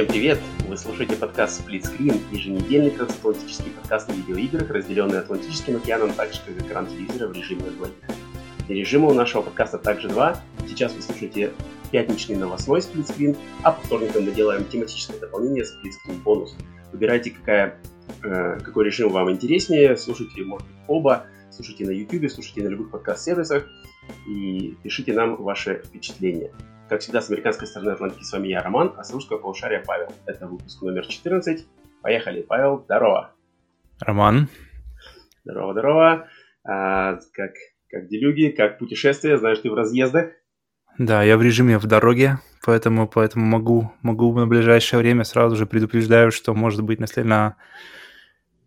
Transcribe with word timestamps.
Всем 0.00 0.08
привет! 0.08 0.38
Вы 0.66 0.78
слушаете 0.78 1.14
подкаст 1.14 1.60
Split 1.60 1.82
Screen, 1.82 2.18
еженедельный 2.32 2.88
трансатлантический 2.88 3.70
подкаст 3.70 4.08
о 4.08 4.14
видеоиграх, 4.14 4.70
разделенный 4.70 5.18
Атлантическим 5.18 5.76
океаном 5.76 6.14
так 6.14 6.32
же, 6.32 6.40
как 6.46 6.66
экран 6.66 6.86
телевизора 6.86 7.28
в 7.28 7.34
режиме 7.34 7.64
на 7.64 7.70
двоих. 7.72 7.92
Режима 8.66 9.08
у 9.08 9.12
нашего 9.12 9.42
подкаста 9.42 9.76
также 9.76 10.08
два. 10.08 10.40
Сейчас 10.66 10.94
вы 10.94 11.02
слушаете 11.02 11.52
пятничный 11.90 12.36
новостной 12.36 12.80
Split 12.80 13.14
Screen, 13.14 13.36
а 13.62 13.72
по 13.72 13.82
вторникам 13.82 14.24
мы 14.24 14.30
делаем 14.30 14.64
тематическое 14.64 15.20
дополнение 15.20 15.64
Split 15.64 15.90
Screen 15.90 16.22
бонус. 16.22 16.56
Выбирайте, 16.92 17.32
какая, 17.32 17.78
э, 18.22 18.58
какой 18.64 18.86
режим 18.86 19.10
вам 19.10 19.30
интереснее, 19.30 19.98
слушайте, 19.98 20.44
может 20.44 20.66
быть, 20.66 20.76
оба, 20.88 21.26
слушайте 21.50 21.84
на 21.84 21.90
YouTube, 21.90 22.30
слушайте 22.30 22.62
на 22.62 22.68
любых 22.68 22.90
подкаст-сервисах 22.90 23.68
и 24.26 24.78
пишите 24.82 25.12
нам 25.12 25.36
ваши 25.36 25.82
впечатления. 25.84 26.52
Как 26.90 27.02
всегда, 27.02 27.22
с 27.22 27.30
американской 27.30 27.68
стороны 27.68 27.90
Атлантики 27.90 28.24
с 28.24 28.32
вами 28.32 28.48
я, 28.48 28.64
Роман, 28.64 28.94
а 28.96 29.04
с 29.04 29.12
русского 29.12 29.38
полушария 29.38 29.80
Павел. 29.86 30.08
Это 30.26 30.48
выпуск 30.48 30.82
номер 30.82 31.06
14. 31.06 31.64
Поехали. 32.02 32.42
Павел, 32.42 32.82
здорово. 32.84 33.32
Роман. 34.00 34.48
Здорово, 35.44 35.72
здорово. 35.72 36.28
А, 36.64 37.20
как, 37.32 37.52
как 37.88 38.08
делюги, 38.08 38.48
как 38.48 38.80
путешествия? 38.80 39.38
Знаешь, 39.38 39.60
ты 39.60 39.70
в 39.70 39.74
разъездах? 39.74 40.32
Да, 40.98 41.22
я 41.22 41.36
в 41.36 41.42
режиме 41.42 41.78
в 41.78 41.86
дороге, 41.86 42.40
поэтому, 42.66 43.06
поэтому 43.06 43.46
могу, 43.46 43.92
могу 44.02 44.36
на 44.36 44.48
ближайшее 44.48 44.98
время 44.98 45.22
сразу 45.22 45.54
же 45.54 45.66
предупреждаю, 45.66 46.32
что 46.32 46.54
может 46.54 46.82
быть 46.82 46.98
на, 46.98 47.54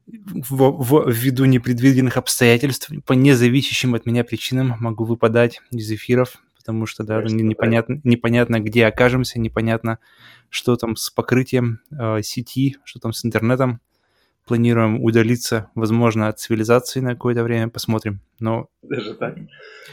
в, 0.07 0.81
в, 0.81 1.11
ввиду 1.11 1.43
непредвиденных 1.43 2.15
обстоятельств, 2.15 2.89
по 3.05 3.11
независящим 3.11 3.95
от 3.95 4.05
меня 4.05 4.23
причинам 4.23 4.77
могу 4.79 5.03
выпадать 5.03 5.59
из 5.71 5.91
эфиров, 5.91 6.41
потому 6.63 6.85
что, 6.85 7.03
да, 7.03 7.17
Конечно, 7.17 7.41
непонятно, 7.41 7.99
непонятно, 8.05 8.61
где 8.61 8.85
окажемся, 8.85 9.37
непонятно, 9.37 9.99
что 10.49 10.77
там 10.77 10.95
с 10.95 11.09
покрытием 11.09 11.81
э, 11.91 12.21
сети, 12.21 12.77
что 12.85 12.99
там 12.99 13.11
с 13.11 13.25
интернетом. 13.25 13.81
Планируем 14.45 15.01
удалиться, 15.01 15.69
возможно, 15.73 16.27
от 16.27 16.39
цивилизации 16.39 16.99
на 16.99 17.11
какое-то 17.11 17.43
время, 17.43 17.69
посмотрим. 17.69 18.21
Но 18.39 18.67
даже 18.81 19.13
так. 19.13 19.37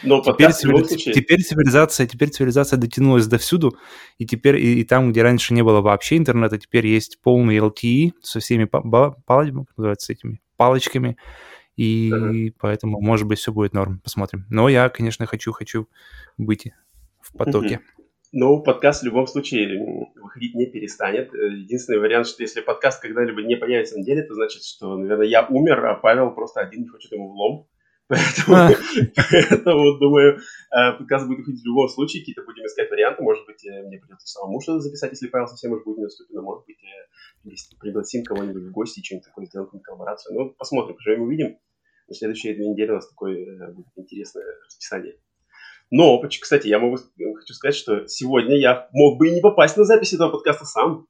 Но 0.02 0.20
теперь, 0.22 0.52
цивили... 0.52 1.12
теперь 1.12 1.42
цивилизация, 1.42 2.06
теперь 2.06 2.30
цивилизация 2.30 2.76
дотянулась 2.76 3.26
до 3.26 3.38
всюду, 3.38 3.76
и 4.18 4.26
теперь 4.26 4.56
и, 4.56 4.80
и 4.80 4.84
там, 4.84 5.12
где 5.12 5.22
раньше 5.22 5.54
не 5.54 5.62
было 5.62 5.80
вообще 5.80 6.16
интернета, 6.16 6.58
теперь 6.58 6.86
есть 6.86 7.20
полный 7.20 7.58
LTE 7.58 8.12
со 8.22 8.40
всеми 8.40 8.64
палочками, 8.64 9.64
как 9.64 9.76
называется, 9.76 10.12
этими 10.12 10.40
палочками, 10.56 11.16
и 11.80 12.10
uh-huh. 12.10 12.54
поэтому, 12.60 13.00
может 13.00 13.26
быть, 13.26 13.38
все 13.38 13.52
будет 13.52 13.72
норм. 13.72 14.00
Посмотрим. 14.04 14.44
Но 14.50 14.68
я, 14.68 14.90
конечно, 14.90 15.24
хочу, 15.24 15.50
хочу 15.52 15.88
быть 16.36 16.66
в 17.22 17.32
потоке. 17.32 17.76
Uh-huh. 17.76 18.04
Ну, 18.32 18.62
подкаст 18.62 19.00
в 19.00 19.06
любом 19.06 19.26
случае 19.26 20.06
выходить 20.14 20.54
не 20.54 20.66
перестанет. 20.66 21.34
Э, 21.34 21.48
единственный 21.48 21.98
вариант, 21.98 22.26
что 22.26 22.42
если 22.42 22.60
подкаст 22.60 23.00
когда-либо 23.00 23.40
не 23.40 23.56
появится 23.56 23.96
на 23.96 24.04
деле, 24.04 24.22
то 24.24 24.34
значит, 24.34 24.62
что, 24.62 24.94
наверное, 24.98 25.26
я 25.26 25.46
умер, 25.46 25.86
а 25.86 25.94
Павел 25.94 26.32
просто 26.32 26.60
один 26.60 26.82
не 26.82 26.88
хочет 26.88 27.12
ему 27.12 27.30
влом. 27.30 27.66
Поэтому, 28.10 28.56
а. 28.56 28.70
поэтому 29.30 29.98
думаю, 29.98 30.36
э, 30.36 30.98
подкаст 30.98 31.26
будет 31.28 31.38
выходить 31.38 31.62
в 31.62 31.66
любом 31.66 31.88
случае, 31.88 32.20
какие-то 32.20 32.42
будем 32.42 32.66
искать 32.66 32.90
варианты. 32.90 33.22
Может 33.22 33.46
быть, 33.46 33.64
э, 33.64 33.86
мне 33.86 33.98
придется 33.98 34.26
самому 34.26 34.60
что-то 34.60 34.80
записать, 34.80 35.12
если 35.12 35.28
Павел 35.28 35.46
совсем 35.46 35.72
уж 35.72 35.82
будет 35.84 35.98
недоступен, 36.00 36.40
а 36.40 36.42
может 36.42 36.66
быть, 36.66 36.76
пригласим 37.80 38.22
кого-нибудь 38.24 38.64
в 38.64 38.70
гости, 38.72 39.02
что-нибудь 39.02 39.26
такое 39.26 39.46
сделаем, 39.46 39.80
коллаборацию. 39.80 40.34
Ну, 40.34 40.50
посмотрим, 40.50 40.96
поживем 40.96 41.22
увидим. 41.22 41.56
На 42.10 42.16
следующие 42.16 42.54
две 42.54 42.68
недели 42.68 42.90
у 42.90 42.94
нас 42.94 43.08
такое 43.08 43.36
э, 43.36 43.72
будет 43.72 43.86
интересное 43.94 44.44
расписание. 44.66 45.14
Но, 45.92 46.20
кстати, 46.20 46.66
я 46.66 46.80
могу, 46.80 46.96
хочу 46.96 47.54
сказать, 47.54 47.76
что 47.76 48.06
сегодня 48.08 48.58
я 48.58 48.88
мог 48.92 49.16
бы 49.18 49.28
и 49.28 49.32
не 49.32 49.40
попасть 49.40 49.76
на 49.76 49.84
запись 49.84 50.12
этого 50.12 50.30
подкаста 50.30 50.64
сам. 50.64 51.06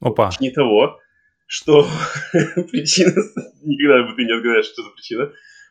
Опа. 0.00 0.30
Не 0.40 0.50
того, 0.50 0.98
что 1.46 1.86
причина... 2.32 3.12
Никогда 3.62 4.08
бы 4.08 4.16
ты 4.16 4.24
не 4.24 4.32
отгадаешь, 4.32 4.64
что 4.64 4.82
за 4.82 4.90
причина. 4.90 5.30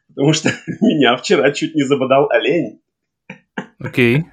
Потому 0.09 0.33
что 0.33 0.49
меня 0.81 1.17
вчера 1.17 1.51
чуть 1.51 1.73
не 1.73 1.81
забодал 1.83 2.29
олень. 2.29 2.79
Окей. 3.79 4.25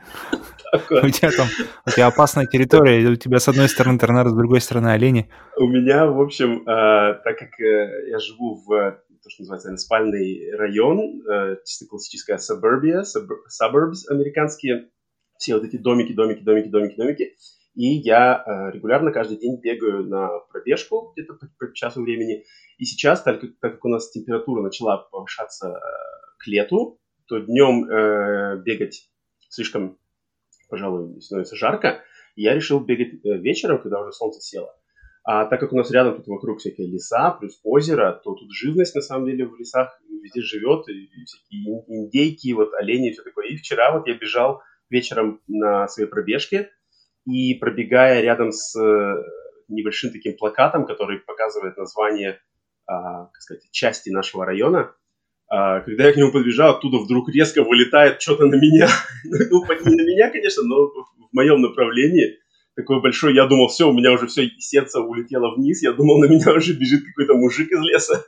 У 0.90 1.08
тебя 1.08 1.30
там, 1.30 1.48
у 1.86 1.90
тебя 1.90 2.08
опасная 2.08 2.46
территория, 2.46 3.08
у 3.08 3.16
тебя 3.16 3.38
с 3.38 3.48
одной 3.48 3.68
стороны 3.70 3.98
торнадо, 3.98 4.30
с 4.30 4.34
другой 4.34 4.60
стороны 4.60 4.88
олени. 4.88 5.30
У 5.56 5.66
меня, 5.66 6.06
в 6.06 6.20
общем, 6.20 6.62
э, 6.62 7.14
так 7.24 7.38
как 7.38 7.58
э, 7.60 8.10
я 8.10 8.18
живу 8.18 8.62
в 8.66 8.98
то, 9.26 9.30
что 9.30 9.42
называется 9.42 9.76
спальный 9.76 10.54
район, 10.54 11.20
э, 11.28 11.56
чисто 11.64 11.86
классическая 11.86 12.36
suburbia, 12.38 13.02
suburbs 13.02 14.06
американские, 14.08 14.90
все 15.36 15.54
вот 15.54 15.64
эти 15.64 15.76
домики, 15.76 16.12
домики, 16.12 16.42
домики, 16.42 16.68
домики, 16.68 16.96
домики. 16.96 17.36
И 17.74 17.88
я 17.88 18.44
э, 18.46 18.70
регулярно 18.72 19.10
каждый 19.10 19.38
день 19.38 19.60
бегаю 19.60 20.06
на 20.06 20.28
пробежку 20.50 21.12
где-то 21.12 21.34
по, 21.34 21.48
по 21.58 21.74
часу 21.74 22.02
времени. 22.02 22.44
И 22.78 22.84
сейчас, 22.84 23.22
так 23.22 23.40
как, 23.40 23.50
так 23.60 23.72
как 23.74 23.84
у 23.84 23.88
нас 23.88 24.10
температура 24.10 24.62
начала 24.62 24.98
повышаться 24.98 25.70
э, 25.70 25.80
к 26.38 26.46
лету, 26.46 27.00
то 27.26 27.40
днем 27.40 27.84
э, 27.90 28.62
бегать 28.62 29.10
слишком, 29.48 29.98
пожалуй, 30.68 31.20
становится 31.20 31.56
жарко. 31.56 32.00
И 32.36 32.42
я 32.42 32.54
решил 32.54 32.78
бегать 32.78 33.20
вечером, 33.24 33.82
когда 33.82 34.00
уже 34.00 34.12
солнце 34.12 34.40
село. 34.40 34.72
А 35.28 35.44
так 35.46 35.58
как 35.58 35.72
у 35.72 35.76
нас 35.76 35.90
рядом 35.90 36.14
тут 36.14 36.28
вокруг 36.28 36.60
всякие 36.60 36.86
леса, 36.86 37.32
плюс 37.32 37.58
озеро, 37.64 38.12
то 38.12 38.34
тут 38.34 38.48
живность 38.52 38.94
на 38.94 39.00
самом 39.00 39.26
деле 39.26 39.44
в 39.44 39.56
лесах 39.58 40.00
везде 40.08 40.40
живет, 40.40 40.88
и, 40.88 41.08
всякие 41.24 41.82
индейки, 41.88 42.52
вот 42.52 42.72
олени 42.74 43.10
и 43.10 43.12
все 43.12 43.22
такое. 43.22 43.48
И 43.48 43.56
вчера 43.56 43.90
вот 43.92 44.06
я 44.06 44.14
бежал 44.14 44.62
вечером 44.88 45.40
на 45.48 45.88
своей 45.88 46.08
пробежке, 46.08 46.70
и 47.26 47.54
пробегая 47.54 48.20
рядом 48.20 48.52
с 48.52 48.80
э, 48.80 49.22
небольшим 49.66 50.12
таким 50.12 50.36
плакатом, 50.36 50.86
который 50.86 51.18
показывает 51.18 51.76
название, 51.76 52.38
а, 52.86 53.26
как 53.26 53.42
сказать, 53.42 53.68
части 53.72 54.10
нашего 54.10 54.46
района, 54.46 54.94
а, 55.48 55.80
когда 55.80 56.06
я 56.06 56.12
к 56.12 56.16
нему 56.16 56.30
подбежал, 56.30 56.76
оттуда 56.76 56.98
вдруг 56.98 57.28
резко 57.30 57.64
вылетает 57.64 58.22
что-то 58.22 58.46
на 58.46 58.54
меня. 58.54 58.88
ну, 59.24 59.64
не 59.86 59.96
на 59.96 60.06
меня, 60.06 60.30
конечно, 60.30 60.62
но 60.62 60.86
в 60.86 61.32
моем 61.32 61.62
направлении 61.62 62.38
такой 62.76 63.00
большой, 63.00 63.34
я 63.34 63.46
думал, 63.46 63.68
все, 63.68 63.88
у 63.88 63.92
меня 63.92 64.12
уже 64.12 64.26
все 64.26 64.48
сердце 64.58 65.00
улетело 65.00 65.54
вниз, 65.56 65.82
я 65.82 65.92
думал, 65.92 66.18
на 66.18 66.26
меня 66.26 66.52
уже 66.52 66.74
бежит 66.74 67.04
какой-то 67.04 67.34
мужик 67.34 67.72
из 67.72 67.80
леса. 67.80 68.24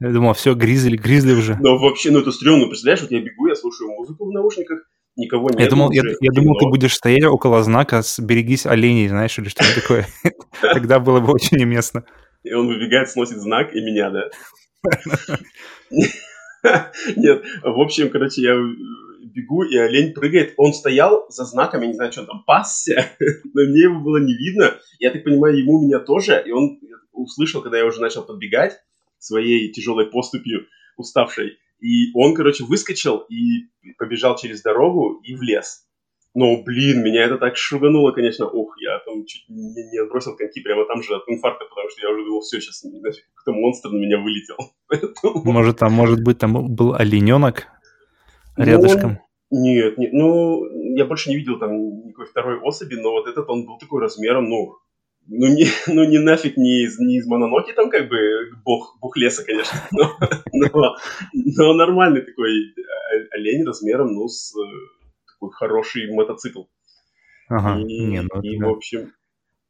Я 0.00 0.10
думал, 0.10 0.34
все, 0.34 0.54
гризли, 0.54 0.96
гризли 0.96 1.32
уже. 1.32 1.56
Но 1.60 1.78
вообще, 1.78 2.12
ну 2.12 2.20
это 2.20 2.30
стрёмно, 2.30 2.66
представляешь, 2.66 3.00
вот 3.00 3.10
я 3.10 3.20
бегу, 3.20 3.48
я 3.48 3.56
слушаю 3.56 3.90
музыку 3.90 4.26
в 4.26 4.32
наушниках, 4.32 4.80
никого 5.16 5.48
нет. 5.50 5.60
Я 5.60 5.68
думал, 5.68 5.90
я, 5.90 6.02
я 6.20 6.30
думал, 6.30 6.56
ты 6.58 6.66
будешь 6.66 6.94
стоять 6.94 7.24
около 7.24 7.62
знака 7.64 8.02
«берегись 8.18 8.66
оленей», 8.66 9.08
знаешь, 9.08 9.36
или 9.38 9.48
что-то 9.48 9.74
такое. 9.80 10.06
Тогда 10.60 11.00
было 11.00 11.20
бы 11.20 11.32
очень 11.32 11.60
уместно. 11.62 12.04
И 12.44 12.52
он 12.52 12.68
выбегает, 12.68 13.08
сносит 13.08 13.38
знак, 13.38 13.74
и 13.74 13.80
меня, 13.80 14.10
да? 14.10 14.30
Нет, 17.16 17.44
в 17.62 17.80
общем, 17.80 18.10
короче, 18.10 18.42
я 18.42 18.54
бегу, 19.32 19.62
и 19.62 19.76
олень 19.76 20.12
прыгает. 20.12 20.54
Он 20.56 20.72
стоял 20.72 21.26
за 21.28 21.44
знаком, 21.44 21.82
я 21.82 21.88
не 21.88 21.94
знаю, 21.94 22.12
что 22.12 22.24
там, 22.24 22.44
пасся, 22.44 23.06
но 23.54 23.62
мне 23.62 23.82
его 23.82 24.00
было 24.00 24.18
не 24.18 24.34
видно. 24.34 24.78
Я 24.98 25.10
так 25.10 25.24
понимаю, 25.24 25.58
ему 25.58 25.82
меня 25.84 26.00
тоже, 26.00 26.42
и 26.46 26.50
он 26.50 26.78
услышал, 27.12 27.62
когда 27.62 27.78
я 27.78 27.86
уже 27.86 28.00
начал 28.00 28.24
подбегать 28.24 28.78
своей 29.18 29.72
тяжелой 29.72 30.06
поступью, 30.06 30.66
уставшей. 30.96 31.58
И 31.80 32.12
он, 32.14 32.34
короче, 32.34 32.64
выскочил 32.64 33.18
и 33.28 33.68
побежал 33.98 34.36
через 34.36 34.62
дорогу 34.62 35.20
и 35.22 35.34
в 35.34 35.42
лес. 35.42 35.84
Но, 36.34 36.62
блин, 36.62 37.02
меня 37.02 37.24
это 37.24 37.38
так 37.38 37.56
шугануло, 37.56 38.12
конечно. 38.12 38.46
Ух, 38.46 38.76
я 38.80 38.98
там 39.04 39.24
чуть 39.24 39.44
не, 39.48 39.90
не 39.90 39.98
отбросил 39.98 40.36
коньки 40.36 40.60
прямо 40.60 40.86
там 40.86 41.02
же 41.02 41.16
от 41.16 41.28
инфаркта, 41.28 41.64
потому 41.64 41.88
что 41.90 42.00
я 42.00 42.10
уже 42.12 42.24
думал, 42.24 42.40
все, 42.42 42.60
сейчас 42.60 42.82
какой-то 42.82 43.58
монстр 43.58 43.90
на 43.90 43.96
меня 43.96 44.18
вылетел. 44.18 44.56
Может, 45.44 45.78
там, 45.78 45.92
может 45.92 46.22
быть, 46.22 46.38
там 46.38 46.74
был 46.74 46.94
олененок, 46.94 47.66
рядышком? 48.56 49.18
Нет, 49.50 49.96
нет, 49.96 50.12
ну, 50.12 50.64
я 50.94 51.06
больше 51.06 51.30
не 51.30 51.36
видел 51.36 51.58
там 51.58 51.72
никакой 52.06 52.26
второй 52.26 52.60
особи, 52.60 52.96
но 52.96 53.12
вот 53.12 53.26
этот 53.26 53.48
он 53.48 53.64
был 53.64 53.78
такой 53.78 54.02
размером, 54.02 54.48
ну, 54.48 54.76
ну 55.26 55.46
не, 55.46 55.64
ну 55.86 56.04
не 56.04 56.18
нафиг 56.18 56.56
не 56.56 56.84
из, 56.84 56.98
не 56.98 57.16
из 57.16 57.26
Мононоки 57.26 57.72
там 57.72 57.88
как 57.90 58.08
бы 58.08 58.18
бог, 58.64 58.98
бог 59.00 59.16
леса, 59.16 59.44
конечно, 59.44 59.78
но, 59.92 60.18
но, 60.52 60.96
но 61.34 61.72
нормальный 61.74 62.22
такой 62.22 62.74
олень 63.32 63.64
размером, 63.64 64.12
ну, 64.14 64.28
с 64.28 64.54
такой 65.26 65.50
хороший 65.52 66.12
мотоцикл. 66.12 66.64
Ага, 67.48 67.80
и, 67.80 67.84
не, 67.84 68.20
ну, 68.22 68.42
и 68.42 68.58
в 68.60 68.68
общем, 68.68 69.12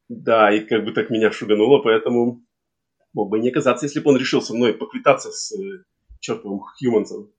да, 0.08 0.52
и 0.52 0.60
как 0.60 0.84
бы 0.84 0.92
так 0.92 1.10
меня 1.10 1.30
шугануло, 1.30 1.80
поэтому 1.80 2.42
мог 3.12 3.30
бы 3.30 3.38
не 3.38 3.50
оказаться, 3.50 3.86
если 3.86 4.00
бы 4.00 4.10
он 4.10 4.16
решил 4.16 4.42
со 4.42 4.54
мной 4.54 4.74
поквитаться 4.74 5.30
с 5.30 5.52
э, 5.52 5.84
чертовым 6.20 6.60
Хьюмансом. 6.60 7.30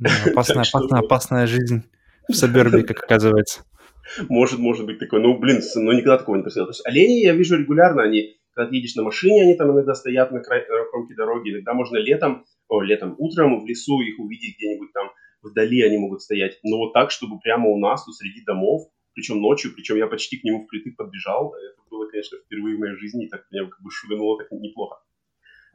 Опасная, 0.30 0.64
опасная, 0.64 1.00
опасная 1.00 1.46
жизнь 1.46 1.84
в 2.28 2.34
Сабербе, 2.34 2.82
как 2.82 3.02
оказывается. 3.04 3.64
Может, 4.28 4.58
может 4.58 4.86
быть 4.86 4.98
такое. 4.98 5.20
Ну, 5.20 5.38
блин, 5.38 5.60
ну 5.76 5.92
никогда 5.92 6.18
такого 6.18 6.34
не 6.34 6.42
происходило. 6.42 6.66
То 6.66 6.72
есть 6.72 6.86
олени 6.86 7.22
я 7.22 7.32
вижу 7.32 7.56
регулярно, 7.56 8.02
они, 8.02 8.40
когда 8.52 8.68
ты 8.68 8.76
едешь 8.76 8.96
на 8.96 9.04
машине, 9.04 9.42
они 9.42 9.54
там 9.54 9.70
иногда 9.70 9.94
стоят 9.94 10.32
на, 10.32 10.38
на 10.38 10.84
кромке 10.90 11.14
дороги, 11.14 11.50
иногда 11.50 11.74
можно 11.74 11.96
летом, 11.98 12.44
о, 12.66 12.82
летом, 12.82 13.14
утром 13.18 13.60
в 13.60 13.66
лесу 13.68 14.00
их 14.00 14.18
увидеть 14.18 14.56
где-нибудь 14.56 14.92
там 14.92 15.10
вдали 15.42 15.82
они 15.82 15.98
могут 15.98 16.22
стоять. 16.22 16.58
Но 16.62 16.78
вот 16.78 16.92
так, 16.92 17.10
чтобы 17.10 17.38
прямо 17.38 17.68
у 17.68 17.78
нас, 17.78 18.04
тут 18.04 18.16
среди 18.16 18.44
домов, 18.44 18.88
причем 19.14 19.40
ночью, 19.40 19.72
причем 19.74 19.96
я 19.96 20.06
почти 20.06 20.38
к 20.38 20.44
нему 20.44 20.64
впритык 20.64 20.96
подбежал. 20.96 21.54
Это 21.54 21.80
было, 21.90 22.06
конечно, 22.06 22.38
впервые 22.38 22.76
в 22.76 22.80
моей 22.80 22.96
жизни, 22.96 23.26
и 23.26 23.28
так 23.28 23.46
меня 23.50 23.64
как 23.66 23.80
бы 23.80 23.90
шугануло 23.90 24.38
так 24.38 24.50
неплохо. 24.52 25.02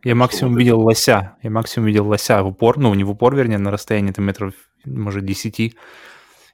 Я 0.06 0.14
максимум 0.14 0.56
видел 0.56 0.82
лося. 0.82 1.36
Я 1.42 1.50
максимум 1.50 1.88
видел 1.88 2.08
лося 2.08 2.44
в 2.44 2.48
упор, 2.50 2.78
ну, 2.78 2.94
не 2.94 3.04
в 3.04 3.10
упор, 3.10 3.36
вернее, 3.36 3.58
на 3.58 3.72
расстоянии 3.72 4.12
там 4.12 4.26
метров, 4.26 4.54
может, 4.86 5.26
10. 5.26 5.76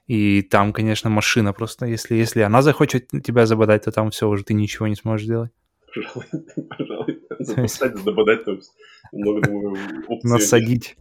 И 0.06 0.42
там, 0.42 0.72
конечно, 0.72 1.10
машина 1.10 1.52
просто, 1.52 1.84
если, 1.84 2.14
если 2.14 2.40
она 2.40 2.62
захочет 2.62 3.08
тебя 3.08 3.44
забодать, 3.44 3.84
то 3.84 3.92
там 3.92 4.10
все, 4.10 4.26
уже 4.26 4.42
ты 4.42 4.54
ничего 4.54 4.88
не 4.88 4.94
сможешь 4.94 5.26
сделать. 5.26 5.50
Пожалуй, 5.94 6.26
пожалуй. 6.70 7.20
Запускать, 7.40 7.98
забодать, 7.98 8.44
там 8.46 8.58
много, 9.12 9.42
думаю, 9.42 9.76
опций. 10.08 10.30
Насадить. 10.30 10.96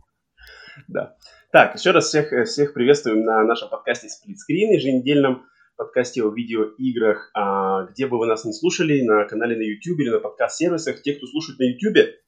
Да. 0.89 1.15
Так, 1.53 1.75
еще 1.75 1.91
раз 1.91 2.07
всех, 2.07 2.33
всех 2.49 2.73
приветствуем 2.73 3.23
на 3.23 3.45
нашем 3.45 3.69
подкасте 3.69 4.07
Split 4.07 4.35
Screen, 4.35 4.73
еженедельном 4.73 5.45
подкасте 5.77 6.21
о 6.21 6.29
видеоиграх. 6.29 7.31
А, 7.33 7.85
где 7.85 8.07
бы 8.07 8.19
вы 8.19 8.25
нас 8.25 8.43
не 8.43 8.51
слушали, 8.51 9.03
на 9.03 9.23
канале 9.23 9.55
на 9.55 9.61
YouTube 9.61 9.99
или 10.01 10.09
на 10.09 10.19
подкаст-сервисах. 10.19 11.01
Те, 11.01 11.13
кто 11.13 11.27
слушает 11.27 11.57
на 11.57 11.63
YouTube, 11.63 12.20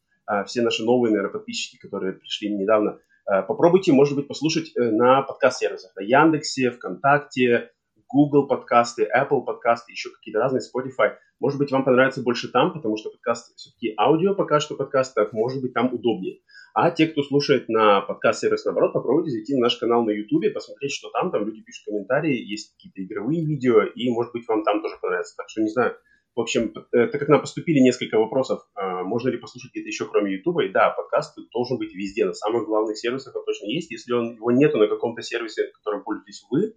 все 0.46 0.62
наши 0.62 0.84
новые, 0.84 1.12
наверное, 1.12 1.34
подписчики, 1.34 1.78
которые 1.78 2.14
пришли 2.14 2.54
недавно, 2.54 3.00
а, 3.26 3.42
попробуйте, 3.42 3.94
может 3.94 4.16
быть, 4.16 4.28
послушать 4.28 4.72
э, 4.76 4.92
на 4.92 5.22
подкаст-сервисах. 5.22 5.96
На 5.96 6.02
Яндексе, 6.02 6.72
ВКонтакте, 6.72 7.72
Google 8.10 8.48
подкасты, 8.48 9.10
Apple 9.10 9.44
подкасты, 9.44 9.92
еще 9.92 10.10
какие-то 10.10 10.40
разные, 10.40 10.62
Spotify. 10.62 11.16
Может 11.40 11.58
быть, 11.58 11.72
вам 11.72 11.84
понравится 11.84 12.22
больше 12.22 12.50
там, 12.50 12.74
потому 12.74 12.98
что 12.98 13.10
подкаст 13.10 13.56
все-таки 13.56 13.94
аудио 13.98 14.36
пока 14.36 14.60
что 14.60 14.76
подкаст, 14.76 15.16
так 15.16 15.34
может 15.34 15.62
быть, 15.62 15.74
там 15.74 15.94
удобнее. 15.94 16.40
А 16.76 16.92
те, 16.92 17.08
кто 17.08 17.24
слушает 17.24 17.70
на 17.70 18.02
подкаст-сервис, 18.02 18.66
наоборот, 18.66 18.94
попробуйте 18.94 19.32
зайти 19.32 19.56
на 19.56 19.62
наш 19.62 19.78
канал 19.78 20.04
на 20.04 20.12
YouTube, 20.12 20.54
посмотреть, 20.54 20.92
что 20.92 21.10
там. 21.12 21.32
Там 21.32 21.46
люди 21.46 21.62
пишут 21.62 21.86
комментарии, 21.86 22.36
есть 22.36 22.74
какие-то 22.74 23.04
игровые 23.04 23.46
видео, 23.46 23.84
и, 23.84 24.10
может 24.10 24.34
быть, 24.34 24.48
вам 24.48 24.64
там 24.64 24.82
тоже 24.82 24.96
понравится. 25.02 25.36
Так 25.38 25.50
что, 25.50 25.62
не 25.62 25.70
знаю, 25.70 25.96
в 26.36 26.42
общем, 26.42 26.74
э, 26.94 27.08
так 27.08 27.20
как 27.20 27.30
нам 27.30 27.42
поступили 27.42 27.80
несколько 27.80 28.18
вопросов, 28.18 28.62
а, 28.74 29.04
можно 29.04 29.30
ли 29.30 29.38
послушать 29.38 29.72
где-то 29.72 29.88
еще, 29.88 30.08
кроме 30.08 30.34
YouTube, 30.34 30.62
и 30.62 30.70
да, 30.70 30.90
подкаст 30.90 31.38
должен 31.52 31.78
быть 31.78 31.94
везде, 31.94 32.26
на 32.26 32.34
самых 32.34 32.66
главных 32.66 32.98
сервисах 32.98 33.36
он 33.36 33.46
точно 33.46 33.68
есть. 33.68 33.92
Если 33.92 34.14
он, 34.14 34.36
его 34.36 34.52
нету 34.52 34.78
на 34.78 34.88
каком-то 34.88 35.22
сервисе, 35.22 35.72
которым 35.76 36.04
пользуетесь 36.04 36.44
вы, 36.50 36.76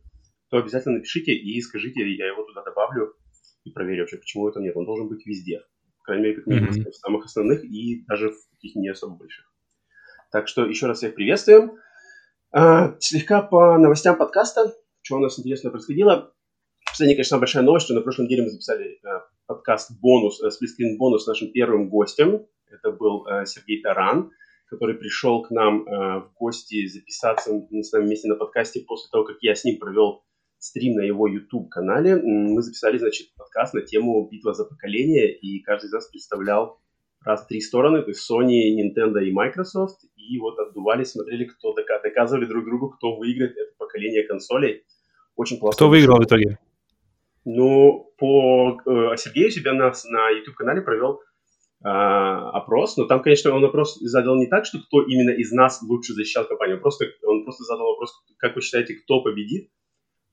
то 0.51 0.59
обязательно 0.59 0.97
напишите 0.97 1.33
и 1.33 1.61
скажите, 1.63 2.01
я 2.01 2.27
его 2.27 2.45
туда 2.45 2.63
добавлю 2.63 3.15
и 3.65 3.71
проверю 3.71 4.03
вообще, 4.03 4.19
почему 4.19 4.49
это 4.49 4.61
нет. 4.61 4.77
Он 4.77 4.85
должен 4.85 5.09
быть 5.09 5.27
везде. 5.27 5.63
По 5.99 6.05
крайней 6.05 6.25
мере, 6.25 6.37
как 6.37 6.47
минимум, 6.47 6.71
mm-hmm. 6.71 6.91
в 6.91 6.97
самых 6.97 7.25
основных 7.25 7.65
и 7.65 8.05
даже 8.07 8.31
в 8.31 8.51
каких 8.51 8.77
не 8.77 8.89
особо 8.89 9.17
больших. 9.17 9.51
Так 10.31 10.49
что 10.49 10.67
еще 10.67 10.87
раз 10.87 10.99
всех 10.99 11.15
приветствуем. 11.15 11.73
А, 12.53 12.95
слегка 13.01 13.43
по 13.43 13.79
новостям 13.79 14.17
подкаста, 14.17 14.75
что 15.01 15.17
у 15.17 15.21
нас 15.21 15.39
интересно 15.39 15.71
происходило. 15.71 16.33
Последняя, 16.87 17.17
конечно, 17.17 17.39
большая 17.39 17.63
новость, 17.63 17.87
что 17.87 17.95
на 17.95 18.03
прошлой 18.03 18.27
неделе 18.27 18.43
мы 18.45 18.51
записали 18.51 19.01
а, 19.47 19.55
подкаст 19.55 19.93
бонус, 20.01 20.43
а, 20.43 20.51
сплитскрин 20.51 20.99
бонус 20.99 21.25
с 21.25 21.27
нашим 21.27 21.53
первым 21.53 21.89
гостем. 21.89 22.47
Это 22.69 22.93
был 22.93 23.27
а, 23.27 23.45
Сергей 23.47 23.81
Таран, 23.81 24.31
который 24.67 24.97
пришел 24.97 25.43
к 25.43 25.51
нам 25.51 25.87
а, 25.89 26.21
в 26.21 26.33
гости 26.35 26.87
записаться 26.87 27.51
с 27.51 27.93
нами 27.93 28.07
вместе 28.07 28.29
на 28.29 28.37
подкасте 28.37 28.81
после 28.87 29.09
того, 29.11 29.25
как 29.25 29.37
я 29.41 29.55
с 29.55 29.65
ним 29.65 29.79
провел 29.79 30.23
стрим 30.59 30.95
на 30.95 31.03
его 31.03 31.29
YouTube-канале. 31.29 32.17
Мы 32.17 32.61
записали, 32.63 32.99
значит, 32.99 33.29
подкаст 33.37 33.75
на 33.75 33.83
тему 33.83 34.29
«Битва 34.31 34.55
за 34.55 34.65
поколение», 34.65 35.33
и 35.33 35.61
каждый 35.61 35.87
из 35.87 35.93
нас 35.93 36.09
представлял 36.09 36.81
раз 37.25 37.47
три 37.47 37.61
стороны, 37.61 38.03
то 38.03 38.09
есть 38.09 38.29
Sony, 38.31 38.75
Nintendo 38.75 39.23
и 39.23 39.33
Microsoft, 39.33 40.05
и 40.17 40.39
вот 40.39 40.59
отдували, 40.59 41.05
смотрели, 41.05 41.45
кто 41.45 41.75
доказывали 41.75 42.47
друг 42.47 42.65
другу, 42.65 42.91
кто 42.91 43.17
выиграет 43.17 43.57
это 43.57 43.73
поколение 43.79 44.25
консолей. 44.25 44.85
Очень 45.35 45.59
классно. 45.59 45.77
Кто 45.77 45.89
выиграл 45.89 46.19
в 46.19 46.25
итоге? 46.25 46.59
Ну, 47.49 48.13
по 48.19 48.77
э, 48.85 49.17
Сергею 49.17 49.53
себя 49.53 49.73
на, 49.73 49.93
на 50.11 50.31
YouTube-канале 50.31 50.83
провел 50.83 51.21
э, 51.85 51.89
опрос, 51.89 52.97
но 52.97 53.05
там, 53.05 53.23
конечно, 53.23 53.55
он 53.55 53.65
опрос 53.65 54.01
задал 54.01 54.35
не 54.35 54.49
так, 54.49 54.65
что 54.67 54.81
кто 54.81 55.01
именно 55.03 55.31
из 55.31 55.53
нас 55.53 55.81
лучше 55.81 56.13
защищал 56.13 56.45
компанию, 56.45 56.81
просто, 56.81 57.07
он 57.25 57.45
просто 57.45 57.63
задал 57.63 57.87
вопрос, 57.87 58.21
как 58.39 58.57
вы 58.57 58.63
считаете, 58.63 58.95
кто 58.95 59.23
победит 59.23 59.71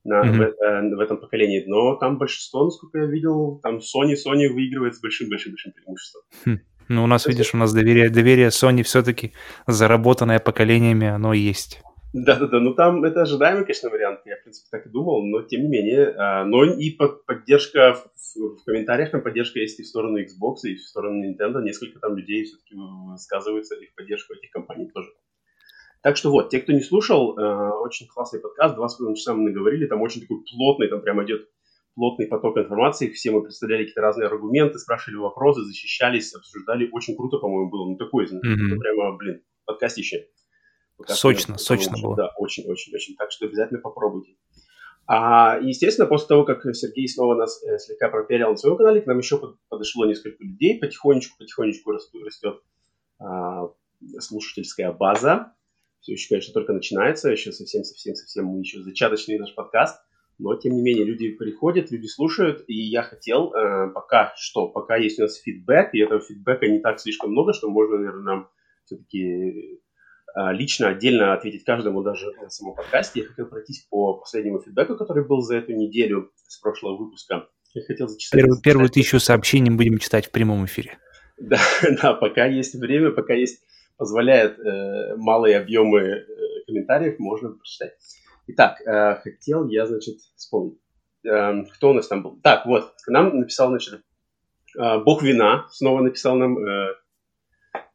на, 0.02 0.24
mm-hmm. 0.24 0.32
в, 0.32 0.40
э, 0.42 0.96
в 0.96 0.98
этом 0.98 1.20
поколении, 1.20 1.62
но 1.68 1.94
там 1.94 2.18
большинство, 2.18 2.64
насколько 2.64 2.98
я 2.98 3.06
видел, 3.06 3.60
там 3.62 3.76
Sony, 3.76 4.14
Sony 4.14 4.48
выигрывает 4.48 4.96
с 4.96 5.00
большим-большим-большим 5.00 5.72
преимуществом. 5.72 6.22
Хм. 6.44 6.58
Ну, 6.88 7.04
у 7.04 7.06
нас, 7.06 7.26
видишь, 7.26 7.54
у 7.54 7.58
нас 7.58 7.72
доверие, 7.72 8.10
доверие 8.10 8.48
Sony 8.48 8.82
все-таки 8.82 9.34
заработанное 9.68 10.40
поколениями, 10.40 11.06
оно 11.06 11.32
есть. 11.32 11.80
Да-да-да, 12.14 12.60
ну 12.60 12.74
там 12.74 13.02
это 13.02 13.22
ожидаемый, 13.22 13.64
конечно, 13.64 13.90
вариант, 13.90 14.20
я, 14.24 14.36
в 14.36 14.44
принципе, 14.44 14.68
так 14.70 14.86
и 14.86 14.88
думал, 14.88 15.26
но 15.26 15.42
тем 15.42 15.62
не 15.62 15.68
менее, 15.68 16.14
а, 16.16 16.44
но 16.44 16.64
и 16.64 16.96
поддержка 17.26 17.94
в, 17.94 18.38
в 18.38 18.64
комментариях, 18.64 19.10
там 19.10 19.20
поддержка 19.20 19.58
есть 19.58 19.80
и 19.80 19.82
в 19.82 19.86
сторону 19.88 20.22
Xbox, 20.22 20.58
и 20.62 20.76
в 20.76 20.82
сторону 20.82 21.24
Nintendo, 21.24 21.60
несколько 21.60 21.98
там 21.98 22.16
людей 22.16 22.44
все-таки 22.44 22.76
высказываются 23.10 23.74
и 23.74 23.86
в 23.86 23.96
поддержку 23.96 24.32
этих 24.34 24.52
компаний 24.52 24.88
тоже. 24.94 25.08
Так 26.04 26.16
что 26.16 26.30
вот, 26.30 26.50
те, 26.50 26.60
кто 26.60 26.70
не 26.70 26.82
слушал, 26.82 27.36
э, 27.36 27.70
очень 27.80 28.06
классный 28.06 28.38
подкаст, 28.38 28.76
два 28.76 28.86
с 28.86 28.94
половиной 28.94 29.16
часа 29.16 29.34
мы 29.34 29.50
наговорили, 29.50 29.86
там 29.86 30.00
очень 30.00 30.20
такой 30.20 30.44
плотный, 30.48 30.86
там 30.86 31.00
прям 31.00 31.20
идет 31.24 31.48
плотный 31.96 32.28
поток 32.28 32.58
информации, 32.58 33.10
все 33.10 33.32
мы 33.32 33.42
представляли 33.42 33.80
какие-то 33.80 34.02
разные 34.02 34.28
аргументы, 34.28 34.78
спрашивали 34.78 35.16
вопросы, 35.16 35.62
защищались, 35.62 36.32
обсуждали. 36.32 36.88
Очень 36.92 37.16
круто, 37.16 37.38
по-моему, 37.38 37.70
было. 37.70 37.88
Ну, 37.88 37.96
такой, 37.96 38.26
mm-hmm. 38.26 38.78
прямо, 38.78 39.16
блин, 39.16 39.42
подкастище. 39.64 40.28
Сочно, 41.06 41.58
сочно 41.58 41.96
было. 42.00 42.16
Да, 42.16 42.32
очень-очень-очень. 42.38 43.16
Так 43.16 43.30
что 43.32 43.46
обязательно 43.46 43.80
попробуйте. 43.80 44.36
А, 45.06 45.58
естественно, 45.60 46.06
после 46.06 46.28
того, 46.28 46.44
как 46.44 46.64
Сергей 46.74 47.08
снова 47.08 47.34
нас 47.34 47.62
э, 47.62 47.78
слегка 47.78 48.08
проперил 48.08 48.50
на 48.50 48.56
своем 48.56 48.76
канале, 48.76 49.02
к 49.02 49.06
нам 49.06 49.18
еще 49.18 49.38
под, 49.38 49.58
подошло 49.68 50.06
несколько 50.06 50.42
людей, 50.42 50.78
потихонечку-потихонечку 50.80 51.90
растет, 51.90 52.22
растет 52.24 52.62
а, 53.18 53.68
слушательская 54.18 54.92
база. 54.92 55.52
Все 56.00 56.12
еще, 56.12 56.28
конечно, 56.28 56.54
только 56.54 56.72
начинается, 56.72 57.30
еще 57.30 57.52
совсем-совсем-совсем 57.52 58.46
мы 58.46 58.60
еще 58.60 58.82
зачаточный 58.82 59.38
наш 59.38 59.54
подкаст– 59.54 60.00
но 60.38 60.56
тем 60.56 60.74
не 60.74 60.82
менее 60.82 61.04
люди 61.04 61.30
приходят, 61.30 61.90
люди 61.90 62.06
слушают, 62.06 62.64
и 62.66 62.74
я 62.74 63.02
хотел 63.02 63.52
э, 63.54 63.90
пока 63.92 64.34
что, 64.36 64.68
пока 64.68 64.96
есть 64.96 65.18
у 65.18 65.22
нас 65.22 65.36
фидбэк, 65.36 65.90
и 65.94 66.00
этого 66.00 66.20
фидбэка 66.20 66.66
не 66.66 66.80
так 66.80 66.98
слишком 66.98 67.30
много, 67.30 67.52
что 67.52 67.70
можно, 67.70 67.96
наверное, 67.98 68.22
нам 68.22 68.48
все-таки 68.84 69.22
э, 69.22 69.78
лично, 70.52 70.88
отдельно 70.88 71.32
ответить 71.32 71.64
каждому 71.64 72.02
даже 72.02 72.32
на 72.40 72.50
самом 72.50 72.74
подкасте. 72.74 73.20
Я 73.20 73.26
хотел 73.26 73.46
пройтись 73.46 73.86
по 73.88 74.14
последнему 74.14 74.60
фидбэку, 74.60 74.96
который 74.96 75.24
был 75.24 75.40
за 75.40 75.56
эту 75.56 75.72
неделю 75.72 76.32
с 76.48 76.58
прошлого 76.58 76.96
выпуска. 76.96 77.48
Я 77.74 77.82
хотел 77.82 78.08
зачитать... 78.08 78.40
Первую, 78.40 78.60
первую 78.60 78.88
тысячу 78.88 79.18
сообщений 79.18 79.70
будем 79.70 79.98
читать 79.98 80.26
в 80.26 80.30
прямом 80.30 80.64
эфире. 80.66 80.98
Да, 81.36 81.58
да, 82.00 82.14
пока 82.14 82.46
есть 82.46 82.76
время, 82.76 83.10
пока 83.10 83.34
есть 83.34 83.60
позволяет 83.96 84.58
э, 84.58 85.16
малые 85.16 85.58
объемы 85.58 86.00
э, 86.00 86.26
комментариев, 86.66 87.18
можно 87.18 87.50
прочитать. 87.50 87.92
Итак, 88.46 88.80
э, 88.80 89.16
хотел 89.16 89.68
я, 89.68 89.86
значит, 89.86 90.18
вспомнить. 90.36 90.78
Э, 91.24 91.64
кто 91.72 91.90
у 91.90 91.92
нас 91.92 92.08
там 92.08 92.22
был? 92.22 92.40
Так, 92.42 92.66
вот, 92.66 92.92
нам 93.06 93.36
написал, 93.38 93.68
значит, 93.68 94.02
э, 94.78 94.98
Бог 95.04 95.22
вина, 95.22 95.66
снова 95.70 96.02
написал 96.02 96.36
нам 96.36 96.58
э, 96.58 96.94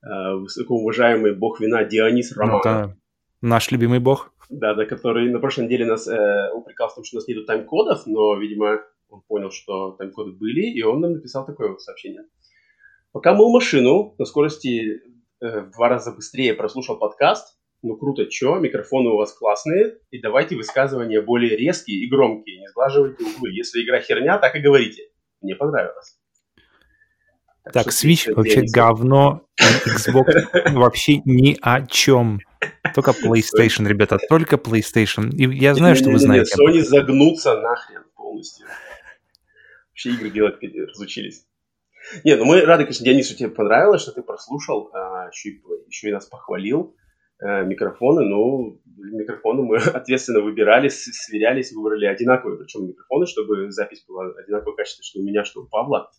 высокоуважаемый 0.02 1.36
Бог 1.36 1.60
вина 1.60 1.84
Дионис. 1.84 2.36
Ну, 2.36 2.60
это 2.60 2.98
наш 3.42 3.72
любимый 3.72 4.00
Бог. 4.00 4.34
Да, 4.50 4.74
да, 4.74 4.86
который 4.86 5.30
на 5.30 5.40
прошлой 5.40 5.66
неделе 5.66 5.86
нас 5.86 6.08
э, 6.08 6.52
упрекал 6.54 6.90
в 6.90 6.96
том, 6.96 7.04
что 7.04 7.18
у 7.18 7.20
нас 7.20 7.28
нету 7.28 7.46
тайм-кодов, 7.46 8.08
но, 8.08 8.36
видимо, 8.36 8.82
он 9.10 9.22
понял, 9.28 9.52
что 9.52 9.92
тайм-коды 9.92 10.32
были, 10.32 10.62
и 10.62 10.82
он 10.82 11.02
нам 11.02 11.14
написал 11.14 11.46
такое 11.46 11.70
вот 11.70 11.82
сообщение. 11.82 12.24
Пока 13.12 13.34
мыл 13.34 13.52
машину 13.52 14.16
на 14.18 14.26
скорости 14.26 15.02
э, 15.40 15.62
в 15.62 15.72
два 15.72 15.90
раза 15.90 16.12
быстрее 16.12 16.56
прослушал 16.56 16.98
подкаст, 16.98 17.60
ну 17.82 17.96
круто, 17.96 18.26
чё, 18.26 18.60
микрофоны 18.60 19.10
у 19.10 19.18
вас 19.18 19.34
классные, 19.34 20.00
и 20.12 20.20
давайте 20.20 20.56
высказывания 20.56 21.22
более 21.22 21.56
резкие 21.56 22.04
и 22.04 22.10
громкие, 22.10 22.60
не 22.60 22.68
сглаживайте 22.70 23.24
углы. 23.24 23.52
Если 23.52 23.84
игра 23.84 24.02
херня, 24.02 24.38
так 24.38 24.56
и 24.56 24.60
говорите. 24.60 25.04
Мне 25.42 25.56
понравилось. 25.56 26.19
Так, 27.64 27.74
так 27.74 27.88
Switch 27.88 28.34
вообще 28.34 28.62
говно, 28.62 29.46
Xbox 29.60 30.74
вообще 30.74 31.22
ни 31.26 31.58
о 31.62 31.86
чем. 31.86 32.40
Только 32.96 33.12
PlayStation, 33.12 33.88
ребята, 33.88 34.18
только 34.30 34.56
PlayStation. 34.56 35.30
И 35.32 35.58
я 35.58 35.76
знаю, 35.76 35.96
что 35.96 36.10
вы 36.10 36.20
знаете. 36.20 36.56
Sony 36.56 36.82
загнутся 36.82 37.60
нахрен 37.60 38.04
полностью. 38.16 38.66
Вообще 39.92 40.12
игры 40.12 40.30
делать 40.30 40.56
разучились. 40.62 41.46
Не, 42.24 42.36
ну 42.36 42.46
мы 42.46 42.62
рады, 42.62 42.84
конечно, 42.84 43.06
Денис, 43.06 43.28
что 43.28 43.38
тебе 43.38 43.50
понравилось, 43.50 44.02
что 44.02 44.12
ты 44.12 44.24
прослушал, 44.24 44.90
а, 44.94 45.28
еще, 45.28 45.50
и, 45.50 45.62
еще 45.88 46.10
и 46.10 46.12
нас 46.12 46.26
похвалил. 46.26 46.96
Э, 47.42 47.64
микрофоны, 47.64 48.24
ну, 48.26 48.82
микрофоны 48.98 49.64
мы 49.64 49.78
ответственно 49.94 50.42
выбирали, 50.42 50.90
сверялись, 50.90 51.72
выбрали 51.72 52.06
одинаковые, 52.06 52.58
причем 52.58 52.88
микрофоны, 52.88 53.28
чтобы 53.28 53.72
запись 53.72 54.04
была 54.08 54.26
одинакового 54.26 54.76
качества, 54.76 55.04
что 55.04 55.20
у 55.20 55.24
меня, 55.24 55.46
что 55.46 55.62
у 55.62 55.68
Павла. 55.68 56.12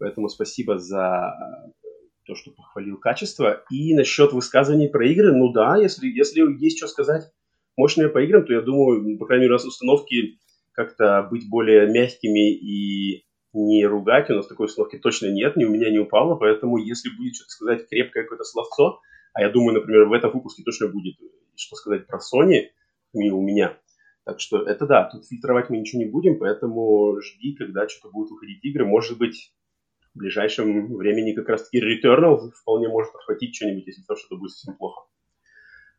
Поэтому 0.00 0.28
спасибо 0.28 0.78
за 0.78 1.32
э, 1.32 1.88
то, 2.24 2.34
что 2.34 2.50
похвалил 2.50 2.96
качество. 2.96 3.62
И 3.70 3.94
насчет 3.94 4.32
высказываний 4.32 4.88
про 4.88 5.06
игры, 5.06 5.32
ну 5.32 5.52
да, 5.52 5.76
если, 5.76 6.08
если 6.08 6.40
есть 6.58 6.78
что 6.78 6.88
сказать 6.88 7.30
мощные 7.76 8.08
по 8.08 8.18
играм, 8.18 8.44
то 8.44 8.52
я 8.52 8.62
думаю, 8.62 9.18
по 9.18 9.26
крайней 9.26 9.42
мере, 9.42 9.52
у 9.52 9.56
нас 9.56 9.64
установки 9.64 10.38
как-то 10.72 11.28
быть 11.30 11.48
более 11.48 11.86
мягкими 11.86 12.52
и 12.52 13.24
не 13.52 13.86
ругать. 13.86 14.30
У 14.30 14.34
нас 14.34 14.46
такой 14.46 14.66
установки 14.66 14.98
точно 14.98 15.26
нет, 15.26 15.56
ни 15.56 15.64
у 15.64 15.70
меня, 15.70 15.90
ни 15.90 15.98
у 15.98 16.06
Павла, 16.06 16.34
поэтому 16.34 16.78
если 16.78 17.10
будет 17.10 17.36
что-то 17.36 17.50
сказать 17.50 17.88
крепкое 17.88 18.24
какое-то 18.24 18.44
словцо, 18.44 19.00
а 19.34 19.42
я 19.42 19.50
думаю, 19.50 19.74
например, 19.74 20.06
в 20.06 20.12
этом 20.12 20.32
выпуске 20.32 20.62
точно 20.64 20.88
будет 20.88 21.16
что 21.56 21.76
сказать 21.76 22.06
про 22.06 22.18
Sony, 22.18 22.68
не 23.12 23.30
у 23.30 23.42
меня. 23.42 23.78
Так 24.24 24.40
что 24.40 24.62
это 24.62 24.86
да, 24.86 25.04
тут 25.04 25.26
фильтровать 25.26 25.70
мы 25.70 25.78
ничего 25.78 26.02
не 26.02 26.08
будем, 26.08 26.38
поэтому 26.38 27.20
жди, 27.20 27.54
когда 27.54 27.88
что-то 27.88 28.12
будут 28.12 28.30
выходить 28.30 28.64
игры. 28.64 28.86
Может 28.86 29.18
быть, 29.18 29.52
в 30.14 30.18
ближайшем 30.18 30.96
времени 30.96 31.32
как 31.32 31.48
раз-таки 31.48 31.80
Returnal 31.80 32.50
вполне 32.50 32.88
может 32.88 33.14
отхватить 33.14 33.54
что-нибудь, 33.54 33.86
если 33.86 34.02
там 34.02 34.16
что-то 34.16 34.36
будет 34.36 34.50
совсем 34.50 34.76
плохо. 34.76 35.06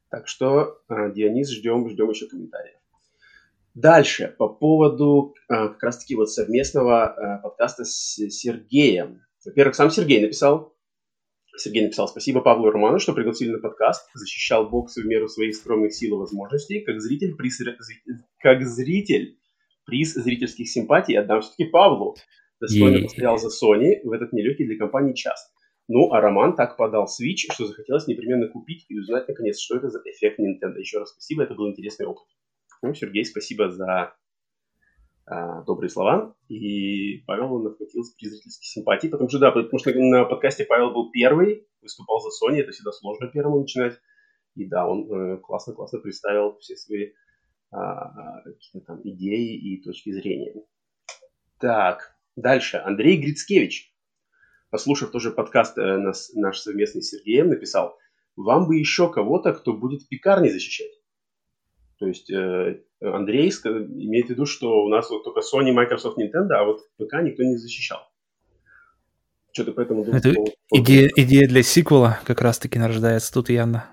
Так 0.10 0.28
что, 0.28 0.82
э, 0.90 1.14
Дионис, 1.14 1.50
ждем, 1.50 1.90
ждем 1.90 2.10
еще 2.10 2.28
комментариев. 2.28 2.76
Дальше, 3.74 4.36
по 4.38 4.50
поводу 4.50 5.34
э, 5.48 5.70
как 5.70 5.82
раз-таки 5.82 6.16
вот 6.16 6.30
совместного 6.30 7.16
э, 7.16 7.42
подкаста 7.42 7.86
с 7.86 8.16
Сергеем. 8.30 9.22
Во-первых, 9.46 9.76
сам 9.76 9.90
Сергей 9.90 10.22
написал. 10.22 10.76
Сергей 11.56 11.84
написал 11.84 12.08
спасибо 12.08 12.42
Павлу 12.42 12.70
Роману, 12.70 13.00
что 13.00 13.14
пригласили 13.14 13.52
на 13.52 13.60
подкаст, 13.60 14.10
защищал 14.14 14.70
боксы 14.70 15.02
в 15.02 15.06
меру 15.06 15.30
своих 15.30 15.56
скромных 15.56 15.94
сил 15.94 16.16
и 16.16 16.20
возможностей. 16.20 16.82
Как 16.82 17.00
зритель, 17.00 17.36
приз, 17.36 17.62
как 18.40 18.64
зритель 18.64 19.38
приз 19.86 20.14
зрительских 20.14 20.70
симпатий 20.70 21.18
отдам 21.18 21.42
все-таки 21.42 21.66
Павлу. 21.66 22.16
Достойно 22.62 23.02
постоял 23.02 23.38
за 23.38 23.48
Sony 23.48 24.02
в 24.04 24.12
этот 24.12 24.34
нелегкий 24.34 24.66
для 24.66 24.78
компании 24.78 25.14
час. 25.14 25.52
Ну, 25.88 26.14
а 26.14 26.22
Роман 26.22 26.56
так 26.56 26.78
подал 26.78 27.06
Switch, 27.06 27.52
что 27.52 27.66
захотелось 27.66 28.08
непременно 28.08 28.48
купить 28.48 28.86
и 28.88 28.98
узнать, 28.98 29.28
наконец, 29.28 29.60
что 29.60 29.76
это 29.76 29.90
за 29.90 30.00
эффект 30.06 30.40
Nintendo. 30.40 30.78
Еще 30.78 31.00
раз 31.00 31.10
спасибо, 31.10 31.44
это 31.44 31.56
был 31.56 31.70
интересный 31.70 32.06
опыт. 32.06 32.28
Ну, 32.84 32.94
Сергей, 32.94 33.26
спасибо 33.26 33.70
за 33.70 34.14
а, 35.26 35.64
добрые 35.64 35.90
слова. 35.90 36.36
И 36.50 37.24
Павел 37.26 37.54
он 37.54 37.68
отхватился 37.68 38.14
при 38.18 38.28
зрительской 38.28 38.66
симпатии, 38.66 39.08
потому 39.08 39.28
что, 39.28 39.40
да, 39.40 39.52
потому 39.52 39.80
что 39.80 39.92
на 39.94 40.26
подкасте 40.26 40.66
Павел 40.66 40.92
был 40.92 41.12
первый, 41.12 41.68
выступал 41.82 42.20
за 42.22 42.30
Sony, 42.30 42.60
это 42.60 42.72
всегда 42.72 42.92
сложно 42.92 43.28
первому 43.28 43.60
начинать. 43.60 44.00
И 44.56 44.68
да, 44.68 44.88
он 44.88 45.40
классно-классно 45.42 45.98
э, 45.98 46.02
представил 46.02 46.58
все 46.60 46.76
свои 46.76 47.14
а, 47.72 48.42
какие-то 48.44 48.86
там 48.88 49.02
идеи 49.04 49.56
и 49.56 49.82
точки 49.82 50.12
зрения. 50.12 50.54
Так, 51.60 52.16
дальше. 52.36 52.78
Андрей 52.78 53.18
Грицкевич, 53.18 53.94
послушав 54.70 55.12
тоже 55.12 55.32
подкаст 55.32 55.78
э, 55.78 55.98
наш, 55.98 56.30
наш 56.34 56.60
совместный 56.60 57.02
с 57.02 57.10
Сергеем, 57.10 57.50
написал, 57.50 57.98
вам 58.36 58.68
бы 58.68 58.78
еще 58.78 59.12
кого-то, 59.12 59.54
кто 59.54 59.74
будет 59.74 60.08
пекарни 60.08 60.50
защищать. 60.50 60.92
То 62.00 62.08
есть 62.08 62.32
э, 62.32 62.82
Андрей 63.02 63.50
имеет 63.50 64.28
в 64.28 64.30
виду, 64.32 64.46
что 64.46 64.84
у 64.84 64.90
нас 64.90 65.10
вот 65.10 65.24
только 65.24 65.42
Sony, 65.42 65.72
Microsoft, 65.72 66.18
Nintendo, 66.18 66.54
а 66.54 66.64
вот 66.64 66.82
ПК 66.98 67.22
никто 67.22 67.44
не 67.44 67.58
защищал. 67.58 68.00
Что 69.52 69.66
ты 69.66 69.72
поэтому 69.74 70.06
думаешь? 70.06 70.26
Это 70.26 70.34
идея, 70.72 71.12
идея 71.16 71.48
для 71.48 71.62
сиквела 71.62 72.20
как 72.26 72.42
раз-таки 72.42 72.80
нарождается 72.80 73.34
тут 73.34 73.50
явно. 73.50 73.86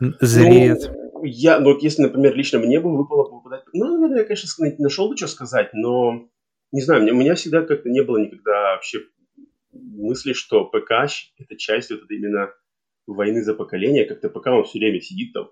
Зреет. 0.00 0.90
Ну, 0.90 1.24
я, 1.24 1.58
ну, 1.60 1.72
вот 1.72 1.82
если, 1.82 2.02
например, 2.02 2.34
лично 2.34 2.58
мне 2.58 2.80
бы 2.80 2.94
выпало 2.96 3.24
попадать... 3.24 3.62
Ну, 3.72 3.86
наверное, 3.86 4.18
я, 4.18 4.24
конечно, 4.24 4.48
нашел 4.78 5.08
бы, 5.08 5.16
что 5.16 5.28
сказать, 5.28 5.70
но 5.72 6.28
не 6.72 6.82
знаю, 6.82 7.02
у 7.02 7.16
меня 7.16 7.34
всегда 7.34 7.62
как-то 7.62 7.88
не 7.88 8.02
было 8.02 8.18
никогда 8.18 8.74
вообще 8.74 9.04
мысли, 9.72 10.32
что 10.32 10.64
ПК– 10.64 10.92
это 11.38 11.56
часть 11.56 11.90
вот 11.90 12.02
это 12.02 12.14
именно 12.14 12.52
войны 13.06 13.42
за 13.42 13.54
поколение. 13.54 14.04
Как-то 14.04 14.28
ПК 14.30 14.48
он 14.48 14.64
все 14.64 14.78
время 14.78 15.00
сидит 15.00 15.32
там, 15.32 15.50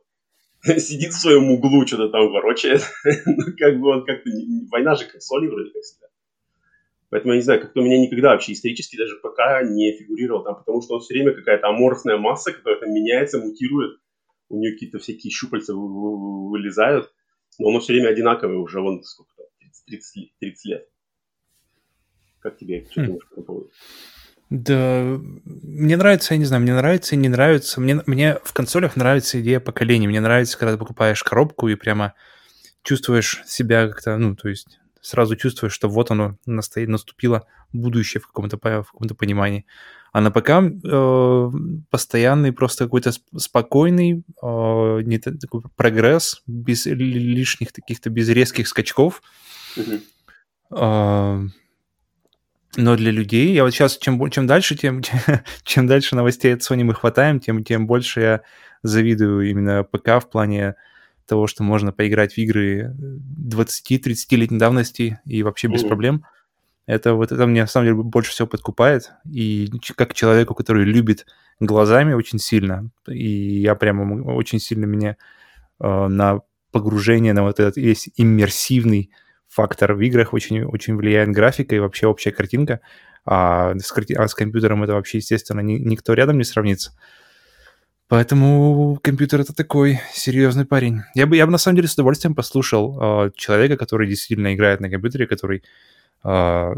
сидит 0.78 1.12
в 1.12 1.20
своем 1.20 1.50
углу, 1.50 1.86
что-то 1.86 2.08
там 2.08 2.30
ворочает. 2.30 2.82
ну, 3.26 3.44
как 3.56 3.78
бы 3.78 3.88
он 3.90 4.04
как-то... 4.04 4.30
Война 4.70 4.94
же 4.94 5.06
консолей 5.06 5.48
вроде 5.48 5.70
как 5.70 5.82
всегда. 5.82 6.06
Поэтому 7.10 7.34
я 7.34 7.38
не 7.38 7.44
знаю, 7.44 7.60
как-то 7.60 7.80
у 7.80 7.84
меня 7.84 8.00
никогда 8.00 8.30
вообще 8.30 8.52
исторически 8.52 8.96
даже 8.96 9.16
пока 9.22 9.62
не 9.62 9.96
фигурировал 9.96 10.42
там, 10.42 10.56
потому 10.56 10.82
что 10.82 10.94
он 10.94 11.00
все 11.00 11.14
время 11.14 11.32
какая-то 11.32 11.68
аморфная 11.68 12.16
масса, 12.16 12.52
которая 12.52 12.80
там 12.80 12.92
меняется, 12.92 13.38
мутирует. 13.38 14.00
У 14.48 14.58
нее 14.58 14.72
какие-то 14.72 14.98
всякие 14.98 15.30
щупальца 15.30 15.74
вылезают. 15.74 17.12
Но 17.58 17.68
оно 17.68 17.78
все 17.78 17.92
время 17.92 18.08
одинаковое 18.08 18.56
уже, 18.56 18.80
вон 18.80 19.02
сколько 19.04 19.32
там, 19.36 19.46
30, 19.86 20.32
30 20.40 20.64
лет. 20.66 20.88
Как 22.44 22.58
тебе, 22.58 22.86
что 22.90 23.00
хм. 23.00 23.06
думаешь 23.06 23.26
по 23.34 23.40
поводу? 23.40 23.70
Да, 24.50 25.18
мне 25.44 25.96
нравится, 25.96 26.34
я 26.34 26.38
не 26.38 26.44
знаю, 26.44 26.62
мне 26.62 26.74
нравится 26.74 27.14
и 27.14 27.18
не 27.18 27.30
нравится. 27.30 27.80
Мне, 27.80 28.02
мне 28.04 28.36
в 28.44 28.52
консолях 28.52 28.96
нравится 28.96 29.40
идея 29.40 29.60
поколений. 29.60 30.06
Мне 30.06 30.20
нравится, 30.20 30.58
когда 30.58 30.74
ты 30.74 30.78
покупаешь 30.78 31.24
коробку 31.24 31.68
и 31.68 31.74
прямо 31.74 32.12
чувствуешь 32.82 33.42
себя 33.46 33.88
как-то, 33.88 34.18
ну, 34.18 34.36
то 34.36 34.50
есть 34.50 34.78
сразу 35.00 35.36
чувствуешь, 35.36 35.72
что 35.72 35.88
вот 35.88 36.10
оно 36.10 36.36
настоит, 36.44 36.90
наступило 36.90 37.46
будущее 37.72 38.20
в 38.20 38.26
каком-то, 38.26 38.58
в 38.58 38.92
каком-то 38.92 39.14
понимании. 39.14 39.64
А 40.12 40.20
на 40.20 40.30
ПК 40.30 40.50
э, 40.50 41.50
постоянный, 41.90 42.52
просто 42.52 42.84
какой-то 42.84 43.12
спокойный 43.36 44.22
э, 44.42 45.00
не, 45.02 45.18
такой 45.18 45.62
прогресс, 45.76 46.42
без 46.46 46.84
лишних 46.84 47.72
таких-то, 47.72 48.10
без 48.10 48.28
резких 48.28 48.68
скачков. 48.68 49.22
Mm-hmm. 49.76 50.02
Э, 50.72 51.48
но 52.76 52.96
для 52.96 53.10
людей, 53.10 53.52
я 53.52 53.64
вот 53.64 53.70
сейчас, 53.70 53.98
чем, 53.98 54.30
чем 54.30 54.46
дальше, 54.46 54.76
тем, 54.76 55.02
чем 55.64 55.86
дальше 55.86 56.16
новостей 56.16 56.54
от 56.54 56.60
Sony 56.60 56.84
мы 56.84 56.94
хватаем, 56.94 57.40
тем, 57.40 57.64
тем 57.64 57.86
больше 57.86 58.20
я 58.20 58.40
завидую 58.82 59.48
именно 59.50 59.84
ПК 59.84 60.22
в 60.22 60.28
плане 60.30 60.74
того, 61.26 61.46
что 61.46 61.62
можно 61.62 61.92
поиграть 61.92 62.34
в 62.34 62.38
игры 62.38 62.94
20-30-летней 63.40 64.58
давности 64.58 65.20
и 65.24 65.42
вообще 65.42 65.68
без 65.68 65.82
mm-hmm. 65.82 65.88
проблем. 65.88 66.24
Это 66.86 67.14
вот 67.14 67.32
это 67.32 67.46
мне 67.46 67.62
на 67.62 67.66
самом 67.66 67.86
деле 67.86 68.02
больше 68.02 68.30
всего 68.30 68.46
подкупает. 68.46 69.12
И 69.30 69.70
как 69.96 70.12
человеку, 70.12 70.54
который 70.54 70.84
любит 70.84 71.26
глазами 71.60 72.12
очень 72.12 72.38
сильно, 72.38 72.90
и 73.08 73.60
я 73.60 73.74
прямо 73.74 74.22
очень 74.34 74.58
сильно 74.58 74.84
меня 74.84 75.16
э, 75.80 76.06
на 76.08 76.40
погружение 76.72 77.32
на 77.32 77.42
вот 77.44 77.60
этот 77.60 77.76
весь 77.76 78.10
иммерсивный 78.16 79.10
фактор 79.54 79.94
в 79.94 80.00
играх 80.00 80.32
очень, 80.32 80.64
очень 80.64 80.96
влияет 80.96 81.30
графика 81.30 81.76
и 81.76 81.78
вообще 81.78 82.08
общая 82.08 82.32
картинка, 82.32 82.80
а 83.24 83.74
с, 83.78 83.92
а 84.16 84.28
с 84.28 84.34
компьютером 84.34 84.82
это 84.82 84.94
вообще, 84.94 85.18
естественно, 85.18 85.60
ни, 85.60 85.74
никто 85.74 86.12
рядом 86.14 86.38
не 86.38 86.44
сравнится. 86.44 86.92
Поэтому 88.08 88.98
компьютер 89.00 89.40
это 89.40 89.54
такой 89.54 90.00
серьезный 90.12 90.66
парень. 90.66 91.02
Я 91.14 91.26
бы, 91.26 91.36
я 91.36 91.46
бы 91.46 91.52
на 91.52 91.58
самом 91.58 91.76
деле 91.76 91.88
с 91.88 91.94
удовольствием 91.94 92.34
послушал 92.34 92.98
э, 93.26 93.30
человека, 93.36 93.76
который 93.76 94.08
действительно 94.08 94.54
играет 94.54 94.80
на 94.80 94.90
компьютере, 94.90 95.26
который 95.26 95.62
э, 96.24 96.74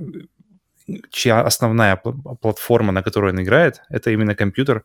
чья 1.10 1.40
основная 1.40 1.96
платформа, 1.96 2.92
на 2.92 3.02
которой 3.02 3.32
он 3.32 3.42
играет, 3.42 3.80
это 3.88 4.10
именно 4.10 4.34
компьютер. 4.34 4.84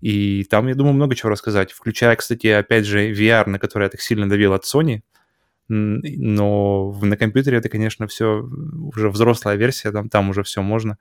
И 0.00 0.44
там, 0.44 0.68
я 0.68 0.74
думаю, 0.76 0.94
много 0.94 1.16
чего 1.16 1.30
рассказать, 1.30 1.72
включая, 1.72 2.14
кстати, 2.14 2.46
опять 2.46 2.86
же, 2.86 3.12
VR, 3.12 3.48
на 3.48 3.58
который 3.58 3.84
я 3.84 3.88
так 3.90 4.00
сильно 4.00 4.28
давил 4.28 4.52
от 4.52 4.64
Sony, 4.64 5.00
но 5.68 6.92
на 7.02 7.16
компьютере 7.16 7.58
это, 7.58 7.68
конечно, 7.68 8.06
все 8.06 8.42
уже 8.94 9.10
взрослая 9.10 9.56
версия, 9.56 9.92
там, 9.92 10.08
там 10.08 10.30
уже 10.30 10.42
все 10.42 10.62
можно. 10.62 10.98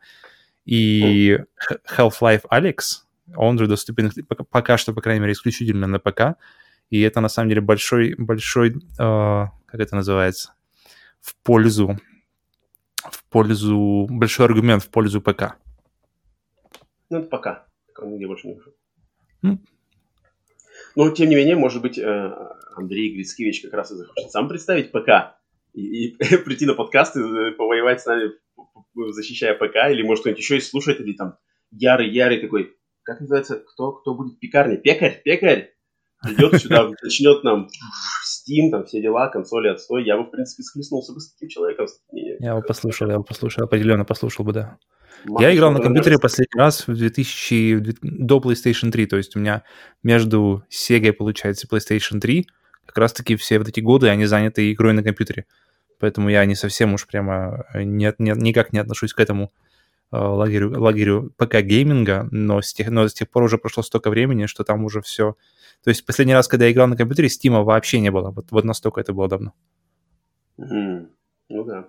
И 0.65 1.39
Half-Life 1.97 2.43
Alex, 2.51 3.03
он 3.35 3.57
же 3.57 3.67
доступен 3.67 4.11
пока 4.49 4.77
что, 4.77 4.93
по 4.93 5.01
крайней 5.01 5.21
мере, 5.21 5.33
исключительно 5.33 5.87
на 5.87 5.99
ПК. 5.99 6.37
И 6.89 7.01
это, 7.01 7.21
на 7.21 7.29
самом 7.29 7.49
деле, 7.49 7.61
большой, 7.61 8.15
большой, 8.17 8.69
э, 8.75 8.75
как 8.97 9.79
это 9.79 9.95
называется, 9.95 10.53
в 11.21 11.35
пользу, 11.43 11.97
в 13.03 13.23
пользу, 13.25 14.07
большой 14.09 14.45
аргумент 14.45 14.83
в 14.83 14.89
пользу 14.89 15.21
ПК. 15.21 15.57
Ну, 17.09 17.19
это 17.19 17.29
пока. 17.29 17.65
Он 17.99 18.11
нигде 18.11 18.27
больше 18.27 18.47
не 18.47 18.53
вышел. 18.53 18.73
Ну, 19.41 19.59
но, 20.97 21.11
тем 21.11 21.29
не 21.29 21.35
менее, 21.35 21.55
может 21.55 21.83
быть, 21.83 21.99
э, 21.99 22.33
Андрей 22.75 23.13
Грицкевич 23.13 23.61
как 23.61 23.73
раз 23.73 23.91
и 23.91 23.95
захочет 23.95 24.31
сам 24.31 24.49
представить 24.49 24.91
ПК 24.91 25.37
и, 25.73 26.07
и 26.07 26.17
прийти 26.43 26.65
на 26.65 26.73
подкаст 26.73 27.15
и 27.15 27.19
э, 27.19 27.51
повоевать 27.51 28.01
с 28.01 28.07
нами, 28.07 28.31
защищая 29.11 29.53
ПК, 29.53 29.91
или 29.91 30.01
может 30.01 30.21
кто-нибудь 30.23 30.41
еще 30.41 30.57
из 30.57 30.67
слушателей 30.67 31.13
там 31.13 31.37
ярый-ярый 31.69 32.39
такой, 32.39 32.75
как 33.03 33.21
называется, 33.21 33.59
кто, 33.59 33.91
кто 33.91 34.15
будет 34.15 34.39
пекарня? 34.39 34.77
Пекарь, 34.77 35.21
пекарь! 35.23 35.71
Придет 36.23 36.59
сюда, 36.59 36.89
начнет 37.03 37.43
нам 37.43 37.67
Steam, 38.25 38.71
там 38.71 38.85
все 38.85 38.99
дела, 38.99 39.27
консоли 39.27 39.67
отстой. 39.67 40.03
Я 40.03 40.17
бы, 40.17 40.23
в 40.23 40.31
принципе, 40.31 40.63
схлестнулся 40.63 41.13
бы 41.13 41.19
с 41.19 41.31
таким 41.31 41.49
человеком. 41.49 41.85
Я 42.11 42.55
бы 42.55 42.63
послушал, 42.63 43.11
я 43.11 43.19
бы 43.19 43.23
послушал, 43.23 43.65
определенно 43.65 44.03
послушал 44.03 44.45
бы, 44.45 44.51
да. 44.51 44.79
Я 45.39 45.53
играл 45.55 45.71
на 45.71 45.81
компьютере 45.81 46.17
последний 46.19 46.59
раз 46.59 46.87
в 46.87 46.95
2000, 46.95 47.95
до 48.01 48.37
PlayStation 48.37 48.91
3, 48.91 49.05
то 49.07 49.17
есть 49.17 49.35
у 49.35 49.39
меня 49.39 49.63
между 50.03 50.63
Sega, 50.69 51.11
получается, 51.13 51.67
PlayStation 51.67 52.19
3, 52.19 52.47
как 52.85 52.97
раз-таки 52.97 53.35
все 53.35 53.59
вот 53.59 53.67
эти 53.67 53.79
годы, 53.79 54.09
они 54.09 54.25
заняты 54.25 54.71
игрой 54.71 54.93
на 54.93 55.03
компьютере. 55.03 55.45
Поэтому 55.99 56.29
я 56.29 56.45
не 56.45 56.55
совсем 56.55 56.93
уж 56.93 57.07
прямо 57.07 57.65
не, 57.73 58.13
не, 58.19 58.31
никак 58.31 58.71
не 58.71 58.79
отношусь 58.79 59.13
к 59.13 59.19
этому 59.19 59.51
э, 60.11 60.17
лагерю, 60.17 60.79
лагерю 60.79 61.33
ПК-гейминга, 61.37 62.27
но 62.31 62.61
с, 62.61 62.73
тех, 62.73 62.89
но 62.89 63.07
с 63.07 63.13
тех 63.13 63.29
пор 63.29 63.43
уже 63.43 63.57
прошло 63.57 63.83
столько 63.83 64.09
времени, 64.09 64.45
что 64.45 64.63
там 64.63 64.85
уже 64.85 65.01
все... 65.01 65.35
То 65.83 65.89
есть 65.89 66.05
последний 66.05 66.33
раз, 66.33 66.47
когда 66.47 66.65
я 66.65 66.71
играл 66.71 66.87
на 66.87 66.95
компьютере, 66.95 67.29
Стима 67.29 67.63
вообще 67.63 67.99
не 67.99 68.11
было. 68.11 68.31
Вот, 68.31 68.47
вот 68.51 68.63
настолько 68.63 69.01
это 69.01 69.13
было 69.13 69.27
давно. 69.27 69.53
Mm. 70.59 71.07
Ну 71.49 71.63
да. 71.63 71.87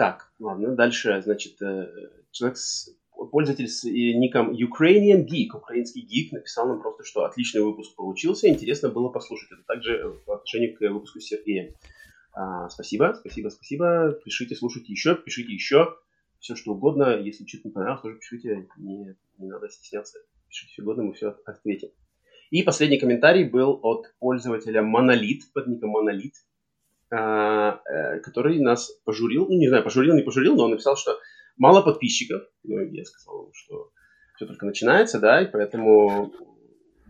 Так, 0.00 0.32
ладно, 0.38 0.74
дальше, 0.74 1.20
значит, 1.22 1.60
э, 1.60 1.86
человек 2.30 2.56
с 2.56 2.88
пользователь 3.30 3.68
с 3.68 3.84
ником 3.84 4.50
Ukrainian 4.50 5.26
Geek, 5.26 5.54
украинский 5.54 6.00
гик, 6.00 6.32
написал 6.32 6.68
нам 6.68 6.80
просто, 6.80 7.04
что 7.04 7.26
отличный 7.26 7.60
выпуск 7.60 7.94
получился, 7.96 8.48
интересно 8.48 8.88
было 8.88 9.10
послушать. 9.10 9.52
Это 9.52 9.62
также 9.64 10.18
по 10.24 10.36
отношению 10.36 10.74
к 10.74 10.80
выпуску 10.80 11.20
Сергея. 11.20 11.74
А, 12.32 12.70
спасибо, 12.70 13.14
спасибо, 13.20 13.50
спасибо. 13.50 14.18
Пишите, 14.24 14.56
слушайте 14.56 14.90
еще, 14.90 15.16
пишите 15.16 15.52
еще. 15.52 15.94
Все, 16.38 16.56
что 16.56 16.72
угодно. 16.72 17.18
Если 17.18 17.44
что-то 17.44 17.68
не 17.68 17.72
понравилось, 17.74 18.00
тоже 18.00 18.16
пишите. 18.20 18.68
Не, 18.78 19.18
не 19.36 19.48
надо 19.50 19.68
стесняться. 19.68 20.18
Пишите 20.48 20.72
все 20.72 20.82
угодно, 20.82 21.02
мы 21.02 21.12
все 21.12 21.36
ответим. 21.44 21.90
И 22.48 22.62
последний 22.62 22.98
комментарий 22.98 23.44
был 23.44 23.78
от 23.82 24.14
пользователя 24.18 24.80
Monolith, 24.80 25.42
под 25.52 25.66
ником 25.66 25.94
Monolith, 25.94 26.40
который 27.10 28.60
нас 28.60 28.90
пожурил, 29.04 29.46
ну 29.48 29.58
не 29.58 29.68
знаю, 29.68 29.82
пожурил, 29.82 30.14
не 30.14 30.22
пожурил, 30.22 30.54
но 30.54 30.64
он 30.64 30.70
написал, 30.70 30.96
что 30.96 31.18
мало 31.56 31.82
подписчиков. 31.82 32.42
Ну, 32.62 32.80
я 32.80 33.04
сказал, 33.04 33.50
что 33.52 33.90
все 34.36 34.46
только 34.46 34.66
начинается, 34.66 35.20
да, 35.20 35.42
и 35.42 35.50
поэтому, 35.50 36.32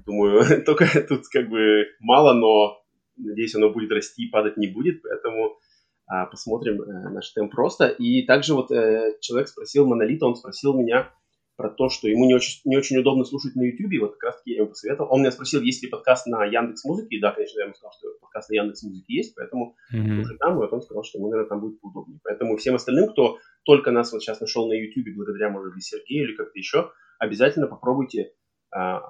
думаю, 0.04 0.64
только 0.66 0.87
тут 1.09 1.28
как 1.33 1.49
бы 1.49 1.87
мало, 2.00 2.33
но 2.33 2.83
надеюсь, 3.16 3.54
оно 3.54 3.71
будет 3.71 3.92
расти 3.92 4.25
и 4.25 4.30
падать 4.30 4.57
не 4.57 4.66
будет, 4.66 5.02
поэтому 5.02 5.59
а, 6.07 6.26
посмотрим 6.26 6.83
э, 6.83 7.09
наш 7.11 7.30
темп 7.30 7.52
просто. 7.52 7.87
И 7.87 8.26
также 8.26 8.54
вот 8.54 8.73
э, 8.73 9.16
человек 9.21 9.49
спросил, 9.49 9.87
Монолита, 9.87 10.26
он 10.26 10.35
спросил 10.35 10.75
меня 10.75 11.12
про 11.61 11.69
то, 11.69 11.90
что 11.90 12.09
ему 12.09 12.25
не 12.25 12.35
очень, 12.35 12.62
не 12.64 12.79
очень 12.79 12.97
удобно 12.97 13.25
слушать 13.25 13.55
на 13.55 13.62
YouTube, 13.62 14.00
вот 14.00 14.12
как 14.12 14.23
раз 14.23 14.38
таки 14.38 14.52
я 14.52 14.59
ему 14.59 14.69
посоветовал. 14.69 15.12
Он 15.12 15.21
меня 15.21 15.31
спросил, 15.31 15.61
есть 15.61 15.83
ли 15.83 15.90
подкаст 15.90 16.26
на 16.26 16.47
Яндекс 16.47 16.85
Музыке, 16.87 17.17
и 17.17 17.21
да, 17.21 17.33
конечно, 17.33 17.59
я 17.59 17.64
ему 17.64 17.75
сказал, 17.75 17.93
что 17.93 18.09
подкаст 18.19 18.49
на 18.49 18.55
Яндекс 18.55 18.83
Музыке 18.83 19.14
есть, 19.14 19.35
поэтому 19.35 19.76
mm-hmm. 19.95 20.21
уже 20.21 20.38
там, 20.38 20.55
и 20.55 20.57
вот 20.57 20.73
он 20.73 20.81
сказал, 20.81 21.05
что 21.05 21.19
ему, 21.19 21.29
наверное, 21.29 21.50
там 21.50 21.61
будет 21.61 21.79
поудобнее. 21.83 22.19
Поэтому 22.25 22.57
всем 22.57 22.76
остальным, 22.76 23.11
кто 23.11 23.38
только 23.64 23.90
нас 23.90 24.11
вот 24.11 24.23
сейчас 24.23 24.40
нашел 24.40 24.69
на 24.69 24.73
YouTube 24.73 25.14
благодаря, 25.14 25.50
может 25.50 25.75
быть, 25.75 25.85
Сергею 25.85 26.29
или 26.29 26.35
как-то 26.35 26.59
еще, 26.59 26.93
обязательно 27.19 27.67
попробуйте 27.67 28.33
а, 28.71 29.02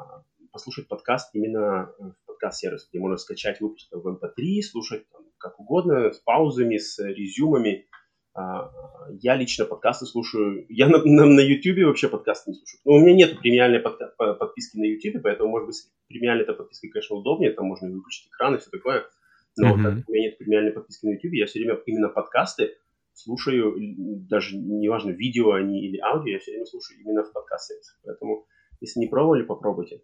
послушать 0.50 0.88
подкаст 0.88 1.32
именно 1.34 1.92
в 1.98 2.14
подкаст-сервис, 2.26 2.88
где 2.90 2.98
можно 2.98 3.16
скачать 3.16 3.60
выпуск 3.60 3.88
в 3.92 4.08
MP3, 4.08 4.32
эм 4.38 4.62
слушать 4.62 5.08
там, 5.12 5.22
как 5.38 5.60
угодно, 5.60 6.10
с 6.10 6.18
паузами, 6.18 6.78
с 6.78 6.98
резюмами, 6.98 7.86
я 8.34 9.34
лично 9.34 9.64
подкасты 9.64 10.06
слушаю. 10.06 10.64
Я 10.68 10.88
на, 10.88 10.98
на, 11.04 11.26
на 11.26 11.40
YouTube 11.40 11.84
вообще 11.86 12.08
подкасты 12.08 12.50
не 12.50 12.56
слушаю. 12.56 12.80
Но 12.84 12.94
у 12.94 13.00
меня 13.00 13.14
нет 13.14 13.38
премиальной 13.40 13.80
подка- 13.80 14.12
подписки 14.16 14.76
на 14.76 14.84
YouTube, 14.84 15.22
поэтому, 15.22 15.50
может 15.50 15.66
быть, 15.66 15.76
премиальная 16.08 16.44
эта 16.44 16.54
подписка, 16.54 16.88
конечно, 16.88 17.16
удобнее. 17.16 17.52
Там 17.52 17.66
можно 17.66 17.90
выключить 17.90 18.28
экран 18.28 18.54
и 18.54 18.58
все 18.58 18.70
такое. 18.70 19.04
Но 19.56 19.76
mm-hmm. 19.76 19.82
так, 19.82 20.08
у 20.08 20.12
меня 20.12 20.28
нет 20.28 20.38
премиальной 20.38 20.72
подписки 20.72 21.06
на 21.06 21.10
YouTube. 21.10 21.32
Я 21.32 21.46
все 21.46 21.58
время 21.58 21.78
именно 21.86 22.08
подкасты 22.08 22.76
слушаю, 23.12 23.74
даже 24.28 24.56
неважно, 24.56 25.10
видео 25.10 25.52
они 25.52 25.86
или 25.86 25.98
аудио, 25.98 26.32
я 26.32 26.38
все 26.38 26.52
время 26.52 26.66
слушаю 26.66 27.00
именно 27.00 27.24
в 27.24 27.32
подкасте. 27.32 27.74
Поэтому, 28.04 28.46
если 28.80 29.00
не 29.00 29.08
пробовали, 29.08 29.42
попробуйте. 29.42 30.02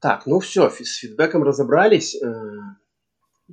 Так, 0.00 0.26
ну 0.26 0.40
все, 0.40 0.70
с 0.70 0.96
фидбэком 0.96 1.42
разобрались. 1.42 2.20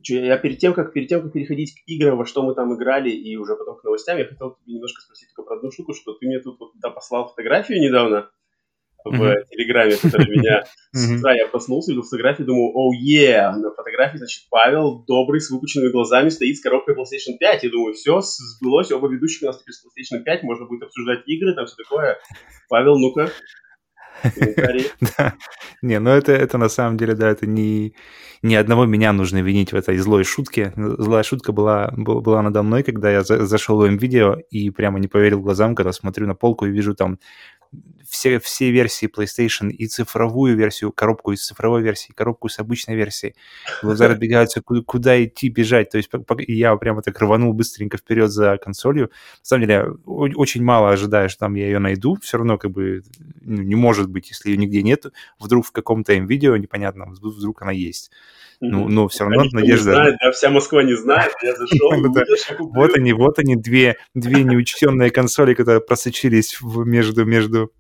Я 0.04 0.38
перед 0.38 0.60
тем, 0.60 0.74
как, 0.74 0.94
перед 0.94 1.10
тем, 1.10 1.22
как 1.22 1.34
переходить 1.34 1.74
к 1.74 1.88
играм, 1.88 2.18
во 2.18 2.26
что 2.26 2.44
мы 2.44 2.54
там 2.54 2.76
играли, 2.76 3.10
и 3.10 3.36
уже 3.36 3.56
потом 3.56 3.78
к 3.78 3.84
новостям, 3.84 4.18
я 4.18 4.26
хотел 4.26 4.52
тебе 4.52 4.76
немножко 4.76 5.02
спросить 5.02 5.30
только 5.36 5.48
про 5.48 5.58
одну 5.58 5.72
штуку, 5.72 5.94
что 5.94 6.14
ты 6.14 6.28
мне 6.28 6.40
тут 6.40 6.60
вот 6.60 6.72
да, 6.76 6.90
послал 6.90 7.30
фотографию 7.30 7.82
недавно 7.82 8.30
в 9.10 9.22
mm-hmm. 9.22 9.46
Телеграме, 9.50 9.96
которая 9.96 10.28
меня 10.28 10.64
с 10.92 11.12
утра 11.12 11.34
я 11.34 11.48
проснулся, 11.48 11.92
видел 11.92 12.04
фотографию, 12.04 12.48
думаю, 12.48 12.72
оу, 12.74 12.92
oh, 12.92 12.98
yeah, 12.98 13.52
на 13.52 13.72
фотографии, 13.72 14.18
значит, 14.18 14.44
Павел 14.50 15.04
добрый, 15.06 15.40
с 15.40 15.50
выпученными 15.50 15.92
глазами 15.92 16.30
стоит 16.30 16.58
с 16.58 16.62
коробкой 16.62 16.96
PlayStation 16.96 17.38
5, 17.40 17.64
и 17.64 17.70
думаю, 17.70 17.94
все, 17.94 18.22
сбылось, 18.22 18.92
оба 18.92 19.08
ведущих 19.08 19.44
у 19.44 19.46
нас 19.46 19.60
теперь 19.60 19.74
с 19.74 19.86
PlayStation 19.86 20.24
5, 20.24 20.44
можно 20.44 20.66
будет 20.66 20.84
обсуждать 20.84 21.24
игры, 21.28 21.54
там 21.54 21.66
все 21.66 21.76
такое. 21.76 22.18
Павел, 22.70 22.98
ну-ка. 22.98 23.32
Не, 25.82 26.00
ну 26.00 26.10
это, 26.10 26.32
это 26.32 26.58
на 26.58 26.70
самом 26.70 26.98
деле, 26.98 27.14
да, 27.14 27.30
это 27.30 27.46
не, 27.46 27.94
ни 28.42 28.56
одного 28.56 28.86
меня 28.86 29.14
нужно 29.14 29.42
винить 29.42 29.72
в 29.72 29.76
этой 29.76 29.98
злой 29.98 30.24
шутке. 30.24 30.74
Злая 30.76 31.24
шутка 31.24 31.52
была, 31.52 31.92
была 31.96 32.42
надо 32.42 32.64
мной, 32.64 32.84
когда 32.84 33.12
я 33.12 33.24
зашел 33.24 33.80
в 33.80 33.88
видео 33.88 34.38
и 34.50 34.70
прямо 34.70 35.00
не 35.00 35.08
поверил 35.08 35.42
глазам, 35.42 35.76
когда 35.76 35.92
смотрю 35.92 36.28
на 36.28 36.36
полку 36.36 36.66
и 36.66 36.72
вижу 36.72 36.96
там 36.96 37.20
все, 38.10 38.40
все 38.40 38.72
версии 38.72 39.08
PlayStation, 39.08 39.70
и 39.70 39.88
цифровую 39.88 40.56
версию, 40.56 40.92
коробку 40.92 41.34
из 41.34 41.46
цифровой 41.46 41.82
версии, 41.82 42.14
коробку 42.14 42.50
с 42.50 42.60
обычной 42.60 42.96
версией. 42.96 43.36
Глаза 43.82 44.08
разбегаются, 44.08 44.62
куда, 44.66 44.82
куда 44.82 45.24
идти, 45.24 45.50
бежать. 45.50 45.90
То 45.90 45.98
есть 45.98 46.10
я 46.48 46.76
прямо 46.78 47.02
так 47.02 47.20
рванул 47.20 47.54
быстренько 47.54 47.98
вперед 47.98 48.32
за 48.32 48.58
консолью. 48.58 49.12
На 49.40 49.46
самом 49.46 49.68
деле, 49.68 49.86
очень 50.06 50.64
мало 50.64 50.92
ожидаю, 50.92 51.30
что 51.30 51.40
там 51.42 51.56
я 51.56 51.66
ее 51.66 51.80
найду. 51.80 52.18
Все 52.22 52.38
равно 52.38 52.58
как 52.58 52.72
бы 52.72 53.04
ну, 53.42 53.62
не 53.62 53.76
может 53.76 54.10
быть, 54.10 54.30
если 54.30 54.50
ее 54.50 54.58
нигде 54.58 54.84
нет. 54.84 55.06
Вдруг 55.40 55.66
в 55.66 55.72
каком-то 55.72 56.14
видео 56.14 56.56
непонятно, 56.58 57.08
вдруг 57.10 57.62
она 57.62 57.72
есть. 57.72 58.12
Ну, 58.60 58.88
но 58.88 59.08
все 59.08 59.26
равно 59.26 59.44
Никто 59.44 59.58
надежда. 59.58 59.90
Не 59.90 59.96
знает, 59.96 60.16
да, 60.20 60.32
вся 60.32 60.50
Москва 60.50 60.84
не 60.84 60.96
знает, 60.96 61.34
я 61.44 61.56
зашел, 61.58 61.92
Вот 62.60 62.98
они, 62.98 63.14
вот 63.14 63.38
они, 63.40 63.56
две, 63.56 63.98
две 64.16 64.44
неучтенные 64.44 65.12
консоли, 65.12 65.54
которые 65.54 65.82
просочились 65.82 66.58
между, 66.62 67.26
между 67.26 67.72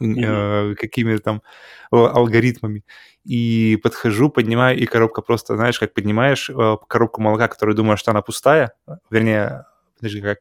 mm-hmm. 0.00 0.74
какими-то 0.74 1.22
там 1.22 1.42
алгоритмами. 1.90 2.84
И 3.24 3.78
подхожу, 3.82 4.28
поднимаю, 4.28 4.78
и 4.78 4.86
коробка 4.86 5.22
просто, 5.22 5.56
знаешь, 5.56 5.80
как 5.80 5.94
поднимаешь 5.94 6.48
э, 6.48 6.76
коробку 6.86 7.20
молока, 7.20 7.48
которую 7.48 7.74
думаешь, 7.74 7.98
что 7.98 8.12
она 8.12 8.22
пустая, 8.22 8.72
вернее, 9.10 9.64
подожди, 9.96 10.20
как, 10.20 10.38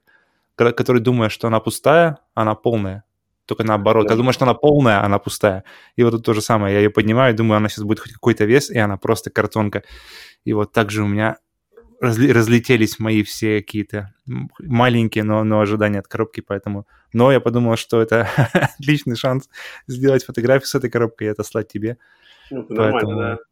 который 0.76 1.02
думаешь, 1.02 1.32
что 1.32 1.48
она 1.48 1.60
пустая, 1.60 2.20
она 2.36 2.54
полная. 2.54 3.04
Только 3.46 3.64
наоборот. 3.64 4.10
Я 4.10 4.16
думаю, 4.16 4.34
что 4.34 4.46
она 4.46 4.54
полная, 4.54 5.04
она 5.04 5.20
пустая. 5.20 5.64
И 5.96 6.04
вот 6.04 6.12
тут 6.12 6.26
то 6.26 6.34
же 6.34 6.42
самое. 6.42 6.74
Я 6.74 6.82
ее 6.82 6.90
поднимаю, 6.90 7.36
думаю, 7.36 7.58
она 7.58 7.70
сейчас 7.70 7.84
будет 7.84 8.00
хоть 8.00 8.12
какой-то 8.12 8.46
вес, 8.46 8.70
и 8.70 8.78
она 8.78 8.98
просто 8.98 9.30
картонка. 9.30 9.84
И 10.46 10.54
вот 10.54 10.72
так 10.72 10.92
же 10.92 11.04
у 11.04 11.08
меня 11.08 11.38
разли, 12.00 12.32
разлетелись 12.32 13.00
мои 13.00 13.24
все 13.24 13.62
какие-то 13.62 14.14
маленькие, 14.60 15.24
но, 15.24 15.44
но 15.44 15.60
ожидания 15.60 16.00
от 16.00 16.08
коробки, 16.08 16.42
поэтому... 16.42 16.88
Но 17.14 17.32
я 17.32 17.40
подумал, 17.40 17.78
что 17.78 18.02
это 18.02 18.28
отличный 18.54 19.16
шанс 19.16 19.50
сделать 19.88 20.26
фотографию 20.26 20.68
с 20.68 20.76
этой 20.76 20.90
коробкой 20.90 21.28
и 21.28 21.32
отослать 21.32 21.68
тебе. 21.68 21.98
Ну, 22.52 22.64
это 22.64 22.76
поэтому... 22.76 23.12
нормально, 23.12 23.36
да 23.38 23.44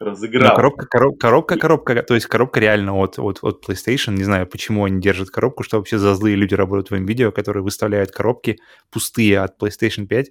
разыграл. 0.00 0.48
Но 0.48 0.56
коробка, 0.56 0.86
короб, 0.86 1.18
коробка, 1.18 1.56
коробка, 1.56 2.02
то 2.02 2.14
есть 2.14 2.26
коробка 2.26 2.58
реально 2.60 2.94
от, 2.94 3.18
от, 3.18 3.38
от 3.42 3.64
PlayStation. 3.64 4.12
Не 4.12 4.24
знаю, 4.24 4.46
почему 4.46 4.84
они 4.84 5.00
держат 5.00 5.30
коробку, 5.30 5.62
что 5.62 5.76
вообще 5.76 5.98
за 5.98 6.14
злые 6.14 6.36
люди 6.36 6.54
работают 6.54 6.90
в 6.90 7.06
видео, 7.06 7.30
которые 7.30 7.62
выставляют 7.62 8.10
коробки 8.10 8.58
пустые 8.90 9.40
от 9.40 9.60
PlayStation 9.62 10.06
5 10.06 10.30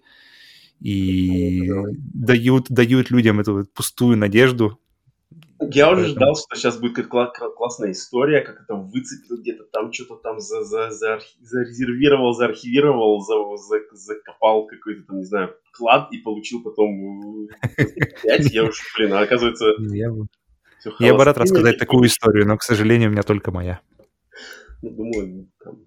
и 0.82 1.70
дают, 2.14 2.66
дают 2.70 3.12
людям 3.12 3.40
эту 3.40 3.66
пустую 3.74 4.18
надежду, 4.18 4.80
я 5.60 5.92
уже 5.92 6.06
ждал, 6.08 6.36
что 6.36 6.56
сейчас 6.56 6.80
будет 6.80 6.96
какая-то 6.96 7.50
классная 7.52 7.92
история, 7.92 8.42
как 8.42 8.62
это 8.62 8.76
выцепил 8.76 9.38
где-то 9.38 9.66
там, 9.66 9.92
что-то 9.92 10.16
там 10.16 10.40
за, 10.40 10.64
за, 10.64 10.92
за, 10.92 11.20
зарезервировал, 11.42 12.34
заархивировал, 12.34 13.20
за, 13.22 13.36
за, 13.58 13.82
закопал 13.92 14.68
какой-то 14.68 15.04
там, 15.04 15.18
не 15.18 15.26
знаю, 15.26 15.56
клад 15.74 16.12
и 16.12 16.18
получил 16.20 16.64
потом 16.64 17.48
5. 18.24 18.54
Я 18.54 18.64
уж, 18.64 18.80
блин, 18.98 19.14
а 19.14 19.22
оказывается... 19.22 19.66
Я 19.80 20.12
бы, 20.12 20.28
я 21.00 21.14
бы 21.14 21.26
рад 21.26 21.38
рассказать 21.38 21.78
такую 21.78 22.08
историю, 22.08 22.48
но, 22.48 22.56
к 22.56 22.64
сожалению, 22.64 23.10
у 23.10 23.12
меня 23.12 23.24
только 23.24 23.52
моя. 23.52 23.82
Ну, 24.82 24.92
думаю, 24.92 25.50
там, 25.62 25.80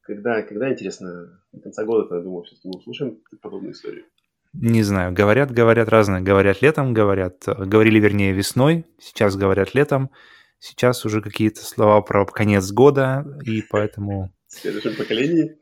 когда, 0.00 0.40
когда, 0.40 0.72
интересно, 0.72 1.38
до 1.52 1.60
конца 1.60 1.84
года, 1.84 2.14
я 2.16 2.22
думаю, 2.22 2.44
все-таки 2.44 2.68
мы 2.68 2.78
услышим 2.78 3.18
подобную 3.42 3.72
историю. 3.72 4.04
Не 4.52 4.82
знаю, 4.82 5.12
говорят, 5.14 5.50
говорят 5.50 5.88
разное. 5.88 6.20
Говорят 6.20 6.60
летом, 6.60 6.92
говорят, 6.92 7.48
э, 7.48 7.64
говорили, 7.64 7.98
вернее, 7.98 8.32
весной, 8.32 8.84
сейчас 8.98 9.34
говорят 9.34 9.74
летом, 9.74 10.10
сейчас 10.58 11.06
уже 11.06 11.22
какие-то 11.22 11.64
слова 11.64 12.02
про 12.02 12.26
конец 12.26 12.70
года, 12.70 13.24
и 13.44 13.62
поэтому... 13.62 14.32
В 14.48 14.54
следующем 14.54 14.94
поколении? 14.94 15.56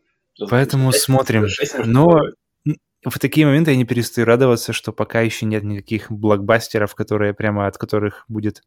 Поэтому 0.49 0.91
6, 0.91 1.05
смотрим. 1.05 1.49
6, 1.49 1.87
Но 1.87 2.21
в 3.05 3.19
такие 3.19 3.47
моменты 3.47 3.71
я 3.71 3.77
не 3.77 3.85
перестаю 3.85 4.27
радоваться, 4.27 4.73
что 4.73 4.93
пока 4.93 5.21
еще 5.21 5.47
нет 5.47 5.63
никаких 5.63 6.11
блокбастеров, 6.11 6.95
которые 6.97 7.33
прямо 7.33 7.67
от 7.67 7.79
которых 7.79 8.25
будет 8.29 8.63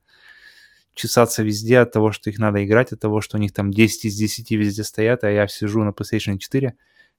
чесаться 0.95 1.43
везде 1.43 1.79
от 1.79 1.91
того, 1.91 2.11
что 2.11 2.29
их 2.29 2.39
надо 2.39 2.63
играть, 2.63 2.91
от 2.93 2.99
того, 2.99 3.21
что 3.21 3.37
у 3.37 3.39
них 3.39 3.51
там 3.51 3.71
10 3.71 4.05
из 4.05 4.15
10 4.15 4.51
везде 4.51 4.83
стоят, 4.83 5.23
а 5.23 5.29
я 5.29 5.47
сижу 5.47 5.83
на 5.83 5.89
PlayStation 5.89 6.37
4. 6.37 6.73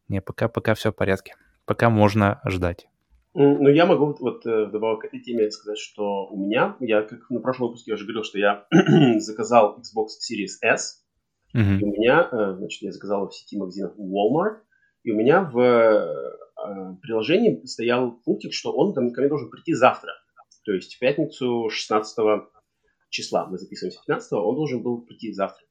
Не, 0.09 0.21
пока, 0.21 0.49
пока 0.49 0.75
все 0.75 0.91
в 0.91 0.97
порядке. 0.97 1.35
Пока 1.67 1.91
можно 1.91 2.41
ждать. 2.47 2.89
Ну, 3.37 3.69
я 3.69 3.85
могу 3.85 4.15
вот 4.21 4.47
э, 4.47 4.67
вдобавок 4.67 5.01
к 5.03 5.05
этой 5.07 5.21
теме 5.21 5.51
сказать, 5.51 5.79
что 5.79 6.29
у 6.29 6.37
меня, 6.37 6.77
я 6.79 7.03
как 7.03 7.29
на 7.31 7.41
прошлом 7.41 7.67
выпуске 7.67 7.91
я 7.91 7.97
уже 7.97 8.05
говорил, 8.05 8.23
что 8.23 8.39
я 8.39 8.67
заказал 9.19 9.77
Xbox 9.77 10.07
Series 10.23 10.63
S, 10.63 11.05
mm-hmm. 11.53 11.79
и 11.81 11.85
у 11.85 11.93
меня, 11.93 12.29
э, 12.31 12.55
значит, 12.57 12.83
я 12.83 12.93
заказал 12.93 13.23
его 13.23 13.31
в 13.31 13.35
сети 13.35 13.59
магазинов 13.59 13.97
Walmart, 13.99 14.59
и 15.03 15.11
у 15.11 15.17
меня 15.17 15.51
в 15.53 15.59
э, 15.59 16.97
приложении 17.03 17.65
стоял 17.67 18.13
пунктик, 18.25 18.53
что 18.53 18.73
он 18.73 18.95
там 18.95 19.13
ко 19.13 19.21
мне 19.21 19.29
должен 19.29 19.51
прийти 19.51 19.75
завтра, 19.75 20.13
то 20.65 20.73
есть 20.73 20.95
в 20.95 20.99
пятницу 21.01 21.69
16 21.69 22.17
числа, 23.11 23.47
мы 23.47 23.59
записываемся 23.59 23.99
15 24.07 24.33
он 24.33 24.55
должен 24.55 24.83
был 24.83 25.03
прийти 25.03 25.33
завтра. 25.33 25.65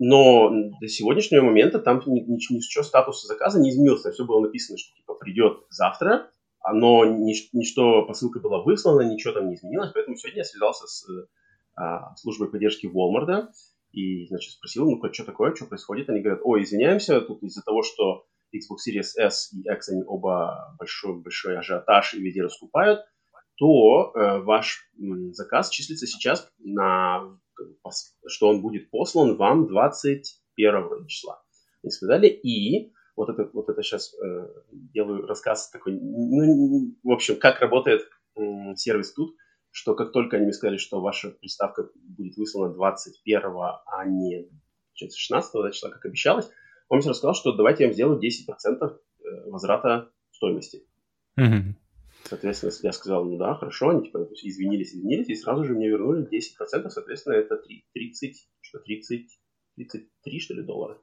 Но 0.00 0.50
до 0.80 0.88
сегодняшнего 0.88 1.42
момента 1.42 1.78
там 1.78 2.02
ничего 2.06 2.82
статуса 2.82 3.28
заказа 3.28 3.60
не 3.60 3.70
изменился. 3.70 4.10
Все 4.10 4.24
было 4.24 4.40
написано, 4.40 4.76
что 4.76 4.92
типа 4.96 5.14
придет 5.14 5.58
завтра, 5.70 6.32
но 6.72 7.04
ничто, 7.04 8.06
посылка 8.06 8.40
была 8.40 8.62
выслана, 8.62 9.02
ничего 9.02 9.34
там 9.34 9.48
не 9.48 9.54
изменилось, 9.54 9.90
поэтому 9.92 10.16
сегодня 10.16 10.38
я 10.38 10.44
связался 10.44 10.86
с 10.86 11.06
а, 11.76 12.14
службой 12.16 12.50
поддержки 12.50 12.86
Walmart 12.86 13.48
и, 13.92 14.26
значит, 14.26 14.52
спросил, 14.52 14.90
ну, 14.90 15.12
что 15.12 15.24
такое, 15.24 15.54
что 15.54 15.66
происходит? 15.66 16.08
Они 16.08 16.20
говорят, 16.20 16.40
ой, 16.42 16.62
извиняемся, 16.62 17.20
тут 17.20 17.42
из-за 17.42 17.62
того, 17.62 17.82
что 17.82 18.26
Xbox 18.54 18.88
Series 18.88 19.18
S 19.18 19.52
и 19.52 19.60
X, 19.60 19.88
они 19.90 20.02
оба 20.06 20.74
большой, 20.78 21.20
большой 21.20 21.58
ажиотаж 21.58 22.14
и 22.14 22.22
везде 22.22 22.42
расступают, 22.42 23.00
то 23.56 24.12
э, 24.14 24.38
ваш 24.40 24.88
м, 24.98 25.32
заказ 25.32 25.70
числится 25.70 26.06
сейчас 26.06 26.50
на, 26.58 27.38
что 28.26 28.48
он 28.48 28.62
будет 28.62 28.90
послан 28.90 29.36
вам 29.36 29.68
21 29.68 31.06
числа. 31.06 31.42
Они 31.82 31.90
сказали, 31.90 32.26
и 32.26 32.92
вот 33.16 33.28
это, 33.28 33.50
вот 33.52 33.68
это 33.68 33.82
сейчас 33.82 34.14
э, 34.14 34.48
делаю 34.72 35.26
рассказ 35.26 35.70
такой, 35.70 35.98
ну, 36.00 36.94
в 37.02 37.10
общем, 37.10 37.36
как 37.36 37.60
работает 37.60 38.02
э, 38.36 38.74
сервис 38.76 39.12
тут, 39.12 39.36
что 39.70 39.94
как 39.94 40.12
только 40.12 40.36
они 40.36 40.46
мне 40.46 40.52
сказали, 40.52 40.76
что 40.76 41.00
ваша 41.00 41.30
приставка 41.30 41.90
будет 41.94 42.36
выслана 42.36 42.72
21, 42.72 43.42
а 43.44 44.04
не 44.06 44.48
16 44.94 45.52
да, 45.52 45.70
числа, 45.70 45.90
как 45.90 46.04
обещалось, 46.04 46.48
он 46.88 46.98
мне 46.98 47.08
рассказал, 47.08 47.34
что 47.34 47.52
давайте 47.52 47.84
я 47.84 47.88
вам 47.88 47.94
сделаю 47.94 48.20
10% 48.20 48.82
э, 48.82 49.50
возврата 49.50 50.10
стоимости. 50.30 50.84
Mm-hmm. 51.38 51.74
Соответственно, 52.24 52.72
я 52.82 52.92
сказал, 52.92 53.24
ну 53.24 53.36
да, 53.36 53.54
хорошо, 53.54 53.90
они 53.90 54.04
типа 54.06 54.28
извинились, 54.42 54.94
извинились, 54.94 55.28
и 55.28 55.34
сразу 55.34 55.64
же 55.64 55.74
мне 55.74 55.88
вернули 55.88 56.26
10%, 56.26 56.88
соответственно, 56.88 57.34
это 57.34 57.60
30, 57.92 58.48
что 58.60 58.78
30, 58.78 59.28
33, 59.76 60.40
что 60.40 60.54
ли, 60.54 60.62
доллара. 60.62 60.98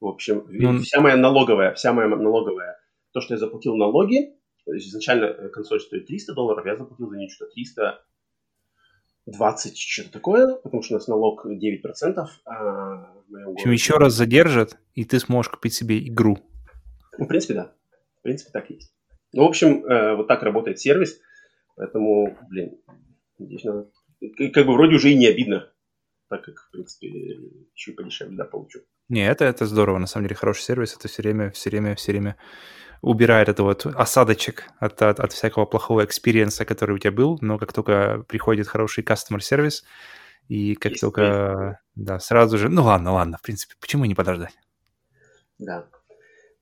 В 0.00 0.06
общем, 0.06 0.46
ну... 0.48 0.78
вся 0.80 1.00
моя 1.00 1.16
налоговая, 1.16 1.74
вся 1.74 1.92
моя 1.92 2.08
налоговая, 2.08 2.78
то, 3.12 3.20
что 3.20 3.34
я 3.34 3.38
заплатил 3.38 3.76
налоги, 3.76 4.34
изначально 4.66 5.26
э, 5.26 5.50
консоль 5.50 5.80
стоит 5.80 6.06
300 6.06 6.34
долларов, 6.34 6.64
я 6.64 6.76
заплатил 6.76 7.10
за 7.10 7.16
нее 7.16 7.28
что-то 7.28 7.52
320, 9.26 9.78
что-то 9.78 10.10
такое, 10.10 10.54
потому 10.56 10.82
что 10.82 10.94
у 10.94 10.96
нас 10.98 11.06
налог 11.06 11.44
9%. 11.46 12.26
А 12.46 13.12
в, 13.28 13.30
в 13.30 13.50
общем, 13.50 13.70
еще 13.72 13.98
раз 13.98 14.14
задержат, 14.14 14.78
и 14.94 15.04
ты 15.04 15.18
сможешь 15.18 15.50
купить 15.50 15.74
себе 15.74 15.98
игру. 16.06 16.38
Ну, 17.18 17.24
в 17.26 17.28
принципе, 17.28 17.54
да. 17.54 17.74
В 18.20 18.22
принципе, 18.22 18.50
так 18.52 18.70
есть. 18.70 18.94
Ну, 19.32 19.44
в 19.44 19.48
общем, 19.48 19.84
э, 19.84 20.16
вот 20.16 20.28
так 20.28 20.42
работает 20.42 20.80
сервис, 20.80 21.20
поэтому, 21.76 22.38
блин, 22.48 22.80
здесь 23.38 23.64
надо... 23.64 23.90
Как 24.52 24.66
бы 24.66 24.72
вроде 24.74 24.96
уже 24.96 25.10
и 25.10 25.16
не 25.16 25.26
обидно, 25.26 25.72
так 26.28 26.44
как, 26.44 26.56
в 26.56 26.70
принципе, 26.72 27.08
еще 27.74 27.92
и 27.92 27.94
подешевле, 27.94 28.36
да, 28.36 28.44
получу. 28.44 28.80
Не, 29.10 29.26
это, 29.26 29.44
это 29.44 29.66
здорово, 29.66 29.98
на 29.98 30.06
самом 30.06 30.26
деле, 30.26 30.36
хороший 30.36 30.62
сервис, 30.62 30.94
это 30.96 31.08
все 31.08 31.22
время, 31.22 31.50
все 31.50 31.68
время, 31.68 31.96
все 31.96 32.12
время 32.12 32.36
убирает 33.02 33.48
это 33.48 33.64
вот 33.64 33.84
осадочек 33.84 34.68
от, 34.78 35.02
от, 35.02 35.18
от 35.18 35.32
всякого 35.32 35.66
плохого 35.66 36.04
experience 36.04 36.54
а, 36.54 36.64
который 36.64 36.94
у 36.94 36.98
тебя 36.98 37.10
был, 37.10 37.36
но 37.40 37.58
как 37.58 37.72
только 37.72 38.24
приходит 38.28 38.68
хороший 38.68 39.02
customer 39.02 39.40
service, 39.40 39.84
и 40.46 40.76
как 40.76 40.92
есть, 40.92 41.00
только, 41.00 41.80
есть. 41.96 42.06
да, 42.06 42.20
сразу 42.20 42.56
же, 42.56 42.68
ну 42.68 42.84
ладно, 42.84 43.12
ладно, 43.12 43.36
в 43.38 43.42
принципе, 43.42 43.74
почему 43.80 44.04
не 44.04 44.14
подождать? 44.14 44.56
Да. 45.58 45.88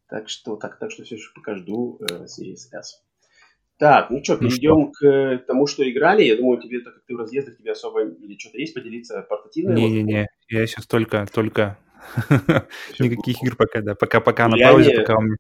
Так 0.09 0.31
что, 0.31 0.57
так, 0.57 0.79
так 0.79 0.91
что 0.91 1.05
все 1.05 1.19
же 1.19 1.31
пока 1.35 1.55
жду 1.55 2.01
э, 2.01 2.25
Series 2.25 2.73
S. 2.73 3.05
Так, 3.77 4.09
ну 4.09 4.25
что, 4.25 4.39
перейдем 4.39 4.75
ну 4.75 4.93
что? 4.95 5.39
к 5.39 5.47
тому, 5.47 5.67
что 5.67 5.89
играли. 5.89 6.23
Я 6.25 6.37
думаю, 6.37 6.63
тебе, 6.63 6.81
так 6.81 6.95
как 6.95 7.05
ты 7.05 7.15
в 7.15 7.19
разъездах, 7.19 7.59
тебе 7.59 7.73
особо 7.73 8.05
или 8.07 8.39
что-то 8.39 8.57
есть 8.57 8.73
поделиться 8.73 9.21
портативное? 9.29 9.77
Не-не-не, 9.77 10.29
я 10.49 10.67
сейчас 10.67 10.87
только, 10.87 11.27
только 11.31 11.77
никаких 12.99 13.43
игр 13.43 13.57
пока, 13.57 13.81
да, 13.81 13.95
пока, 13.95 14.21
пока 14.21 14.49
на 14.49 14.57
паузе, 14.57 14.95
пока 14.97 15.17
у 15.17 15.23
меня... 15.23 15.37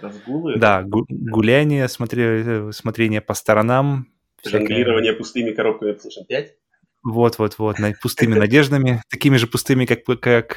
Разгулы? 0.00 0.56
Да, 0.56 0.82
гу- 0.82 1.06
гуляние, 1.08 1.88
смотри, 1.88 2.72
смотрение 2.72 3.20
по 3.20 3.34
сторонам. 3.34 4.06
Жонглирование 4.44 5.12
пустыми 5.12 5.50
коробками 5.50 5.92
PlayStation 5.92 6.24
5? 6.26 6.54
Вот-вот-вот, 7.02 7.76
пустыми 8.02 8.34
надеждами, 8.34 9.02
такими 9.10 9.36
же 9.36 9.46
пустыми, 9.46 9.86
как, 9.86 10.04
как 10.20 10.56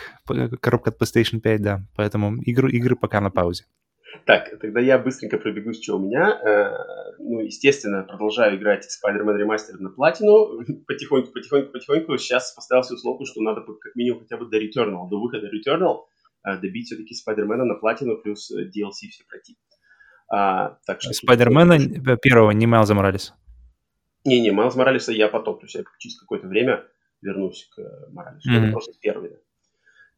коробка 0.62 0.92
от 0.92 1.02
PlayStation 1.02 1.40
5, 1.40 1.62
да. 1.62 1.86
Поэтому 1.96 2.42
игры, 2.42 2.72
игры 2.72 2.96
пока 2.96 3.22
на 3.22 3.32
паузе. 3.32 3.66
Так, 4.26 4.60
тогда 4.60 4.80
я 4.80 4.98
быстренько 4.98 5.38
пробегусь, 5.38 5.82
что 5.82 5.98
у 5.98 6.00
меня. 6.00 6.40
Э, 6.40 7.16
ну, 7.20 7.40
естественно, 7.40 8.04
продолжаю 8.04 8.58
играть 8.58 8.86
Spider-Man 8.86 9.42
Remastered 9.42 9.80
на 9.80 9.90
платину. 9.90 10.64
Потихоньку, 10.88 11.32
потихоньку, 11.32 11.72
потихоньку. 11.72 12.18
Сейчас 12.18 12.54
поставил 12.54 12.84
себе 12.84 12.96
установку, 12.96 13.26
что 13.26 13.42
надо 13.42 13.62
как 13.62 13.96
минимум 13.96 14.22
хотя 14.22 14.38
бы 14.38 14.46
до 14.46 14.58
Returnal, 14.58 15.10
до 15.10 15.20
выхода 15.20 15.48
Returnal 15.48 16.04
э, 16.46 16.58
добить 16.60 16.88
все-таки 16.88 17.16
Spider-Man 17.16 17.64
на 17.64 17.76
платину 17.76 18.18
плюс 18.18 18.52
э, 18.52 18.66
DLC 18.66 19.10
все 19.10 19.24
пройти. 19.28 19.58
А, 20.32 20.78
так 20.86 21.02
что... 21.02 21.14
Спайдермена 21.14 22.18
первого, 22.18 22.52
не 22.52 22.66
Майлза 22.66 22.94
Моралеса? 22.94 23.34
Не-не, 24.26 24.52
Майлз 24.52 24.76
Моралеса 24.76 25.12
я 25.12 25.28
потом, 25.28 25.60
то 25.60 25.66
есть 25.66 25.76
я 25.76 25.84
через 26.00 26.20
какое-то 26.20 26.48
время 26.48 26.86
вернусь 27.22 27.70
к 27.76 28.10
Моралесу. 28.12 28.50
Mm-hmm. 28.50 28.64
Это 28.64 28.72
просто 28.72 28.94
первый. 29.02 29.32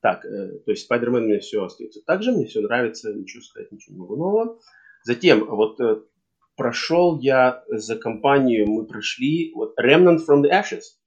Так, 0.06 0.24
э, 0.24 0.60
то 0.64 0.70
есть 0.70 0.88
Spider-Man 0.88 1.22
мне 1.22 1.40
все 1.40 1.64
остается 1.64 2.00
так 2.06 2.22
же, 2.22 2.32
мне 2.32 2.46
все 2.46 2.62
нравится, 2.62 3.12
ничего 3.12 3.42
сказать, 3.42 3.72
ничего 3.72 4.16
нового. 4.16 4.60
Затем, 5.04 5.48
вот 5.48 5.82
э, 5.82 6.04
прошел 6.56 7.18
я 7.20 7.64
за 7.70 7.96
компанию, 7.96 8.70
мы 8.70 8.86
прошли 8.86 9.52
вот 9.56 9.74
Remnant 9.84 10.20
from 10.20 10.44
the 10.44 10.52
Ashes. 10.52 11.00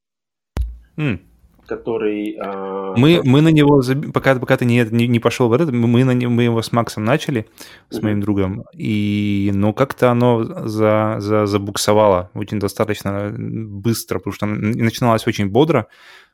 Mm 0.97 1.21
который... 1.69 2.37
Э, 2.37 2.95
мы, 2.97 3.21
мы 3.25 3.41
на 3.41 3.49
него, 3.49 3.83
пока, 4.13 4.35
пока 4.35 4.57
ты 4.57 4.65
не, 4.65 4.85
не, 4.91 5.07
не 5.07 5.21
пошел 5.21 5.49
в 5.49 5.53
этот, 5.53 5.71
мы, 5.71 6.05
на, 6.05 6.15
мы 6.29 6.43
его 6.43 6.63
с 6.63 6.73
Максом 6.73 7.05
начали, 7.05 7.47
с 7.91 8.03
моим 8.03 8.21
другом, 8.21 8.65
и, 8.73 9.51
ну, 9.55 9.73
как-то 9.73 10.11
оно 10.11 10.45
за, 10.45 11.17
за, 11.19 11.47
забуксовало 11.47 12.31
очень 12.35 12.59
достаточно 12.59 13.33
быстро, 13.37 14.19
потому 14.19 14.33
что 14.33 14.47
начиналось 14.47 15.27
очень 15.27 15.49
бодро, 15.49 15.87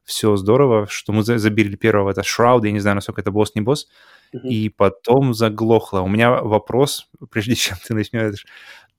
все 0.04 0.36
здорово, 0.36 0.86
что 0.88 1.12
мы 1.12 1.22
забили 1.22 1.76
первого, 1.76 2.10
это 2.10 2.22
Шрауд, 2.22 2.64
я 2.64 2.72
не 2.72 2.80
знаю, 2.80 2.96
насколько 2.96 3.20
это 3.20 3.30
босс, 3.30 3.54
не 3.54 3.62
босс, 3.62 3.88
и 4.32 4.68
потом 4.68 5.32
заглохло. 5.32 6.00
У 6.00 6.08
меня 6.08 6.30
вопрос, 6.30 7.08
прежде 7.30 7.54
чем 7.54 7.76
ты 7.86 7.94
начнешь, 7.94 8.44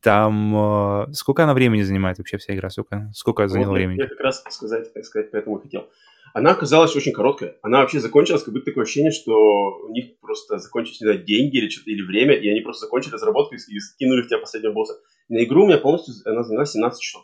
там 0.06 0.56
э, 0.56 1.14
сколько 1.14 1.44
она 1.44 1.56
времени 1.56 1.82
занимает 1.82 2.20
вообще 2.20 2.38
вся 2.38 2.54
игра? 2.54 2.70
Сколько, 2.70 3.10
сколько 3.16 3.48
заняла 3.48 3.70
вот, 3.70 3.78
времени? 3.78 4.00
Я 4.00 4.08
как 4.08 4.20
раз 4.20 4.44
сказать, 4.50 4.88
сказать, 5.04 5.32
поэтому 5.32 5.60
хотел. 5.60 5.90
Она 6.36 6.52
оказалась 6.52 6.94
очень 6.98 7.14
короткая. 7.14 7.56
Она 7.62 7.80
вообще 7.80 8.02
закончилась, 8.02 8.44
как 8.44 8.54
будто 8.54 8.66
такое 8.66 8.84
ощущение, 8.84 9.12
что 9.12 9.78
у 9.86 9.90
них 9.94 10.20
просто 10.20 10.58
закончились, 10.58 11.00
не 11.00 11.08
знаю, 11.08 11.24
деньги 11.24 11.56
или 11.56 11.70
что-то, 11.70 11.90
или 11.90 12.02
время, 12.02 12.34
и 12.34 12.50
они 12.50 12.60
просто 12.60 12.88
закончили 12.88 13.14
разработку 13.14 13.56
и 13.56 13.80
скинули 13.80 14.22
в 14.22 14.28
тебя 14.28 14.40
последнего 14.40 14.74
босса. 14.74 14.96
на 15.30 15.42
игру 15.46 15.64
у 15.64 15.68
меня 15.68 15.78
полностью 15.78 16.14
она 16.26 16.44
заняла 16.44 16.66
17 16.66 17.02
часов. 17.02 17.24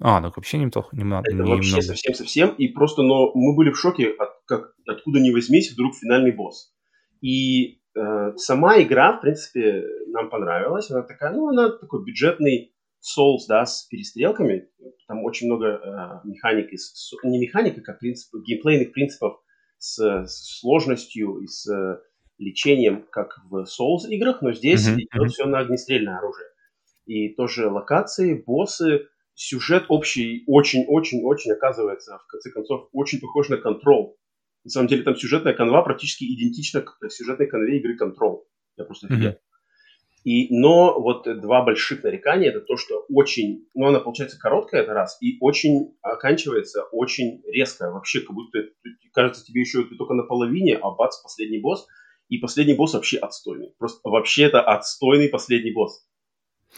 А, 0.00 0.20
ну 0.20 0.30
вообще 0.36 0.58
неплохо. 0.58 0.94
Не, 0.94 1.18
Это 1.18 1.32
не 1.32 1.50
вообще 1.50 1.80
совсем-совсем. 1.80 2.50
И 2.50 2.68
просто, 2.68 3.00
но 3.00 3.32
мы 3.34 3.56
были 3.56 3.70
в 3.70 3.78
шоке, 3.78 4.10
от, 4.10 4.28
как, 4.44 4.74
откуда 4.86 5.18
ни 5.18 5.30
возьмись, 5.30 5.72
вдруг 5.72 5.94
финальный 5.94 6.32
босс. 6.32 6.74
И 7.22 7.80
э, 7.94 8.36
сама 8.36 8.82
игра, 8.82 9.16
в 9.16 9.22
принципе, 9.22 9.82
нам 10.08 10.28
понравилась. 10.28 10.90
Она 10.90 11.00
такая, 11.04 11.32
ну, 11.32 11.48
она 11.48 11.70
такой 11.70 12.04
бюджетный 12.04 12.75
Souls, 13.06 13.42
да, 13.48 13.64
с 13.64 13.84
перестрелками. 13.84 14.68
Там 15.06 15.24
очень 15.24 15.46
много 15.46 15.66
э, 15.66 16.28
механик, 16.28 16.72
из, 16.72 16.92
не 17.22 17.38
механика, 17.38 17.80
как 17.80 18.00
принципы, 18.00 18.42
геймплейных 18.42 18.92
принципов 18.92 19.40
с, 19.78 19.98
с 20.26 20.60
сложностью 20.60 21.38
и 21.38 21.46
с 21.46 21.70
э, 21.70 22.00
лечением, 22.38 23.06
как 23.10 23.38
в 23.48 23.64
Souls 23.64 24.08
играх, 24.08 24.42
но 24.42 24.52
здесь 24.52 24.88
mm-hmm. 24.88 24.98
идет 24.98 25.32
все 25.32 25.46
на 25.46 25.60
огнестрельное 25.60 26.18
оружие. 26.18 26.48
И 27.06 27.34
тоже 27.34 27.68
локации, 27.68 28.42
боссы, 28.44 29.06
сюжет 29.34 29.84
общий 29.88 30.44
очень-очень-очень 30.46 31.52
оказывается, 31.52 32.18
в 32.18 32.26
конце 32.26 32.50
концов, 32.50 32.88
очень 32.92 33.20
похож 33.20 33.48
на 33.48 33.54
Control. 33.54 34.14
На 34.64 34.70
самом 34.70 34.88
деле 34.88 35.04
там 35.04 35.14
сюжетная 35.14 35.54
канва 35.54 35.82
практически 35.82 36.24
идентична 36.24 36.80
к 36.80 36.98
сюжетной 37.08 37.46
канве 37.46 37.78
игры 37.78 37.96
Control. 37.96 38.42
Я 38.76 38.84
просто. 38.84 39.06
Mm-hmm. 39.06 39.38
И, 40.26 40.48
но 40.50 41.00
вот 41.00 41.22
два 41.40 41.62
больших 41.62 42.02
нарекания 42.02 42.48
это 42.48 42.60
то, 42.60 42.76
что 42.76 43.04
очень, 43.08 43.68
ну 43.74 43.86
она 43.86 44.00
получается 44.00 44.36
короткая, 44.36 44.82
это 44.82 44.92
раз, 44.92 45.18
и 45.20 45.36
очень 45.40 45.94
оканчивается 46.02 46.82
очень 46.90 47.42
резко, 47.46 47.92
вообще 47.92 48.22
как 48.22 48.34
будто 48.34 48.58
кажется 49.12 49.44
тебе 49.44 49.60
еще 49.60 49.84
ты 49.84 49.94
только 49.94 50.14
на 50.14 50.24
половине, 50.24 50.78
а 50.82 50.90
бац, 50.90 51.22
последний 51.22 51.60
босс, 51.60 51.86
и 52.28 52.38
последний 52.38 52.74
босс 52.74 52.94
вообще 52.94 53.18
отстойный. 53.18 53.72
Просто 53.78 54.00
вообще 54.02 54.46
это 54.46 54.60
отстойный 54.62 55.28
последний 55.28 55.70
босс. 55.70 56.04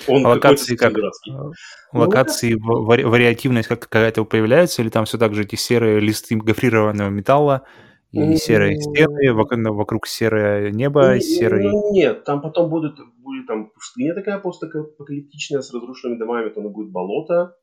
Он 0.06 0.26
а 0.26 0.28
локации 0.28 0.76
как? 0.76 0.92
Дурацкий. 0.92 1.32
А, 1.32 1.98
локации, 1.98 2.52
ну, 2.52 2.84
вари- 2.84 3.04
вариативность 3.04 3.68
как 3.68 3.80
какая-то 3.80 4.26
появляется, 4.26 4.82
или 4.82 4.90
там 4.90 5.06
все 5.06 5.16
так 5.16 5.34
же 5.34 5.44
эти 5.44 5.56
серые 5.56 6.00
листы 6.00 6.36
гофрированного 6.36 7.08
металла, 7.08 7.66
и 8.12 8.36
серые 8.36 8.80
стены, 8.80 9.32
вокруг, 9.32 9.76
вокруг 9.76 10.06
серое 10.06 10.70
небо, 10.70 11.14
не, 11.14 11.20
серый... 11.20 11.64
Ну, 11.68 11.92
нет, 11.92 12.24
там 12.24 12.40
потом 12.40 12.70
будет, 12.70 12.96
будет 13.18 13.46
там 13.46 13.70
пустыня 13.70 14.14
такая 14.14 14.38
постапокалиптичная 14.38 15.60
с 15.60 15.72
разрушенными 15.72 16.18
домами, 16.18 16.52
она 16.56 16.68
будет 16.68 16.90
болото, 16.90 17.56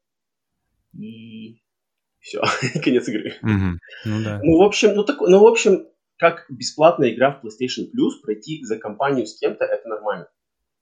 и 0.93 1.57
Все, 2.19 2.41
конец 2.83 3.07
игры. 3.07 3.33
Мгм. 3.41 3.79
Ну 4.05 4.23
да. 4.23 4.39
Ну, 4.43 4.57
в 4.57 4.61
общем, 4.63 4.95
ну, 4.95 5.03
так, 5.03 5.21
ну, 5.21 5.39
в 5.39 5.47
общем, 5.47 5.87
как 6.17 6.45
бесплатная 6.49 7.13
игра 7.13 7.31
в 7.31 7.45
PlayStation 7.45 7.85
Plus, 7.85 8.21
пройти 8.23 8.63
за 8.63 8.77
компанию 8.77 9.25
с 9.25 9.37
кем-то, 9.37 9.65
это 9.65 9.87
нормально. 9.87 10.27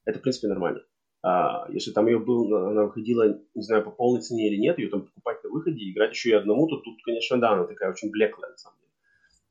Это, 0.06 0.20
в 0.20 0.22
принципе, 0.22 0.48
нормально. 0.48 0.82
А, 1.22 1.66
если 1.70 1.92
там 1.92 2.08
ее 2.08 2.20
был, 2.20 2.54
она 2.54 2.84
выходила, 2.84 3.40
не 3.56 3.62
знаю, 3.62 3.84
по 3.84 3.92
полной 3.92 4.22
цене 4.22 4.50
или 4.50 4.58
нет, 4.58 4.78
ее 4.78 4.90
там 4.90 5.04
покупать 5.04 5.44
на 5.44 5.50
выходе 5.50 5.90
играть 5.90 6.12
еще 6.12 6.30
и 6.32 6.34
одному, 6.34 6.68
то 6.68 6.78
тут, 6.78 6.96
конечно, 7.04 7.38
да, 7.40 7.52
она 7.52 7.64
такая 7.66 7.92
очень 7.92 8.12
блеклая, 8.12 8.52
на 8.52 8.58
самом 8.58 8.78
деле. 8.78 8.83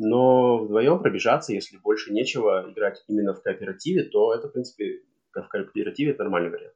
Но 0.05 0.59
вдвоем 0.59 0.99
пробежаться, 0.99 1.53
если 1.53 1.77
больше 1.77 2.13
нечего 2.13 2.67
играть 2.69 3.05
именно 3.07 3.35
в 3.35 3.43
кооперативе, 3.43 4.03
то 4.03 4.35
это, 4.35 4.49
в 4.49 4.53
принципе, 4.53 5.03
в 5.33 5.49
кооперативе 5.49 6.11
это 6.11 6.25
нормальный 6.25 6.51
вариант. 6.51 6.75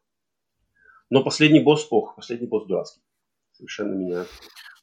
Но 1.10 1.24
последний 1.24 1.58
босс, 1.60 1.88
ох, 1.90 2.14
последний 2.14 2.46
босс 2.46 2.66
дурацкий. 2.66 3.02
Совершенно 3.52 3.94
меня 3.94 4.24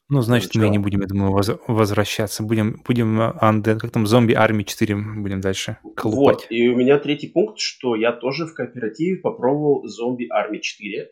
Ну, 0.10 0.22
значит, 0.22 0.56
мы 0.56 0.68
не 0.68 0.78
будем, 0.78 1.02
я 1.02 1.08
думаю, 1.08 1.32
воз- 1.32 1.58
возвращаться. 1.68 2.44
Будем, 2.44 2.82
будем 2.86 3.20
а, 3.22 3.38
Undead, 3.42 3.80
как 3.80 3.92
там, 3.92 4.06
зомби 4.08 4.34
армии 4.34 4.64
4 4.64 4.96
будем 4.96 5.40
дальше 5.40 5.78
Вот, 5.82 5.96
колупать. 5.96 6.48
и 6.50 6.68
у 6.68 6.76
меня 6.76 7.00
третий 7.00 7.30
пункт, 7.30 7.60
что 7.60 7.96
я 7.96 8.12
тоже 8.12 8.46
в 8.46 8.54
кооперативе 8.54 9.22
попробовал 9.22 9.86
Zombie 9.86 10.28
Army 10.30 10.60
4. 10.60 11.10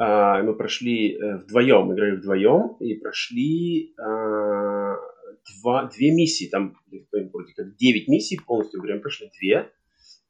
А, 0.00 0.42
мы 0.42 0.54
прошли 0.54 1.16
э, 1.18 1.36
вдвоем, 1.38 1.92
играли 1.92 2.16
вдвоем, 2.16 2.76
и 2.78 2.94
прошли 2.94 3.94
а, 3.98 4.77
два, 5.60 5.84
две 5.84 6.12
миссии, 6.14 6.48
там 6.48 6.76
вроде 7.32 7.52
как 7.54 7.76
9 7.76 8.08
миссий 8.08 8.38
полностью 8.38 8.80
время 8.80 9.00
прошли 9.00 9.30
две. 9.38 9.70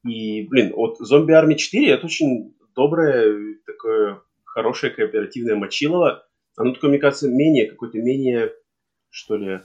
И, 0.05 0.47
блин, 0.47 0.73
вот 0.75 0.99
Zombie 1.01 1.31
Army 1.31 1.57
4 1.57 1.91
это 1.91 2.07
очень 2.07 2.55
доброе, 2.75 3.57
такое 3.67 4.23
хорошее 4.45 4.93
кооперативное 4.93 5.57
мочилово. 5.57 6.27
Оно 6.57 6.73
такое, 6.73 6.91
мне 6.91 6.99
кажется, 6.99 7.29
менее, 7.29 7.71
какое-то 7.71 7.99
менее, 7.99 8.53
что 9.11 9.37
ли, 9.37 9.61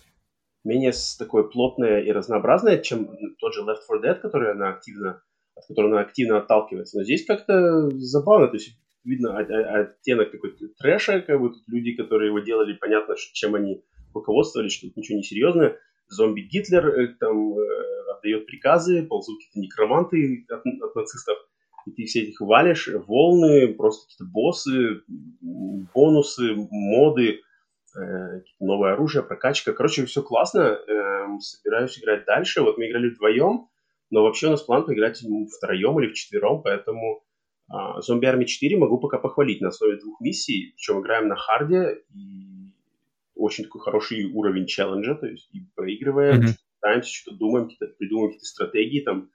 менее 0.64 0.92
такое 1.18 1.44
плотное 1.44 2.02
и 2.02 2.12
разнообразное, 2.12 2.78
чем 2.78 3.10
тот 3.40 3.54
же 3.54 3.62
Left 3.62 3.82
4 3.88 4.02
Dead, 4.02 4.20
который 4.20 4.52
она 4.52 4.70
активно, 4.70 5.22
от 5.56 5.66
которого 5.68 5.92
она 5.92 6.02
активно 6.02 6.38
отталкивается. 6.38 6.98
Но 6.98 7.04
здесь 7.04 7.26
как-то 7.26 7.90
забавно, 7.92 8.48
то 8.48 8.56
есть 8.56 8.78
видно 9.04 9.38
от- 9.38 9.50
от- 9.52 9.68
оттенок 9.98 10.32
какой-то 10.32 10.68
трэша, 10.80 11.22
как 11.22 11.40
тут 11.40 11.64
люди, 11.68 11.94
которые 11.94 12.30
его 12.30 12.40
делали, 12.40 12.74
понятно, 12.74 13.16
чем 13.34 13.56
они 13.56 13.84
руководствовались, 14.14 14.74
что 14.74 14.88
тут 14.88 14.98
ничего 14.98 15.18
не 15.18 15.24
серьезное. 15.24 15.78
Зомби 16.08 16.42
Гитлер 16.42 16.88
э, 16.88 17.08
там 17.20 17.58
э, 17.58 18.12
отдает 18.12 18.46
приказы, 18.46 19.04
ползут 19.04 19.40
какие-то 19.40 19.60
некроманты 19.60 20.46
от, 20.50 20.66
от 20.66 20.96
нацистов, 20.96 21.38
и 21.86 21.92
ты 21.92 22.06
все 22.06 22.24
этих 22.24 22.40
валишь, 22.42 22.90
волны, 23.08 23.74
просто 23.74 24.06
какие-то 24.06 24.32
боссы, 24.32 25.02
бонусы, 25.94 26.56
моды, 26.56 27.42
э, 27.98 28.42
новое 28.60 28.94
оружие, 28.94 29.24
прокачка. 29.24 29.74
Короче, 29.74 30.06
все 30.06 30.22
классно. 30.22 30.80
Эм, 30.88 31.40
собираюсь 31.40 32.00
играть 32.00 32.26
дальше. 32.26 32.62
Вот 32.62 32.78
мы 32.78 32.88
играли 32.88 33.10
вдвоем, 33.10 33.68
но 34.10 34.24
вообще 34.24 34.48
у 34.48 34.52
нас 34.52 34.62
план 34.62 34.86
поиграть 34.86 35.22
втроем 35.58 36.00
или 36.00 36.10
вчетвером, 36.10 36.62
поэтому 36.62 37.24
а, 37.70 38.00
Zombie 38.00 38.32
Army 38.32 38.46
4 38.46 38.78
могу 38.78 39.00
пока 39.00 39.18
похвалить 39.18 39.62
на 39.62 39.70
основе 39.70 39.98
двух 39.98 40.20
миссий, 40.22 40.74
причем 40.76 41.02
играем 41.02 41.28
на 41.28 41.36
харде, 41.36 42.04
и 42.14 42.63
очень 43.44 43.66
такой 43.66 43.82
хороший 43.82 44.26
уровень 44.26 44.66
челленджа, 44.66 45.16
то 45.16 45.28
есть 45.28 45.50
и 45.54 45.66
проигрываем, 45.76 46.38
Мгм. 46.38 46.48
что-то 46.48 46.64
пытаемся, 46.80 47.14
что-то 47.14 47.38
думаем, 47.38 47.66
какие-то 47.66 47.94
придумываем 47.98 48.32
какие-то 48.32 48.46
стратегии, 48.46 49.02
там, 49.02 49.30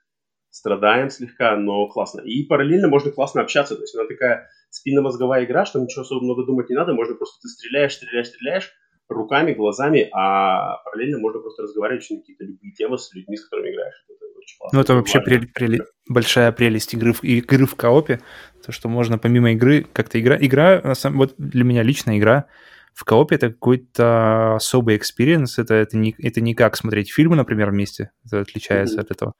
страдаем 0.49 1.09
слегка, 1.09 1.55
но 1.55 1.87
классно. 1.87 2.21
И 2.21 2.43
параллельно 2.43 2.87
можно 2.87 3.11
классно 3.11 3.41
общаться, 3.41 3.75
то 3.75 3.81
есть 3.81 3.95
она 3.95 4.07
такая 4.07 4.49
спинномозговая 4.71 5.45
игра, 5.45 5.65
что 5.65 5.79
ничего 5.79 6.01
особо 6.01 6.23
много 6.23 6.45
думать 6.45 6.69
не 6.69 6.75
надо, 6.75 6.93
можно 6.93 7.15
просто 7.15 7.39
ты 7.41 7.47
стреляешь, 7.49 7.93
стреляешь, 7.93 8.27
стреляешь 8.27 8.71
руками, 9.09 9.53
глазами, 9.53 10.09
а 10.13 10.77
параллельно 10.83 11.19
можно 11.19 11.39
просто 11.39 11.63
разговаривать 11.63 12.07
на 12.09 12.17
какие-то 12.17 12.45
любые 12.45 12.73
темы 12.73 12.97
с 12.97 13.13
людьми, 13.13 13.37
с 13.37 13.45
которыми 13.45 13.73
играешь. 13.73 14.05
Это 14.07 14.25
очень 14.37 14.57
классно. 14.59 14.77
Ну, 14.77 14.83
это 14.83 14.93
вообще 14.95 15.19
важно. 15.19 15.33
преле- 15.33 15.47
преле- 15.53 15.85
большая 16.07 16.51
прелесть 16.51 16.93
игры 16.93 17.13
в, 17.13 17.23
игры 17.23 17.65
в 17.65 17.75
коопе, 17.75 18.21
то, 18.63 18.71
что 18.71 18.87
можно 18.87 19.17
помимо 19.17 19.51
игры 19.53 19.85
как-то 19.93 20.19
игра... 20.19 20.37
Игра, 20.39 20.81
на 20.83 20.95
самом 20.95 21.17
вот 21.19 21.35
для 21.37 21.63
меня 21.63 21.81
лично 21.83 22.17
игра 22.17 22.45
в 22.99 23.05
коопе 23.05 23.35
это 23.35 23.47
какой-то 23.47 24.55
особый 24.55 24.97
experience, 24.97 25.57
это, 25.57 25.73
это, 25.73 25.95
не, 25.95 26.13
это 26.19 26.41
не 26.41 26.53
как 26.53 26.75
смотреть 26.75 27.13
фильмы, 27.13 27.37
например, 27.37 27.71
вместе, 27.71 28.11
это 28.25 28.41
отличается 28.41 28.95
Мгм. 28.95 29.01
от 29.01 29.11
этого. 29.11 29.33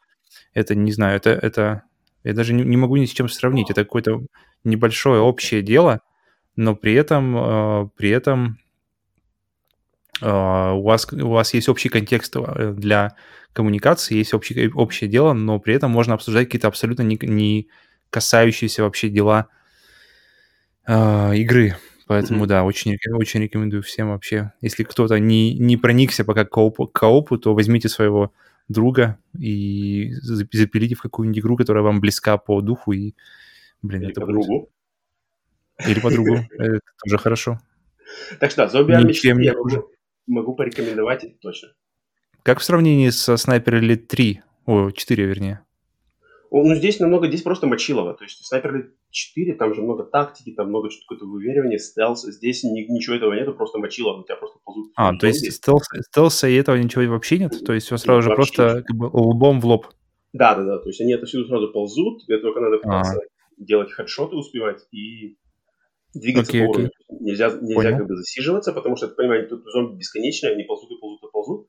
Это, 0.53 0.75
не 0.75 0.93
знаю, 0.93 1.17
это, 1.17 1.31
это... 1.31 1.83
Я 2.23 2.33
даже 2.33 2.53
не, 2.53 2.63
не 2.63 2.77
могу 2.77 2.95
ни 2.95 3.05
с 3.05 3.09
чем 3.09 3.27
сравнить, 3.27 3.69
это 3.69 3.83
какое-то 3.83 4.21
небольшое 4.63 5.19
общее 5.19 5.61
дело, 5.61 5.99
но 6.55 6.73
при 6.73 6.93
этом, 6.93 7.35
э, 7.35 7.89
при 7.97 8.11
этом 8.11 8.59
э, 10.21 10.71
у 10.71 10.81
вас, 10.81 11.11
у 11.11 11.29
вас 11.29 11.53
есть 11.53 11.67
общий 11.67 11.89
контекст 11.89 12.37
э, 12.37 12.73
для 12.77 13.17
коммуникации, 13.51 14.15
есть 14.15 14.33
общий, 14.33 14.69
общее 14.73 15.09
дело, 15.09 15.33
но 15.33 15.59
при 15.59 15.75
этом 15.75 15.91
можно 15.91 16.13
обсуждать 16.13 16.45
какие-то 16.45 16.69
абсолютно 16.69 17.01
не, 17.01 17.19
не 17.21 17.67
касающиеся 18.09 18.83
вообще 18.83 19.09
дела 19.09 19.49
э, 20.87 21.35
игры. 21.35 21.75
Поэтому, 22.09 22.39
Мгм. 22.39 22.47
да, 22.47 22.63
очень, 22.63 22.93
реком- 22.93 23.17
очень 23.19 23.39
рекомендую 23.43 23.83
всем 23.83 24.09
вообще. 24.09 24.51
Если 24.61 24.83
кто-то 24.83 25.19
не, 25.19 25.53
не 25.59 25.77
проникся 25.77 26.25
пока 26.25 26.43
к 26.43 26.49
коопу, 26.49 26.87
к 26.87 26.91
коопу, 26.99 27.37
то 27.37 27.53
возьмите 27.53 27.87
своего 27.87 28.33
друга 28.67 29.19
и 29.39 30.11
за- 30.15 30.47
запилите 30.51 30.95
в 30.95 31.01
какую-нибудь 31.03 31.39
игру, 31.39 31.55
которая 31.55 31.83
вам 31.83 31.99
близка 32.01 32.39
по 32.39 32.61
духу, 32.61 32.93
и, 32.93 33.13
блин, 33.83 34.01
Или 34.01 34.09
это 34.09 34.21
по 34.21 34.25
будет... 34.25 34.35
другу. 34.47 34.69
Или 35.87 35.99
подругу. 35.99 36.33
Это 36.57 36.79
тоже 37.05 37.17
хорошо. 37.19 37.59
Так 38.39 38.49
что, 38.49 38.63
Army 38.63 39.03
Ничем 39.03 39.13
4 39.13 39.35
не 39.37 39.45
я 39.45 39.53
могу, 40.25 40.55
порекомендовать 40.55 41.39
точно. 41.41 41.69
Как 42.41 42.57
в 42.59 42.63
сравнении 42.63 43.11
со 43.11 43.33
Sniper 43.33 43.79
Elite 43.79 44.07
3? 44.07 44.41
О, 44.65 44.89
4, 44.89 45.25
вернее. 45.25 45.61
Ну, 46.51 46.73
здесь 46.75 46.99
намного, 46.99 47.27
здесь 47.27 47.43
просто 47.43 47.67
мочилово. 47.67 48.13
То 48.15 48.23
есть 48.23 48.41
Elite 48.51 48.89
4 49.11 49.53
там 49.55 49.75
же 49.75 49.81
много 49.81 50.03
тактики, 50.03 50.51
там 50.51 50.69
много 50.69 50.89
какое-то 50.89 51.25
выверивания, 51.25 51.77
стелс. 51.77 52.23
Здесь 52.23 52.63
ни- 52.63 52.91
ничего 52.91 53.15
этого 53.17 53.33
нету, 53.33 53.53
просто 53.53 53.77
мочилово. 53.77 54.21
У 54.21 54.23
тебя 54.23 54.35
просто 54.35 54.57
ползут 54.63 54.91
А, 54.95 55.15
то 55.15 55.27
есть 55.27 55.51
стелс, 55.51 55.83
стелса 56.09 56.47
и 56.47 56.55
этого 56.55 56.75
ничего 56.77 57.03
вообще 57.13 57.37
нет? 57.37 57.53
То 57.65 57.73
есть 57.73 57.91
у 57.91 57.93
вас 57.95 58.01
сразу 58.01 58.21
же 58.23 58.31
просто 58.33 58.83
как 58.85 58.95
бы 58.97 59.05
лбом 59.05 59.59
в 59.61 59.65
лоб. 59.65 59.87
Да, 60.33 60.55
да, 60.55 60.63
да. 60.63 60.79
То 60.79 60.89
есть 60.89 61.01
они 61.01 61.13
отовсюду 61.13 61.47
сразу 61.47 61.71
ползут, 61.71 62.25
тебе 62.25 62.39
только 62.39 62.59
надо 62.61 62.77
А. 62.77 62.79
пытаться 62.79 63.19
делать 63.57 63.91
хедшоты, 63.91 64.35
успевать 64.35 64.87
и 64.91 65.37
двигаться 66.15 66.51
Окей, 66.51 66.61
по 66.65 66.71
окей. 66.71 66.85
уровню. 66.85 66.91
Нельзя, 67.19 67.49
нельзя 67.61 67.75
Понял. 67.75 67.97
как 67.97 68.07
бы 68.07 68.15
засиживаться, 68.15 68.73
потому 68.73 68.95
что, 68.95 69.07
ты 69.07 69.15
понимаешь, 69.15 69.47
тут 69.49 69.63
зомби 69.71 69.97
бесконечные, 69.99 70.53
они 70.53 70.63
ползут 70.63 70.89
и 70.91 70.99
ползут 70.99 71.23
и 71.23 71.31
ползут. 71.31 71.67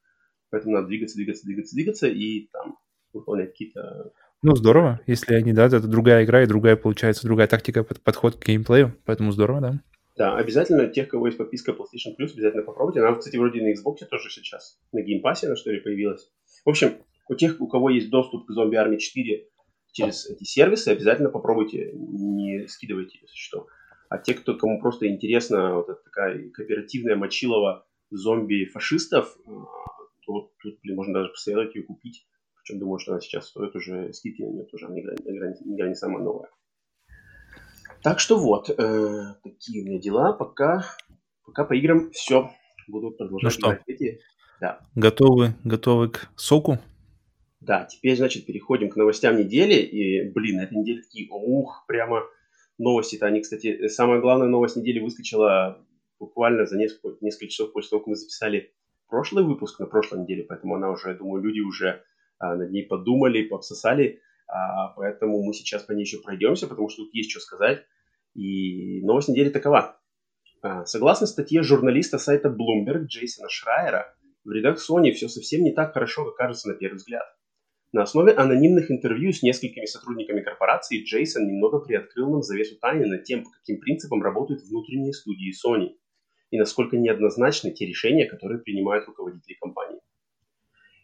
Поэтому 0.50 0.74
надо 0.74 0.86
двигаться, 0.88 1.16
двигаться, 1.16 1.44
двигаться, 1.44 1.74
двигаться 1.74 2.08
и 2.08 2.48
там 2.52 2.76
выполнять 3.12 3.50
какие-то... 3.50 4.12
Ну, 4.42 4.54
здорово. 4.56 5.00
Если 5.06 5.34
они, 5.34 5.52
да, 5.52 5.66
это 5.66 5.86
другая 5.86 6.24
игра 6.24 6.42
и 6.42 6.46
другая, 6.46 6.76
получается, 6.76 7.26
другая 7.26 7.46
тактика, 7.46 7.84
под- 7.84 8.00
подход 8.00 8.36
к 8.36 8.46
геймплею. 8.46 8.96
Поэтому 9.04 9.32
здорово, 9.32 9.60
да. 9.60 9.80
Да, 10.16 10.36
обязательно 10.36 10.86
тех, 10.88 11.08
кого 11.08 11.26
есть 11.26 11.38
подписка 11.38 11.72
PlayStation 11.72 12.16
Plus, 12.18 12.32
обязательно 12.32 12.62
попробуйте. 12.62 13.00
Она, 13.00 13.16
кстати, 13.16 13.36
вроде 13.36 13.62
на 13.62 13.72
Xbox 13.72 14.04
тоже 14.10 14.30
сейчас, 14.30 14.78
на 14.92 15.02
Game 15.02 15.20
Pass'е 15.20 15.46
она 15.46 15.56
что 15.56 15.70
ли 15.70 15.80
появилась. 15.80 16.30
В 16.64 16.70
общем, 16.70 16.94
у 17.28 17.34
тех, 17.34 17.60
у 17.60 17.68
кого 17.68 17.90
есть 17.90 18.10
доступ 18.10 18.46
к 18.46 18.50
Zombie 18.50 18.74
Army 18.74 18.98
4 18.98 19.46
через 19.92 20.26
эти 20.26 20.44
сервисы, 20.44 20.88
обязательно 20.88 21.30
попробуйте, 21.30 21.92
не 21.94 22.66
скидывайте, 22.66 23.18
если 23.22 23.36
что. 23.36 23.66
А 24.08 24.18
те, 24.18 24.34
кто, 24.34 24.56
кому 24.56 24.80
просто 24.80 25.06
интересна 25.08 25.74
вот 25.74 25.88
эта 25.88 26.00
такая 26.02 26.50
кооперативная 26.50 27.16
мочилова 27.16 27.86
зомби-фашистов, 28.10 29.36
э, 29.46 29.50
то 30.26 30.52
тут, 30.62 30.80
блин, 30.82 30.96
можно 30.96 31.14
даже 31.14 31.30
посоветовать 31.30 31.74
ее 31.76 31.84
купить. 31.84 32.26
Причем 32.62 32.78
думаю, 32.80 32.98
что 32.98 33.12
она 33.12 33.20
сейчас 33.20 33.48
стоит 33.48 33.74
уже, 33.74 34.12
скидки 34.12 34.42
на 34.42 34.50
нее 34.52 34.64
тоже, 34.64 34.86
игра 34.86 35.88
не 35.88 35.94
самая 35.94 36.22
новая. 36.22 36.50
Так 38.02 38.18
что 38.18 38.38
вот, 38.38 38.70
э, 38.70 39.34
такие 39.42 39.82
у 39.82 39.86
меня 39.86 39.98
дела. 39.98 40.32
Пока, 40.32 40.86
пока 41.44 41.64
по 41.64 41.74
играм 41.74 42.10
все. 42.12 42.50
Буду 42.88 43.10
продолжать 43.10 43.44
Ну 43.44 43.50
что? 43.50 43.78
эти. 43.86 44.20
Да. 44.60 44.80
Готовы, 44.94 45.54
готовы 45.64 46.10
к 46.10 46.30
соку? 46.34 46.78
Да, 47.60 47.84
теперь, 47.84 48.16
значит, 48.16 48.46
переходим 48.46 48.88
к 48.88 48.96
новостям 48.96 49.36
недели. 49.36 49.74
И, 49.74 50.30
блин, 50.30 50.60
эта 50.60 50.74
неделя 50.74 51.02
такие, 51.02 51.28
ух, 51.30 51.84
прямо 51.86 52.22
новости-то. 52.78 53.26
Они, 53.26 53.40
кстати, 53.42 53.88
самая 53.88 54.20
главная 54.20 54.48
новость 54.48 54.76
недели 54.76 54.98
выскочила 54.98 55.84
буквально 56.18 56.64
за 56.66 56.78
несколько, 56.78 57.18
несколько 57.20 57.48
часов 57.48 57.72
после 57.72 57.90
того, 57.90 58.00
как 58.00 58.06
мы 58.08 58.14
записали 58.16 58.72
прошлый 59.08 59.44
выпуск 59.44 59.78
на 59.78 59.86
прошлой 59.86 60.22
неделе. 60.22 60.44
Поэтому 60.48 60.74
она 60.74 60.90
уже, 60.90 61.10
я 61.10 61.14
думаю, 61.14 61.42
люди 61.42 61.60
уже 61.60 62.02
над 62.40 62.70
ней 62.70 62.84
подумали, 62.86 63.42
пообсосали. 63.42 64.20
А, 64.48 64.88
поэтому 64.96 65.42
мы 65.42 65.52
сейчас 65.52 65.82
по 65.84 65.92
ней 65.92 66.02
еще 66.02 66.20
пройдемся, 66.20 66.66
потому 66.66 66.88
что 66.88 67.04
тут 67.04 67.14
есть 67.14 67.30
что 67.30 67.40
сказать. 67.40 67.84
И 68.34 69.00
новость 69.02 69.28
недели 69.28 69.50
такова. 69.50 70.00
А, 70.62 70.84
Согласно 70.84 71.26
статье 71.26 71.62
журналиста 71.62 72.18
сайта 72.18 72.48
Bloomberg 72.48 73.04
Джейсона 73.06 73.48
Шрайера, 73.48 74.14
в 74.44 74.50
рядах 74.50 74.78
Sony 74.78 75.12
все 75.12 75.28
совсем 75.28 75.62
не 75.62 75.72
так 75.72 75.92
хорошо, 75.92 76.24
как 76.24 76.36
кажется 76.36 76.68
на 76.68 76.74
первый 76.74 76.96
взгляд. 76.96 77.24
На 77.92 78.02
основе 78.02 78.32
анонимных 78.32 78.90
интервью 78.90 79.32
с 79.32 79.42
несколькими 79.42 79.84
сотрудниками 79.84 80.42
корпорации 80.42 81.02
Джейсон 81.02 81.46
немного 81.46 81.80
приоткрыл 81.80 82.30
нам 82.30 82.42
завесу 82.42 82.78
тайны 82.80 83.06
над 83.06 83.24
тем, 83.24 83.42
по 83.42 83.50
каким 83.50 83.80
принципам 83.80 84.22
работают 84.22 84.62
внутренние 84.62 85.12
студии 85.12 85.52
Sony. 85.52 85.96
и 86.50 86.58
насколько 86.58 86.96
неоднозначны 86.96 87.70
те 87.72 87.86
решения, 87.86 88.26
которые 88.26 88.60
принимают 88.60 89.06
руководители 89.06 89.54
компании. 89.60 89.99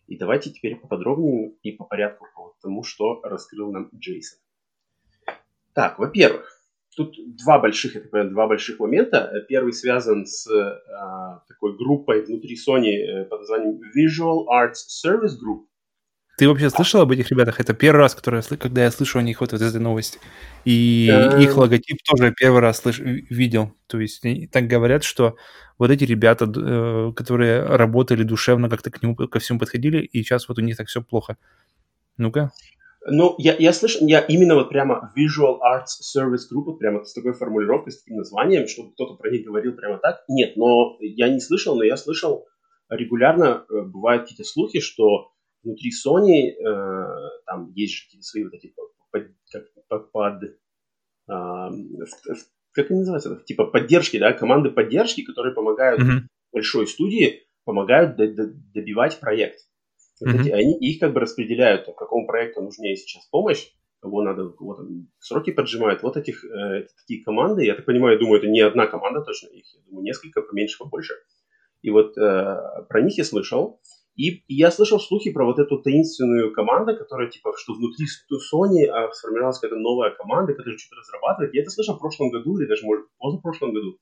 И 0.06 0.16
давайте 0.16 0.50
теперь 0.50 0.76
поподробнее 0.76 1.52
и 1.62 1.72
по 1.72 1.84
порядку 1.84 2.26
по 2.34 2.54
тому, 2.62 2.82
что 2.82 3.20
раскрыл 3.22 3.72
нам 3.72 3.90
Джейсон. 3.94 4.38
Так, 5.72 5.98
во-первых, 5.98 6.56
тут 6.96 7.14
два 7.36 7.58
больших, 7.58 7.96
это 7.96 8.24
два 8.24 8.46
больших 8.46 8.78
момента. 8.78 9.44
Первый 9.48 9.72
связан 9.72 10.26
с 10.26 10.46
а, 10.48 11.42
такой 11.48 11.76
группой 11.76 12.24
внутри 12.24 12.56
Sony 12.56 12.92
э, 12.92 13.24
под 13.24 13.40
названием 13.40 13.80
Visual 13.96 14.46
Arts 14.46 14.86
Service 14.88 15.34
Group. 15.42 15.66
Ты 16.36 16.48
вообще 16.48 16.68
слышал 16.68 17.00
об 17.00 17.12
этих 17.12 17.30
ребятах? 17.30 17.60
Это 17.60 17.72
первый 17.72 18.00
раз, 18.00 18.14
который 18.14 18.42
я, 18.42 18.56
когда 18.56 18.84
я 18.84 18.90
слышу 18.90 19.18
о 19.18 19.22
них 19.22 19.40
вот 19.40 19.54
из 19.54 19.62
этой 19.62 19.80
новости. 19.80 20.18
И 20.66 21.08
э. 21.10 21.42
их 21.42 21.56
логотип 21.56 22.02
тоже 22.02 22.34
первый 22.36 22.60
раз 22.60 22.80
слыш... 22.80 22.98
видел. 22.98 23.72
То 23.86 23.98
есть 23.98 24.22
так 24.52 24.66
говорят, 24.66 25.02
что 25.02 25.36
вот 25.78 25.90
эти 25.90 26.04
ребята, 26.04 26.44
э, 26.44 27.12
которые 27.16 27.62
работали 27.62 28.22
душевно, 28.22 28.68
как-то 28.68 28.90
к 28.90 29.02
нему 29.02 29.16
ко 29.16 29.38
всему 29.38 29.58
подходили, 29.58 29.98
и 30.02 30.22
сейчас 30.22 30.48
вот 30.48 30.58
у 30.58 30.60
них 30.60 30.76
так 30.76 30.88
все 30.88 31.00
плохо. 31.00 31.38
Ну-ка. 32.18 32.52
Ну, 33.08 33.34
я, 33.38 33.54
я 33.58 33.72
слышал, 33.72 34.06
я 34.06 34.20
именно 34.20 34.56
вот 34.56 34.68
прямо 34.68 35.12
Visual 35.16 35.58
Arts 35.60 36.02
Service 36.02 36.52
Group, 36.52 36.64
вот 36.66 36.78
прямо 36.78 37.04
с 37.04 37.14
такой 37.14 37.32
формулировкой, 37.32 37.92
с 37.92 38.02
таким 38.02 38.16
названием, 38.16 38.66
чтобы 38.66 38.92
кто-то 38.92 39.14
про 39.14 39.30
них 39.30 39.46
говорил 39.46 39.72
прямо 39.72 39.98
так. 39.98 40.24
Нет, 40.28 40.56
но 40.56 40.96
я 41.00 41.28
не 41.28 41.40
слышал, 41.40 41.76
но 41.76 41.84
я 41.84 41.96
слышал 41.96 42.46
регулярно, 42.90 43.64
э, 43.70 43.82
бывают 43.82 44.22
какие-то 44.22 44.44
слухи, 44.44 44.80
что 44.80 45.30
внутри 45.66 45.90
Sony 45.90 46.52
э, 46.52 47.30
там 47.44 47.72
есть 47.74 48.24
свои 48.24 48.44
вот 48.44 48.54
эти 48.54 48.72
под, 49.10 49.26
как, 49.88 50.10
под 50.12 50.42
э, 50.44 50.54
как 52.72 52.90
они 52.90 53.00
называются, 53.00 53.42
типа 53.44 53.66
поддержки, 53.66 54.18
да, 54.18 54.32
команды 54.32 54.70
поддержки, 54.70 55.22
которые 55.22 55.54
помогают 55.54 56.00
mm-hmm. 56.00 56.20
большой 56.52 56.86
студии, 56.86 57.42
помогают 57.64 58.16
д- 58.16 58.32
д- 58.32 58.52
добивать 58.74 59.18
проект. 59.18 59.60
Вот 60.20 60.30
mm-hmm. 60.30 60.40
эти, 60.40 60.50
они 60.50 60.78
их 60.78 61.00
как 61.00 61.12
бы 61.12 61.20
распределяют, 61.20 61.86
какому 61.96 62.26
проекту 62.26 62.62
нужнее 62.62 62.96
сейчас 62.96 63.26
помощь, 63.26 63.66
кого 64.00 64.22
надо, 64.22 64.50
там 64.50 65.08
сроки 65.18 65.52
поджимают. 65.52 66.02
Вот 66.02 66.16
этих 66.16 66.44
э, 66.44 66.86
такие 67.00 67.24
команды, 67.24 67.64
я 67.64 67.74
так 67.74 67.86
понимаю, 67.86 68.14
я 68.14 68.20
думаю, 68.20 68.38
это 68.38 68.48
не 68.48 68.60
одна 68.60 68.86
команда 68.86 69.22
точно, 69.22 69.48
их, 69.48 69.64
я 69.74 69.80
думаю, 69.88 70.04
несколько, 70.04 70.42
поменьше, 70.42 70.78
побольше. 70.78 71.14
И 71.82 71.90
вот 71.90 72.16
э, 72.18 72.84
про 72.88 73.00
них 73.00 73.16
я 73.18 73.24
слышал. 73.24 73.80
И, 74.16 74.42
я 74.48 74.70
слышал 74.70 74.98
слухи 74.98 75.30
про 75.30 75.44
вот 75.44 75.58
эту 75.58 75.78
таинственную 75.78 76.52
команду, 76.52 76.96
которая, 76.96 77.28
типа, 77.28 77.52
что 77.56 77.74
внутри 77.74 78.06
Sony 78.06 78.86
а, 78.86 79.12
сформировалась 79.12 79.58
какая-то 79.58 79.78
новая 79.78 80.10
команда, 80.10 80.54
которая 80.54 80.78
что-то 80.78 81.00
разрабатывает. 81.00 81.54
Я 81.54 81.62
это 81.62 81.70
слышал 81.70 81.96
в 81.96 82.00
прошлом 82.00 82.30
году, 82.30 82.58
или 82.58 82.66
даже, 82.66 82.84
может, 82.86 83.06
прошлом 83.42 83.74
году. 83.74 83.98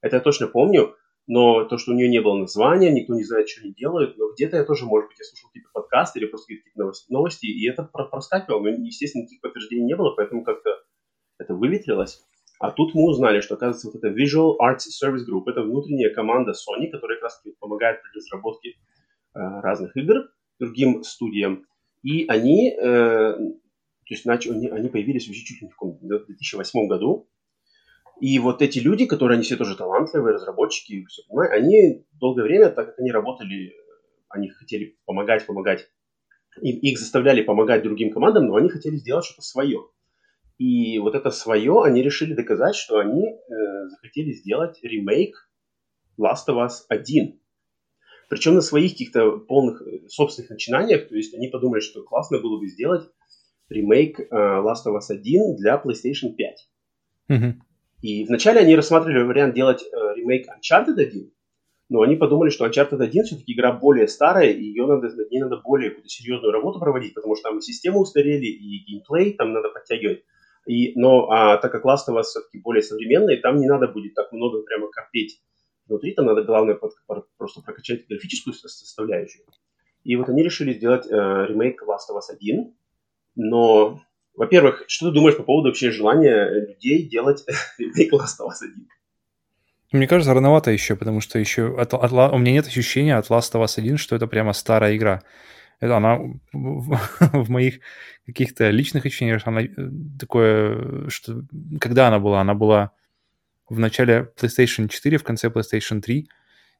Это 0.00 0.16
я 0.16 0.20
точно 0.22 0.48
помню. 0.48 0.94
Но 1.26 1.66
то, 1.66 1.76
что 1.76 1.92
у 1.92 1.94
нее 1.94 2.08
не 2.08 2.22
было 2.22 2.38
названия, 2.38 2.90
никто 2.90 3.14
не 3.14 3.22
знает, 3.22 3.50
что 3.50 3.60
они 3.60 3.74
делают. 3.74 4.16
Но 4.16 4.32
где-то 4.32 4.56
я 4.56 4.64
тоже, 4.64 4.86
может 4.86 5.08
быть, 5.10 5.18
я 5.18 5.24
слушал 5.26 5.50
типа 5.52 5.68
подкаст 5.74 6.16
или 6.16 6.24
просто 6.24 6.46
какие-то 6.46 6.78
новости, 6.80 7.12
новости, 7.12 7.46
и 7.46 7.68
это 7.68 7.82
проскакивало. 7.82 8.62
Но, 8.62 8.68
естественно, 8.70 9.22
никаких 9.22 9.42
подтверждений 9.42 9.84
не 9.84 9.96
было, 9.96 10.14
поэтому 10.16 10.42
как-то 10.42 10.70
это 11.38 11.54
выветрилось. 11.54 12.24
А 12.58 12.70
тут 12.70 12.94
мы 12.94 13.04
узнали, 13.10 13.42
что, 13.42 13.56
оказывается, 13.56 13.88
вот 13.88 13.96
это 13.96 14.08
Visual 14.08 14.56
Arts 14.58 14.88
Service 14.88 15.28
Group, 15.28 15.42
это 15.46 15.60
внутренняя 15.60 16.12
команда 16.14 16.52
Sony, 16.52 16.90
которая 16.90 17.18
как 17.18 17.24
раз 17.24 17.42
помогает 17.60 18.00
при 18.00 18.16
разработке 18.16 18.74
разных 19.34 19.96
игр 19.96 20.28
другим 20.58 21.02
студиям. 21.02 21.66
И 22.02 22.26
они, 22.26 22.70
э, 22.70 22.76
то 22.78 24.14
есть 24.14 24.24
начали, 24.24 24.52
они, 24.52 24.68
они 24.68 24.88
появились 24.88 25.28
уже 25.28 25.40
чуть 25.44 25.62
ли 25.62 25.68
не 25.68 25.72
в 25.72 26.26
2008 26.26 26.86
году. 26.86 27.28
И 28.20 28.38
вот 28.38 28.62
эти 28.62 28.78
люди, 28.78 29.06
которые 29.06 29.36
они 29.36 29.44
все 29.44 29.56
тоже 29.56 29.76
талантливые, 29.76 30.34
разработчики, 30.34 31.04
все 31.06 31.22
понимают, 31.28 31.52
они 31.52 32.04
долгое 32.18 32.42
время, 32.42 32.70
так 32.70 32.86
как 32.88 32.98
они 32.98 33.12
работали, 33.12 33.72
они 34.28 34.48
хотели 34.48 34.96
помогать, 35.04 35.46
помогать, 35.46 35.88
и 36.60 36.70
их 36.90 36.98
заставляли 36.98 37.42
помогать 37.42 37.84
другим 37.84 38.10
командам, 38.10 38.46
но 38.46 38.56
они 38.56 38.68
хотели 38.68 38.96
сделать 38.96 39.24
что-то 39.24 39.42
свое. 39.42 39.78
И 40.58 40.98
вот 40.98 41.14
это 41.14 41.30
свое 41.30 41.82
они 41.84 42.02
решили 42.02 42.34
доказать, 42.34 42.74
что 42.74 42.98
они 42.98 43.24
э, 43.24 43.88
захотели 43.90 44.32
сделать 44.32 44.82
ремейк 44.82 45.36
Last 46.20 46.48
of 46.48 46.56
Us 46.56 46.80
1. 46.88 47.40
Причем 48.28 48.54
на 48.54 48.60
своих 48.60 48.92
каких-то 48.92 49.38
полных 49.38 49.82
э, 49.82 50.06
собственных 50.08 50.50
начинаниях, 50.50 51.08
то 51.08 51.16
есть 51.16 51.34
они 51.34 51.48
подумали, 51.48 51.80
что 51.80 52.02
классно 52.02 52.38
было 52.38 52.58
бы 52.58 52.66
сделать 52.66 53.08
ремейк 53.70 54.20
uh, 54.20 54.62
Last 54.62 54.86
of 54.86 54.96
Us 54.96 55.10
1 55.10 55.56
для 55.56 55.82
PlayStation 55.82 56.34
5. 56.36 56.68
Mm-hmm. 57.30 57.52
И 58.02 58.24
вначале 58.24 58.60
они 58.60 58.76
рассматривали 58.76 59.22
вариант 59.22 59.54
делать 59.54 59.82
uh, 59.82 60.14
ремейк 60.14 60.46
Uncharted 60.46 61.00
1, 61.00 61.30
но 61.88 62.02
они 62.02 62.16
подумали, 62.16 62.50
что 62.50 62.66
Uncharted 62.66 63.02
1 63.02 63.24
все-таки 63.24 63.54
игра 63.54 63.72
более 63.72 64.08
старая, 64.08 64.50
и 64.50 64.62
ее 64.62 64.86
надо, 64.86 65.08
над 65.08 65.30
ней 65.30 65.40
надо 65.40 65.56
более 65.64 65.90
какую-то 65.90 66.10
серьезную 66.10 66.52
работу 66.52 66.80
проводить, 66.80 67.14
потому 67.14 67.34
что 67.34 67.48
там 67.48 67.58
и 67.58 67.62
системы 67.62 68.00
устарели, 68.00 68.46
и 68.46 68.84
геймплей 68.84 69.34
там 69.34 69.52
надо 69.52 69.70
подтягивать. 69.70 70.22
И, 70.66 70.92
но 70.98 71.30
а, 71.30 71.56
так 71.56 71.72
как 71.72 71.86
Last 71.86 72.10
of 72.10 72.18
Us 72.18 72.24
все-таки 72.24 72.58
более 72.58 72.82
современный, 72.82 73.38
там 73.38 73.56
не 73.56 73.66
надо 73.66 73.88
будет 73.88 74.14
так 74.14 74.32
много 74.32 74.62
прямо 74.62 74.88
корпеть 74.90 75.40
внутри, 75.88 76.12
там 76.14 76.26
надо, 76.26 76.42
главное, 76.44 76.74
под, 76.74 76.92
просто 77.36 77.62
прокачать 77.62 78.06
графическую 78.08 78.54
составляющую. 78.54 79.44
И 80.04 80.16
вот 80.16 80.28
они 80.28 80.42
решили 80.42 80.72
сделать 80.72 81.06
э, 81.06 81.10
ремейк 81.10 81.82
Last 81.82 82.12
of 82.12 82.18
Us 82.18 82.34
1, 82.34 82.74
но, 83.36 84.00
во-первых, 84.34 84.84
что 84.86 85.08
ты 85.08 85.14
думаешь 85.14 85.36
по 85.36 85.42
поводу 85.42 85.68
вообще 85.68 85.90
желания 85.90 86.48
людей 86.48 87.08
делать 87.08 87.44
ремейк 87.78 88.12
Last 88.12 88.40
of 88.40 88.48
Us 88.48 88.62
1? 88.62 88.88
Мне 89.92 90.06
кажется, 90.06 90.34
рановато 90.34 90.70
еще, 90.70 90.96
потому 90.96 91.20
что 91.20 91.38
еще 91.38 91.74
от, 91.78 91.94
от, 91.94 92.12
у 92.12 92.38
меня 92.38 92.52
нет 92.52 92.66
ощущения 92.66 93.16
от 93.16 93.26
Last 93.30 93.52
of 93.54 93.64
Us 93.64 93.74
1, 93.78 93.96
что 93.96 94.16
это 94.16 94.26
прямо 94.26 94.52
старая 94.52 94.96
игра. 94.96 95.22
Это 95.80 95.96
она 95.96 96.18
в, 96.52 97.50
моих 97.50 97.80
каких-то 98.26 98.70
личных 98.70 99.06
ощущениях, 99.06 99.46
она 99.46 99.62
э, 99.62 99.68
такое, 100.18 101.08
что 101.08 101.42
когда 101.80 102.08
она 102.08 102.18
была? 102.18 102.40
Она 102.40 102.54
была 102.54 102.92
в 103.68 103.78
начале 103.78 104.30
PlayStation 104.40 104.88
4, 104.88 105.18
в 105.18 105.24
конце 105.24 105.48
PlayStation 105.48 106.00
3, 106.00 106.28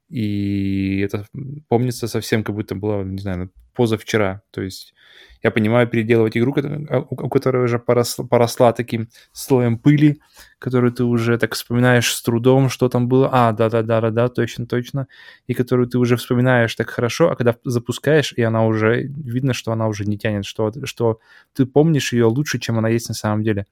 и 0.09 1.01
это 1.01 1.27
помнится 1.69 2.09
совсем 2.09 2.43
как 2.43 2.55
будто 2.55 2.75
было, 2.75 3.03
не 3.03 3.19
знаю, 3.19 3.51
позавчера. 3.75 4.43
То 4.51 4.63
есть 4.63 4.95
я 5.43 5.51
понимаю, 5.51 5.87
переделывать 5.87 6.37
игру, 6.37 6.55
а, 6.89 7.01
у 7.01 7.29
которой 7.29 7.65
уже 7.65 7.79
поросла, 7.79 8.25
поросла 8.25 8.73
таким 8.73 9.09
слоем 9.33 9.79
пыли, 9.79 10.21
которую 10.59 10.93
ты 10.93 11.05
уже 11.05 11.39
так 11.39 11.55
вспоминаешь 11.55 12.13
с 12.13 12.23
трудом, 12.23 12.71
что 12.71 12.89
там 12.89 13.07
было. 13.09 13.29
А, 13.31 13.53
да-да-да-да-да, 13.53 14.29
точно-точно. 14.29 15.07
И 15.47 15.55
которую 15.55 15.89
ты 15.89 15.99
уже 15.99 16.17
вспоминаешь 16.17 16.75
так 16.75 16.91
хорошо, 16.91 17.31
а 17.31 17.37
когда 17.37 17.55
запускаешь, 17.65 18.33
и 18.33 18.43
она 18.43 18.65
уже, 18.67 19.03
видно, 19.03 19.53
что 19.53 19.73
она 19.73 19.87
уже 19.87 20.07
не 20.07 20.19
тянет, 20.19 20.45
что, 20.45 20.73
что 20.85 21.21
ты 21.53 21.67
помнишь 21.67 22.13
ее 22.13 22.25
лучше, 22.25 22.59
чем 22.59 22.79
она 22.79 22.89
есть 22.89 23.09
на 23.09 23.15
самом 23.15 23.43
деле. 23.43 23.67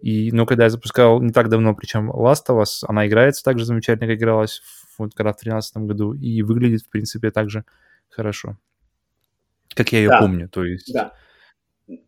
И, 0.00 0.32
ну, 0.32 0.46
когда 0.46 0.64
я 0.64 0.70
запускал 0.70 1.20
не 1.20 1.30
так 1.30 1.48
давно, 1.48 1.74
причем 1.74 2.10
Last 2.10 2.46
of 2.48 2.62
Us, 2.62 2.84
она 2.88 3.06
играется 3.06 3.44
так 3.44 3.58
же 3.58 3.64
замечательно, 3.64 4.08
как 4.08 4.18
игралась 4.18 4.62
вот 5.00 5.14
когда 5.14 5.32
в 5.32 5.36
2013 5.36 5.76
году, 5.78 6.14
и 6.14 6.42
выглядит, 6.42 6.82
в 6.82 6.90
принципе, 6.90 7.30
так 7.30 7.50
же 7.50 7.64
хорошо, 8.08 8.58
как 9.74 9.92
я 9.92 9.98
ее 10.00 10.08
да, 10.08 10.20
помню, 10.20 10.48
то 10.48 10.64
есть... 10.64 10.92
Да. 10.92 11.14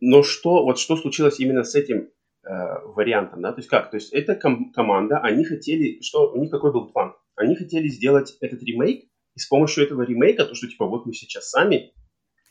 Но 0.01 0.23
что, 0.23 0.65
вот 0.65 0.79
что 0.79 0.97
случилось 0.97 1.41
именно 1.41 1.65
с 1.65 1.75
этим 1.75 2.11
э, 2.45 2.49
вариантом, 2.85 3.43
да, 3.43 3.53
то 3.53 3.59
есть 3.59 3.69
как, 3.69 3.91
то 3.91 3.97
есть 3.97 4.13
эта 4.13 4.37
ком- 4.37 4.73
команда, 4.73 5.19
они 5.19 5.45
хотели, 5.45 6.01
что, 6.03 6.31
у 6.33 6.41
них 6.41 6.51
какой 6.51 6.73
был 6.73 6.93
план? 6.93 7.15
Они 7.35 7.57
хотели 7.57 7.89
сделать 7.89 8.37
этот 8.41 8.63
ремейк, 8.63 9.09
и 9.35 9.39
с 9.39 9.47
помощью 9.47 9.85
этого 9.85 10.03
ремейка, 10.03 10.45
то, 10.45 10.55
что 10.55 10.69
типа 10.69 10.87
вот 10.87 11.07
мы 11.07 11.15
сейчас 11.15 11.51
сами 11.51 11.93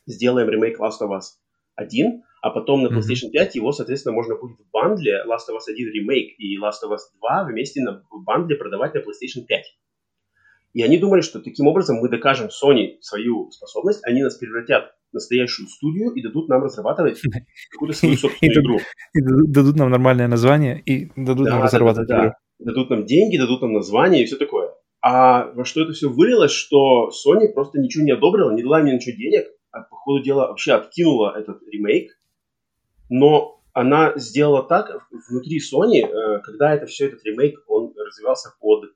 сделаем 0.06 0.50
ремейк 0.50 0.80
Last 0.80 1.02
of 1.02 1.12
Us 1.12 1.38
1, 1.82 2.24
а 2.42 2.50
потом 2.50 2.84
на 2.84 2.88
PlayStation 2.88 3.30
5 3.32 3.56
его, 3.56 3.72
соответственно, 3.72 4.16
можно 4.16 4.36
будет 4.36 4.58
в 4.60 4.72
бандле 4.72 5.24
Last 5.28 5.52
of 5.52 5.56
Us 5.56 5.72
1 5.72 5.92
ремейк 5.94 6.40
и 6.40 6.58
Last 6.58 6.84
of 6.86 6.92
Us 6.94 7.02
2 7.20 7.46
вместе 7.46 7.82
на, 7.82 8.04
в 8.10 8.24
бандле 8.24 8.56
продавать 8.56 8.94
на 8.96 9.00
PlayStation 9.00 9.46
5. 9.48 9.64
И 10.74 10.84
они 10.84 10.98
думали, 10.98 11.22
что 11.22 11.40
таким 11.40 11.68
образом 11.68 11.98
мы 11.98 12.10
докажем 12.10 12.48
Sony 12.48 12.98
свою 13.02 13.52
способность, 13.52 14.00
они 14.06 14.24
нас 14.24 14.36
превратят 14.38 14.92
в 15.12 15.16
настоящую 15.16 15.68
студию 15.68 16.12
и 16.12 16.24
дадут 16.24 16.48
нам 16.48 16.64
разрабатывать 16.64 17.22
какую-то 17.72 17.98
свою 17.98 18.16
собственную 18.16 18.64
игру. 18.64 18.80
И 19.14 19.20
дадут 19.22 19.76
нам 19.76 19.90
нормальное 19.90 20.28
название 20.28 20.82
и 20.86 21.12
дадут 21.16 21.48
нам 21.48 21.62
разрабатывать 21.62 22.10
игру. 22.10 22.32
Дадут 22.60 22.90
нам 22.90 23.06
деньги, 23.06 23.38
дадут 23.38 23.62
нам 23.62 23.74
название 23.74 24.24
и 24.24 24.26
все 24.26 24.38
такое. 24.38 24.72
А 25.04 25.52
во 25.54 25.66
что 25.66 25.82
это 25.82 25.94
все 25.94 26.10
вылилось, 26.10 26.52
что 26.52 27.10
Sony 27.10 27.52
просто 27.54 27.80
ничего 27.80 28.04
не 28.06 28.12
одобрила, 28.12 28.52
не 28.52 28.64
дала 28.64 28.80
мне 28.80 28.94
ничего 28.94 29.18
денег, 29.18 29.48
по 29.72 29.96
ходу 29.96 30.24
дела 30.24 30.48
вообще 30.48 30.74
откинула 30.74 31.38
этот 31.38 31.62
ремейк, 31.64 32.12
но 33.10 33.62
она 33.74 34.14
сделала 34.18 34.64
так 34.64 35.08
внутри 35.30 35.60
Sony, 35.60 36.06
э, 36.06 36.42
когда 36.42 36.74
это 36.74 36.86
все, 36.86 37.08
этот 37.08 37.24
ремейк, 37.24 37.60
он 37.68 37.94
развивался 37.96 38.54
под 38.60 38.86
э, 38.86 38.90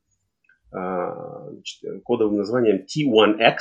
значит, 0.71 2.03
кодовым 2.03 2.37
названием 2.37 2.83
T1X. 2.83 3.57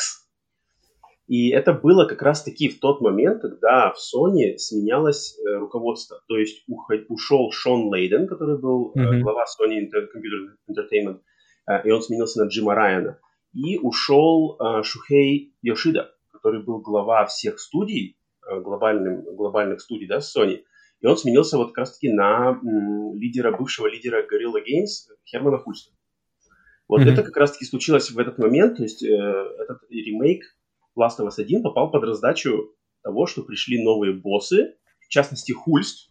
И 1.27 1.51
это 1.51 1.73
было 1.73 2.05
как 2.05 2.21
раз-таки 2.21 2.69
в 2.69 2.81
тот 2.81 3.01
момент, 3.01 3.41
когда 3.41 3.93
в 3.93 3.97
Sony 3.97 4.59
сменялось 4.59 5.39
э, 5.39 5.57
руководство. 5.57 6.21
То 6.29 6.37
есть 6.37 6.65
ушел 7.09 7.51
Шон 7.53 7.89
Лейден, 7.89 8.27
который 8.27 8.59
был 8.59 8.93
mm-hmm. 8.95 9.21
глава 9.21 9.45
Sony 9.45 9.89
Computer 9.89 10.57
Entertainment, 10.69 11.21
и 11.85 11.91
он 11.91 12.03
сменился 12.03 12.45
на 12.45 12.49
Джима 12.49 12.75
Райана. 12.75 13.19
И 13.55 13.79
ушел 13.79 14.59
Шухей 14.83 15.55
Йошида, 15.62 16.14
который 16.45 16.62
был 16.62 16.80
глава 16.80 17.24
всех 17.24 17.59
студий, 17.59 18.18
глобальным, 18.47 19.24
глобальных 19.34 19.80
студий, 19.80 20.07
да, 20.07 20.18
Sony. 20.18 20.61
И 21.01 21.07
он 21.07 21.16
сменился 21.16 21.57
вот 21.57 21.68
как 21.68 21.78
раз-таки 21.78 22.12
на 22.12 22.61
лидера, 23.14 23.57
бывшего 23.57 23.86
лидера 23.86 24.22
Gorilla 24.22 24.61
Games 24.61 25.11
Хермана 25.24 25.59
Хульста. 25.59 25.92
Вот 26.86 27.01
mm-hmm. 27.01 27.12
это 27.12 27.22
как 27.22 27.36
раз-таки 27.38 27.64
случилось 27.64 28.11
в 28.11 28.18
этот 28.18 28.36
момент, 28.36 28.76
то 28.76 28.82
есть 28.82 29.03
э, 29.03 29.09
этот 29.09 29.78
ремейк 29.88 30.45
Last 30.99 31.18
of 31.18 31.28
Us 31.28 31.38
1 31.42 31.62
попал 31.62 31.90
под 31.90 32.05
раздачу 32.05 32.74
того, 33.03 33.26
что 33.26 33.42
пришли 33.42 33.82
новые 33.82 34.12
боссы, 34.12 34.74
в 35.01 35.09
частности 35.09 35.53
Хульст. 35.53 36.11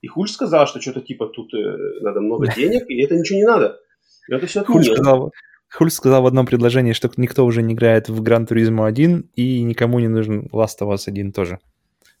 И 0.00 0.06
Хульст 0.06 0.34
сказал, 0.34 0.68
что 0.68 0.80
что-то 0.80 1.00
типа 1.00 1.26
тут 1.26 1.52
э, 1.54 2.02
надо 2.02 2.20
много 2.20 2.46
денег, 2.54 2.88
и 2.88 3.02
это 3.02 3.16
ничего 3.16 3.38
не 3.38 3.46
надо. 3.46 3.80
И 4.28 4.34
это 4.34 4.46
все 4.46 4.60
отменил. 4.60 4.82
Хульст 4.82 4.94
сказал, 4.94 5.32
Хульст 5.68 5.96
сказал 5.96 6.22
в 6.22 6.26
одном 6.26 6.46
предложении, 6.46 6.92
что 6.92 7.10
никто 7.16 7.44
уже 7.44 7.62
не 7.62 7.74
играет 7.74 8.08
в 8.08 8.22
Gran 8.22 8.46
Turismo 8.46 8.86
1, 8.86 9.30
и 9.34 9.62
никому 9.62 9.98
не 9.98 10.08
нужен 10.08 10.48
Last 10.52 10.80
of 10.80 10.92
Us 10.92 11.02
1 11.06 11.32
тоже. 11.32 11.58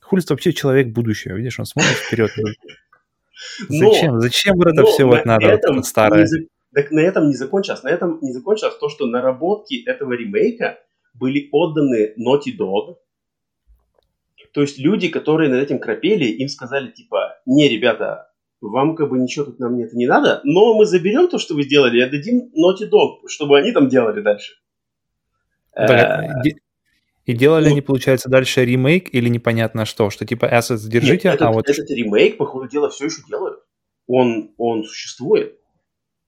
Хульст 0.00 0.30
вообще 0.30 0.52
человек 0.52 0.88
будущего, 0.88 1.36
видишь, 1.36 1.58
он 1.58 1.66
смотрит 1.66 1.96
вперед. 1.96 2.30
Зачем? 3.68 4.20
Зачем 4.20 4.56
вот 4.56 4.68
это 4.68 4.84
все 4.84 5.04
вот 5.04 5.24
надо, 5.24 5.60
старое? 5.82 6.26
Так 6.74 6.90
на 6.90 7.00
этом 7.00 7.28
не 7.28 7.34
закончилось. 7.34 7.82
На 7.82 7.88
этом 7.88 8.18
не 8.20 8.32
закончилось 8.32 8.76
то, 8.78 8.88
что 8.88 9.06
наработки 9.06 9.82
этого 9.86 10.12
ремейка 10.12 10.78
были 11.14 11.48
отданы 11.50 12.14
Naughty 12.18 12.56
Dog. 12.58 12.96
То 14.52 14.62
есть 14.62 14.78
люди, 14.78 15.08
которые 15.08 15.50
над 15.50 15.62
этим 15.62 15.78
крапели, 15.78 16.26
им 16.26 16.48
сказали 16.48 16.90
типа, 16.90 17.38
не, 17.46 17.68
ребята, 17.68 18.30
вам 18.60 18.96
как 18.96 19.10
бы 19.10 19.18
ничего 19.18 19.46
тут 19.46 19.58
нам 19.58 19.78
это 19.78 19.96
не 19.96 20.06
надо, 20.06 20.40
но 20.44 20.74
мы 20.74 20.86
заберем 20.86 21.28
то, 21.28 21.38
что 21.38 21.54
вы 21.54 21.62
сделали, 21.62 21.98
и 21.98 22.02
отдадим 22.02 22.50
Naughty 22.56 22.88
Dog, 22.90 23.28
чтобы 23.28 23.58
они 23.58 23.72
там 23.72 23.88
делали 23.88 24.20
дальше. 24.20 24.54
Э, 25.76 26.26
и 27.26 27.32
делали 27.34 27.66
ну, 27.66 27.72
они, 27.72 27.80
получается, 27.82 28.30
дальше 28.30 28.64
ремейк 28.64 29.12
или 29.12 29.28
непонятно 29.28 29.84
что? 29.84 30.10
Что 30.10 30.24
типа 30.24 30.46
assets 30.46 30.88
держите, 30.88 31.28
нет, 31.28 31.42
а 31.42 31.50
вот... 31.50 31.68
этот 31.68 31.90
ремейк, 31.90 32.38
по 32.38 32.46
ходу 32.46 32.68
дела, 32.68 32.88
все 32.88 33.06
еще 33.06 33.22
делают. 33.28 33.58
Он, 34.06 34.54
он 34.56 34.84
существует 34.84 35.58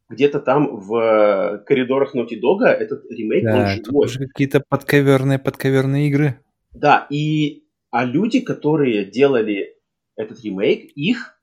где-то 0.08 0.40
там 0.40 0.80
в 0.80 0.96
э, 0.96 1.58
коридорах 1.64 2.14
Naughty 2.14 2.40
Dog 2.42 2.64
этот 2.64 3.04
ремейк, 3.10 3.44
да, 3.44 3.58
он 3.58 3.84
живой. 3.84 4.06
уже 4.06 4.18
какие-то 4.26 4.62
подковерные, 4.68 5.38
подковерные 5.38 6.08
игры. 6.08 6.40
Да, 6.72 7.06
и 7.10 7.64
а 7.90 8.04
люди, 8.04 8.40
которые 8.40 9.04
делали 9.04 9.76
этот 10.16 10.42
ремейк, 10.42 10.90
их, 10.94 11.37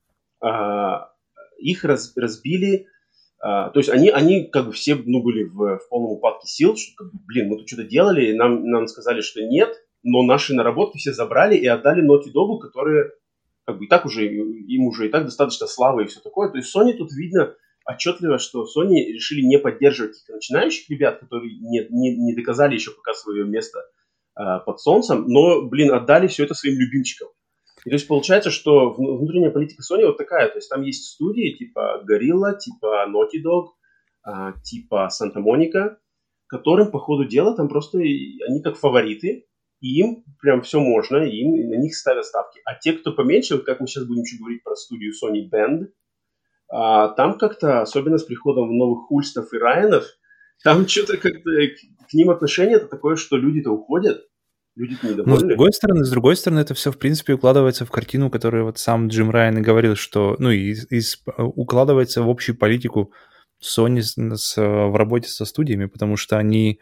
их 1.59 1.83
раз, 1.83 2.13
разбили, 2.15 2.87
а, 3.39 3.69
то 3.69 3.79
есть 3.79 3.89
они, 3.89 4.09
они 4.09 4.47
как 4.47 4.65
бы 4.65 4.71
все 4.71 4.95
ну, 4.95 5.21
были 5.21 5.43
в, 5.43 5.77
в 5.77 5.89
полном 5.89 6.13
упадке 6.13 6.47
сил, 6.47 6.75
что, 6.75 6.95
как 6.95 7.13
бы, 7.13 7.19
блин, 7.27 7.49
мы 7.49 7.57
тут 7.57 7.67
что-то 7.67 7.83
делали, 7.83 8.33
нам, 8.33 8.65
нам 8.65 8.87
сказали, 8.87 9.21
что 9.21 9.41
нет, 9.41 9.69
но 10.03 10.23
наши 10.23 10.55
наработки 10.55 10.97
все 10.97 11.13
забрали 11.13 11.55
и 11.55 11.67
отдали 11.67 12.03
Naughty 12.03 12.31
Dog, 12.33 12.59
которые 12.59 13.11
как 13.65 13.77
бы 13.77 13.85
и 13.85 13.87
так 13.87 14.05
уже, 14.05 14.27
им 14.27 14.87
уже 14.87 15.07
и 15.07 15.09
так 15.09 15.25
достаточно 15.25 15.67
славы 15.67 16.03
и 16.03 16.07
все 16.07 16.21
такое. 16.21 16.49
То 16.49 16.57
есть 16.57 16.75
Sony 16.75 16.93
тут 16.93 17.11
видно, 17.11 17.55
отчетливо, 17.85 18.37
что 18.39 18.63
Sony 18.63 19.05
решили 19.11 19.41
не 19.41 19.59
поддерживать 19.59 20.13
каких-то 20.13 20.33
начинающих 20.33 20.89
ребят, 20.89 21.19
которые 21.19 21.55
не, 21.59 21.85
не, 21.89 22.15
не 22.15 22.35
доказали 22.35 22.75
еще 22.75 22.91
пока 22.91 23.13
свое 23.13 23.45
место 23.45 23.79
э, 24.39 24.41
под 24.65 24.79
солнцем, 24.79 25.25
но, 25.27 25.63
блин, 25.63 25.91
отдали 25.93 26.27
все 26.27 26.45
это 26.45 26.53
своим 26.53 26.79
любимчикам. 26.79 27.29
И 27.85 27.89
то 27.89 27.95
есть 27.95 28.07
получается, 28.07 28.49
что 28.49 28.93
внутренняя 28.93 29.51
политика 29.51 29.83
Sony 29.83 30.05
вот 30.05 30.17
такая, 30.17 30.49
то 30.49 30.57
есть 30.57 30.69
там 30.69 30.81
есть 30.81 31.05
студии 31.05 31.55
типа 31.55 32.03
Gorilla, 32.09 32.57
типа 32.57 33.07
Naughty 33.07 33.41
Dog, 33.45 33.67
э, 34.27 34.53
типа 34.63 35.09
Santa 35.11 35.37
Monica, 35.37 35.97
которым 36.47 36.89
по 36.91 36.99
ходу 36.99 37.25
дела 37.25 37.55
там 37.55 37.69
просто 37.69 37.99
они 37.99 38.61
как 38.63 38.77
фавориты, 38.77 39.45
и 39.81 39.99
им 39.99 40.23
прям 40.41 40.63
все 40.63 40.79
можно, 40.79 41.17
и 41.17 41.37
им 41.37 41.55
и 41.55 41.63
на 41.63 41.75
них 41.75 41.95
ставят 41.95 42.25
ставки. 42.25 42.59
А 42.65 42.73
те, 42.73 42.93
кто 42.93 43.11
поменьше, 43.11 43.55
вот 43.55 43.65
как 43.65 43.79
мы 43.79 43.87
сейчас 43.87 44.05
будем 44.05 44.23
еще 44.23 44.37
говорить 44.37 44.63
про 44.63 44.75
студию 44.75 45.13
Sony 45.13 45.47
Band, 45.47 45.89
а 46.67 47.09
там 47.09 47.37
как-то, 47.37 47.81
особенно 47.81 48.17
с 48.17 48.23
приходом 48.23 48.75
новых 48.75 49.07
Хульстов 49.07 49.53
и 49.53 49.57
Райанов, 49.57 50.05
там 50.63 50.87
что-то 50.87 51.17
как-то 51.17 51.51
к 52.09 52.13
ним 52.13 52.31
отношение 52.31 52.77
это 52.77 52.87
такое, 52.87 53.15
что 53.15 53.37
люди-то 53.37 53.69
уходят, 53.69 54.25
люди-то 54.75 55.07
недовольны. 55.07 55.31
Но 55.31 55.39
с 55.39 55.43
другой 55.43 55.73
стороны, 55.73 56.05
с 56.05 56.09
другой 56.09 56.35
стороны, 56.35 56.59
это 56.59 56.73
все, 56.73 56.91
в 56.91 56.97
принципе, 56.97 57.33
укладывается 57.33 57.85
в 57.85 57.91
картину, 57.91 58.29
которую 58.29 58.65
вот 58.65 58.77
сам 58.77 59.07
Джим 59.07 59.31
Райан 59.31 59.57
и 59.57 59.61
говорил, 59.61 59.95
что, 59.95 60.35
ну, 60.39 60.51
и, 60.51 60.73
и 60.89 61.01
укладывается 61.37 62.21
в 62.21 62.29
общую 62.29 62.57
политику 62.57 63.11
Sony 63.61 64.01
с, 64.01 64.15
с, 64.15 64.57
в 64.57 64.95
работе 64.95 65.29
со 65.29 65.45
студиями, 65.45 65.85
потому 65.85 66.17
что 66.17 66.37
они 66.37 66.79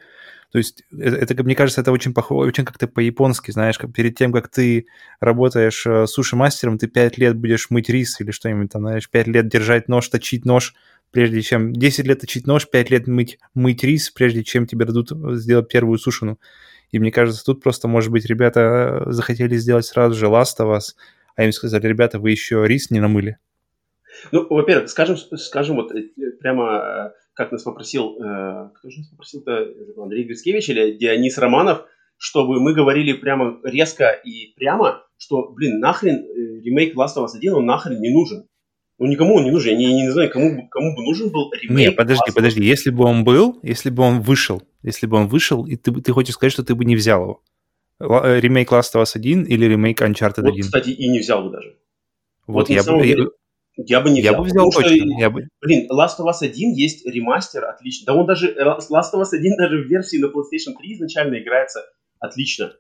то 0.54 0.60
есть 0.60 0.84
это, 0.92 1.34
это 1.34 1.44
мне 1.44 1.56
кажется, 1.56 1.82
это 1.82 1.92
очень 1.92 2.14
похоже, 2.14 2.50
очень 2.50 2.64
как-то 2.64 2.88
по-японски, 2.88 3.50
знаешь, 3.50 3.80
как 3.80 3.92
перед 3.92 4.16
тем, 4.16 4.32
как 4.32 4.50
ты 4.50 4.86
работаешь 5.20 5.84
э, 5.88 6.06
суши-мастером, 6.06 6.78
ты 6.78 6.86
5 6.86 7.18
лет 7.18 7.36
будешь 7.36 7.72
мыть 7.72 7.90
рис 7.90 8.22
или 8.22 8.30
что-нибудь 8.30 8.72
там, 8.72 8.84
знаешь, 8.84 9.10
5 9.10 9.28
лет 9.30 9.48
держать 9.48 9.88
нож, 9.88 10.08
точить 10.10 10.46
нож, 10.46 10.76
прежде 11.10 11.42
чем... 11.42 11.74
10 11.74 12.06
лет 12.06 12.22
точить 12.22 12.46
нож, 12.46 12.70
5 12.70 12.92
лет 12.92 13.08
мыть, 13.08 13.40
мыть 13.56 13.84
рис, 13.84 14.12
прежде 14.12 14.44
чем 14.44 14.68
тебе 14.68 14.86
дадут 14.86 15.10
сделать 15.40 15.70
первую 15.70 15.98
сушину. 15.98 16.38
И 16.94 17.00
мне 17.00 17.12
кажется, 17.12 17.44
тут 17.44 17.62
просто, 17.62 17.88
может 17.88 18.12
быть, 18.12 18.28
ребята 18.28 19.04
захотели 19.08 19.56
сделать 19.58 19.86
сразу 19.86 20.14
же 20.14 20.28
Last 20.28 20.60
of 20.60 20.78
Us, 20.78 20.94
а 21.36 21.44
им 21.44 21.52
сказали, 21.52 21.88
ребята, 21.88 22.20
вы 22.20 22.30
еще 22.30 22.64
рис 22.68 22.92
не 22.92 23.00
намыли. 23.00 23.40
Ну, 24.32 24.46
во-первых, 24.48 24.90
скажем, 24.92 25.18
скажем 25.18 25.78
вот 25.78 25.92
э, 25.92 26.04
прямо 26.40 27.12
э, 27.12 27.12
как 27.34 27.52
нас 27.52 27.64
попросил, 27.64 28.16
э, 28.22 28.70
кто 28.76 28.92
же 28.92 29.00
нас 29.00 29.08
попросил-то, 29.08 29.68
Андрей 29.98 30.26
Грицкевич 30.26 30.70
или 30.70 30.92
Дионис 30.92 31.40
Романов, 31.40 31.88
чтобы 32.18 32.62
мы 32.62 32.76
говорили 32.76 33.14
прямо 33.14 33.60
резко 33.64 34.12
и 34.12 34.54
прямо, 34.56 35.04
что, 35.18 35.50
блин, 35.52 35.80
нахрен 35.80 36.18
э, 36.18 36.62
ремейк 36.62 36.96
Last 36.96 37.18
of 37.18 37.26
Us 37.26 37.36
1, 37.36 37.54
он 37.54 37.66
нахрен 37.66 38.00
не 38.00 38.14
нужен. 38.14 38.48
Ну, 39.04 39.10
никому 39.10 39.36
он 39.36 39.44
не 39.44 39.52
нужен. 39.52 39.78
Я 39.78 39.78
не, 39.78 40.04
не 40.04 40.10
знаю, 40.12 40.30
кому, 40.30 40.70
кому 40.70 40.96
бы 40.96 41.04
нужен 41.04 41.30
был 41.30 41.52
ремейк. 41.52 41.90
Не, 41.90 41.92
подожди, 41.92 42.22
Last 42.30 42.36
подожди. 42.36 42.64
Если 42.64 42.90
бы 42.90 43.04
он 43.04 43.26
был, 43.26 43.60
если 43.62 43.90
бы 43.90 44.02
он 44.02 44.22
вышел, 44.22 44.64
если 44.82 45.08
бы 45.08 45.18
он 45.18 45.28
вышел, 45.28 45.66
и 45.66 45.76
ты, 45.76 45.92
ты 45.92 46.14
хочешь 46.14 46.36
сказать, 46.36 46.54
что 46.54 46.64
ты 46.64 46.74
бы 46.74 46.86
не 46.86 46.96
взял 46.96 47.22
его? 47.22 47.44
Э, 48.00 48.40
ремейк 48.40 48.72
Last 48.72 48.96
of 48.96 49.02
Us 49.02 49.12
1 49.16 49.44
или 49.44 49.66
ремейк 49.66 50.02
Uncharted 50.02 50.48
1? 50.48 50.52
Вот, 50.52 50.62
кстати, 50.62 50.92
и 50.92 51.10
не 51.10 51.20
взял 51.20 51.44
бы 51.44 51.52
даже. 51.52 51.76
Вот, 52.48 52.70
вот 52.70 52.70
я, 52.70 52.82
бы, 52.82 53.04
деле, 53.04 53.28
я 53.76 54.00
бы 54.00 54.10
не 54.10 54.22
взял. 54.22 54.36
Я 54.36 54.40
бы 54.40 54.46
взял 54.46 54.72
точно. 54.72 54.96
Что, 54.96 55.20
я 55.20 55.30
бы... 55.30 55.50
Блин, 55.60 55.90
Last 55.92 56.22
of 56.22 56.30
Us 56.30 56.38
1 56.40 56.72
есть 56.72 57.06
ремастер, 57.06 57.66
отлично. 57.66 58.06
Да 58.06 58.14
он 58.14 58.26
даже, 58.26 58.56
Last 58.56 59.14
of 59.14 59.22
Us 59.22 59.34
1 59.34 59.58
даже 59.58 59.84
в 59.84 59.88
версии 59.90 60.16
на 60.16 60.28
PlayStation 60.28 60.78
3 60.80 60.94
изначально 60.94 61.44
играется 61.44 61.82
отлично. 62.20 62.72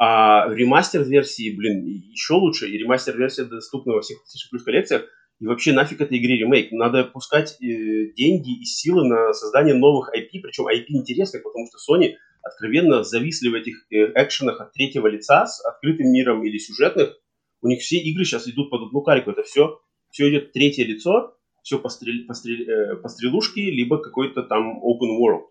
А 0.00 0.48
ремастер 0.48 1.04
версии, 1.04 1.54
блин, 1.54 1.84
еще 1.84 2.34
лучше. 2.34 2.68
И 2.68 2.78
ремастер 2.78 3.16
версия 3.16 3.44
доступна 3.44 3.92
во 3.92 4.00
всех 4.00 4.18
PlayStation 4.18 4.56
Plus 4.56 4.64
коллекциях. 4.64 5.04
И 5.40 5.46
вообще 5.46 5.72
нафиг 5.72 6.00
этой 6.00 6.18
игре 6.18 6.36
ремейк. 6.36 6.72
Надо 6.72 7.04
пускать 7.04 7.56
э, 7.60 8.12
деньги 8.16 8.60
и 8.60 8.64
силы 8.64 9.06
на 9.06 9.32
создание 9.32 9.74
новых 9.74 10.10
IP. 10.14 10.40
Причем 10.42 10.66
IP 10.66 10.86
интересных, 10.88 11.42
потому 11.42 11.66
что 11.66 11.78
Sony 11.78 12.14
откровенно 12.42 13.04
зависли 13.04 13.48
в 13.48 13.54
этих 13.54 13.86
э, 13.90 14.12
экшенах 14.14 14.60
от 14.60 14.72
третьего 14.72 15.06
лица 15.06 15.46
с 15.46 15.64
открытым 15.64 16.10
миром 16.10 16.44
или 16.44 16.58
сюжетных. 16.58 17.16
У 17.62 17.68
них 17.68 17.80
все 17.80 17.98
игры 17.98 18.24
сейчас 18.24 18.48
идут 18.48 18.70
под 18.70 18.88
одну 18.88 19.02
кальку. 19.02 19.30
Это 19.30 19.42
все 19.42 19.80
все 20.10 20.30
идет 20.30 20.52
третье 20.52 20.84
лицо, 20.84 21.36
все 21.62 21.78
по, 21.78 21.88
стрел, 21.88 22.26
по, 22.26 22.34
стрел, 22.34 22.68
э, 22.68 22.96
по 22.96 23.08
либо 23.56 23.98
какой-то 23.98 24.42
там 24.42 24.82
open 24.82 25.18
world. 25.20 25.46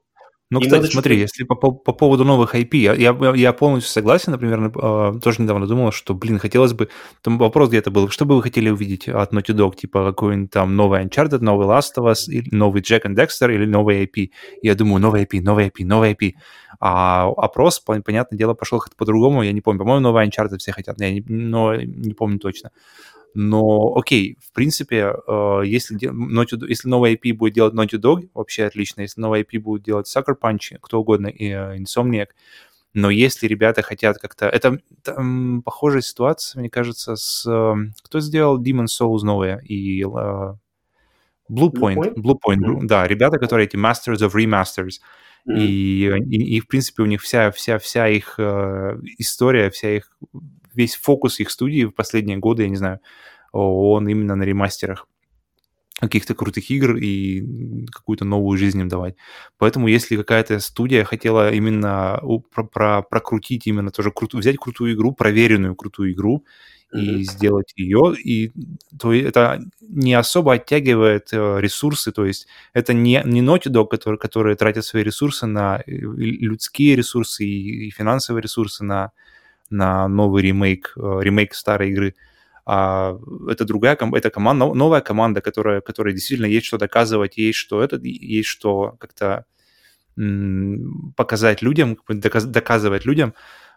Ну, 0.50 0.62
кстати, 0.62 0.86
смотри, 0.86 1.18
если 1.18 1.44
по, 1.44 1.56
по, 1.56 1.72
по 1.72 1.92
поводу 1.92 2.24
новых 2.24 2.56
IP, 2.56 2.78
я, 2.78 2.94
я, 2.94 3.34
я 3.36 3.52
полностью 3.52 3.92
согласен, 3.92 4.32
например, 4.32 4.72
э, 4.74 5.20
тоже 5.22 5.42
недавно 5.42 5.68
думал, 5.68 5.92
что, 5.92 6.14
блин, 6.14 6.40
хотелось 6.40 6.72
бы... 6.72 6.88
Там 7.22 7.38
вопрос 7.38 7.68
где-то 7.68 7.92
был, 7.92 8.08
что 8.08 8.24
бы 8.26 8.38
вы 8.38 8.44
хотели 8.44 8.70
увидеть 8.70 9.10
от 9.10 9.34
Naughty 9.34 9.54
Dog, 9.54 9.76
типа 9.76 10.06
какой-нибудь 10.06 10.52
там 10.52 10.78
новый 10.78 11.04
Uncharted, 11.04 11.40
новый 11.40 11.68
Last 11.68 11.98
of 11.98 12.10
Us, 12.10 12.30
или 12.30 12.48
новый 12.56 12.82
Jack 12.82 13.02
and 13.04 13.16
Dexter 13.16 13.54
или 13.54 13.66
новый 13.66 14.06
IP. 14.06 14.30
Я 14.62 14.76
думаю, 14.76 15.02
новый 15.02 15.26
IP, 15.26 15.42
новый 15.42 15.68
IP, 15.68 15.86
новый 15.86 16.14
IP. 16.14 16.32
А 16.80 17.28
опрос, 17.28 17.80
понятное 17.80 18.38
дело, 18.38 18.54
пошел 18.54 18.82
по-другому, 18.96 19.44
я 19.44 19.52
не 19.52 19.60
помню, 19.60 19.80
по-моему, 19.80 20.00
новый 20.00 20.26
Uncharted 20.26 20.60
все 20.60 20.72
хотят, 20.72 21.02
я 21.02 21.12
не, 21.12 21.26
но 21.28 21.76
не 21.76 22.14
помню 22.14 22.40
точно. 22.40 22.72
Но, 23.34 23.94
окей, 23.96 24.38
в 24.42 24.52
принципе, 24.52 25.14
э, 25.28 25.62
если, 25.66 25.98
Naughty, 25.98 26.68
если 26.68 26.90
новый 26.90 27.16
IP 27.16 27.34
будет 27.34 27.54
делать 27.54 27.74
Naughty 27.74 28.00
Dog, 28.00 28.30
вообще 28.34 28.66
отлично. 28.66 29.02
Если 29.02 29.22
новый 29.22 29.42
IP 29.42 29.60
будет 29.60 29.84
делать 29.84 30.08
Sucker 30.08 30.36
Punch, 30.42 30.78
кто 30.82 31.00
угодно, 31.00 31.28
и 31.28 31.52
uh, 31.52 31.78
Insomniac, 31.78 32.30
но 32.94 33.12
если 33.12 33.48
ребята 33.48 33.84
хотят 33.84 34.18
как-то... 34.18 34.48
Это 34.48 34.80
там, 35.04 35.62
похожая 35.62 36.02
ситуация, 36.02 36.60
мне 36.60 36.70
кажется, 36.70 37.16
с... 37.16 37.46
Эм, 37.46 37.94
кто 38.02 38.20
сделал 38.20 38.60
Demon 38.62 38.86
Souls 38.86 39.20
новые 39.22 39.62
и... 39.64 40.04
Uh, 40.04 40.56
Blue 41.50 41.72
Point, 41.72 42.16
Blue 42.16 42.36
Point, 42.36 42.60
mm-hmm. 42.60 42.80
да, 42.84 43.08
ребята, 43.08 43.38
которые 43.38 43.68
эти 43.68 43.78
Masters 43.78 44.18
of 44.18 44.34
Remasters, 44.34 45.00
mm-hmm. 45.48 45.60
и, 45.60 46.08
и, 46.30 46.58
и, 46.58 46.60
в 46.60 46.68
принципе, 46.68 47.04
у 47.04 47.06
них 47.06 47.22
вся, 47.22 47.52
вся, 47.52 47.78
вся 47.80 48.08
их 48.10 48.36
э, 48.38 49.00
история, 49.18 49.70
вся 49.70 49.96
их 49.96 50.12
весь 50.78 50.96
фокус 50.96 51.40
их 51.42 51.50
студии 51.52 51.86
в 51.86 51.92
последние 51.92 52.38
годы, 52.38 52.64
я 52.64 52.70
не 52.70 52.78
знаю, 52.78 53.00
он 53.52 54.08
именно 54.08 54.36
на 54.36 54.44
ремастерах. 54.44 55.08
каких-то 56.00 56.36
крутых 56.36 56.70
игр 56.70 56.96
и 56.96 57.86
какую-то 57.92 58.26
новую 58.26 58.58
жизнь 58.58 58.80
им 58.80 58.88
давать. 58.88 59.16
Поэтому 59.58 59.88
если 59.88 60.16
какая-то 60.16 60.60
студия 60.60 61.04
хотела 61.04 61.52
именно 61.52 62.22
про 62.54 62.64
про 62.64 63.02
прокрутить 63.02 63.68
именно 63.68 63.90
тоже 63.92 64.12
крутую, 64.12 64.42
взять 64.42 64.58
крутую 64.58 64.94
игру, 64.94 65.12
проверенную 65.14 65.76
крутую 65.76 66.14
игру 66.14 66.46
и 66.94 66.98
mm-hmm. 66.98 67.22
сделать 67.24 67.74
ее, 67.76 68.16
и 68.16 68.52
то 69.00 69.12
это 69.12 69.60
не 69.82 70.14
особо 70.14 70.54
оттягивает 70.54 71.34
э, 71.34 71.60
ресурсы, 71.60 72.12
то 72.12 72.26
есть 72.26 72.48
это 72.74 72.94
не, 72.94 73.22
не 73.26 73.42
Naughty 73.42 73.70
Dog, 73.72 73.88
который, 73.88 74.18
которые 74.20 74.56
тратят 74.56 74.86
свои 74.86 75.04
ресурсы 75.04 75.48
на 75.48 75.82
э, 75.86 75.92
людские 75.92 76.96
ресурсы 76.96 77.44
и, 77.44 77.88
и 77.88 77.90
финансовые 77.90 78.42
ресурсы 78.42 78.86
на, 78.86 79.12
на 79.70 80.08
новый 80.08 80.44
ремейк, 80.44 80.94
э, 80.98 81.20
ремейк 81.22 81.54
старой 81.54 81.92
игры, 81.92 82.16
а 82.66 83.18
это 83.50 83.64
другая 83.64 83.98
это 84.14 84.30
команда, 84.30 84.74
новая 84.74 85.02
команда, 85.02 85.42
которая, 85.42 85.80
которая 85.82 86.14
действительно 86.14 86.48
есть 86.48 86.66
что 86.66 86.78
доказывать, 86.78 87.38
есть 87.38 87.58
что 87.58 87.82
это, 87.82 87.98
есть 88.04 88.50
что 88.50 88.98
как-то 89.00 89.46
показать 91.16 91.62
людям, 91.62 91.98
доказывать 92.10 93.06
людям, 93.06 93.36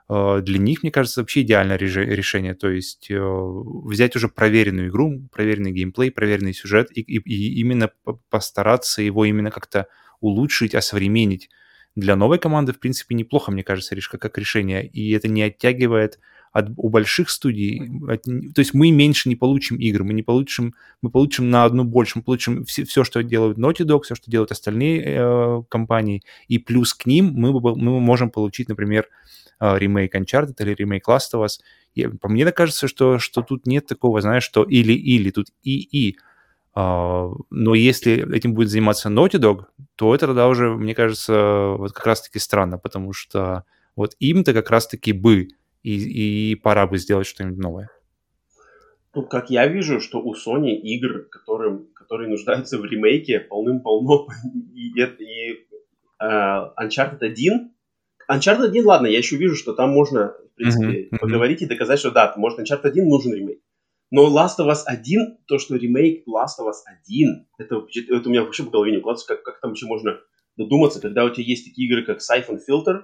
э, 0.08 0.40
для 0.42 0.58
них, 0.58 0.82
мне 0.82 0.90
кажется, 0.90 1.20
вообще 1.20 1.42
идеальное 1.42 1.76
решение. 1.76 2.54
То 2.54 2.70
есть 2.70 3.10
э, 3.10 3.20
взять 3.20 4.16
уже 4.16 4.28
проверенную 4.28 4.88
игру, 4.88 5.28
проверенный 5.32 5.72
геймплей, 5.72 6.10
проверенный 6.10 6.54
сюжет 6.54 6.88
и, 6.96 7.02
и, 7.02 7.18
и 7.18 7.60
именно 7.60 7.90
постараться 8.30 9.02
его 9.02 9.24
именно 9.24 9.50
как-то 9.50 9.86
улучшить, 10.20 10.74
осовременить. 10.74 11.50
Для 11.96 12.16
новой 12.16 12.38
команды, 12.38 12.72
в 12.72 12.78
принципе, 12.78 13.14
неплохо, 13.14 13.50
мне 13.50 13.64
кажется, 13.64 13.96
как 13.96 14.38
решение. 14.38 14.86
И 14.86 15.10
это 15.10 15.28
не 15.28 15.42
оттягивает 15.42 16.18
от, 16.52 16.70
у 16.76 16.88
больших 16.88 17.30
студий, 17.30 17.80
от, 18.08 18.22
то 18.22 18.58
есть 18.58 18.74
мы 18.74 18.90
меньше 18.90 19.28
не 19.28 19.36
получим 19.36 19.76
игр, 19.76 20.02
мы 20.02 20.14
не 20.14 20.22
получим, 20.22 20.74
мы 21.00 21.10
получим 21.10 21.50
на 21.50 21.64
одну 21.64 21.84
больше, 21.84 22.18
мы 22.18 22.24
получим 22.24 22.64
все, 22.64 22.84
все 22.84 23.04
что 23.04 23.22
делают 23.22 23.58
Naughty 23.58 23.84
Dog, 23.84 24.02
все, 24.02 24.14
что 24.14 24.30
делают 24.30 24.50
остальные 24.50 25.02
э, 25.04 25.62
компании, 25.68 26.22
и 26.48 26.58
плюс 26.58 26.94
к 26.94 27.06
ним 27.06 27.32
мы, 27.34 27.52
мы 27.52 28.00
можем 28.00 28.30
получить, 28.30 28.68
например, 28.68 29.08
э, 29.60 29.78
ремейк 29.78 30.14
Uncharted 30.14 30.54
или 30.58 30.74
ремейк 30.74 31.08
Last 31.08 31.34
of 31.34 31.44
Us. 31.44 31.60
И, 31.94 32.06
по 32.06 32.28
мне 32.28 32.50
кажется, 32.52 32.88
что, 32.88 33.18
что 33.18 33.42
тут 33.42 33.66
нет 33.66 33.86
такого, 33.86 34.20
знаешь, 34.20 34.44
что 34.44 34.62
или-или, 34.64 35.30
тут 35.30 35.48
и-и. 35.62 36.16
Uh, 36.76 37.34
но 37.50 37.74
если 37.74 38.32
этим 38.34 38.54
будет 38.54 38.68
заниматься 38.68 39.08
Naughty 39.08 39.40
Dog, 39.40 39.64
то 39.96 40.14
это 40.14 40.28
тогда 40.28 40.46
уже, 40.46 40.70
мне 40.70 40.94
кажется, 40.94 41.74
вот 41.76 41.92
как 41.92 42.06
раз-таки 42.06 42.38
странно, 42.38 42.78
потому 42.78 43.12
что 43.12 43.64
вот 43.96 44.14
им-то 44.20 44.54
как 44.54 44.70
раз-таки 44.70 45.12
бы 45.12 45.48
и, 45.82 46.52
и 46.52 46.54
пора 46.54 46.86
бы 46.86 46.98
сделать 46.98 47.26
что-нибудь 47.26 47.58
новое. 47.58 47.90
Ну, 49.14 49.24
как 49.24 49.50
я 49.50 49.66
вижу, 49.66 50.00
что 50.00 50.20
у 50.20 50.34
Sony 50.34 50.74
игр, 50.74 51.26
которым, 51.30 51.88
которые 51.94 52.30
нуждаются 52.30 52.78
в 52.78 52.84
ремейке, 52.84 53.40
полным-полно. 53.40 54.28
И, 54.74 54.92
и 55.00 55.66
uh, 56.22 56.70
Uncharted 56.80 57.18
1... 57.20 57.72
Uncharted 58.30 58.68
1, 58.68 58.86
ладно, 58.86 59.08
я 59.08 59.18
еще 59.18 59.36
вижу, 59.36 59.56
что 59.56 59.72
там 59.72 59.90
можно, 59.90 60.34
в 60.52 60.54
принципе, 60.54 61.08
uh-huh, 61.08 61.18
поговорить 61.18 61.62
и 61.62 61.66
доказать, 61.66 61.98
что 61.98 62.12
да, 62.12 62.32
может, 62.36 62.60
Uncharted 62.60 62.86
1 62.88 63.08
нужен 63.08 63.34
ремейк. 63.34 63.60
Но 64.10 64.26
Last 64.28 64.58
of 64.58 64.68
Us 64.68 64.82
1, 64.86 65.38
то, 65.46 65.58
что 65.58 65.76
ремейк 65.76 66.26
Last 66.26 66.58
of 66.60 66.68
Us 66.68 66.82
1, 67.06 67.46
это, 67.58 67.86
это 68.08 68.28
у 68.28 68.30
меня 68.30 68.42
вообще 68.42 68.64
в 68.64 68.70
голове 68.70 68.92
не 68.92 68.98
укладывается, 68.98 69.28
как, 69.28 69.44
как 69.44 69.60
там 69.60 69.70
вообще 69.70 69.86
можно 69.86 70.18
додуматься, 70.56 71.00
когда 71.00 71.24
у 71.24 71.30
тебя 71.30 71.44
есть 71.44 71.64
такие 71.64 71.88
игры, 71.88 72.04
как 72.04 72.18
Siphon 72.18 72.58
Filter, 72.68 73.02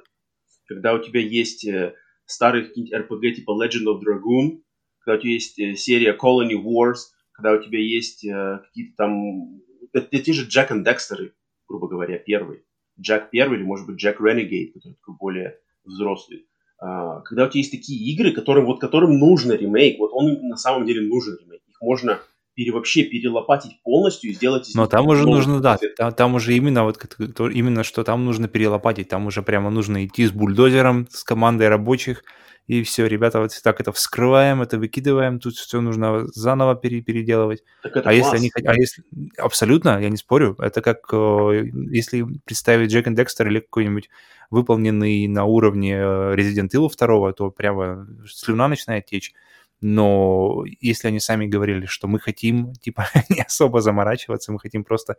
когда 0.67 0.95
у 0.95 0.99
тебя 0.99 1.21
есть 1.21 1.65
э, 1.67 1.95
старых 2.27 2.69
каких-нибудь 2.69 2.93
RPG 2.93 3.35
типа 3.37 3.53
Legend 3.53 3.87
of 3.87 4.01
Dragoon, 4.01 4.63
когда 4.99 5.19
у 5.19 5.21
тебя 5.21 5.33
есть 5.33 5.59
э, 5.61 5.75
серия 5.77 6.17
Colony 6.21 6.55
Wars, 6.55 7.13
когда 7.33 7.53
у 7.53 7.63
тебя 7.63 7.79
есть 7.79 8.25
э, 8.25 8.61
какие-то 8.65 8.97
там... 8.97 9.61
Это 9.93 10.19
те 10.19 10.33
же 10.33 10.47
Джек 10.47 10.73
и 10.73 10.83
Декстеры, 10.83 11.35
грубо 11.69 11.89
говоря, 11.89 12.19
первый. 12.19 12.65
Джек 13.01 13.31
первый 13.31 13.59
или, 13.59 13.65
может 13.65 13.87
быть, 13.87 13.97
Джек 13.97 14.21
Renegade, 14.21 14.73
который 14.73 14.95
такой 14.95 15.15
более 15.19 15.61
взрослый. 15.85 16.47
А, 16.79 17.21
когда 17.21 17.45
у 17.45 17.49
тебя 17.49 17.61
есть 17.61 17.71
такие 17.71 18.13
игры, 18.13 18.33
которым, 18.33 18.67
вот, 18.67 18.81
которым 18.81 19.19
нужно 19.19 19.53
ремейк, 19.53 19.99
вот 19.99 20.11
он 20.13 20.49
на 20.49 20.57
самом 20.57 20.87
деле 20.87 21.07
нужен 21.07 21.37
ремейк. 21.41 21.63
Их 21.69 21.81
можно 21.81 22.21
пере, 22.55 22.73
вообще 22.73 23.05
перелопатить 23.05 23.83
полностью 23.83 24.31
и 24.31 24.35
сделать... 24.35 24.69
Но 24.75 24.87
там 24.87 25.07
уже 25.07 25.25
нужно, 25.25 25.61
да, 25.61 25.79
там, 25.97 26.13
там 26.13 26.35
уже 26.35 26.55
именно 26.55 26.85
вот 26.85 26.99
именно 27.19 27.85
что 27.85 28.03
там 28.03 28.25
нужно 28.25 28.49
перелопатить, 28.49 29.09
там 29.09 29.27
уже 29.27 29.43
прямо 29.43 29.71
нужно 29.71 30.05
идти 30.05 30.27
с 30.27 30.33
бульдозером, 30.33 31.07
с 31.11 31.23
командой 31.23 31.69
рабочих, 31.69 32.25
и 32.67 32.83
все, 32.83 33.07
ребята, 33.07 33.41
вот 33.41 33.53
так 33.63 33.81
это 33.81 33.93
вскрываем, 33.93 34.63
это 34.63 34.79
выкидываем, 34.79 35.39
тут 35.39 35.55
все 35.55 35.81
нужно 35.81 36.27
заново 36.29 36.75
пере, 36.75 37.01
переделывать. 37.01 37.63
Так 37.83 37.97
это 37.97 38.11
а 38.11 38.13
класс. 38.13 38.17
если 38.17 38.37
они 38.37 38.51
а 38.67 38.75
если 38.75 39.05
абсолютно, 39.39 40.01
я 40.01 40.09
не 40.11 40.17
спорю, 40.17 40.57
это 40.59 40.83
как 40.83 41.07
э, 41.13 41.71
если 41.91 42.25
представить 42.45 42.91
Джек 42.91 43.07
и 43.07 43.15
Декстер 43.15 43.49
или 43.49 43.61
какой-нибудь 43.61 44.11
выполненный 44.51 45.27
на 45.29 45.45
уровне 45.45 45.95
э, 45.95 46.35
Resident 46.35 46.71
Evil 46.75 46.91
2, 46.91 47.33
то 47.33 47.51
прямо 47.51 48.07
слюна 48.27 48.69
начинает 48.69 49.07
течь 49.07 49.33
но 49.81 50.65
если 50.81 51.09
они 51.09 51.21
сами 51.21 51.47
говорили, 51.47 51.87
что 51.87 52.09
мы 52.09 52.19
хотим, 52.19 52.73
типа, 52.75 53.09
не 53.29 53.43
особо 53.43 53.81
заморачиваться, 53.81 54.53
мы 54.53 54.59
хотим 54.59 54.85
просто 54.85 55.17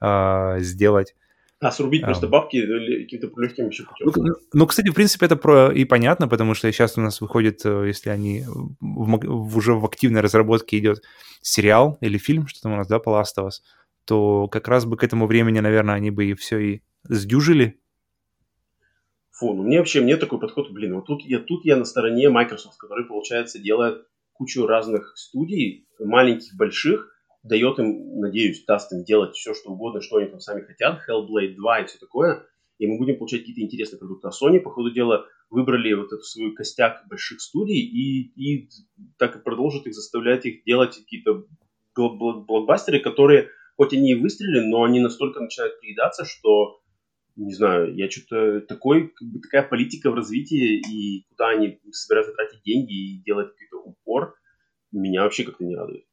э, 0.00 0.56
сделать... 0.60 1.14
А, 1.60 1.70
срубить 1.70 2.02
а, 2.02 2.06
просто 2.06 2.26
бабки 2.26 2.60
каким-то 3.02 3.30
легким 3.38 3.68
еще 3.68 3.84
путем. 3.84 4.24
Ну, 4.24 4.34
ну, 4.54 4.66
кстати, 4.66 4.88
в 4.88 4.94
принципе, 4.94 5.26
это 5.26 5.36
про 5.36 5.70
и 5.70 5.84
понятно, 5.84 6.26
потому 6.26 6.54
что 6.54 6.72
сейчас 6.72 6.96
у 6.96 7.02
нас 7.02 7.20
выходит, 7.20 7.60
э, 7.66 7.84
если 7.86 8.08
они 8.08 8.44
в, 8.46 8.70
в, 8.80 9.56
уже 9.58 9.74
в 9.74 9.84
активной 9.84 10.22
разработке 10.22 10.78
идет 10.78 11.02
сериал 11.42 11.98
или 12.00 12.16
фильм, 12.16 12.46
что 12.46 12.62
там 12.62 12.72
у 12.72 12.76
нас, 12.76 12.88
да, 12.88 12.98
по 12.98 13.10
Last 13.10 13.36
of 13.38 13.48
Us, 13.48 13.60
то 14.06 14.48
как 14.48 14.68
раз 14.68 14.86
бы 14.86 14.96
к 14.96 15.04
этому 15.04 15.26
времени, 15.26 15.60
наверное, 15.60 15.96
они 15.96 16.10
бы 16.10 16.24
и 16.24 16.34
все 16.34 16.58
и 16.58 16.82
сдюжили, 17.04 17.78
Фу, 19.32 19.54
ну 19.54 19.62
мне 19.62 19.78
вообще, 19.78 20.02
мне 20.02 20.18
такой 20.18 20.38
подход, 20.38 20.70
блин, 20.70 20.94
вот 20.94 21.06
тут 21.06 21.22
я, 21.22 21.38
тут 21.38 21.64
я 21.64 21.76
на 21.76 21.84
стороне 21.86 22.28
Microsoft, 22.28 22.76
который, 22.76 23.06
получается, 23.06 23.58
делает 23.58 24.06
кучу 24.34 24.66
разных 24.66 25.12
студий, 25.16 25.86
маленьких, 25.98 26.54
больших, 26.56 27.10
дает 27.42 27.78
им, 27.78 28.20
надеюсь, 28.20 28.64
даст 28.64 28.92
им 28.92 29.04
делать 29.04 29.34
все, 29.34 29.54
что 29.54 29.70
угодно, 29.70 30.00
что 30.00 30.16
они 30.16 30.28
там 30.28 30.40
сами 30.40 30.62
хотят, 30.62 31.00
Hellblade 31.08 31.54
2 31.54 31.80
и 31.80 31.86
все 31.86 31.98
такое, 31.98 32.46
и 32.78 32.86
мы 32.86 32.98
будем 32.98 33.18
получать 33.18 33.40
какие-то 33.40 33.62
интересные 33.62 33.98
продукты. 33.98 34.28
А 34.28 34.30
Sony, 34.30 34.60
по 34.60 34.70
ходу 34.70 34.90
дела, 34.90 35.26
выбрали 35.48 35.92
вот 35.94 36.12
эту 36.12 36.22
свою 36.22 36.54
костяк 36.54 37.06
больших 37.08 37.40
студий 37.40 37.80
и, 37.80 38.32
и 38.36 38.68
так 39.18 39.36
и 39.36 39.42
продолжат 39.42 39.86
их 39.86 39.94
заставлять 39.94 40.46
их 40.46 40.64
делать 40.64 40.96
какие-то 40.96 41.44
блокбастеры, 41.94 43.00
которые, 43.00 43.48
хоть 43.76 43.92
они 43.92 44.12
и 44.12 44.14
выстрелили, 44.14 44.66
но 44.66 44.84
они 44.84 45.00
настолько 45.00 45.40
начинают 45.40 45.80
приедаться, 45.80 46.24
что 46.24 46.80
не 47.36 47.54
знаю, 47.54 47.94
я 47.94 48.10
что-то 48.10 48.60
такой, 48.62 49.08
как 49.08 49.28
бы 49.28 49.40
такая 49.40 49.62
политика 49.62 50.10
в 50.10 50.14
развитии 50.14 50.80
и 50.80 51.24
куда 51.30 51.50
они 51.50 51.80
собираются 51.92 52.34
тратить 52.34 52.62
деньги 52.64 52.92
и 52.92 53.22
делать 53.22 53.52
какой-то 53.52 53.88
упор, 53.88 54.34
меня 54.92 55.22
вообще 55.22 55.44
как-то 55.44 55.64
не 55.64 55.74
радует. 55.74 56.04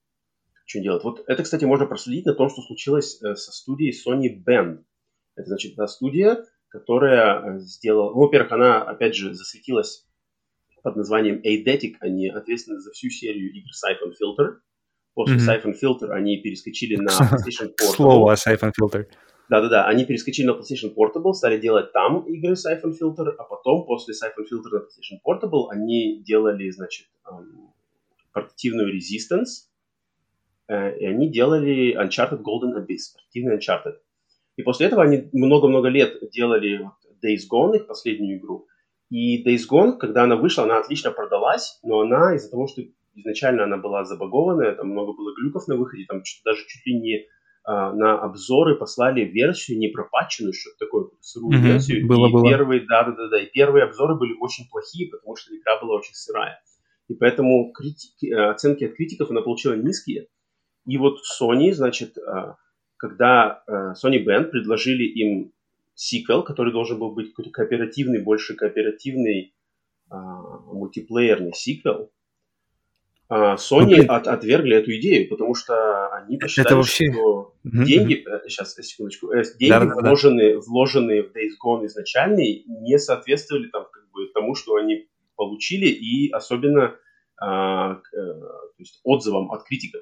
Что 0.67 0.81
делать? 0.81 1.03
Вот 1.05 1.23
это, 1.27 1.43
кстати, 1.43 1.63
можно 1.63 1.85
проследить 1.85 2.25
на 2.25 2.33
том, 2.33 2.49
что 2.49 2.61
случилось 2.61 3.23
э, 3.23 3.35
со 3.35 3.53
студией 3.53 3.93
Sony 3.93 4.35
Band. 4.35 4.83
Это, 5.37 5.47
значит, 5.47 5.75
та 5.75 5.87
студия, 5.87 6.43
которая 6.67 7.55
э, 7.55 7.59
сделала... 7.59 8.13
Ну, 8.13 8.19
во-первых, 8.19 8.51
она, 8.51 8.83
опять 8.83 9.15
же, 9.15 9.33
засветилась 9.33 10.05
под 10.83 10.97
названием 10.97 11.41
Eidetic. 11.41 11.95
Они 12.01 12.27
ответственны 12.27 12.81
за 12.81 12.91
всю 12.91 13.09
серию 13.09 13.49
игр 13.53 13.69
Siphon 13.69 14.11
Filter. 14.11 14.57
После 15.13 15.37
mm-hmm. 15.37 15.63
Siphon 15.63 15.73
Filter 15.81 16.09
они 16.11 16.41
перескочили 16.41 16.97
на 16.97 17.09
PlayStation 17.31 17.71
4. 17.73 17.73
К 17.77 17.81
слову 17.83 18.27
о 18.27 18.33
Siphon 18.33 18.73
Filter. 18.77 19.07
Да-да-да, 19.47 19.87
они 19.87 20.03
перескочили 20.03 20.47
на 20.47 20.51
PlayStation 20.51 20.93
Portable, 20.93 21.31
стали 21.31 21.57
делать 21.57 21.93
там 21.93 22.25
игры 22.27 22.55
Siphon 22.55 22.91
Filter, 22.91 23.29
а 23.37 23.43
потом, 23.45 23.85
после 23.85 24.13
Siphon 24.13 24.43
Filter 24.43 24.69
на 24.73 24.77
PlayStation 24.79 25.21
Portable, 25.25 25.69
они 25.69 26.21
делали, 26.23 26.69
значит, 26.71 27.07
эм, 27.31 27.71
портативную 28.33 28.93
Resistance, 28.93 29.69
и 30.69 31.05
они 31.05 31.31
делали 31.31 31.95
Uncharted 31.95 32.41
Golden 32.41 32.75
Abyss, 32.77 33.13
портативный 33.13 33.57
Uncharted. 33.57 33.95
И 34.57 34.63
после 34.63 34.87
этого 34.87 35.03
они 35.03 35.29
много-много 35.33 35.87
лет 35.87 36.17
делали 36.31 36.89
Days 37.23 37.43
Gone, 37.51 37.77
их 37.77 37.87
последнюю 37.87 38.39
игру. 38.39 38.67
И 39.09 39.47
Days 39.47 39.63
Gone, 39.71 39.97
когда 39.97 40.23
она 40.23 40.35
вышла, 40.35 40.65
она 40.65 40.79
отлично 40.79 41.11
продалась, 41.11 41.79
но 41.83 42.01
она 42.01 42.35
из-за 42.35 42.51
того, 42.51 42.67
что 42.67 42.81
изначально 43.15 43.63
она 43.63 43.77
была 43.77 44.03
забагованная, 44.03 44.75
там 44.75 44.89
много 44.89 45.13
было 45.13 45.33
глюков 45.33 45.67
на 45.67 45.75
выходе, 45.75 46.05
там 46.07 46.21
даже 46.43 46.65
чуть 46.67 46.85
ли 46.85 46.99
не 46.99 47.25
а, 47.63 47.91
на 47.93 48.19
обзоры 48.19 48.75
послали 48.75 49.21
версию 49.21 49.79
не 49.79 49.89
пропаченную, 49.89 50.53
что-то 50.53 50.85
такое, 50.85 51.09
сырую 51.21 51.59
mm-hmm. 51.59 51.63
версию. 51.63 52.07
Было, 52.07 52.27
и 52.27 52.31
было. 52.31 52.47
первые, 52.47 52.85
да, 52.87 53.03
да, 53.03 53.11
да, 53.11 53.29
да, 53.29 53.41
и 53.41 53.45
первые 53.47 53.83
обзоры 53.83 54.15
были 54.15 54.35
очень 54.39 54.69
плохие, 54.69 55.09
потому 55.09 55.35
что 55.35 55.55
игра 55.55 55.79
была 55.81 55.95
очень 55.95 56.13
сырая. 56.13 56.61
И 57.09 57.13
поэтому 57.13 57.71
критики, 57.73 58.31
э, 58.31 58.49
оценки 58.49 58.83
от 58.85 58.95
критиков 58.95 59.31
она 59.31 59.41
получила 59.41 59.73
низкие. 59.73 60.27
И 60.87 60.97
вот 60.97 61.19
Sony, 61.39 61.73
значит, 61.73 62.17
э, 62.17 62.53
когда 62.97 63.63
э, 63.67 63.93
Sony 64.01 64.23
Band 64.25 64.45
предложили 64.45 65.03
им 65.03 65.51
сиквел, 65.93 66.43
который 66.43 66.71
должен 66.73 66.97
был 66.97 67.11
быть 67.11 67.29
какой-то 67.29 67.51
кооперативный, 67.51 68.21
больше 68.21 68.55
кооперативный 68.55 69.53
мультиплеерный 70.09 71.51
сиквел, 71.53 72.11
Sony 73.29 74.03
ну, 74.07 74.13
от, 74.13 74.25
отвергли 74.25 74.77
эту 74.77 74.95
идею, 74.97 75.27
потому 75.27 75.53
что 75.53 76.07
они 76.13 76.37
посчитали, 76.37 76.67
это 76.67 76.75
вообще... 76.77 77.11
что 77.11 77.53
деньги, 77.63 78.25
сейчас, 78.47 78.77
э, 78.79 78.83
секундочку, 78.83 79.31
э, 79.31 79.43
деньги, 79.59 79.69
да, 79.69 79.85
вложенные, 79.85 80.55
да. 80.55 80.61
вложенные 80.65 81.23
в 81.23 81.35
Days 81.35 81.55
Gone 81.61 81.85
изначальный, 81.87 82.63
не 82.67 82.97
соответствовали 82.97 83.67
там, 83.67 83.85
как 83.91 84.09
бы, 84.11 84.27
тому, 84.33 84.55
что 84.55 84.75
они 84.75 85.09
получили, 85.35 85.87
и 85.87 86.31
особенно 86.31 86.95
а, 87.39 87.95
э, 87.95 88.15
то 88.15 88.73
есть 88.79 88.99
отзывам 89.03 89.51
от 89.51 89.63
критиков. 89.63 90.01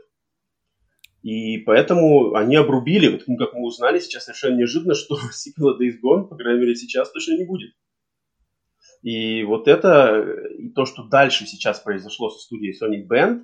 И 1.26 1.58
поэтому 1.58 2.36
они 2.36 2.56
обрубили, 2.56 3.08
вот, 3.08 3.24
как 3.40 3.56
мы 3.56 3.66
узнали 3.66 3.98
сейчас 3.98 4.26
совершенно 4.26 4.58
неожиданно, 4.58 4.94
что 4.94 5.18
сиквела 5.32 5.76
Days 5.76 5.96
Gone, 5.96 6.28
по 6.28 6.36
крайней 6.36 6.60
мере, 6.60 6.76
сейчас 6.76 7.12
точно 7.12 7.36
не 7.36 7.46
будет. 7.46 7.72
И 9.02 9.44
вот 9.44 9.68
это, 9.68 10.24
и 10.56 10.70
то, 10.70 10.86
что 10.86 11.02
дальше 11.02 11.48
сейчас 11.48 11.80
произошло 11.80 12.30
со 12.30 12.38
студией 12.38 12.78
Sonic 12.80 13.08
Band, 13.08 13.42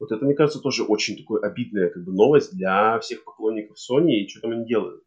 вот 0.00 0.10
это, 0.10 0.24
мне 0.24 0.34
кажется, 0.34 0.58
тоже 0.60 0.84
очень 0.84 1.18
такой 1.18 1.42
обидная 1.42 1.90
как 1.90 2.02
бы, 2.02 2.14
новость 2.14 2.56
для 2.56 2.98
всех 3.00 3.24
поклонников 3.24 3.76
Sony 3.76 4.12
и 4.12 4.28
что 4.28 4.40
там 4.40 4.52
они 4.52 4.66
делают. 4.66 5.02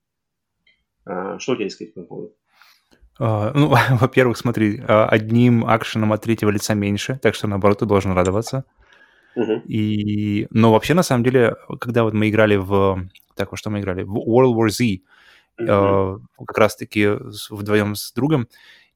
А, 1.05 1.39
что 1.39 1.53
у 1.53 1.55
тебя 1.55 1.63
есть 1.63 1.77
сказать 1.77 1.95
по 1.95 2.03
поводу? 2.03 2.35
Uh, 3.19 3.51
ну, 3.55 3.73
во-первых, 3.97 4.37
смотри, 4.37 4.77
uh, 4.77 5.07
одним 5.07 5.65
акшеном 5.65 6.13
от 6.13 6.21
третьего 6.21 6.51
лица 6.51 6.75
меньше, 6.75 7.19
так 7.19 7.33
что, 7.33 7.47
наоборот, 7.47 7.79
ты 7.79 7.87
должен 7.87 8.11
радоваться. 8.11 8.65
Uh-huh. 9.37 9.61
И... 9.65 10.47
Но 10.49 10.71
вообще, 10.71 10.93
на 10.93 11.03
самом 11.03 11.23
деле, 11.23 11.55
когда 11.79 12.03
вот 12.03 12.13
мы 12.13 12.29
играли 12.29 12.55
в... 12.55 13.07
Так, 13.35 13.51
во 13.51 13.57
что 13.57 13.69
мы 13.69 13.79
играли? 13.79 14.03
В 14.03 14.17
World 14.17 14.55
War 14.55 14.69
Z, 14.69 14.83
uh-huh. 14.83 14.99
uh, 15.67 16.19
как 16.45 16.57
раз-таки 16.57 17.07
вдвоем 17.49 17.95
с 17.95 18.11
другом, 18.13 18.47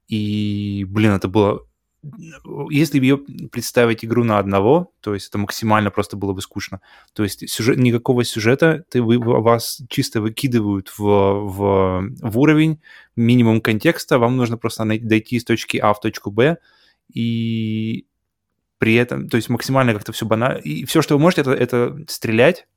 и, 0.07 0.85
блин, 0.89 1.11
это 1.11 1.27
было... 1.27 1.61
Если 2.69 2.99
бы 2.99 3.05
ее 3.05 3.17
представить 3.51 4.05
игру 4.05 4.23
на 4.23 4.37
одного, 4.37 4.91
то 4.99 5.15
есть 5.15 5.29
это 5.29 5.39
максимально 5.39 5.89
просто 5.89 6.15
было 6.15 6.33
бы 6.33 6.41
скучно. 6.41 6.79
То 7.13 7.23
есть 7.23 7.49
сюжет, 7.49 7.77
никакого 7.77 8.23
сюжета, 8.23 8.85
ты, 8.89 9.01
вы, 9.01 9.17
вас 9.17 9.81
чисто 9.89 10.21
выкидывают 10.21 10.89
в, 10.89 11.01
в, 11.01 12.09
в 12.21 12.39
уровень, 12.39 12.79
минимум 13.15 13.59
контекста, 13.59 14.19
вам 14.19 14.37
нужно 14.37 14.55
просто 14.57 14.85
дойти 14.85 15.37
из 15.37 15.45
точки 15.45 15.77
А 15.77 15.95
в 15.95 15.99
точку 15.99 16.29
Б, 16.29 16.57
и 17.11 18.05
при 18.85 18.93
этом, 18.93 19.29
то 19.29 19.37
есть 19.37 19.49
максимально 19.49 19.93
как-то 19.93 20.11
все 20.11 20.27
банально. 20.27 20.59
И 20.59 20.85
все, 20.85 21.01
что 21.01 21.15
вы 21.15 21.19
можете, 21.19 21.41
это, 21.41 21.53
это 21.53 21.97
стрелять, 22.07 22.67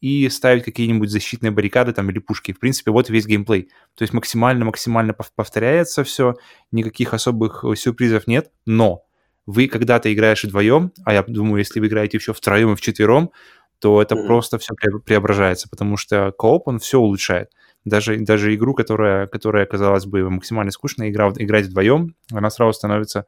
и 0.00 0.26
ставить 0.30 0.64
какие-нибудь 0.64 1.10
защитные 1.10 1.50
баррикады 1.50 1.92
там 1.92 2.08
или 2.08 2.18
пушки. 2.18 2.54
В 2.54 2.58
принципе, 2.58 2.90
вот 2.90 3.10
весь 3.10 3.26
геймплей. 3.26 3.68
То 3.94 4.04
есть 4.04 4.14
максимально-максимально 4.14 5.14
повторяется 5.36 6.02
все, 6.02 6.36
никаких 6.72 7.12
особых 7.12 7.62
э, 7.62 7.76
сюрпризов 7.76 8.26
нет, 8.26 8.50
но 8.64 9.02
вы 9.44 9.68
когда-то 9.68 10.10
играешь 10.10 10.44
вдвоем, 10.44 10.92
а 11.04 11.12
я 11.12 11.22
думаю, 11.22 11.58
если 11.58 11.78
вы 11.78 11.88
играете 11.88 12.16
еще 12.16 12.32
втроем 12.32 12.72
и 12.72 12.74
вчетвером, 12.74 13.32
то 13.80 14.00
это 14.00 14.14
mm-hmm. 14.14 14.26
просто 14.26 14.56
все 14.56 14.72
преображается, 15.04 15.68
потому 15.68 15.98
что 15.98 16.32
кооп, 16.38 16.68
он 16.68 16.78
все 16.78 16.98
улучшает. 16.98 17.50
Даже, 17.84 18.16
даже 18.16 18.54
игру, 18.54 18.72
которая, 18.72 19.26
которая, 19.26 19.66
казалось 19.66 20.06
бы, 20.06 20.30
максимально 20.30 20.72
скучная, 20.72 21.10
игра, 21.10 21.30
играть 21.36 21.66
вдвоем, 21.66 22.14
она 22.32 22.48
сразу 22.48 22.72
становится 22.72 23.26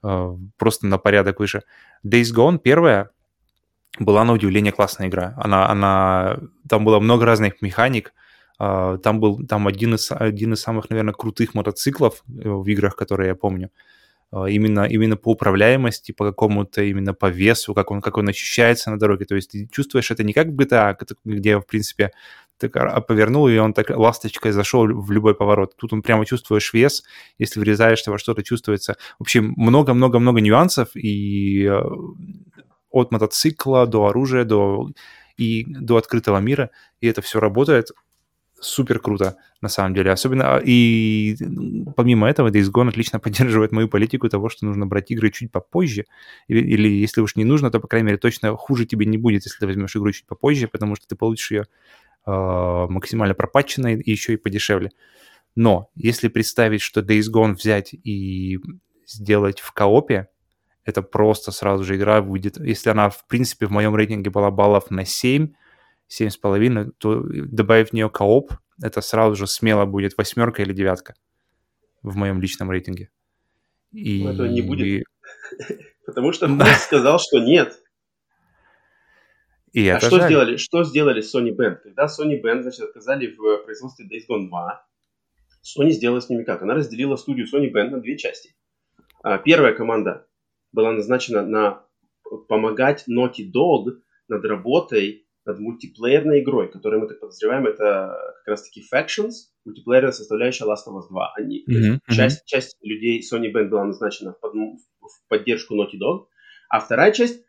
просто 0.00 0.86
на 0.86 0.98
порядок 0.98 1.40
выше. 1.40 1.62
Days 2.04 2.34
Gone 2.34 2.58
первая, 2.58 3.10
была 3.98 4.24
на 4.24 4.32
удивление 4.32 4.72
классная 4.72 5.08
игра. 5.08 5.34
Она, 5.36 5.68
она, 5.68 6.38
там 6.68 6.84
было 6.84 7.00
много 7.00 7.26
разных 7.26 7.60
механик. 7.60 8.12
А, 8.58 8.98
там 8.98 9.20
был 9.20 9.46
там 9.46 9.66
один 9.66 9.94
из, 9.94 10.10
один 10.12 10.52
из 10.52 10.60
самых, 10.60 10.90
наверное, 10.90 11.14
крутых 11.14 11.54
мотоциклов 11.54 12.22
э, 12.28 12.48
в 12.48 12.66
играх, 12.68 12.94
которые 12.94 13.28
я 13.28 13.34
помню. 13.34 13.70
А, 14.30 14.46
именно, 14.46 14.84
именно 14.84 15.16
по 15.16 15.32
управляемости, 15.32 16.12
по 16.12 16.24
какому-то 16.26 16.82
именно 16.82 17.14
по 17.14 17.30
весу, 17.30 17.74
как 17.74 17.90
он, 17.90 18.00
как 18.00 18.16
он 18.16 18.28
ощущается 18.28 18.90
на 18.90 18.98
дороге. 18.98 19.24
То 19.24 19.34
есть 19.34 19.50
ты 19.50 19.66
чувствуешь 19.66 20.10
это 20.10 20.22
не 20.22 20.32
как 20.32 20.48
в 20.48 20.56
GTA, 20.56 20.96
где, 21.24 21.58
в 21.58 21.66
принципе, 21.66 22.12
ты 22.60 22.68
повернул, 22.68 23.48
и 23.48 23.56
он 23.58 23.72
так 23.72 23.90
ласточкой 23.90 24.52
зашел 24.52 24.86
в 24.86 25.10
любой 25.10 25.34
поворот. 25.34 25.74
Тут 25.76 25.92
он 25.92 26.02
прямо 26.02 26.26
чувствуешь 26.26 26.72
вес, 26.72 27.02
если 27.38 27.60
врезаешься 27.60 28.10
во 28.10 28.18
что-то, 28.18 28.42
чувствуется. 28.42 28.96
В 29.18 29.22
общем, 29.22 29.54
много-много-много 29.56 30.40
нюансов, 30.40 30.88
и 30.94 31.64
э, 31.64 31.80
от 32.90 33.12
мотоцикла 33.12 33.86
до 33.86 34.06
оружия, 34.06 34.44
до, 34.44 34.90
и 35.36 35.64
до 35.64 35.96
открытого 35.96 36.38
мира, 36.38 36.70
и 37.00 37.06
это 37.06 37.22
все 37.22 37.40
работает 37.40 37.90
супер 38.60 38.98
круто, 38.98 39.36
на 39.60 39.68
самом 39.68 39.94
деле. 39.94 40.12
Особенно, 40.12 40.56
а, 40.56 40.60
и 40.62 41.36
помимо 41.96 42.28
этого, 42.28 42.50
Days 42.50 42.70
Gone 42.70 42.90
отлично 42.90 43.18
поддерживает 43.20 43.72
мою 43.72 43.88
политику 43.88 44.28
того, 44.28 44.48
что 44.48 44.66
нужно 44.66 44.86
брать 44.86 45.10
игры 45.10 45.30
чуть 45.30 45.50
попозже, 45.50 46.04
или, 46.48 46.60
или 46.60 46.88
если 46.88 47.20
уж 47.22 47.36
не 47.36 47.44
нужно, 47.44 47.70
то, 47.70 47.80
по 47.80 47.88
крайней 47.88 48.06
мере, 48.06 48.18
точно 48.18 48.54
хуже 48.56 48.86
тебе 48.86 49.06
не 49.06 49.18
будет, 49.18 49.44
если 49.44 49.58
ты 49.58 49.66
возьмешь 49.66 49.96
игру 49.96 50.12
чуть 50.12 50.26
попозже, 50.26 50.68
потому 50.68 50.94
что 50.96 51.06
ты 51.08 51.16
получишь 51.16 51.50
ее 51.50 51.66
максимально 52.26 53.34
пропатченной 53.34 54.00
и 54.00 54.10
еще 54.10 54.34
и 54.34 54.36
подешевле. 54.36 54.90
Но 55.56 55.90
если 55.94 56.28
представить, 56.28 56.80
что 56.80 57.00
Days 57.00 57.26
Gone 57.32 57.54
взять 57.54 57.92
и 57.92 58.58
сделать 59.06 59.60
в 59.60 59.72
коопе, 59.72 60.28
это 60.84 61.02
просто 61.02 61.52
сразу 61.52 61.84
же 61.84 61.96
игра 61.96 62.22
будет... 62.22 62.58
Если 62.58 62.90
она, 62.90 63.10
в 63.10 63.26
принципе, 63.26 63.66
в 63.66 63.70
моем 63.70 63.94
рейтинге 63.94 64.30
была 64.30 64.50
баллов 64.50 64.90
на 64.90 65.04
7, 65.04 65.52
7,5, 66.08 66.92
то 66.98 67.22
добавив 67.22 67.90
в 67.90 67.92
нее 67.92 68.10
кооп, 68.10 68.52
это 68.82 69.00
сразу 69.00 69.36
же 69.36 69.46
смело 69.46 69.84
будет 69.84 70.16
восьмерка 70.16 70.62
или 70.62 70.72
девятка 70.72 71.14
в 72.02 72.16
моем 72.16 72.40
личном 72.40 72.70
рейтинге. 72.70 73.10
И... 73.92 74.24
Но 74.24 74.32
этого 74.32 74.46
не 74.46 74.62
будет. 74.62 75.04
Потому 76.06 76.32
что 76.32 76.48
да. 76.48 76.74
сказал, 76.74 77.18
что 77.18 77.38
нет. 77.38 77.82
И 79.72 79.88
а 79.88 80.00
что 80.00 80.16
жаль. 80.16 80.26
сделали, 80.26 80.56
что 80.56 80.84
сделали 80.84 81.22
Sony 81.22 81.54
Band? 81.56 81.76
Когда 81.82 82.06
Sony 82.06 82.40
Band, 82.42 82.62
значит, 82.62 82.80
отказали 82.80 83.34
в 83.36 83.64
производстве 83.64 84.06
Days 84.06 84.24
Gone 84.28 84.48
2, 84.48 84.86
Sony 85.62 85.90
сделала 85.90 86.20
с 86.20 86.28
ними 86.28 86.44
как? 86.44 86.62
Она 86.62 86.74
разделила 86.74 87.16
студию 87.16 87.46
Sony 87.46 87.70
Band 87.72 87.90
на 87.90 88.00
две 88.00 88.16
части. 88.16 88.54
А, 89.22 89.38
первая 89.38 89.74
команда 89.74 90.26
была 90.72 90.92
назначена 90.92 91.46
на 91.46 91.84
помогать 92.48 93.04
Naughty 93.08 93.50
Dog 93.52 94.00
над 94.28 94.44
работой 94.44 95.26
над 95.46 95.58
мультиплеерной 95.58 96.42
игрой, 96.42 96.70
которую 96.70 97.00
мы 97.00 97.08
так 97.08 97.20
подозреваем, 97.20 97.66
это 97.66 98.14
как 98.38 98.48
раз-таки 98.48 98.82
Factions, 98.92 99.32
мультиплеерная 99.64 100.12
составляющая 100.12 100.64
Last 100.64 100.86
of 100.86 100.96
Us 100.96 101.08
2. 101.08 101.32
Они, 101.36 101.64
mm-hmm. 101.68 101.98
часть, 102.14 102.44
часть 102.44 102.76
людей 102.82 103.20
Sony 103.20 103.52
Band 103.52 103.68
была 103.68 103.84
назначена 103.84 104.32
в, 104.32 104.40
под, 104.40 104.52
в 104.54 105.28
поддержку 105.28 105.74
Naughty 105.74 105.98
Dog, 106.00 106.26
а 106.68 106.80
вторая 106.80 107.12
часть 107.12 107.42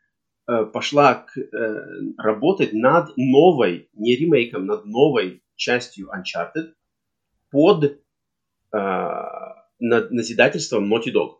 пошла 0.45 1.15
к, 1.15 1.37
э, 1.37 1.85
работать 2.17 2.73
над 2.73 3.15
новой, 3.17 3.89
не 3.93 4.15
ремейком, 4.15 4.65
над 4.65 4.85
новой 4.85 5.43
частью 5.55 6.09
Uncharted 6.09 6.73
под 7.51 7.83
э, 7.83 7.97
над 9.79 10.11
назидательством 10.11 10.91
Naughty 10.91 11.13
Dog. 11.13 11.37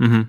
Mm-hmm. 0.00 0.24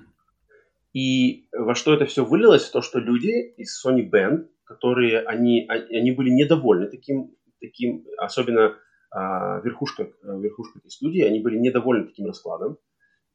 И 0.94 1.48
во 1.52 1.74
что 1.74 1.92
это 1.92 2.06
все 2.06 2.24
вылилось? 2.24 2.70
То, 2.70 2.82
что 2.82 3.00
люди 3.00 3.54
из 3.56 3.84
Sony 3.84 4.08
Band, 4.08 4.48
которые, 4.64 5.20
они, 5.22 5.66
они 5.68 6.12
были 6.12 6.30
недовольны 6.30 6.86
таким, 6.86 7.34
таким 7.60 8.06
особенно 8.16 8.76
а, 9.10 9.60
верхушка, 9.60 10.10
верхушка 10.22 10.78
этой 10.78 10.90
студии, 10.90 11.22
они 11.22 11.40
были 11.40 11.58
недовольны 11.58 12.06
таким 12.06 12.26
раскладом. 12.26 12.78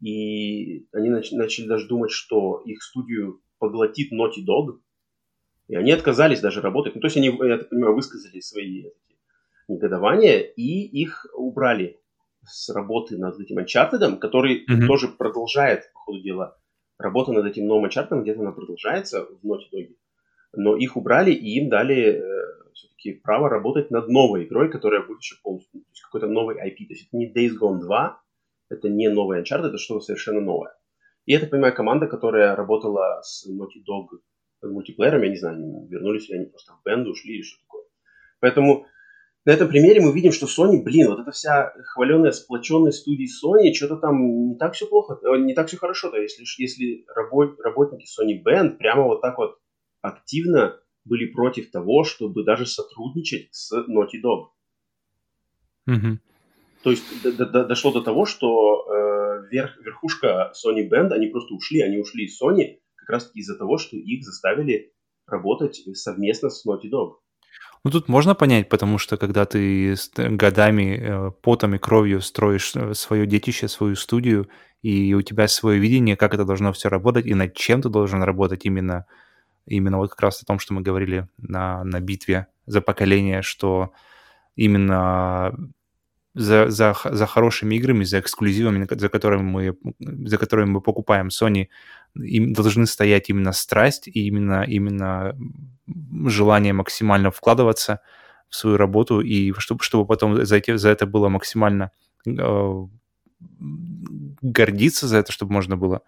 И 0.02 0.88
они 0.94 1.10
нач, 1.10 1.32
начали 1.32 1.68
даже 1.68 1.88
думать, 1.88 2.12
что 2.12 2.62
их 2.66 2.82
студию 2.82 3.42
поглотит 3.60 4.12
Naughty 4.12 4.46
Dog. 4.48 4.80
И 5.68 5.76
они 5.76 5.92
отказались 5.92 6.42
даже 6.42 6.62
работать. 6.62 6.96
Ну, 6.96 7.02
то 7.02 7.08
есть 7.08 7.18
они, 7.18 7.28
я 7.28 7.58
так 7.58 7.70
понимаю, 7.70 7.94
высказали 7.94 8.40
свои 8.40 8.86
негодования, 9.68 10.40
и 10.40 10.82
их 10.82 11.28
убрали 11.34 12.00
с 12.44 12.74
работы 12.74 13.18
над 13.18 13.40
этим 13.40 13.60
Uncharted, 13.60 14.18
который 14.18 14.66
mm-hmm. 14.66 14.88
тоже 14.88 15.10
продолжает, 15.10 15.92
по 15.94 16.00
ходу 16.00 16.22
дела, 16.22 16.58
работа 16.98 17.32
над 17.32 17.46
этим 17.46 17.68
новым 17.68 17.90
чартом 17.90 18.24
где-то 18.24 18.42
она 18.42 18.52
продолжается 18.52 19.26
в 19.26 19.46
Naughty 19.46 19.70
Dog, 19.74 19.90
но 20.54 20.76
их 20.76 20.98
убрали 20.98 21.32
и 21.32 21.60
им 21.60 21.70
дали 21.70 22.20
э, 22.20 22.22
все-таки 22.74 23.14
право 23.14 23.50
работать 23.50 23.92
над 23.92 24.08
новой 24.08 24.46
игрой, 24.46 24.72
которая 24.72 25.06
будет 25.06 25.20
еще 25.20 25.36
полностью, 25.44 25.82
то 25.82 25.88
есть 25.92 26.02
какой-то 26.02 26.28
новый 26.28 26.56
IP. 26.56 26.88
То 26.88 26.94
есть 26.94 27.08
это 27.08 27.18
не 27.18 27.32
Days 27.32 27.54
Gone 27.60 27.80
2, 27.80 28.22
это 28.70 28.90
не 28.90 29.10
новый 29.10 29.42
Uncharted, 29.42 29.68
это 29.68 29.78
что-то 29.78 30.02
совершенно 30.02 30.42
новое. 30.42 30.76
И 31.30 31.34
это, 31.34 31.46
понимаю, 31.46 31.76
команда, 31.76 32.08
которая 32.08 32.56
работала 32.56 33.22
с 33.22 33.48
Naughty 33.48 33.84
Dog 33.88 34.18
мультиплеером, 34.64 35.22
я 35.22 35.30
не 35.30 35.36
знаю, 35.36 35.88
вернулись 35.88 36.28
ли 36.28 36.38
они 36.38 36.46
просто 36.48 36.74
в 36.74 36.84
бенд, 36.84 37.08
ушли 37.08 37.36
или 37.36 37.44
что 37.44 37.62
такое. 37.62 37.84
Поэтому 38.40 38.88
на 39.46 39.52
этом 39.52 39.68
примере 39.68 40.02
мы 40.02 40.12
видим, 40.12 40.32
что 40.32 40.48
Sony, 40.48 40.82
блин, 40.82 41.08
вот 41.08 41.20
эта 41.20 41.30
вся 41.30 41.72
хваленая 41.94 42.32
сплоченность 42.32 43.02
студии 43.02 43.28
Sony, 43.28 43.76
что-то 43.76 43.98
там 43.98 44.50
не 44.50 44.56
так 44.56 44.74
все 44.74 44.88
плохо, 44.88 45.20
э, 45.22 45.38
не 45.38 45.54
так 45.54 45.68
все 45.68 45.78
хорошо. 45.78 46.10
То 46.10 46.18
если, 46.18 46.44
если 46.58 47.06
работ, 47.16 47.60
работники 47.60 48.08
Sony 48.08 48.42
Band 48.44 48.78
прямо 48.78 49.04
вот 49.04 49.22
так 49.22 49.38
вот 49.38 49.60
активно 50.02 50.80
были 51.06 51.28
против 51.28 51.70
того, 51.70 52.06
чтобы 52.06 52.44
даже 52.44 52.66
сотрудничать 52.66 53.50
с 53.52 53.72
Naughty 53.72 54.20
Dog. 54.26 54.48
Mm-hmm. 55.88 56.18
То 56.82 56.90
есть 56.90 57.04
дошло 57.24 57.92
до 57.92 58.02
того, 58.02 58.26
что 58.26 58.88
э, 58.90 59.09
верх, 59.52 59.78
верхушка 59.78 60.52
Sony 60.54 60.90
Band, 60.90 61.12
они 61.12 61.28
просто 61.28 61.54
ушли, 61.54 61.82
они 61.82 61.98
ушли 61.98 62.26
из 62.26 62.42
Sony 62.42 62.80
как 62.96 63.10
раз-таки 63.10 63.40
из-за 63.40 63.58
того, 63.58 63.78
что 63.78 63.98
их 63.98 64.24
заставили 64.24 64.94
работать 65.28 65.82
совместно 65.94 66.50
с 66.50 66.66
Naughty 66.66 66.90
Dog. 66.92 67.14
Ну, 67.84 67.92
тут 67.92 68.10
можно 68.10 68.36
понять, 68.36 68.68
потому 68.68 68.98
что 68.98 69.18
когда 69.18 69.46
ты 69.46 69.96
годами 70.16 71.00
э, 71.00 71.32
потом 71.42 71.76
и 71.76 71.78
кровью 71.78 72.22
строишь 72.22 72.74
э, 72.76 72.94
свое 72.94 73.26
детище, 73.26 73.70
свою 73.70 73.96
студию, 73.96 74.50
и 74.82 75.14
у 75.14 75.22
тебя 75.22 75.48
свое 75.48 75.80
видение, 75.80 76.18
как 76.18 76.34
это 76.34 76.44
должно 76.46 76.74
все 76.74 76.90
работать, 76.90 77.26
и 77.26 77.34
над 77.34 77.54
чем 77.56 77.82
ты 77.82 77.90
должен 77.90 78.22
работать 78.22 78.66
именно, 78.66 79.06
именно 79.66 79.98
вот 79.98 80.10
как 80.10 80.22
раз 80.22 80.42
о 80.42 80.46
том, 80.46 80.60
что 80.60 80.74
мы 80.74 80.82
говорили 80.82 81.28
на, 81.38 81.84
на 81.86 82.02
битве 82.02 82.48
за 82.66 82.82
поколение, 82.82 83.42
что 83.42 83.94
именно 84.56 85.54
за, 86.40 86.70
за, 86.70 86.96
за 87.04 87.26
хорошими 87.26 87.76
играми, 87.76 88.06
за 88.06 88.20
эксклюзивами, 88.20 88.88
за 88.90 89.10
которыми 89.10 89.42
мы, 89.42 89.78
за 90.00 90.38
которыми 90.38 90.70
мы 90.70 90.82
покупаем 90.82 91.28
Sony, 91.28 91.68
им 92.16 92.54
должны 92.54 92.86
стоять 92.86 93.30
именно 93.30 93.52
страсть 93.52 94.08
и 94.08 94.28
именно, 94.28 94.64
именно 94.64 95.36
желание 96.26 96.74
максимально 96.74 97.30
вкладываться 97.32 98.00
в 98.50 98.56
свою 98.56 98.78
работу, 98.78 99.20
и 99.20 99.54
чтобы, 99.58 99.84
чтобы 99.84 100.06
потом 100.08 100.46
за, 100.46 100.56
эти, 100.56 100.78
за 100.78 100.90
это 100.90 101.06
было 101.06 101.30
максимально 101.30 101.92
э, 102.26 102.88
гордиться 104.42 105.08
за 105.08 105.18
это, 105.18 105.32
чтобы 105.34 105.52
можно 105.52 105.76
было, 105.76 106.02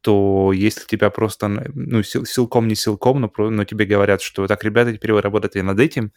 то 0.00 0.52
если 0.54 0.86
тебя 0.86 1.10
просто, 1.10 1.48
ну, 1.74 2.02
сил, 2.02 2.24
силком 2.24 2.68
не 2.68 2.74
силком, 2.74 3.20
но, 3.20 3.50
но 3.50 3.64
тебе 3.64 3.84
говорят, 3.84 4.22
что 4.22 4.46
так, 4.46 4.64
ребята, 4.64 4.94
теперь 4.94 5.12
вы 5.12 5.20
работаете 5.20 5.62
над 5.62 5.78
этим, 5.78 6.12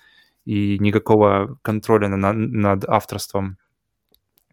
и 0.46 0.78
никакого 0.80 1.58
контроля 1.62 2.10
на, 2.10 2.34
над 2.34 2.86
авторством 2.86 3.58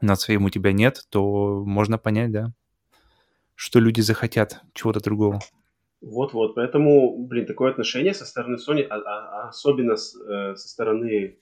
над 0.01 0.19
своим 0.19 0.45
у 0.45 0.51
тебя 0.51 0.73
нет, 0.73 1.03
то 1.11 1.63
можно 1.65 1.99
понять, 1.99 2.33
да, 2.33 2.53
что 3.55 3.81
люди 3.81 4.01
захотят 4.01 4.63
чего-то 4.73 5.01
другого. 5.01 5.41
Вот-вот, 6.01 6.55
поэтому, 6.55 7.27
блин, 7.27 7.45
такое 7.45 7.71
отношение 7.71 8.15
со 8.15 8.25
стороны 8.25 8.57
Sony, 8.57 8.83
а, 8.83 8.97
а, 8.97 9.49
особенно 9.49 9.97
с, 9.97 10.19
э, 10.19 10.57
со 10.57 10.69
стороны 10.69 11.39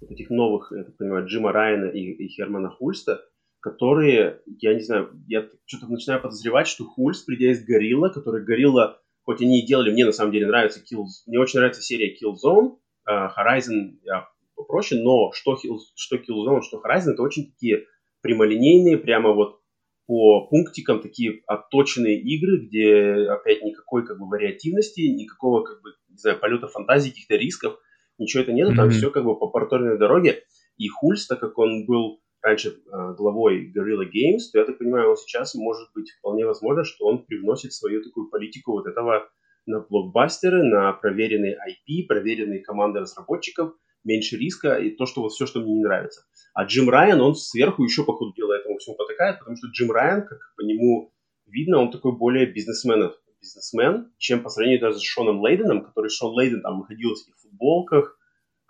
вот 0.00 0.10
этих 0.10 0.30
новых, 0.30 0.72
я 0.74 0.82
так 0.82 0.96
понимаю, 0.96 1.26
Джима 1.26 1.52
Райана 1.52 1.84
и, 1.84 2.00
и 2.00 2.28
Хермана 2.28 2.70
Хульста, 2.70 3.20
которые, 3.60 4.40
я 4.58 4.74
не 4.74 4.80
знаю, 4.80 5.10
я 5.28 5.46
что-то 5.66 5.86
начинаю 5.86 6.20
подозревать, 6.20 6.66
что 6.66 6.84
Хульст, 6.84 7.26
придя 7.26 7.52
из 7.52 7.64
Горилла, 7.64 8.08
который 8.08 8.44
Горилла, 8.44 9.00
хоть 9.22 9.40
они 9.40 9.60
и 9.60 9.66
делали, 9.66 9.92
мне 9.92 10.04
на 10.04 10.12
самом 10.12 10.32
деле 10.32 10.48
нравится 10.48 10.80
Kill, 10.80 11.04
мне 11.26 11.38
очень 11.38 11.60
нравится 11.60 11.82
серия 11.82 12.16
Killzone, 12.16 12.76
Horizon 13.10 13.98
я 14.02 14.28
попроще, 14.54 15.02
но 15.02 15.32
что, 15.32 15.56
что 15.96 16.16
Killzone, 16.16 16.62
что 16.62 16.80
Horizon, 16.84 17.12
это 17.12 17.22
очень 17.22 17.50
такие 17.50 17.86
прямолинейные, 18.22 18.98
прямо 18.98 19.32
вот 19.32 19.60
по 20.06 20.46
пунктикам 20.48 21.00
такие 21.00 21.42
отточенные 21.46 22.20
игры, 22.20 22.66
где 22.66 23.30
опять 23.30 23.62
никакой 23.62 24.04
как 24.04 24.18
бы 24.18 24.28
вариативности, 24.28 25.02
никакого 25.02 25.62
как 25.62 25.80
бы, 25.82 25.90
не 26.08 26.16
знаю, 26.16 26.38
полета 26.40 26.66
фантазии, 26.66 27.10
каких-то 27.10 27.36
рисков, 27.36 27.78
ничего 28.18 28.42
это 28.42 28.52
нет, 28.52 28.70
mm-hmm. 28.70 28.76
там 28.76 28.90
все 28.90 29.10
как 29.10 29.24
бы 29.24 29.38
по 29.38 29.46
порторной 29.46 29.98
дороге. 29.98 30.42
И 30.76 30.88
Хульс, 30.88 31.26
так 31.26 31.40
как 31.40 31.56
он 31.58 31.86
был 31.86 32.20
раньше 32.42 32.70
э, 32.70 33.14
главой 33.16 33.72
Guerrilla 33.72 34.04
Games, 34.04 34.50
то 34.52 34.58
я 34.58 34.64
так 34.64 34.78
понимаю, 34.78 35.10
он 35.10 35.16
сейчас 35.16 35.54
может 35.54 35.88
быть 35.94 36.10
вполне 36.10 36.44
возможно, 36.46 36.84
что 36.84 37.06
он 37.06 37.24
привносит 37.24 37.72
свою 37.72 38.02
такую 38.02 38.30
политику 38.30 38.72
вот 38.72 38.86
этого 38.86 39.28
на 39.66 39.80
блокбастеры, 39.80 40.62
на 40.62 40.92
проверенные 40.92 41.56
IP, 41.56 42.06
проверенные 42.06 42.60
команды 42.60 43.00
разработчиков, 43.00 43.74
меньше 44.04 44.36
риска 44.36 44.74
и 44.74 44.90
то, 44.90 45.06
что 45.06 45.22
вот 45.22 45.32
все, 45.32 45.46
что 45.46 45.60
мне 45.60 45.74
не 45.74 45.82
нравится. 45.82 46.22
А 46.54 46.64
Джим 46.64 46.88
Райан, 46.88 47.20
он 47.20 47.34
сверху 47.34 47.84
еще 47.84 48.04
по 48.04 48.14
ходу 48.14 48.32
дела 48.34 48.54
этому 48.54 48.78
всему 48.78 48.96
потакает, 48.96 49.38
потому 49.38 49.56
что 49.56 49.68
Джим 49.68 49.90
Райан, 49.90 50.26
как 50.26 50.38
по 50.56 50.62
нему 50.62 51.12
видно, 51.46 51.78
он 51.78 51.90
такой 51.90 52.16
более 52.16 52.46
бизнесмен, 52.46 53.12
бизнесмен, 53.40 54.12
чем 54.18 54.42
по 54.42 54.48
сравнению 54.48 54.80
даже 54.80 54.98
с 54.98 55.02
Шоном 55.02 55.40
Лейденом, 55.40 55.84
который 55.84 56.10
Шон 56.10 56.34
Лейден 56.34 56.62
там 56.62 56.80
выходил 56.80 57.10
в 57.10 57.42
футболках, 57.42 58.16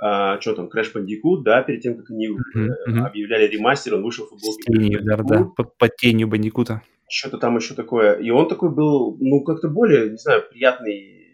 а, 0.00 0.40
что 0.40 0.54
там, 0.54 0.68
Crash 0.68 0.94
Bandicoot, 0.94 1.42
да, 1.44 1.62
перед 1.62 1.82
тем, 1.82 1.96
как 1.96 2.10
они 2.10 2.28
mm-hmm. 2.28 3.06
объявляли 3.06 3.46
ремастер, 3.46 3.94
он 3.94 4.02
вышел 4.02 4.26
в 4.26 4.30
футболке. 4.30 4.72
Тенью, 4.72 5.04
да, 5.04 5.16
да, 5.16 5.44
под, 5.44 5.76
под 5.76 5.96
тенью 5.96 6.28
Бандикута 6.28 6.82
что-то 7.10 7.38
там 7.38 7.56
еще 7.56 7.74
такое. 7.74 8.14
И 8.14 8.30
он 8.30 8.48
такой 8.48 8.70
был, 8.70 9.16
ну, 9.20 9.42
как-то 9.42 9.68
более, 9.68 10.10
не 10.10 10.16
знаю, 10.16 10.44
приятный, 10.48 11.26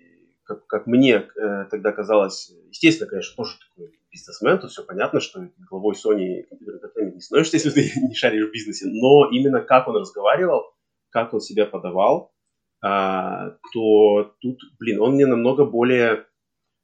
как, 0.45 0.67
как 0.67 0.87
мне 0.87 1.29
э, 1.37 1.67
тогда 1.71 1.93
казалось. 1.93 2.53
Естественно, 2.71 3.09
конечно, 3.09 3.37
тоже 3.37 3.57
такой 3.59 3.93
бизнесмен, 4.11 4.59
то 4.59 4.69
все 4.69 4.83
понятно, 4.85 5.21
что 5.21 5.49
главой 5.71 5.95
Sony 5.95 6.45
Computer 6.51 6.81
Entertainment 6.81 7.15
не 7.15 7.21
становишься, 7.21 7.57
если 7.57 7.71
ты 7.71 7.93
не 8.01 8.15
шаришь 8.15 8.49
в 8.49 8.53
бизнесе. 8.53 8.87
Но 8.89 9.29
именно 9.31 9.61
как 9.61 9.87
он 9.87 9.97
разговаривал, 9.97 10.65
как 11.11 11.35
он 11.35 11.41
себя 11.41 11.67
подавал, 11.67 12.33
а, 12.83 13.57
то 13.73 14.35
тут, 14.41 14.59
блин, 14.79 15.01
он 15.01 15.15
мне 15.15 15.27
намного 15.27 15.67
более 15.67 16.25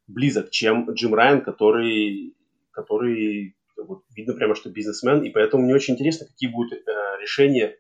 близок, 0.06 0.50
чем 0.50 0.90
Джим 0.92 1.14
Райан, 1.14 1.42
который, 1.42 2.36
который 2.70 3.56
вот, 3.76 4.04
видно 4.14 4.34
прямо, 4.34 4.54
что 4.54 4.70
бизнесмен, 4.70 5.22
и 5.22 5.30
поэтому 5.30 5.64
мне 5.64 5.74
очень 5.74 5.94
интересно, 5.94 6.26
какие 6.26 6.50
будут 6.50 6.72
э, 6.72 6.76
решения 7.20 7.76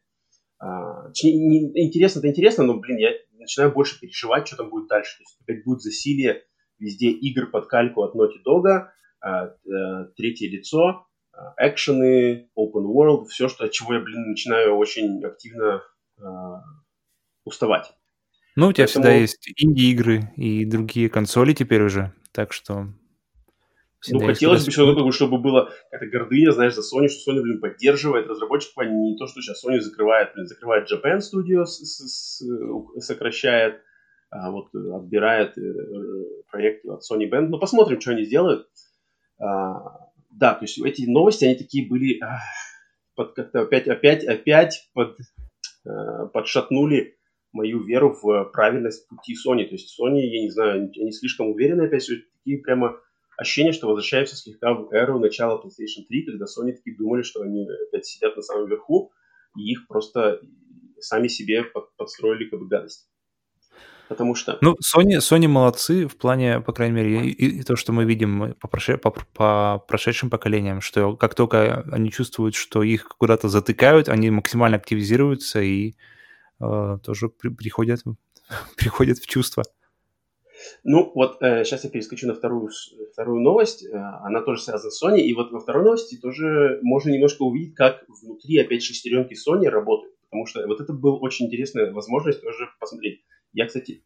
а, 0.62 1.08
интересно-то 1.08 2.28
интересно, 2.28 2.62
но, 2.62 2.78
блин, 2.78 2.96
я 2.96 3.10
начинаю 3.36 3.72
больше 3.72 3.98
переживать, 3.98 4.46
что 4.46 4.56
там 4.56 4.70
будет 4.70 4.86
дальше. 4.86 5.16
То 5.18 5.22
есть 5.22 5.40
опять 5.40 5.64
будет 5.64 5.80
засилие 5.80 6.44
везде 6.78 7.10
игр 7.10 7.50
под 7.50 7.66
кальку 7.66 8.02
от 8.02 8.14
Naughty 8.14 8.38
Dog, 8.46 8.86
а, 9.20 9.46
э, 9.46 9.50
третье 10.16 10.48
лицо, 10.48 11.06
а, 11.32 11.54
экшены, 11.58 12.48
open 12.56 12.84
world, 12.84 13.24
все, 13.24 13.48
что, 13.48 13.64
от 13.64 13.72
чего 13.72 13.94
я, 13.94 14.00
блин, 14.00 14.30
начинаю 14.30 14.76
очень 14.76 15.24
активно 15.24 15.82
уставать. 17.44 17.92
Ну, 18.54 18.68
у 18.68 18.72
тебя 18.72 18.84
Поэтому... 18.84 19.04
всегда 19.04 19.14
есть 19.14 19.50
инди-игры 19.56 20.32
и 20.36 20.64
другие 20.64 21.08
консоли 21.08 21.54
теперь 21.54 21.82
уже, 21.82 22.12
так 22.32 22.52
что 22.52 22.88
ну, 24.10 24.20
хотелось 24.20 24.66
бы 24.66 24.94
ну, 24.94 25.12
чтобы 25.12 25.38
было 25.38 25.70
какая-то 25.90 26.10
гордыня, 26.10 26.50
знаешь, 26.50 26.74
за 26.74 26.80
Sony, 26.80 27.08
что 27.08 27.30
Sony, 27.30 27.40
блин, 27.40 27.60
поддерживает 27.60 28.26
разработчиков, 28.26 28.78
а 28.78 28.84
не 28.84 29.16
то, 29.16 29.28
что 29.28 29.40
сейчас 29.40 29.64
Sony 29.64 29.78
закрывает, 29.78 30.32
блин, 30.34 30.48
закрывает 30.48 30.90
Japan 30.90 31.18
Studio, 31.18 31.64
сокращает, 31.64 33.80
а 34.30 34.50
вот 34.50 34.74
отбирает 34.74 35.56
э, 35.56 35.62
проекты 36.50 36.90
от 36.90 37.02
Sony 37.02 37.30
Band. 37.30 37.46
Ну, 37.48 37.60
посмотрим, 37.60 38.00
что 38.00 38.10
они 38.10 38.24
сделают. 38.24 38.66
А, 39.38 40.10
да, 40.30 40.54
то 40.54 40.64
есть 40.64 40.80
эти 40.80 41.02
новости, 41.02 41.44
они 41.44 41.54
такие 41.54 41.88
были 41.88 42.18
а, 42.20 42.40
под 43.14 43.34
как-то 43.34 43.62
опять, 43.62 43.86
опять, 43.86 44.24
опять 44.24 44.90
под, 44.94 45.16
подшатнули 46.32 47.18
мою 47.52 47.82
веру 47.84 48.16
в 48.20 48.50
правильность 48.52 49.08
пути 49.08 49.34
Sony. 49.34 49.64
То 49.66 49.74
есть 49.74 49.98
Sony, 49.98 50.20
я 50.20 50.42
не 50.42 50.50
знаю, 50.50 50.90
они 50.96 51.12
слишком 51.12 51.50
уверены 51.50 51.82
опять, 51.82 52.02
что 52.02 52.14
такие 52.38 52.58
прямо 52.58 52.96
ощущение, 53.36 53.72
что 53.72 53.88
возвращаемся 53.88 54.36
слегка 54.36 54.74
в 54.74 54.92
эру 54.92 55.18
начала 55.18 55.60
PlayStation 55.60 56.04
3, 56.08 56.22
когда 56.26 56.44
Sony 56.46 56.72
такие 56.72 56.96
думали, 56.96 57.22
что 57.22 57.42
они 57.42 57.66
опять 57.88 58.06
сидят 58.06 58.36
на 58.36 58.42
самом 58.42 58.68
верху, 58.68 59.12
и 59.56 59.72
их 59.72 59.86
просто 59.86 60.40
сами 60.98 61.28
себе 61.28 61.64
подстроили 61.96 62.48
как 62.48 62.60
бы 62.60 62.68
гадость. 62.68 63.08
Потому 64.08 64.34
что... 64.34 64.58
Ну, 64.60 64.74
Sony, 64.74 65.18
Sony 65.18 65.48
молодцы 65.48 66.06
в 66.06 66.16
плане, 66.16 66.60
по 66.60 66.72
крайней 66.72 66.94
мере, 66.94 67.28
и, 67.28 67.60
и 67.60 67.62
то, 67.62 67.76
что 67.76 67.92
мы 67.92 68.04
видим 68.04 68.54
по, 68.60 68.68
проше, 68.68 68.98
по, 68.98 69.10
по 69.10 69.82
прошедшим 69.88 70.28
поколениям, 70.28 70.80
что 70.80 71.16
как 71.16 71.34
только 71.34 71.86
они 71.90 72.10
чувствуют, 72.10 72.54
что 72.54 72.82
их 72.82 73.08
куда-то 73.08 73.48
затыкают, 73.48 74.08
они 74.08 74.30
максимально 74.30 74.76
активизируются 74.76 75.62
и 75.62 75.90
э, 75.90 75.94
тоже 77.02 77.28
при, 77.28 77.48
приходят, 77.48 78.02
приходят 78.76 79.18
в 79.18 79.26
чувство. 79.26 79.64
Ну, 80.84 81.12
вот 81.14 81.42
э, 81.42 81.64
сейчас 81.64 81.84
я 81.84 81.90
перескочу 81.90 82.26
на 82.26 82.34
вторую, 82.34 82.70
вторую 83.12 83.40
новость. 83.40 83.84
Э, 83.84 83.96
она 84.22 84.42
тоже 84.42 84.62
связана 84.62 84.90
с 84.90 85.02
Sony. 85.02 85.20
И 85.20 85.34
вот 85.34 85.52
во 85.52 85.60
второй 85.60 85.84
новости 85.84 86.16
тоже 86.16 86.78
можно 86.82 87.10
немножко 87.10 87.42
увидеть, 87.42 87.74
как 87.74 88.04
внутри 88.08 88.58
опять 88.58 88.82
шестеренки 88.82 89.34
Sony 89.34 89.68
работают. 89.68 90.14
Потому 90.24 90.46
что 90.46 90.66
вот 90.66 90.80
это 90.80 90.92
была 90.92 91.18
очень 91.18 91.46
интересная 91.46 91.92
возможность 91.92 92.42
тоже 92.42 92.68
посмотреть. 92.80 93.24
Я, 93.52 93.66
кстати, 93.66 94.04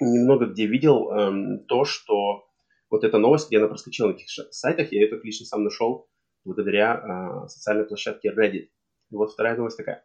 немного 0.00 0.46
где 0.46 0.66
видел 0.66 1.10
эм, 1.10 1.64
то, 1.66 1.84
что 1.84 2.46
вот 2.90 3.04
эта 3.04 3.18
новость, 3.18 3.48
где 3.48 3.58
она 3.58 3.68
проскочила 3.68 4.08
на 4.08 4.12
каких 4.14 4.28
сайтах, 4.50 4.92
я 4.92 5.02
ее 5.02 5.08
только 5.08 5.26
лично 5.26 5.46
сам 5.46 5.64
нашел 5.64 6.08
благодаря 6.44 7.44
э, 7.44 7.48
социальной 7.48 7.84
площадке 7.84 8.30
Reddit. 8.30 8.68
И 9.10 9.14
вот 9.14 9.32
вторая 9.32 9.56
новость 9.56 9.76
такая. 9.76 10.04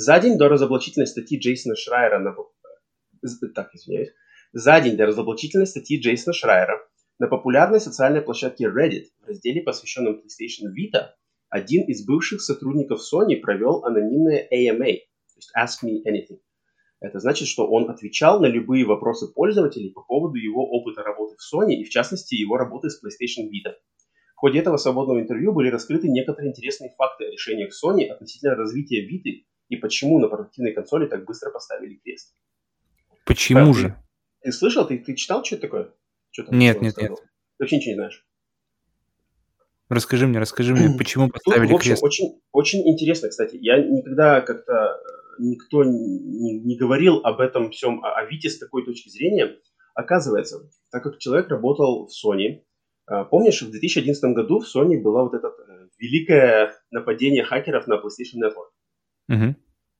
За 0.00 0.20
день 0.20 0.38
до 0.38 0.48
разоблачительной 0.48 1.08
статьи 1.08 1.40
Джейсона 1.40 1.74
Шрайера 1.74 2.20
на... 2.20 2.32
Так, 3.52 3.74
извиняюсь 3.74 4.10
за 4.52 4.80
день 4.80 4.96
до 4.96 5.06
разоблачительной 5.06 5.66
статьи 5.66 5.98
Джейсона 5.98 6.32
Шрайера 6.32 6.78
на 7.18 7.26
популярной 7.26 7.80
социальной 7.80 8.22
площадке 8.22 8.66
Reddit 8.66 9.06
в 9.20 9.26
разделе, 9.26 9.60
посвященном 9.60 10.14
PlayStation 10.14 10.70
Vita, 10.70 11.08
один 11.48 11.82
из 11.88 12.06
бывших 12.06 12.42
сотрудников 12.42 13.00
Sony 13.00 13.40
провел 13.40 13.84
анонимное 13.84 14.48
AMA, 14.54 14.98
то 14.98 15.34
есть 15.34 15.50
Ask 15.58 15.84
Me 15.84 15.96
Anything. 16.06 16.38
Это 17.00 17.18
значит, 17.18 17.48
что 17.48 17.66
он 17.66 17.90
отвечал 17.90 18.38
на 18.38 18.46
любые 18.46 18.84
вопросы 18.84 19.26
пользователей 19.26 19.90
по 19.90 20.02
поводу 20.02 20.36
его 20.36 20.64
опыта 20.64 21.02
работы 21.02 21.34
в 21.36 21.52
Sony 21.52 21.72
и, 21.72 21.82
в 21.82 21.90
частности, 21.90 22.36
его 22.36 22.56
работы 22.56 22.88
с 22.88 23.02
PlayStation 23.02 23.46
Vita. 23.46 23.72
В 24.36 24.38
ходе 24.38 24.60
этого 24.60 24.76
свободного 24.76 25.20
интервью 25.20 25.52
были 25.52 25.70
раскрыты 25.70 26.06
некоторые 26.08 26.50
интересные 26.50 26.94
факты 26.96 27.24
о 27.24 27.32
решениях 27.32 27.70
Sony 27.70 28.04
относительно 28.04 28.54
развития 28.54 29.04
Vita 29.04 29.42
и 29.68 29.76
почему 29.76 30.18
на 30.18 30.28
портативной 30.28 30.72
консоли 30.72 31.06
так 31.06 31.24
быстро 31.24 31.50
поставили 31.50 31.94
крест. 31.96 32.34
Почему 33.24 33.70
А, 33.70 33.74
же? 33.74 33.96
Ты 34.42 34.52
слышал, 34.52 34.86
ты, 34.86 34.98
ты 34.98 35.14
читал, 35.14 35.44
что 35.44 35.56
это 35.56 35.62
такое? 35.62 35.92
Что 36.30 36.42
Нет, 36.50 36.80
нет, 36.80 36.94
рассказывал? 36.96 37.18
нет. 37.20 37.28
Ты 37.58 37.64
вообще 37.64 37.76
ничего 37.76 37.90
не 37.90 37.96
знаешь. 37.96 38.26
Расскажи 39.88 40.26
мне, 40.26 40.38
расскажи 40.38 40.74
мне, 40.74 40.90
почему 40.98 41.26
Тут, 41.26 41.34
поставили 41.44 41.72
в 41.72 41.74
общем, 41.76 41.90
крест? 41.90 42.02
очень, 42.02 42.40
очень 42.52 42.86
интересно, 42.88 43.28
кстати. 43.28 43.56
Я 43.60 43.78
никогда 43.82 44.40
как-то 44.40 44.72
э, 44.72 44.96
никто 45.40 45.84
не, 45.84 46.60
не 46.60 46.76
говорил 46.76 47.18
об 47.24 47.40
этом 47.40 47.70
всем, 47.70 48.04
о, 48.04 48.14
о 48.14 48.24
Вите 48.26 48.48
с 48.50 48.58
такой 48.58 48.84
точки 48.84 49.08
зрения. 49.08 49.56
Оказывается, 49.94 50.70
так 50.90 51.02
как 51.02 51.18
человек 51.18 51.48
работал 51.48 52.06
в 52.06 52.10
Sony, 52.10 52.62
э, 53.10 53.24
помнишь, 53.30 53.62
в 53.62 53.70
2011 53.70 54.22
году 54.34 54.60
в 54.60 54.64
Sony 54.64 55.00
было 55.00 55.22
вот 55.22 55.34
это 55.34 55.48
э, 55.48 55.88
великое 55.98 56.74
нападение 56.90 57.44
хакеров 57.44 57.86
на 57.86 57.94
PlayStation 57.94 58.40
Network, 58.44 58.70
Мгм. 59.28 59.56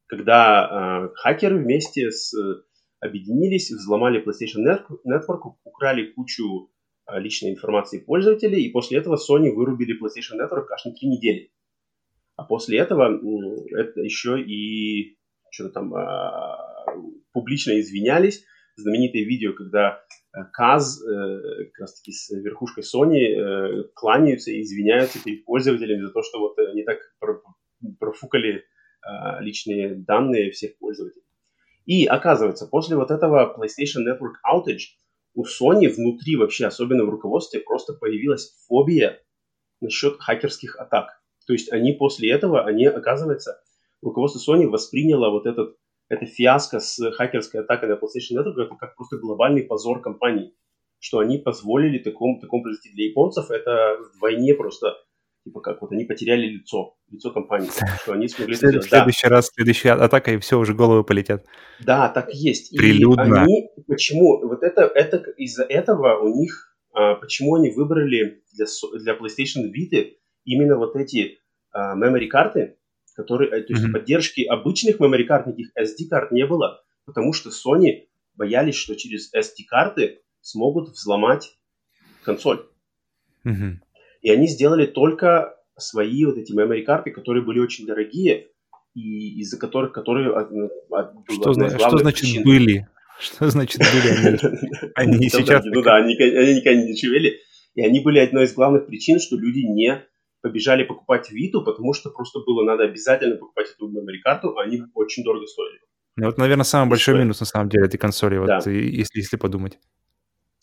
когда 0.06 1.08
э, 1.10 1.14
хакеры 1.16 1.58
вместе 1.58 2.10
с 2.10 2.32
э, 2.34 2.62
объединились, 3.00 3.70
взломали 3.70 4.20
PlayStation 4.24 4.64
Net- 4.66 4.86
Network, 5.06 5.54
украли 5.64 6.12
кучу 6.12 6.70
э, 7.06 7.20
личной 7.20 7.50
информации 7.50 8.00
пользователей, 8.00 8.62
и 8.64 8.72
после 8.72 8.98
этого 8.98 9.16
Sony 9.16 9.50
вырубили 9.52 9.94
PlayStation 10.00 10.36
Network 10.42 10.66
аж 10.72 10.84
на 10.86 10.92
три 10.94 11.08
недели. 11.08 11.52
А 12.36 12.44
после 12.44 12.78
этого 12.78 13.04
м, 13.08 13.66
это 13.76 14.00
еще 14.00 14.40
и 14.40 15.18
что-то 15.50 15.70
там 15.74 15.94
а, 15.94 16.56
публично 17.32 17.78
извинялись. 17.80 18.44
Знаменитое 18.76 19.24
видео, 19.24 19.52
когда 19.54 20.00
э, 20.32 20.44
Каз 20.52 21.02
э, 21.02 21.64
как 21.72 21.80
раз 21.80 22.00
таки 22.00 22.12
с 22.12 22.30
верхушкой 22.30 22.84
Sony 22.84 23.18
э, 23.26 23.84
кланяются 23.94 24.52
и 24.52 24.62
извиняются 24.62 25.22
перед 25.22 25.44
пользователями 25.44 26.02
за 26.02 26.12
то, 26.12 26.22
что 26.22 26.38
вот 26.38 26.56
они 26.58 26.84
так 26.84 26.98
про- 27.18 27.42
профукали 27.98 28.64
личные 29.40 29.94
данные 29.94 30.50
всех 30.50 30.78
пользователей. 30.78 31.24
И 31.86 32.04
оказывается, 32.04 32.66
после 32.66 32.96
вот 32.96 33.10
этого 33.10 33.56
PlayStation 33.56 34.04
Network 34.06 34.34
outage 34.46 34.96
у 35.34 35.44
Sony 35.44 35.88
внутри 35.88 36.36
вообще, 36.36 36.66
особенно 36.66 37.04
в 37.04 37.10
руководстве, 37.10 37.60
просто 37.60 37.94
появилась 37.94 38.54
фобия 38.66 39.22
насчет 39.80 40.18
хакерских 40.18 40.76
атак. 40.76 41.22
То 41.46 41.54
есть 41.54 41.72
они 41.72 41.92
после 41.92 42.30
этого, 42.30 42.66
они, 42.66 42.84
оказывается, 42.86 43.62
руководство 44.02 44.54
Sony 44.54 44.66
восприняло 44.66 45.30
вот 45.30 45.46
этот, 45.46 45.76
это 46.08 46.26
фиаско 46.26 46.80
с 46.80 47.10
хакерской 47.12 47.62
атакой 47.62 47.88
на 47.88 47.94
PlayStation 47.94 48.36
Network 48.36 48.66
это 48.66 48.74
как 48.74 48.96
просто 48.96 49.16
глобальный 49.16 49.62
позор 49.62 50.02
компании. 50.02 50.54
Что 51.00 51.20
они 51.20 51.38
позволили 51.38 51.98
такому, 51.98 52.40
такому 52.40 52.64
произойти. 52.64 52.90
Для 52.92 53.06
японцев 53.06 53.50
это 53.50 53.96
вдвойне 54.12 54.54
просто, 54.54 54.96
типа 55.44 55.60
как 55.60 55.80
вот 55.82 55.92
они 55.92 56.04
потеряли 56.04 56.46
лицо, 56.46 56.96
лицо 57.10 57.30
компании. 57.30 57.70
Что 58.02 58.12
они 58.12 58.28
смогли 58.28 58.54
это 58.54 58.60
след- 58.60 58.70
в 58.70 58.84
сделать. 58.84 58.90
Да. 58.90 58.96
следующий 58.98 59.28
раз, 59.28 59.50
следующая 59.54 59.92
атака, 59.92 60.32
и 60.32 60.38
все, 60.38 60.58
уже 60.58 60.74
головы 60.74 61.04
полетят. 61.04 61.44
Да, 61.80 62.08
так 62.08 62.32
есть. 62.34 62.76
Прилюдно. 62.76 63.22
И 63.22 63.38
они, 63.38 63.70
почему, 63.86 64.46
вот 64.46 64.62
это, 64.62 64.82
это 64.82 65.18
из-за 65.36 65.64
этого 65.64 66.18
у 66.20 66.28
них, 66.40 66.76
а, 66.92 67.14
почему 67.14 67.54
они 67.56 67.70
выбрали 67.70 68.42
для, 68.52 68.66
для 69.00 69.14
PlayStation 69.14 69.70
Vita 69.72 70.12
именно 70.44 70.76
вот 70.76 70.96
эти 70.96 71.38
а, 71.72 71.96
memory 71.96 72.26
карты, 72.26 72.76
которые, 73.14 73.50
э, 73.50 73.62
то 73.62 73.72
есть 73.72 73.84
Мгм. 73.84 73.92
поддержки 73.94 74.42
обычных 74.42 75.00
memory 75.00 75.24
карт, 75.24 75.46
никаких 75.46 75.70
SD 75.76 76.08
карт 76.08 76.30
не 76.32 76.46
было, 76.46 76.82
потому 77.04 77.32
что 77.32 77.50
Sony 77.50 78.06
боялись, 78.34 78.76
что 78.76 78.94
через 78.94 79.32
SD 79.34 79.64
карты 79.68 80.20
смогут 80.40 80.90
взломать 80.90 81.58
консоль. 82.22 82.64
Мгм. 83.44 83.82
И 84.28 84.30
они 84.30 84.46
сделали 84.46 84.84
только 84.84 85.56
свои 85.78 86.24
вот 86.26 86.36
эти 86.36 86.52
memory 86.54 86.82
карты, 86.82 87.10
которые 87.10 87.42
были 87.42 87.60
очень 87.60 87.86
дорогие, 87.86 88.48
и 88.94 89.40
из-за 89.40 89.58
которых, 89.58 89.92
которые 89.92 90.30
от- 90.34 90.50
от- 90.90 91.14
была 91.14 91.32
Что, 91.32 91.52
зна- 91.54 91.70
что 91.78 91.96
значит 91.98 92.20
причин. 92.20 92.42
были? 92.44 92.88
Что 93.18 93.48
значит 93.48 93.80
были 93.80 94.08
они? 94.12 94.38
Они 94.94 95.16
Ну 95.16 95.22
сейчас 95.22 95.64
Ну 95.64 95.80
да, 95.82 95.96
они, 95.96 96.12
никогда 96.14 96.74
не 96.74 96.92
дешевели. 96.92 97.38
И 97.74 97.82
они 97.82 98.00
были 98.00 98.18
одной 98.18 98.44
из 98.44 98.52
главных 98.52 98.86
причин, 98.86 99.18
что 99.18 99.36
люди 99.36 99.60
не 99.60 100.04
побежали 100.42 100.82
покупать 100.84 101.30
Виту, 101.30 101.64
потому 101.64 101.94
что 101.94 102.10
просто 102.10 102.40
было 102.40 102.64
надо 102.64 102.84
обязательно 102.84 103.36
покупать 103.36 103.68
эту 103.74 103.88
memory 103.88 104.18
карту, 104.22 104.56
а 104.58 104.62
они 104.64 104.82
очень 104.94 105.24
дорого 105.24 105.46
стоили. 105.46 105.78
Ну, 106.16 106.26
Вот, 106.26 106.36
наверное, 106.38 106.64
самый 106.64 106.90
большой 106.90 107.18
минус 107.18 107.40
на 107.40 107.46
самом 107.46 107.70
деле 107.70 107.86
этой 107.86 107.96
консоли, 107.98 108.36
вот 108.36 108.46
Да. 108.48 108.56
если, 108.70 109.20
если 109.20 109.36
подумать. 109.38 109.78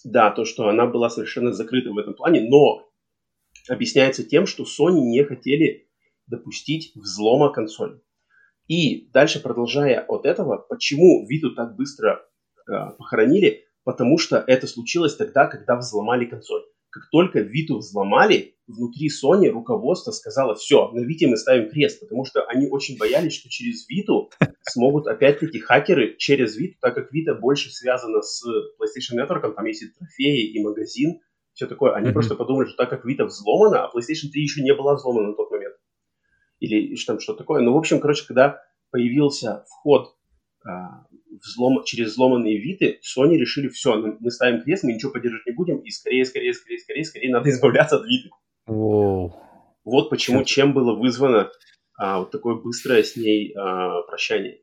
Да, 0.03 0.29
то, 0.29 0.45
что 0.45 0.67
она 0.67 0.85
была 0.85 1.09
совершенно 1.09 1.51
закрыта 1.51 1.89
в 1.91 1.97
этом 1.97 2.13
плане, 2.13 2.41
но 2.47 2.87
объясняется 3.69 4.23
тем, 4.23 4.45
что 4.45 4.63
Sony 4.63 4.99
не 4.99 5.23
хотели 5.23 5.87
допустить 6.27 6.91
взлома 6.95 7.51
консоли. 7.51 8.01
И 8.67 9.09
дальше, 9.11 9.39
продолжая 9.39 10.01
от 10.01 10.25
этого, 10.25 10.57
почему 10.57 11.27
Виту 11.27 11.53
так 11.53 11.75
быстро 11.75 12.25
э, 12.67 12.71
похоронили? 12.97 13.63
Потому 13.83 14.17
что 14.17 14.43
это 14.47 14.65
случилось 14.65 15.15
тогда, 15.15 15.45
когда 15.45 15.77
взломали 15.77 16.25
консоль. 16.25 16.63
Как 16.89 17.09
только 17.11 17.41
Виту 17.41 17.77
взломали, 17.77 18.55
внутри 18.67 19.09
Sony 19.09 19.49
руководство 19.49 20.11
сказало, 20.11 20.55
все, 20.55 20.89
на 20.91 21.01
Вите 21.01 21.27
мы 21.27 21.37
ставим 21.37 21.69
крест, 21.69 21.99
потому 21.99 22.25
что 22.25 22.43
они 22.45 22.67
очень 22.67 22.97
боялись, 22.97 23.33
что 23.33 23.49
через 23.49 23.87
Виту 23.89 24.31
смогут 24.61 25.05
опять-таки 25.05 25.59
хакеры 25.59 26.15
через 26.17 26.59
Vita, 26.59 26.75
так 26.81 26.95
как 26.95 27.13
Vita 27.13 27.37
больше 27.37 27.69
связана 27.69 28.21
с 28.21 28.43
PlayStation 28.79 29.19
Network, 29.19 29.53
там 29.53 29.65
есть 29.65 29.83
и 29.83 29.87
трофеи, 29.89 30.53
и 30.53 30.63
магазин, 30.63 31.19
все 31.55 31.65
такое. 31.67 31.93
Они 31.93 32.05
Мгм. 32.07 32.13
просто 32.13 32.35
подумали, 32.35 32.67
что 32.67 32.77
так 32.77 32.89
как 32.89 33.05
Vita 33.05 33.25
взломана, 33.25 33.85
а 33.85 33.91
PlayStation 33.91 34.29
3 34.31 34.41
еще 34.41 34.61
не 34.61 34.73
была 34.75 34.95
взломана 34.95 35.29
на 35.29 35.35
тот 35.35 35.49
момент. 35.49 35.75
Или 36.59 36.95
что 36.95 37.13
там 37.13 37.19
что 37.19 37.33
такое. 37.33 37.61
Ну, 37.61 37.73
в 37.73 37.77
общем, 37.77 37.99
короче, 37.99 38.25
когда 38.27 38.61
появился 38.91 39.65
вход 39.69 40.15
а, 40.65 41.05
взлом, 41.41 41.83
через 41.85 42.11
взломанные 42.11 42.57
Виты, 42.59 42.99
Sony 43.03 43.35
решили, 43.35 43.67
все, 43.69 43.95
мы 43.95 44.31
ставим 44.31 44.63
крест, 44.63 44.83
мы 44.83 44.93
ничего 44.93 45.11
поддерживать 45.11 45.45
не 45.45 45.53
будем, 45.53 45.77
и 45.79 45.89
скорее, 45.91 46.25
скорее, 46.25 46.53
скорее, 46.53 46.79
скорее, 46.79 47.03
скорее 47.05 47.31
надо 47.31 47.49
избавляться 47.49 47.97
от 47.97 48.05
Виты. 48.05 48.29
Воу. 48.67 49.33
Вот 49.83 50.09
почему, 50.09 50.39
Чё-то- 50.39 50.49
чем 50.49 50.73
было 50.73 50.93
вызвано 50.95 51.51
а, 51.97 52.19
вот 52.19 52.31
такое 52.31 52.55
быстрое 52.55 53.03
с 53.03 53.15
ней 53.15 53.53
а, 53.55 54.01
прощание. 54.03 54.61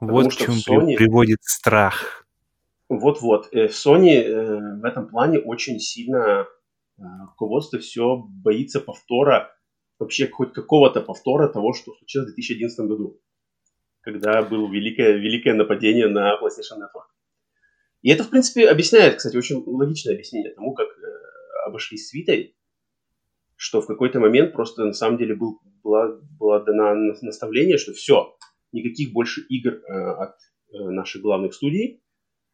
Вот 0.00 0.32
к 0.32 0.36
чему 0.36 0.56
Sony- 0.56 0.96
приводит 0.96 1.38
страх. 1.42 2.21
Вот-вот. 2.92 3.48
Э, 3.52 3.68
Sony 3.68 4.20
э, 4.20 4.80
в 4.80 4.84
этом 4.84 5.08
плане 5.08 5.38
очень 5.38 5.80
сильно 5.80 6.46
э, 6.98 7.02
руководство 7.30 7.78
все 7.78 8.18
боится 8.18 8.80
повтора, 8.80 9.50
вообще 9.98 10.28
хоть 10.28 10.52
какого-то 10.52 11.00
повтора 11.00 11.48
того, 11.48 11.72
что 11.72 11.94
случилось 11.94 12.32
в 12.32 12.34
2011 12.34 12.86
году, 12.86 13.18
когда 14.02 14.42
было 14.42 14.70
великое, 14.70 15.12
великое 15.12 15.54
нападение 15.54 16.08
на 16.08 16.38
PlayStation 16.38 16.80
Network. 16.80 17.08
И 18.02 18.10
это, 18.10 18.24
в 18.24 18.28
принципе, 18.28 18.68
объясняет, 18.68 19.16
кстати, 19.16 19.38
очень 19.38 19.62
логичное 19.64 20.12
объяснение 20.12 20.52
тому, 20.52 20.74
как 20.74 20.88
обошлись 21.64 22.08
с 22.08 22.12
Витой, 22.12 22.54
что 23.56 23.80
в 23.80 23.86
какой-то 23.86 24.20
момент 24.20 24.52
просто 24.52 24.84
на 24.84 24.92
самом 24.92 25.16
деле 25.16 25.34
был, 25.34 25.60
была, 25.82 26.18
была 26.38 26.60
дана 26.60 26.94
на- 26.94 27.14
наставление, 27.22 27.78
что 27.78 27.94
все, 27.94 28.36
никаких 28.72 29.14
больше 29.14 29.40
игр 29.48 29.80
от 29.88 30.34
наших 30.72 31.22
главных 31.22 31.54
студий, 31.54 32.01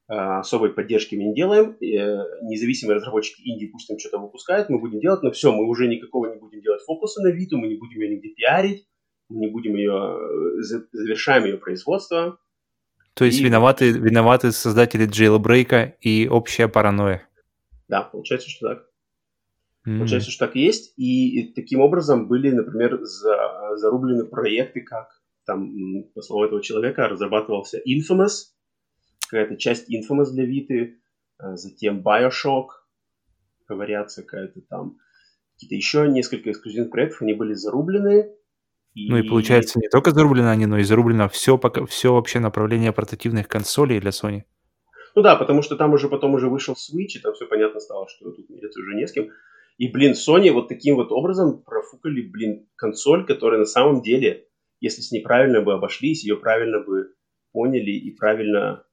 особой 0.09 0.71
поддержки 0.71 1.15
мы 1.15 1.25
не 1.25 1.35
делаем, 1.35 1.77
э, 1.81 2.25
независимые 2.43 2.97
разработчики 2.97 3.43
Индии 3.43 3.67
пусть 3.67 3.89
там 3.89 3.99
что-то 3.99 4.19
выпускают, 4.19 4.71
мы 4.71 4.81
будем 4.81 5.01
делать, 5.01 5.23
но 5.23 5.31
все, 5.31 5.53
мы 5.53 5.69
уже 5.69 5.87
никакого 5.87 6.33
не 6.33 6.41
будем 6.41 6.63
делать 6.63 6.83
фокуса 6.83 7.21
на 7.23 7.29
Виту, 7.29 7.59
мы 7.59 7.69
не 7.69 7.77
будем 7.77 8.01
ее 8.01 8.17
нигде 8.17 8.31
пиарить, 8.31 8.87
мы 9.29 9.41
не 9.41 9.49
будем 9.49 9.77
ее, 9.77 9.93
э, 9.93 10.63
за- 10.63 10.87
завершаем 10.93 11.45
ее 11.45 11.59
производство. 11.59 12.39
То 13.15 13.25
есть 13.27 13.41
И- 13.41 13.45
виноваты, 13.45 13.91
виноваты 13.91 14.53
создатели 14.53 15.05
джейлбрейка 15.05 15.97
и 16.01 16.27
общая 16.29 16.69
паранойя. 16.69 17.29
Да, 17.89 18.03
получается, 18.03 18.49
что 18.49 18.69
так. 18.69 18.87
М. 19.87 19.99
Получается, 19.99 20.31
что 20.31 20.47
так 20.47 20.57
и 20.57 20.61
есть. 20.61 20.95
И, 20.97 21.41
и 21.41 21.53
таким 21.53 21.81
образом 21.81 22.29
были, 22.29 22.51
например, 22.51 22.99
за- 23.03 23.77
зарублены 23.77 24.25
проекты, 24.25 24.81
как 24.83 25.09
там, 25.47 26.05
по 26.15 26.23
словам 26.23 26.47
этого 26.47 26.63
человека, 26.63 27.09
разрабатывался 27.09 27.79
Infamous, 27.87 28.53
какая-то 29.29 29.57
часть 29.57 29.89
Infamous 29.91 30.31
для 30.33 30.45
Виты, 30.45 31.01
а 31.39 31.57
затем 31.57 32.03
Bioshock, 32.03 32.67
говорятся, 33.69 34.23
какая-то 34.23 34.61
там, 34.63 34.97
какие-то 35.55 35.75
еще 35.75 36.09
несколько 36.09 36.51
эксклюзивных 36.51 36.91
проектов, 36.91 37.23
они 37.23 37.35
были 37.35 37.53
зарублены. 37.53 38.35
Ну 38.95 39.19
и 39.19 39.29
получается, 39.29 39.79
не 39.79 39.89
только 39.89 40.11
зарублено 40.11 40.51
они, 40.51 40.67
но 40.67 40.79
и 40.79 40.83
зарублено 40.83 41.29
все, 41.29 41.59
пока, 41.59 41.85
все 41.87 42.13
вообще 42.13 42.41
направление 42.41 42.93
портативных 42.93 43.47
консолей 43.47 44.01
для 44.01 44.11
Sony. 44.11 44.43
Ну 45.15 45.23
да, 45.23 45.37
потому 45.37 45.63
что 45.63 45.77
там 45.77 45.93
уже 45.93 46.09
потом 46.09 46.35
уже 46.35 46.49
вышел 46.49 46.75
Switch, 46.75 47.17
и 47.17 47.21
там 47.21 47.35
все 47.35 47.47
понятно 47.47 47.81
стало, 47.81 48.09
что 48.09 48.31
тут 48.31 48.49
мериться 48.51 48.81
уже 48.81 48.95
не 48.95 49.07
с 49.07 49.13
кем. 49.13 49.29
И, 49.77 49.89
блин, 49.89 50.13
Sony 50.13 50.51
вот 50.51 50.69
таким 50.69 50.97
вот 50.97 51.13
образом 51.13 51.63
профукали, 51.63 52.23
блин, 52.23 52.67
консоль, 52.75 53.25
которая 53.27 53.61
на 53.61 53.67
самом 53.67 54.03
деле, 54.03 54.49
если 54.81 55.03
с 55.03 55.13
ней 55.13 55.23
правильно 55.23 55.61
бы 55.61 55.75
обошлись, 55.75 56.25
ее 56.25 56.37
правильно 56.37 56.81
бы 56.81 57.15
поняли 57.53 57.93
и 57.93 58.11
правильно 58.17 58.85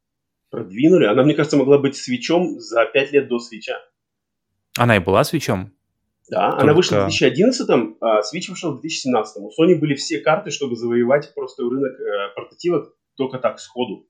продвинули, 0.50 1.06
она, 1.06 1.24
мне 1.24 1.34
кажется, 1.34 1.58
могла 1.58 1.78
быть 1.78 1.96
свечом 1.96 2.60
за 2.60 2.86
5 2.86 3.12
лет 3.12 3.28
до 3.28 3.40
свеча. 3.40 3.80
Она 4.78 4.98
и 4.98 5.00
была 5.00 5.24
свечом. 5.24 5.72
Да, 6.30 6.48
она 6.48 6.60
Только- 6.60 6.74
вышла 6.74 6.96
в 6.98 7.10
2011, 7.10 7.70
а 8.02 8.22
Switch 8.22 8.50
вышел 8.50 8.72
в 8.72 8.82
2017. 8.82 9.38
У 9.38 9.50
Sony 9.50 9.76
были 9.76 9.96
все 9.96 10.20
карты, 10.20 10.50
чтобы 10.50 10.76
завоевать 10.76 11.34
просто 11.36 11.64
рынок 11.64 12.00
э, 12.00 12.36
портативок 12.36 12.96
только 13.16 13.38
так, 13.38 13.60
сходу. 13.60 14.08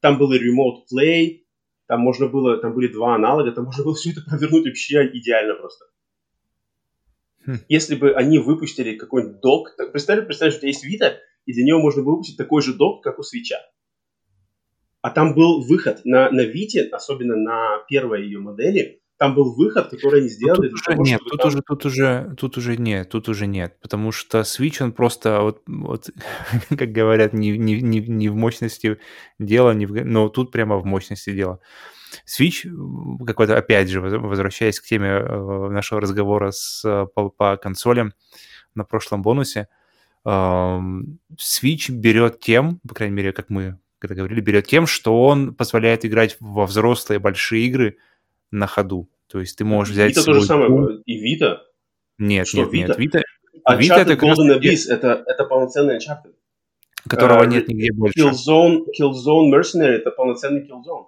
там 0.00 0.18
был 0.18 0.30
и 0.32 0.38
Remote 0.38 0.82
Play, 0.92 1.40
там 1.86 2.00
можно 2.00 2.28
было, 2.28 2.58
там 2.58 2.74
были 2.74 2.88
два 2.88 3.14
аналога, 3.14 3.52
там 3.52 3.64
можно 3.64 3.84
было 3.84 3.94
все 3.94 4.10
это 4.10 4.20
провернуть 4.20 4.66
вообще 4.66 5.08
идеально 5.12 5.54
просто. 5.54 5.86
Хм. 7.46 7.58
Если 7.68 7.94
бы 7.94 8.12
они 8.12 8.38
выпустили 8.38 8.96
какой-нибудь 8.96 9.40
док, 9.40 9.70
представь, 9.92 10.26
представь, 10.26 10.52
что 10.52 10.58
у 10.58 10.60
тебя 10.60 10.68
есть 10.68 10.84
Vita, 10.84 11.16
и 11.46 11.52
для 11.52 11.64
нее 11.64 11.78
можно 11.78 12.02
выпустить 12.02 12.36
такой 12.36 12.60
же 12.60 12.74
док, 12.74 13.02
как 13.02 13.18
у 13.18 13.22
свеча. 13.22 13.56
А 15.06 15.10
там 15.10 15.36
был 15.36 15.62
выход 15.62 16.00
на, 16.02 16.32
на 16.32 16.40
Vita, 16.40 16.88
особенно 16.90 17.36
на 17.36 17.78
первой 17.88 18.24
ее 18.24 18.40
модели, 18.40 19.02
там 19.18 19.36
был 19.36 19.54
выход, 19.54 19.88
который 19.88 20.18
они 20.18 20.28
сделали. 20.28 20.68
Тут 20.68 20.72
уже, 20.72 20.84
того, 20.84 21.04
нет, 21.04 21.20
тут 21.20 21.38
там... 21.38 21.48
уже, 21.48 21.62
тут 21.62 21.86
уже, 21.86 22.34
тут 22.36 22.56
уже 22.56 22.76
нет, 22.76 23.08
тут 23.08 23.28
уже 23.28 23.46
нет, 23.46 23.78
потому 23.80 24.10
что 24.10 24.40
Switch 24.40 24.82
он 24.82 24.90
просто 24.90 25.42
вот, 25.42 25.62
вот 25.68 26.10
как 26.76 26.90
говорят, 26.90 27.34
не, 27.34 27.56
не, 27.56 27.80
не, 27.80 28.00
не 28.00 28.28
в 28.28 28.34
мощности 28.34 28.98
дела, 29.38 29.70
не 29.74 29.86
в, 29.86 30.04
но 30.04 30.28
тут 30.28 30.50
прямо 30.50 30.76
в 30.76 30.84
мощности 30.84 31.30
дела. 31.32 31.60
Switch, 32.26 32.66
какой-то, 33.24 33.56
опять 33.56 33.88
же, 33.88 34.00
возвращаясь 34.00 34.80
к 34.80 34.86
теме 34.86 35.06
э, 35.06 35.68
нашего 35.70 36.00
разговора 36.00 36.50
с, 36.50 36.84
э, 36.84 37.06
по, 37.14 37.28
по 37.28 37.56
консолям 37.56 38.12
на 38.74 38.82
прошлом 38.82 39.22
бонусе, 39.22 39.68
Switch 40.26 41.90
берет 41.90 42.40
тем, 42.40 42.80
по 42.88 42.96
крайней 42.96 43.14
мере, 43.14 43.32
как 43.32 43.50
мы 43.50 43.78
когда 44.08 44.22
говорили, 44.22 44.40
берет 44.40 44.66
тем, 44.66 44.86
что 44.86 45.24
он 45.24 45.54
позволяет 45.54 46.04
играть 46.04 46.36
во 46.40 46.66
взрослые 46.66 47.18
большие 47.18 47.66
игры 47.66 47.96
на 48.50 48.66
ходу. 48.66 49.08
То 49.28 49.40
есть 49.40 49.58
ты 49.58 49.64
можешь 49.64 49.92
взять... 49.92 50.16
Vita 50.16 50.24
то 50.24 50.32
же 50.34 50.42
самое, 50.42 51.00
и 51.04 51.34
Vita. 51.34 51.58
Нет, 52.18 52.46
что, 52.46 52.64
нет, 52.64 52.68
Vita? 52.72 52.98
нет. 52.98 52.98
Vita, 52.98 53.22
Uncharted 53.68 53.80
Vita 53.80 53.96
это 53.96 54.12
Golden 54.14 54.58
Abyss, 54.58 54.88
это, 54.88 55.24
это 55.26 55.44
полноценный 55.44 55.96
Uncharted. 55.98 56.34
Которого 57.08 57.44
uh, 57.44 57.48
нет 57.48 57.68
нигде 57.68 57.92
больше. 57.92 58.18
Killzone, 58.18 58.84
Killzone 58.98 59.50
Mercenary 59.52 59.96
это 59.96 60.10
полноценный 60.10 60.66
Killzone. 60.66 61.06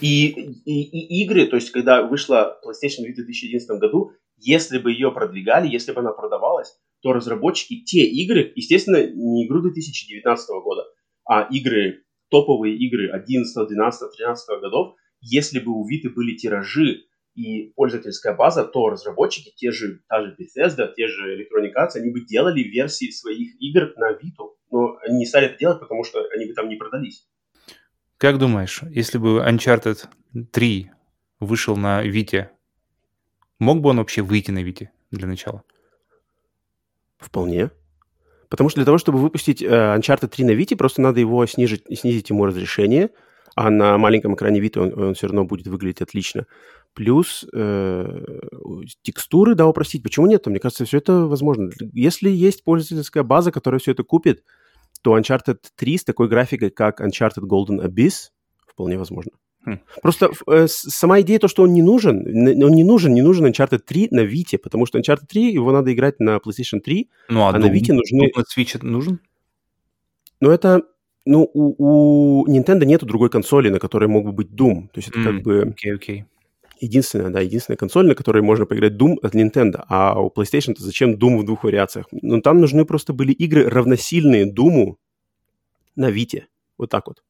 И, 0.00 0.26
и, 0.28 0.82
и 0.82 1.24
игры, 1.24 1.46
то 1.46 1.56
есть 1.56 1.72
когда 1.72 2.02
вышла 2.02 2.60
PlayStation 2.64 3.04
Vita 3.06 3.22
в 3.22 3.26
2011 3.26 3.68
году, 3.80 4.12
если 4.38 4.78
бы 4.78 4.92
ее 4.92 5.10
продвигали, 5.10 5.68
если 5.68 5.92
бы 5.92 6.00
она 6.00 6.12
продавалась, 6.12 6.76
то 7.00 7.12
разработчики 7.12 7.82
те 7.82 8.04
игры, 8.04 8.52
естественно, 8.54 9.04
не 9.04 9.46
игру 9.46 9.60
2019 9.60 10.48
года, 10.62 10.84
а 11.24 11.42
игры, 11.50 12.04
топовые 12.28 12.76
игры 12.76 13.10
11, 13.10 13.68
12, 13.68 14.16
13 14.16 14.60
годов, 14.60 14.96
если 15.20 15.58
бы 15.58 15.72
у 15.72 15.88
Vita 15.88 16.10
были 16.10 16.36
тиражи 16.36 17.04
и 17.34 17.72
пользовательская 17.74 18.34
база, 18.34 18.64
то 18.64 18.90
разработчики, 18.90 19.52
те 19.56 19.72
же, 19.72 20.00
та 20.08 20.22
же 20.22 20.36
Bethesda, 20.38 20.92
те 20.94 21.08
же 21.08 21.36
Electronic 21.36 21.72
Arts, 21.76 21.96
они 21.96 22.10
бы 22.10 22.20
делали 22.20 22.60
версии 22.60 23.10
своих 23.10 23.60
игр 23.60 23.92
на 23.96 24.12
Vita. 24.12 24.50
Но 24.70 24.98
они 25.06 25.18
не 25.18 25.26
стали 25.26 25.46
это 25.46 25.58
делать, 25.58 25.80
потому 25.80 26.04
что 26.04 26.24
они 26.34 26.46
бы 26.46 26.54
там 26.54 26.68
не 26.68 26.76
продались. 26.76 27.26
Как 28.18 28.38
думаешь, 28.38 28.82
если 28.90 29.18
бы 29.18 29.44
Uncharted 29.46 30.06
3 30.52 30.90
вышел 31.40 31.76
на 31.76 32.02
Вите, 32.02 32.50
мог 33.58 33.80
бы 33.80 33.90
он 33.90 33.98
вообще 33.98 34.22
выйти 34.22 34.50
на 34.50 34.62
Вите 34.62 34.92
для 35.10 35.26
начала? 35.26 35.62
Вполне. 37.18 37.70
Потому 38.54 38.68
что 38.68 38.78
для 38.78 38.84
того, 38.84 38.98
чтобы 38.98 39.18
выпустить 39.18 39.62
э, 39.62 39.66
Uncharted 39.66 40.28
3 40.28 40.44
на 40.44 40.52
Вите, 40.52 40.76
просто 40.76 41.02
надо 41.02 41.18
его 41.18 41.44
снижить, 41.44 41.82
снизить 41.98 42.30
ему 42.30 42.46
разрешение, 42.46 43.10
а 43.56 43.68
на 43.68 43.98
маленьком 43.98 44.36
экране 44.36 44.60
Вита 44.60 44.80
он, 44.80 44.96
он 44.96 45.14
все 45.14 45.26
равно 45.26 45.44
будет 45.44 45.66
выглядеть 45.66 46.02
отлично. 46.02 46.46
Плюс 46.92 47.44
э, 47.52 48.38
текстуры, 49.02 49.56
да, 49.56 49.66
упростить. 49.66 50.04
Почему 50.04 50.28
нет? 50.28 50.46
Мне 50.46 50.60
кажется, 50.60 50.84
все 50.84 50.98
это 50.98 51.26
возможно. 51.26 51.68
Если 51.92 52.30
есть 52.30 52.62
пользовательская 52.62 53.24
база, 53.24 53.50
которая 53.50 53.80
все 53.80 53.90
это 53.90 54.04
купит, 54.04 54.44
то 55.02 55.18
Uncharted 55.18 55.58
3 55.74 55.98
с 55.98 56.04
такой 56.04 56.28
графикой, 56.28 56.70
как 56.70 57.00
Uncharted 57.00 57.42
Golden 57.48 57.84
Abyss, 57.84 58.30
вполне 58.68 58.96
возможно. 58.96 59.32
Хм. 59.64 59.78
Просто 60.02 60.30
э, 60.46 60.66
сама 60.68 61.20
идея 61.20 61.38
то, 61.38 61.48
что 61.48 61.62
он 61.62 61.72
не 61.72 61.82
нужен, 61.82 62.18
он 62.62 62.72
не 62.72 62.84
нужен, 62.84 63.14
не 63.14 63.22
нужен 63.22 63.46
Uncharted 63.46 63.78
3 63.78 64.08
на 64.10 64.24
Vita, 64.24 64.58
потому 64.58 64.86
что 64.86 64.98
Uncharted 64.98 65.26
3, 65.28 65.52
его 65.52 65.72
надо 65.72 65.92
играть 65.92 66.20
на 66.20 66.36
PlayStation 66.36 66.80
3, 66.80 67.08
ну, 67.30 67.40
а, 67.42 67.48
а 67.48 67.58
на 67.58 67.66
Vita 67.66 67.92
нужны... 67.92 68.30
На 68.34 68.42
Switch 68.42 68.78
нужен? 68.82 69.20
Ну, 70.40 70.50
это... 70.50 70.82
Ну, 71.26 71.50
у, 71.54 72.42
у 72.42 72.46
Nintendo 72.46 72.84
нету 72.84 73.06
другой 73.06 73.30
консоли, 73.30 73.70
на 73.70 73.78
которой 73.78 74.08
мог 74.08 74.26
бы 74.26 74.32
быть 74.32 74.48
Doom. 74.48 74.88
То 74.92 74.98
есть 74.98 75.08
это 75.08 75.20
mm, 75.20 75.24
как 75.24 75.42
бы... 75.42 75.62
Окей, 75.62 75.92
okay, 75.92 75.94
окей. 75.94 76.20
Okay 76.20 76.24
единственная, 76.80 77.30
да, 77.30 77.40
единственная 77.40 77.76
консоль, 77.76 78.06
на 78.06 78.14
которой 78.14 78.42
можно 78.42 78.66
поиграть 78.66 78.92
Doom 78.92 79.16
от 79.22 79.34
Nintendo. 79.34 79.84
А 79.88 80.20
у 80.20 80.28
PlayStation-то 80.28 80.82
зачем 80.82 81.14
Doom 81.14 81.38
в 81.38 81.44
двух 81.44 81.64
вариациях? 81.64 82.06
Ну, 82.12 82.40
там 82.40 82.60
нужны 82.60 82.84
просто 82.84 83.12
были 83.12 83.32
игры 83.32 83.68
равносильные 83.68 84.52
Doom 84.52 84.96
на 85.96 86.10
Вите. 86.10 86.48
Вот 86.78 86.90
так 86.90 87.06
вот. 87.06 87.22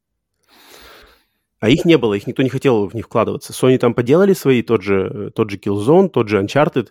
А 1.64 1.68
их 1.70 1.84
не 1.84 1.96
было, 1.96 2.14
их 2.14 2.26
никто 2.26 2.42
не 2.42 2.50
хотел 2.50 2.86
в 2.86 2.94
них 2.94 3.06
вкладываться. 3.06 3.52
Sony 3.52 3.78
там 3.78 3.94
поделали 3.94 4.34
свои, 4.34 4.62
тот 4.62 4.82
же, 4.82 5.32
тот 5.34 5.50
же 5.50 5.56
Killzone, 5.56 6.08
тот 6.08 6.28
же 6.28 6.38
Uncharted, 6.38 6.88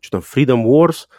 что 0.00 0.20
там, 0.20 0.22
Freedom 0.22 0.64
Wars– 0.64 1.06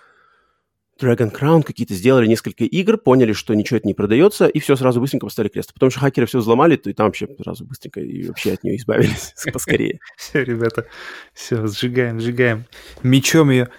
Dragon 1.01 1.29
Crown 1.29 1.63
какие-то 1.63 1.93
сделали 1.93 2.25
несколько 2.25 2.63
игр, 2.63 2.97
поняли, 2.97 3.33
что 3.33 3.53
ничего 3.53 3.77
это 3.77 3.87
не 3.87 3.93
продается, 3.93 4.47
и 4.47 4.59
все 4.59 4.75
сразу 4.77 5.01
быстренько 5.01 5.25
поставили 5.25 5.51
крест. 5.51 5.73
Потому 5.73 5.89
что 5.89 5.99
хакеры 5.99 6.25
все 6.25 6.39
взломали, 6.39 6.77
то 6.77 6.89
и 6.89 6.93
там 6.93 7.07
вообще 7.07 7.27
сразу 7.41 7.65
быстренько 7.65 7.99
и 7.99 8.27
вообще 8.27 8.53
от 8.53 8.63
нее 8.63 8.77
избавились 8.77 9.33
поскорее. 9.53 9.99
Все, 10.17 10.43
ребята, 10.43 10.87
все, 11.33 11.67
сжигаем, 11.67 12.19
сжигаем. 12.19 12.65
Мечом 13.03 13.49
ее. 13.49 13.69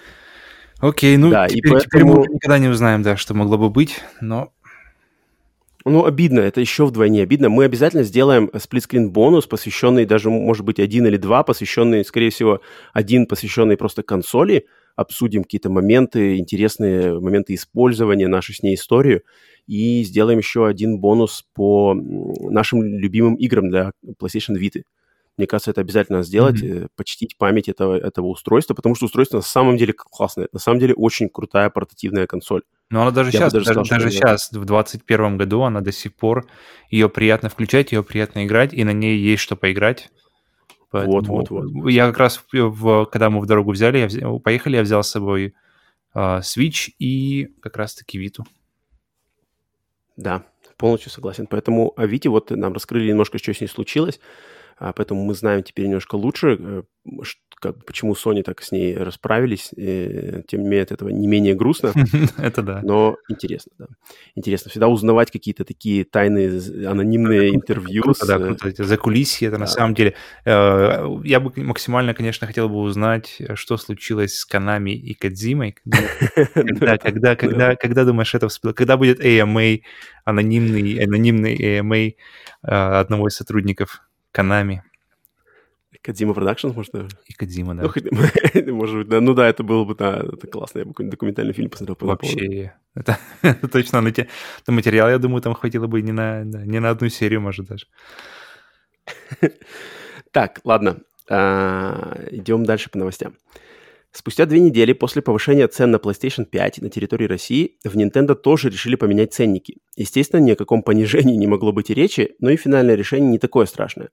Окей, 0.79 1.17
ну 1.17 1.31
да, 1.31 1.49
теперь, 1.49 1.59
и 1.59 1.71
поэтому... 1.71 1.81
теперь 1.81 2.05
мы 2.05 2.35
никогда 2.35 2.59
не 2.59 2.69
узнаем, 2.69 3.03
да, 3.03 3.17
что 3.17 3.33
могло 3.33 3.57
бы 3.57 3.71
быть, 3.71 4.01
но... 4.21 4.53
Ну, 5.89 6.05
обидно, 6.05 6.41
это 6.41 6.61
еще 6.61 6.85
вдвойне 6.85 7.23
обидно. 7.23 7.49
Мы 7.49 7.65
обязательно 7.65 8.03
сделаем 8.03 8.51
сплитскрин 8.59 9.13
бонус, 9.13 9.47
посвященный 9.47 10.05
даже, 10.05 10.31
может 10.31 10.65
быть, 10.65 10.81
один 10.81 11.07
или 11.07 11.17
два, 11.17 11.45
посвященный, 11.45 12.05
скорее 12.05 12.31
всего, 12.31 12.61
один 12.93 13.27
посвященный 13.27 13.77
просто 13.77 14.03
консоли, 14.03 14.67
обсудим 14.97 15.45
какие-то 15.45 15.71
моменты, 15.71 16.39
интересные 16.39 17.21
моменты 17.21 17.55
использования, 17.55 18.27
нашу 18.27 18.53
с 18.53 18.65
ней 18.65 18.75
историю, 18.75 19.23
и 19.69 20.03
сделаем 20.03 20.39
еще 20.39 20.67
один 20.67 20.99
бонус 20.99 21.47
по 21.55 21.95
нашим 21.95 22.83
любимым 22.83 23.37
играм 23.37 23.71
для 23.71 23.93
PlayStation 24.21 24.59
Vita. 24.61 24.83
Мне 25.37 25.47
кажется, 25.47 25.71
это 25.71 25.83
обязательно 25.83 26.25
сделать, 26.25 26.61
mm-hmm. 26.63 26.89
почтить 26.97 27.39
память 27.39 27.69
этого, 27.69 27.97
этого 27.97 28.27
устройства, 28.27 28.75
потому 28.75 28.97
что 28.97 29.05
устройство 29.05 29.37
на 29.37 29.43
самом 29.45 29.77
деле 29.77 29.93
классное, 29.93 30.49
на 30.53 30.59
самом 30.59 30.81
деле 30.81 30.95
очень 30.95 31.29
крутая 31.29 31.71
портативная 31.71 32.27
консоль. 32.27 32.63
Но 32.89 33.03
она 33.03 33.11
даже 33.11 33.31
Я 33.31 33.39
сейчас, 33.41 33.53
даже, 33.53 33.75
даже, 33.75 33.91
даже 33.91 34.11
сейчас, 34.11 34.49
в 34.49 34.65
2021 34.65 35.37
году, 35.37 35.63
она 35.63 35.81
до 35.81 35.91
сих 35.91 36.15
пор, 36.15 36.47
ее 36.89 37.09
приятно 37.09 37.49
включать, 37.49 37.93
ее 37.93 38.05
приятно 38.05 38.45
играть, 38.45 38.73
и 38.73 38.85
на 38.85 38.93
ней 38.93 39.19
есть 39.19 39.43
что 39.43 39.57
поиграть. 39.57 40.11
Поэтому 40.91 41.17
вот, 41.17 41.51
вот, 41.51 41.51
вот. 41.51 41.91
Я 41.91 42.07
как 42.07 42.19
раз, 42.19 42.45
в, 42.53 43.07
когда 43.07 43.29
мы 43.29 43.41
в 43.41 43.47
дорогу 43.47 43.73
взяли, 43.73 43.99
я 43.99 44.07
взял, 44.07 44.39
поехали, 44.39 44.77
я 44.77 44.83
взял 44.83 45.03
с 45.03 45.11
собой 45.11 45.55
uh, 46.15 46.41
Switch 46.41 46.91
и 46.99 47.49
как 47.61 47.77
раз-таки 47.77 48.19
Виту. 48.19 48.45
Да, 50.17 50.45
полностью 50.77 51.11
согласен. 51.11 51.47
Поэтому 51.47 51.93
о 51.97 52.07
Вите 52.07 52.29
вот 52.29 52.51
нам 52.51 52.73
раскрыли 52.73 53.09
немножко, 53.09 53.39
что 53.39 53.53
с 53.53 53.61
ней 53.61 53.67
случилось. 53.67 54.21
А, 54.79 54.93
поэтому 54.93 55.25
мы 55.25 55.35
знаем 55.35 55.63
теперь 55.63 55.87
немножко 55.87 56.17
лучше, 56.17 56.59
э, 56.61 56.83
как, 57.59 57.85
почему 57.87 58.13
Sony 58.13 58.43
так 58.43 58.63
с 58.63 58.71
ней 58.71 58.95
расправились. 58.95 59.71
И, 59.75 60.43
тем 60.47 60.63
не 60.63 60.69
менее, 60.69 60.83
от 60.83 60.93
этого 60.93 61.09
не 61.09 61.27
менее 61.27 61.55
грустно. 61.55 61.93
Это 62.37 62.63
да. 62.63 62.81
Но 62.83 63.17
интересно, 63.31 63.73
да. 63.79 63.87
Интересно 64.35 64.71
всегда 64.71 64.89
узнавать 64.89 65.31
какие-то 65.31 65.65
такие 65.65 66.05
тайные 66.05 66.61
анонимные 66.87 67.55
интервью. 67.55 68.05
Да, 68.27 68.39
круто. 68.39 68.85
Закулисье 68.85 69.49
это 69.49 69.59
на 69.59 69.67
самом 69.67 69.95
деле. 69.95 70.15
Э, 70.45 71.07
я 71.25 71.41
бы 71.41 71.53
максимально, 71.63 72.13
конечно, 72.13 72.47
хотел 72.47 72.69
бы 72.69 72.77
узнать, 72.77 73.41
что 73.55 73.79
случилось 73.79 74.37
с 74.37 74.45
Konami 74.45 74.91
и 74.91 75.15
Кодзимой. 75.15 75.77
Когда, 76.55 76.99
когда, 76.99 77.37
когда, 77.37 77.77
когда 77.77 78.05
думаешь, 78.05 78.35
это 78.35 78.49
всплыло? 78.49 78.75
Когда 78.75 78.99
будет 78.99 79.25
AMA, 79.25 79.81
анонимный, 80.25 81.03
анонимный 81.03 81.57
AMA 81.57 82.15
э, 82.63 82.67
одного 82.67 83.29
из 83.29 83.37
сотрудников 83.37 84.03
Канами. 84.37 84.83
Кодзима 86.03 86.35
Продакшн, 86.35 86.69
может, 86.69 86.93
даже? 86.93 87.09
И 87.25 87.33
Кадзима, 87.33 87.75
да. 87.75 87.85
Ну, 87.85 88.75
может 88.75 88.99
быть, 88.99 89.09
да. 89.09 89.23
Ну 89.23 89.33
да, 89.33 89.49
это 89.49 89.63
было 89.63 89.87
бы, 89.87 89.95
да, 89.95 90.19
это 90.31 90.47
классно. 90.47 90.81
Я 90.81 90.85
бы 90.85 90.91
какой-нибудь 90.91 91.13
документальный 91.13 91.55
фильм 91.55 91.71
посмотрел. 91.71 91.97
По 91.97 92.05
Вообще, 92.05 92.75
это, 92.95 93.19
это 93.41 93.67
точно 93.73 94.03
на, 94.03 94.13
те, 94.13 94.29
на 94.67 94.75
материал, 94.75 95.09
я 95.09 95.17
думаю, 95.19 95.41
там 95.41 95.55
хватило 95.55 95.87
бы 95.87 96.03
не 96.03 96.13
на, 96.13 96.45
не 96.45 96.81
на 96.81 96.91
одну 96.91 97.09
серию, 97.09 97.41
может, 97.41 97.67
даже. 97.67 97.87
Так, 100.33 100.61
ладно. 100.65 100.99
А, 101.31 102.27
идем 102.31 102.65
дальше 102.65 102.91
по 102.91 102.99
новостям. 102.99 103.37
Спустя 104.17 104.47
две 104.47 104.61
недели 104.61 104.95
после 104.95 105.21
повышения 105.21 105.69
цен 105.69 105.91
на 105.91 105.97
PlayStation 105.97 106.47
5 106.47 106.81
на 106.81 106.89
территории 106.89 107.27
России, 107.27 107.77
в 107.85 107.95
Nintendo 107.99 108.35
тоже 108.35 108.71
решили 108.71 108.97
поменять 108.97 109.35
ценники. 109.35 109.77
Естественно, 109.95 110.41
ни 110.41 110.53
о 110.53 110.57
каком 110.57 110.83
понижении 110.83 111.37
не 111.37 111.47
могло 111.47 111.71
быть 111.71 111.91
и 111.91 111.95
речи, 111.95 112.31
но 112.41 112.49
и 112.49 112.57
финальное 112.57 112.95
решение 112.95 113.29
не 113.29 113.39
такое 113.39 113.67
страшное. 113.67 114.09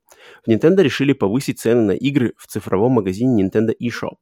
В 0.46 0.50
Nintendo 0.50 0.84
решили 0.84 1.14
повысить 1.14 1.62
цены 1.62 1.84
на 1.84 1.92
игры 1.94 2.34
в 2.38 2.48
цифровом 2.48 2.92
магазине 2.92 3.46
Nintendo 3.46 3.72
eShop. 3.82 4.18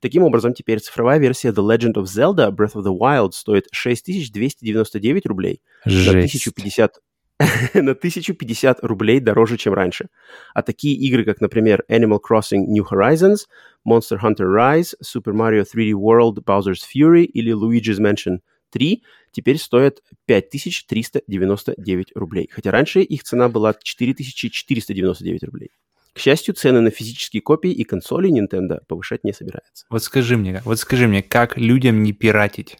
Таким 0.00 0.22
образом, 0.22 0.54
теперь 0.54 0.78
цифровая 0.78 1.18
версия 1.18 1.48
The 1.48 1.54
Legend 1.54 1.94
of 1.94 2.04
Zelda 2.04 2.54
Breath 2.54 2.74
of 2.74 2.84
the 2.84 2.96
Wild 2.96 3.32
стоит 3.32 3.66
6299 3.72 5.26
рублей 5.26 5.60
Жесть. 5.84 6.06
на 6.06 6.12
1050 6.12 7.00
на 7.74 7.92
1050 7.92 8.82
рублей 8.82 9.20
дороже, 9.20 9.56
чем 9.56 9.74
раньше. 9.74 10.08
А 10.54 10.62
такие 10.62 10.96
игры, 10.96 11.24
как, 11.24 11.40
например, 11.40 11.84
Animal 11.90 12.18
Crossing 12.26 12.64
New 12.66 12.84
Horizons, 12.90 13.46
Monster 13.86 14.18
Hunter 14.22 14.46
Rise, 14.46 14.94
Super 15.04 15.34
Mario 15.34 15.64
3D 15.64 15.92
World, 15.92 16.44
Bowser's 16.44 16.82
Fury 16.94 17.24
или 17.24 17.52
Luigi's 17.52 18.00
Mansion 18.00 18.38
3 18.70 19.02
теперь 19.32 19.58
стоят 19.58 20.00
5399 20.26 22.12
рублей. 22.14 22.48
Хотя 22.50 22.70
раньше 22.70 23.02
их 23.02 23.22
цена 23.22 23.48
была 23.48 23.74
4499 23.74 25.44
рублей. 25.44 25.70
К 26.14 26.18
счастью, 26.18 26.54
цены 26.54 26.80
на 26.80 26.88
физические 26.88 27.42
копии 27.42 27.70
и 27.70 27.84
консоли 27.84 28.30
Nintendo 28.30 28.78
повышать 28.88 29.22
не 29.22 29.34
собирается. 29.34 29.84
Вот 29.90 30.02
скажи 30.02 30.38
мне, 30.38 30.62
вот 30.64 30.78
скажи 30.78 31.06
мне, 31.06 31.22
как 31.22 31.58
людям 31.58 32.02
не 32.02 32.14
пиратить? 32.14 32.78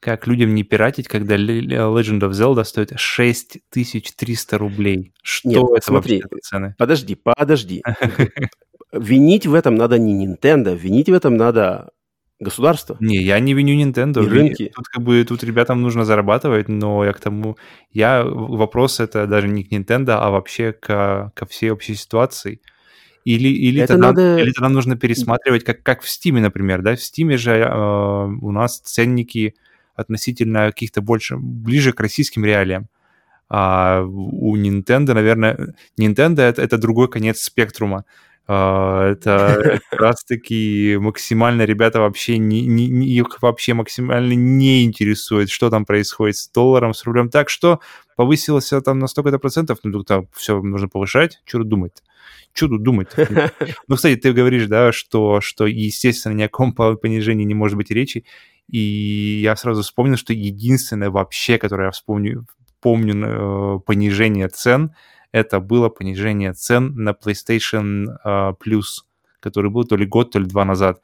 Как 0.00 0.26
людям 0.26 0.54
не 0.54 0.62
пиратить, 0.62 1.08
когда 1.08 1.36
Legend 1.36 2.20
of 2.20 2.30
Zelda 2.30 2.64
стоит 2.64 2.92
6300 2.96 4.58
рублей? 4.58 5.12
Что 5.22 5.48
Нет, 5.48 5.64
это 5.76 5.86
смотри, 5.86 6.22
вообще 6.22 6.38
цены? 6.42 6.74
Подожди, 6.78 7.14
подожди. 7.14 7.82
Винить 8.92 9.46
в 9.46 9.54
этом 9.54 9.74
надо 9.74 9.98
не 9.98 10.26
Nintendo, 10.26 10.76
винить 10.76 11.08
в 11.08 11.14
этом 11.14 11.36
надо 11.36 11.90
государство. 12.38 12.96
Не, 13.00 13.16
я 13.16 13.40
не 13.40 13.54
виню 13.54 13.74
Nintendo. 13.74 14.24
И 14.24 14.28
рынки. 14.28 14.72
Тут 14.74 14.86
как 14.88 15.02
бы 15.02 15.24
тут 15.24 15.42
ребятам 15.42 15.82
нужно 15.82 16.04
зарабатывать, 16.04 16.68
но 16.68 17.04
я 17.04 17.12
к 17.12 17.20
тому... 17.20 17.56
Я... 17.90 18.22
Вопрос 18.24 19.00
это 19.00 19.26
даже 19.26 19.48
не 19.48 19.64
к 19.64 19.72
Nintendo, 19.72 20.18
а 20.20 20.30
вообще 20.30 20.72
ко, 20.72 21.32
ко 21.34 21.46
всей 21.46 21.70
общей 21.70 21.94
ситуации. 21.94 22.60
Или, 23.24 23.48
или, 23.48 23.82
Это 23.82 23.94
тогда, 23.94 24.08
надо- 24.08 24.38
или 24.38 24.52
тогда 24.52 24.68
нужно 24.68 24.96
пересматривать, 24.96 25.64
как, 25.64 25.82
как 25.82 26.02
в 26.02 26.06
Steam, 26.06 26.38
например, 26.38 26.82
да? 26.82 26.94
В 26.94 26.98
Steam 26.98 27.36
же 27.36 27.52
э, 27.52 28.26
у 28.40 28.52
нас 28.52 28.78
ценники 28.80 29.54
относительно 29.96 30.66
каких-то 30.66 31.00
больше, 31.02 31.36
ближе 31.36 31.92
к 31.92 32.00
российским 32.00 32.44
реалиям. 32.44 32.88
А 33.48 34.02
у 34.02 34.56
Nintendo, 34.56 35.14
наверное, 35.14 35.74
Nintendo 35.98 36.40
это, 36.42 36.62
это 36.62 36.78
другой 36.78 37.08
конец 37.08 37.40
спектрума. 37.40 38.04
А, 38.48 39.10
Это 39.12 39.80
как 39.90 40.00
раз-таки 40.00 40.96
максимально 41.00 41.62
ребята 41.62 42.00
вообще 42.00 42.38
не, 42.38 42.62
не- 42.66 42.88
не- 42.88 43.08
их 43.08 43.42
вообще 43.42 43.74
максимально 43.74 44.34
не 44.34 44.84
интересует, 44.84 45.50
что 45.50 45.68
там 45.70 45.84
происходит 45.84 46.36
с 46.36 46.48
долларом, 46.48 46.94
с 46.94 47.04
рублем. 47.04 47.28
Так 47.28 47.48
что 47.48 47.80
повысилось 48.16 48.72
там 48.84 48.98
на 48.98 49.06
столько-то 49.08 49.38
процентов, 49.38 49.78
ну 49.82 50.02
там 50.04 50.28
все 50.32 50.60
нужно 50.60 50.88
повышать. 50.88 51.40
Что 51.44 51.58
тут 51.58 51.68
думать? 51.68 52.02
Что 52.52 52.68
тут 52.68 52.82
думать? 52.82 53.08
Ну, 53.88 53.96
кстати, 53.96 54.16
ты 54.16 54.32
говоришь, 54.32 54.66
да, 54.66 54.92
что, 54.92 55.40
что 55.40 55.66
естественно, 55.66 56.32
ни 56.32 56.42
о 56.42 56.48
по- 56.48 56.94
понижении 56.96 57.44
не 57.44 57.54
может 57.54 57.76
быть 57.76 57.90
речи. 57.90 58.24
И 58.70 59.40
я 59.42 59.56
сразу 59.56 59.82
вспомнил, 59.82 60.16
что 60.16 60.32
единственное 60.32 61.10
вообще, 61.10 61.58
которое 61.58 61.84
я 61.86 61.90
вспомню, 61.90 62.46
помню 62.80 63.14
э, 63.14 63.80
понижение 63.86 64.48
цен, 64.48 64.90
это 65.32 65.60
было 65.60 65.88
понижение 65.88 66.52
цен 66.52 66.94
на 66.96 67.10
PlayStation 67.10 68.06
э, 68.24 68.52
Plus, 68.64 69.04
который 69.40 69.70
был 69.70 69.84
то 69.84 69.96
ли 69.96 70.06
год, 70.06 70.32
то 70.32 70.38
ли 70.38 70.46
два 70.46 70.64
назад. 70.64 71.00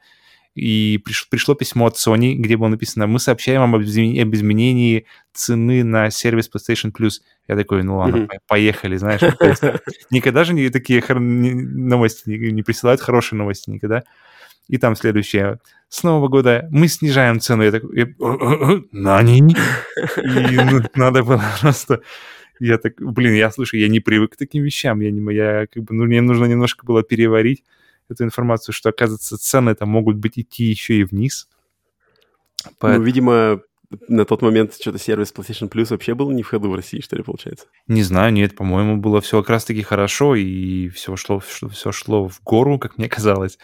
И 0.55 1.01
приш- 1.07 1.25
пришло 1.29 1.55
письмо 1.55 1.87
от 1.87 1.95
Sony, 1.95 2.35
где 2.35 2.57
было 2.57 2.67
написано, 2.67 3.07
мы 3.07 3.19
сообщаем 3.19 3.61
вам 3.61 3.75
об 3.75 3.81
изме- 3.81 4.21
об 4.21 4.33
изменении 4.35 5.05
цены 5.33 5.83
на 5.83 6.11
сервис 6.11 6.49
PlayStation 6.53 6.91
Plus. 6.91 7.21
Я 7.47 7.55
такой, 7.55 7.83
ну 7.83 7.97
ладно, 7.97 8.27
по- 8.27 8.37
поехали, 8.47 8.97
знаешь. 8.97 9.21
Никогда 10.11 10.43
же 10.43 10.53
не 10.53 10.69
такие 10.69 11.03
новости 11.09 12.29
не 12.29 12.61
присылают, 12.61 13.01
хорошие 13.01 13.39
новости 13.39 13.69
никогда. 13.71 14.03
И 14.67 14.77
там 14.77 14.95
следующее. 14.95 15.59
С 15.89 16.03
Нового 16.03 16.27
года 16.27 16.67
мы 16.71 16.87
снижаем 16.87 17.39
цену. 17.39 17.63
Я 17.63 17.71
такой, 17.71 17.97
я- 17.97 18.81
Нани? 18.91 19.39
И 19.39 20.55
ну, 20.55 20.81
надо 20.95 21.23
было 21.23 21.43
просто... 21.61 22.01
Я 22.59 22.77
так, 22.77 22.93
блин, 22.99 23.33
я 23.33 23.51
слушай, 23.51 23.79
я 23.79 23.89
не 23.89 23.99
привык 23.99 24.33
к 24.33 24.37
таким 24.37 24.63
вещам. 24.63 25.01
Я 25.01 25.11
не, 25.11 25.33
я 25.33 25.67
как 25.67 25.83
бы, 25.83 25.93
ну, 25.93 26.05
мне 26.05 26.21
нужно 26.21 26.45
немножко 26.45 26.85
было 26.85 27.03
переварить 27.03 27.63
эту 28.09 28.23
информацию, 28.23 28.73
что, 28.73 28.89
оказывается, 28.89 29.37
цены 29.37 29.71
это 29.71 29.85
могут 29.85 30.17
быть 30.17 30.37
идти 30.37 30.65
еще 30.65 30.95
и 30.95 31.03
вниз. 31.03 31.49
Ну, 32.65 32.71
Поэтому, 32.79 33.05
видимо, 33.05 33.61
на 34.07 34.25
тот 34.25 34.41
момент 34.41 34.75
что-то 34.79 34.99
сервис 34.99 35.33
PlayStation 35.35 35.69
Plus 35.69 35.87
вообще 35.89 36.13
был 36.13 36.31
не 36.31 36.43
в 36.43 36.47
ходу 36.47 36.69
в 36.69 36.75
России, 36.75 37.01
что 37.01 37.15
ли, 37.15 37.23
получается? 37.23 37.67
не 37.87 38.03
знаю, 38.03 38.31
нет, 38.33 38.55
по-моему, 38.55 38.97
было 38.97 39.21
все 39.21 39.41
как 39.41 39.49
раз-таки 39.49 39.81
хорошо, 39.81 40.35
и 40.35 40.89
все 40.89 41.15
шло, 41.15 41.39
все 41.39 41.91
шло 41.91 42.27
в 42.27 42.41
гору, 42.43 42.79
как 42.79 42.97
мне 42.97 43.09
казалось. 43.09 43.57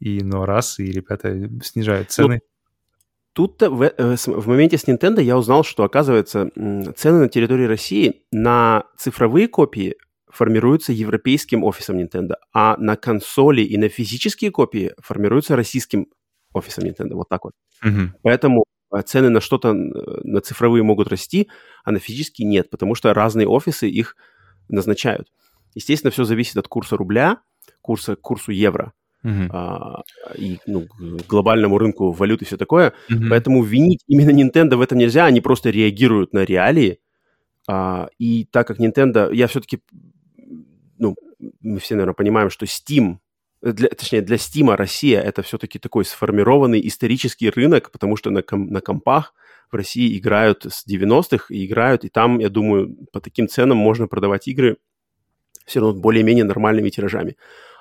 И, 0.00 0.22
но 0.22 0.46
раз, 0.46 0.78
и 0.78 0.90
ребята 0.90 1.50
снижают 1.62 2.10
цены. 2.10 2.40
Тут-то 3.32 3.70
в, 3.70 3.82
э, 3.82 4.16
в 4.16 4.48
моменте 4.48 4.78
с 4.78 4.88
Nintendo 4.88 5.22
я 5.22 5.38
узнал, 5.38 5.62
что, 5.62 5.84
оказывается, 5.84 6.50
цены 6.96 7.20
на 7.20 7.28
территории 7.28 7.66
России 7.66 8.24
на 8.32 8.84
цифровые 8.96 9.46
копии 9.46 9.94
формируются 10.28 10.92
европейским 10.92 11.64
офисом 11.64 11.98
Nintendo, 11.98 12.34
а 12.52 12.76
на 12.78 12.96
консоли 12.96 13.62
и 13.62 13.76
на 13.76 13.88
физические 13.88 14.50
копии 14.50 14.92
формируются 15.00 15.56
российским 15.56 16.08
офисом 16.52 16.84
Nintendo. 16.84 17.14
Вот 17.14 17.28
так 17.28 17.44
вот. 17.44 17.52
Мгм. 17.82 18.14
Поэтому 18.22 18.64
э, 18.92 19.02
цены 19.02 19.30
на 19.30 19.40
что-то, 19.40 19.68
э, 19.68 19.72
на 20.24 20.40
цифровые 20.40 20.82
могут 20.82 21.08
расти, 21.08 21.48
а 21.84 21.92
на 21.92 21.98
физические 21.98 22.48
нет, 22.48 22.70
потому 22.70 22.94
что 22.94 23.14
разные 23.14 23.46
офисы 23.46 23.88
их 23.88 24.16
назначают. 24.68 25.28
Естественно, 25.74 26.10
все 26.10 26.24
зависит 26.24 26.56
от 26.56 26.66
курса 26.66 26.96
рубля, 26.96 27.38
курса, 27.82 28.16
курсу 28.16 28.50
евро 28.50 28.92
Мгм. 29.28 29.50
а, 29.52 30.02
и 30.36 30.58
ну, 30.66 30.86
глобальному 31.28 31.76
рынку 31.76 32.12
валют 32.12 32.40
и 32.40 32.46
все 32.46 32.56
такое. 32.56 32.94
Мгм. 33.10 33.28
Поэтому 33.28 33.62
винить 33.62 34.02
именно 34.06 34.30
Nintendo 34.30 34.76
в 34.76 34.80
этом 34.80 34.96
нельзя, 34.96 35.26
они 35.26 35.40
просто 35.40 35.68
реагируют 35.70 36.32
на 36.32 36.44
реалии. 36.44 37.00
А, 37.68 38.08
и 38.18 38.46
так 38.50 38.66
как 38.66 38.80
Nintendo, 38.80 39.34
я 39.34 39.46
все-таки, 39.46 39.80
ну, 40.98 41.14
мы 41.60 41.78
все, 41.78 41.94
наверное, 41.94 42.14
понимаем, 42.14 42.48
что 42.48 42.64
Steam, 42.64 43.18
для, 43.60 43.88
точнее, 43.90 44.22
для 44.22 44.36
Steam 44.36 44.74
Россия 44.74 45.20
это 45.20 45.42
все-таки 45.42 45.78
такой 45.78 46.06
сформированный 46.06 46.86
исторический 46.88 47.50
рынок, 47.50 47.90
потому 47.92 48.16
что 48.16 48.30
на, 48.30 48.42
ком- 48.42 48.70
на 48.70 48.80
компах 48.80 49.34
в 49.70 49.76
России 49.76 50.16
играют 50.16 50.64
с 50.64 50.86
90-х, 50.86 51.46
и 51.50 51.66
играют, 51.66 52.04
и 52.04 52.08
там, 52.08 52.38
я 52.38 52.48
думаю, 52.48 52.96
по 53.12 53.20
таким 53.20 53.48
ценам 53.48 53.76
можно 53.76 54.06
продавать 54.06 54.48
игры 54.48 54.78
все 55.66 55.80
равно 55.80 56.00
более-менее 56.00 56.44
нормальными 56.44 56.88
тиражами. 56.88 57.36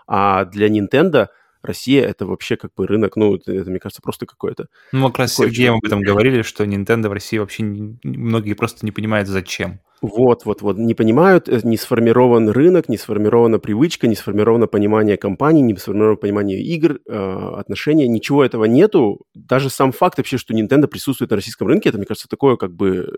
А 0.07 0.45
для 0.45 0.67
Nintendo 0.69 1.27
Россия 1.61 2.05
это 2.05 2.25
вообще 2.25 2.55
как 2.55 2.71
бы 2.75 2.87
рынок, 2.87 3.15
ну, 3.15 3.35
это, 3.35 3.51
мне 3.69 3.79
кажется, 3.79 4.01
просто 4.01 4.25
какое-то 4.25 4.67
Ну, 4.91 5.07
как 5.07 5.19
раз 5.19 5.33
с 5.33 5.35
Сергеем 5.35 5.75
об 5.75 5.85
этом 5.85 6.01
говорили, 6.01 6.41
что 6.41 6.63
Nintendo 6.63 7.09
в 7.09 7.13
России 7.13 7.37
вообще 7.37 7.63
не- 7.63 7.99
многие 8.03 8.53
просто 8.53 8.85
не 8.85 8.91
понимают, 8.91 9.27
зачем. 9.27 9.79
Вот, 10.01 10.45
вот, 10.45 10.61
вот. 10.61 10.77
Не 10.77 10.93
понимают, 10.93 11.49
э, 11.49 11.59
не 11.63 11.75
сформирован 11.75 12.49
рынок, 12.49 12.87
не 12.87 12.97
сформирована 12.97 13.57
привычка, 13.57 14.07
не 14.07 14.15
сформировано 14.15 14.67
понимание 14.67 15.17
компаний, 15.17 15.61
не 15.63 15.75
сформировано 15.75 16.17
понимание 16.17 16.61
игр, 16.61 16.99
э, 17.09 17.51
отношения. 17.57 18.07
Ничего 18.07 18.45
этого 18.45 18.65
нету. 18.65 19.25
Даже 19.33 19.69
сам 19.71 19.91
факт 19.91 20.19
вообще, 20.19 20.37
что 20.37 20.53
Nintendo 20.53 20.87
присутствует 20.87 21.31
на 21.31 21.37
российском 21.37 21.67
рынке, 21.67 21.89
это, 21.89 21.97
мне 21.97 22.05
кажется, 22.05 22.27
такое 22.29 22.57
как 22.57 22.73
бы 22.75 23.17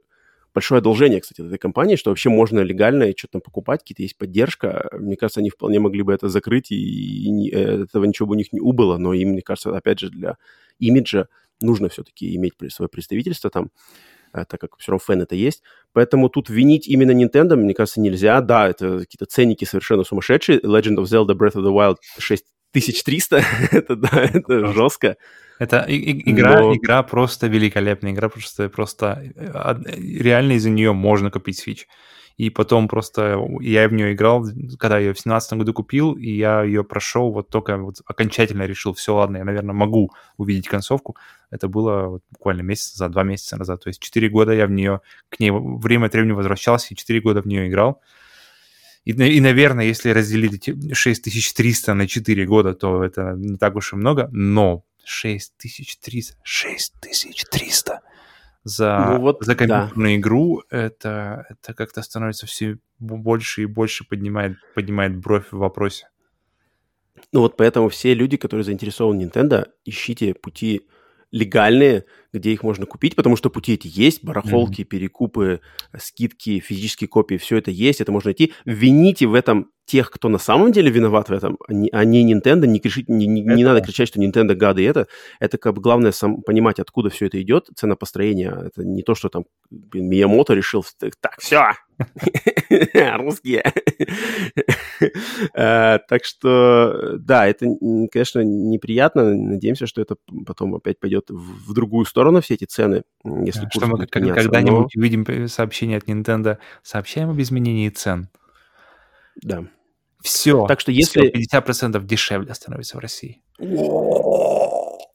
большое 0.54 0.80
одолжение, 0.80 1.22
кстати, 1.22 1.42
этой 1.42 1.58
компании, 1.58 1.96
что 1.96 2.12
вообще 2.12 2.30
можно 2.30 2.60
легально 2.60 3.10
что-то 3.18 3.34
там 3.34 3.42
покупать, 3.42 3.82
какие-то 3.82 4.04
есть 4.04 4.18
поддержка. 4.18 4.90
Мне 4.94 5.16
кажется, 5.16 5.40
они 5.40 5.50
вполне 5.50 5.80
могли 5.80 6.04
бы 6.04 6.14
это 6.14 6.30
закрыть, 6.30 6.72
и, 6.72 6.76
и 6.76 7.52
э, 7.54 7.84
этого 7.84 8.06
ничего 8.06 8.28
бы 8.28 8.34
у 8.34 8.38
них 8.38 8.52
не 8.54 8.60
убыло. 8.60 8.98
Но 8.98 9.14
им, 9.14 9.30
мне 9.30 9.42
кажется, 9.42 9.76
опять 9.76 10.00
же, 10.00 10.10
для 10.10 10.38
имиджа 10.80 11.28
нужно 11.62 11.90
все-таки 11.90 12.36
иметь 12.36 12.54
свое 12.70 12.90
представительство 12.90 13.50
там, 13.50 13.72
э, 14.34 14.46
так 14.48 14.60
как 14.60 14.78
все 14.78 14.92
равно 14.92 15.04
фэн 15.06 15.22
это 15.22 15.36
есть. 15.36 15.64
Поэтому 15.94 16.30
тут 16.30 16.50
винить 16.50 16.88
именно 16.88 17.12
Nintendo, 17.12 17.56
мне 17.56 17.74
кажется, 17.74 18.02
нельзя. 18.02 18.42
Да, 18.42 18.70
это 18.70 19.00
какие-то 19.00 19.26
ценники 19.26 19.66
совершенно 19.66 20.04
сумасшедшие. 20.04 20.60
Legend 20.60 20.98
of 20.98 21.04
Zelda 21.04 21.36
Breath 21.36 21.56
of 21.56 21.64
the 21.64 21.74
Wild 21.74 21.98
6300, 22.74 23.44
это 23.72 23.96
да, 23.96 24.10
это 24.34 24.74
жестко. 24.74 25.18
Это 25.60 25.86
игра, 25.88 26.62
Но- 26.62 26.76
игра 26.76 27.04
просто 27.04 27.48
великолепная, 27.48 28.12
игра 28.14 28.30
просто, 28.30 28.70
просто 28.70 29.22
э, 29.36 29.52
од- 29.52 29.88
реально 29.98 30.54
из-за 30.54 30.70
нее 30.70 30.94
можно 30.94 31.32
купить 31.32 31.62
Switch. 31.68 31.86
И 32.38 32.50
потом 32.50 32.88
просто 32.88 33.38
я 33.60 33.90
в 33.90 33.94
нее 33.94 34.14
играл, 34.14 34.46
когда 34.78 34.98
я 34.98 35.08
ее 35.08 35.14
в 35.14 35.20
17 35.20 35.58
году 35.58 35.74
купил, 35.74 36.14
и 36.14 36.30
я 36.30 36.64
ее 36.64 36.86
прошел, 36.86 37.34
вот 37.34 37.50
только 37.50 37.76
вот 37.78 37.98
окончательно 38.06 38.66
решил, 38.66 38.94
все, 38.94 39.14
ладно, 39.14 39.38
я, 39.38 39.44
наверное, 39.44 39.74
могу 39.76 40.12
увидеть 40.38 40.70
концовку. 40.70 41.18
Это 41.52 41.68
было 41.68 42.08
вот 42.08 42.24
буквально 42.32 42.62
месяц 42.62 42.94
за 42.96 43.10
два 43.10 43.24
месяца 43.24 43.58
назад. 43.58 43.84
То 43.84 43.90
есть 43.90 44.02
4 44.02 44.30
года 44.30 44.54
я 44.54 44.68
в 44.68 44.72
нее, 44.72 45.02
к 45.28 45.42
ней 45.42 45.52
время 45.52 46.06
от 46.06 46.14
времени 46.14 46.32
возвращался, 46.32 46.94
и 46.94 46.96
4 46.96 47.20
года 47.20 47.42
в 47.42 47.46
нее 47.46 47.68
играл. 47.68 48.02
И, 49.06 49.12
и, 49.12 49.42
наверное, 49.42 49.86
если 49.86 50.10
разделить 50.10 50.68
эти 50.68 50.94
6300 50.94 51.94
на 51.94 52.08
4 52.08 52.46
года, 52.46 52.74
то 52.74 53.04
это 53.04 53.34
не 53.38 53.58
так 53.58 53.76
уж 53.76 53.94
и 53.94 53.96
много, 53.96 54.30
но 54.32 54.84
6300, 55.04 56.38
6300 56.44 58.02
за, 58.64 59.06
Ну 59.10 59.20
вот, 59.22 59.38
за 59.42 59.56
да. 59.56 59.66
компьютерную 59.66 60.18
игру, 60.18 60.64
это, 60.70 61.46
это 61.50 61.74
как-то 61.74 62.02
становится 62.02 62.46
все 62.46 62.78
больше 63.00 63.64
и 63.64 63.66
больше 63.66 64.06
поднимает, 64.06 64.58
поднимает 64.76 65.18
бровь 65.18 65.52
в 65.52 65.58
вопросе. 65.58 66.10
Ну 67.32 67.42
вот 67.42 67.58
поэтому 67.58 67.90
все 67.90 68.14
люди, 68.14 68.38
которые 68.38 68.64
заинтересованы 68.64 69.28
в 69.28 69.30
Nintendo, 69.30 69.68
ищите 69.86 70.34
пути 70.34 70.88
легальные, 71.32 72.06
где 72.34 72.52
их 72.52 72.64
можно 72.64 72.86
купить, 72.86 73.16
потому 73.16 73.36
что 73.36 73.50
пути 73.50 73.74
эти 73.74 73.90
есть, 73.92 74.24
барахолки, 74.24 74.82
mm-hmm. 74.82 74.86
перекупы, 74.86 75.62
скидки, 75.98 76.60
физические 76.60 77.08
копии, 77.08 77.36
все 77.36 77.58
это 77.58 77.72
есть, 77.72 78.02
это 78.02 78.12
можно 78.12 78.30
найти. 78.30 78.54
Вините 78.66 79.28
в 79.28 79.34
этом 79.34 79.72
тех, 79.86 80.12
кто 80.12 80.30
на 80.30 80.38
самом 80.38 80.72
деле 80.72 80.92
виноват 80.92 81.30
в 81.30 81.34
этом, 81.34 81.58
а 81.68 81.74
не, 81.74 81.90
а 81.92 82.04
не 82.04 82.32
Nintendo, 82.32 82.68
не, 82.68 82.80
кричить, 82.80 83.10
не, 83.10 83.26
не, 83.26 83.42
не 83.42 83.64
надо 83.64 83.82
кричать, 83.82 84.08
что 84.08 84.20
Nintendo 84.20 84.54
гады 84.54 84.88
это. 84.88 85.08
Это 85.40 85.58
как 85.58 85.74
бы 85.74 85.82
главное 85.82 86.12
сам 86.12 86.42
понимать, 86.42 86.80
откуда 86.80 87.10
все 87.10 87.26
это 87.26 87.42
идет, 87.42 87.70
ценопостроение. 87.76 88.56
Это 88.68 88.84
не 88.84 89.02
то, 89.02 89.16
что 89.16 89.30
там 89.30 89.46
Миямото 89.72 90.54
решил, 90.54 90.86
так, 91.00 91.40
все, 91.40 91.72
русские. 93.18 93.64
Э, 95.54 96.00
так 96.08 96.24
что, 96.24 97.18
да, 97.18 97.48
это, 97.48 97.66
конечно, 98.12 98.40
неприятно. 98.42 99.34
Надеемся, 99.34 99.88
что 99.88 100.02
это 100.02 100.16
потом 100.46 100.76
опять 100.76 101.00
пойдет 101.00 101.30
в 101.30 101.74
другую 101.74 102.06
сторону, 102.06 102.42
все 102.42 102.56
эти 102.56 102.66
цены, 102.66 103.04
если 103.24 103.68
Что 103.72 103.88
мы 103.88 104.08
когда-нибудь 104.08 104.96
увидим 104.96 105.48
сообщение 105.48 105.98
от 105.98 106.08
Nintendo, 106.08 106.58
сообщаем 106.84 107.30
об 107.30 107.40
изменении 107.42 107.90
цен. 107.90 108.30
Да. 109.42 109.66
Все. 110.22 110.66
Так 110.68 110.80
что 110.80 110.92
если... 110.92 111.32
50% 111.32 112.04
дешевле 112.06 112.54
становится 112.54 112.98
в 112.98 113.00
России. 113.00 113.42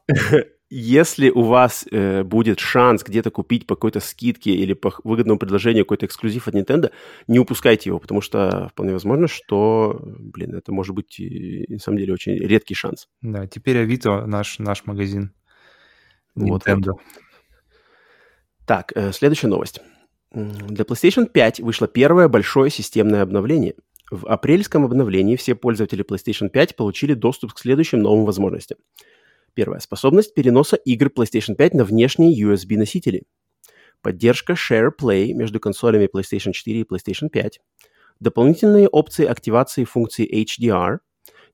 Если 0.77 1.31
у 1.31 1.43
вас 1.43 1.87
э, 1.93 2.25
будет 2.25 2.59
шанс 2.59 3.05
где-то 3.05 3.31
купить 3.31 3.65
по 3.65 3.77
какой-то 3.77 4.01
скидке 4.01 4.51
или 4.51 4.73
по 4.73 4.93
выгодному 5.05 5.39
предложению 5.39 5.85
какой-то 5.85 6.07
эксклюзив 6.07 6.49
от 6.49 6.57
Nintendo, 6.57 6.91
не 7.29 7.39
упускайте 7.39 7.91
его, 7.91 8.01
потому 8.01 8.21
что 8.21 8.71
вполне 8.73 8.93
возможно, 8.93 9.29
что, 9.29 10.01
блин, 10.03 10.53
это 10.57 10.73
может 10.73 10.97
быть 10.97 11.21
и, 11.21 11.65
на 11.69 11.79
самом 11.79 11.99
деле 11.99 12.13
очень 12.13 12.35
редкий 12.35 12.75
шанс. 12.75 13.07
Да, 13.23 13.47
теперь 13.47 13.79
Авито 13.79 14.27
наш, 14.27 14.59
наш 14.59 14.85
магазин. 14.85 15.33
Nintendo. 16.37 16.49
Вот, 16.49 16.87
вот. 16.87 17.01
Так, 18.67 18.91
э, 18.97 19.13
следующая 19.13 19.47
новость. 19.47 19.81
Для 20.33 20.85
PlayStation 20.85 21.27
5 21.31 21.61
вышло 21.61 21.87
первое 21.87 22.27
большое 22.27 22.69
системное 22.69 23.23
обновление– 23.23 23.75
в 24.11 24.27
апрельском 24.27 24.85
обновлении 24.85 25.35
все 25.35 25.55
пользователи 25.55 26.05
PlayStation 26.05 26.49
5 26.49 26.77
получили 26.77 27.15
доступ 27.15 27.55
к 27.55 27.59
следующим 27.59 28.01
новым 28.01 28.27
возможностям. 28.27 28.79
Первая 29.55 29.81
способность 29.81 30.35
переноса 30.35 30.77
игр 30.77 31.07
PlayStation 31.07 31.55
5 31.55 31.75
на 31.75 31.85
внешние 31.85 32.39
USB-носители. 32.45 33.23
Поддержка 34.03 34.55
Share 34.55 34.91
Play 35.01 35.33
между 35.33 35.61
консолями 35.61 36.09
PlayStation 36.13 36.53
4 36.53 36.81
и 36.81 36.85
PlayStation 36.85 37.29
5. 37.29 37.61
Дополнительные 38.21 38.89
опции 38.89 39.25
активации 39.25 39.85
функции 39.85 40.29
HDR. 40.29 40.99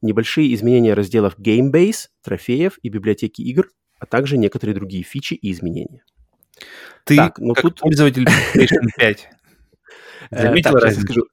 Небольшие 0.03 0.55
изменения 0.55 0.95
разделов 0.95 1.39
GameBase, 1.39 2.09
трофеев 2.25 2.79
и 2.83 2.89
библиотеки 2.89 3.43
игр, 3.43 3.69
а 3.99 4.07
также 4.07 4.39
некоторые 4.39 4.75
другие 4.75 5.05
фичи 5.05 5.35
и 5.35 5.53
изменения. 5.53 6.03
Ты, 7.05 7.17
так, 7.17 7.39
ну 7.39 7.53
как 7.53 7.63
тут... 7.63 7.81
пользователь 7.81 8.25
PlayStation 8.25 8.89
5, 8.97 9.29
заметил 10.31 10.75
разницу? 10.77 11.27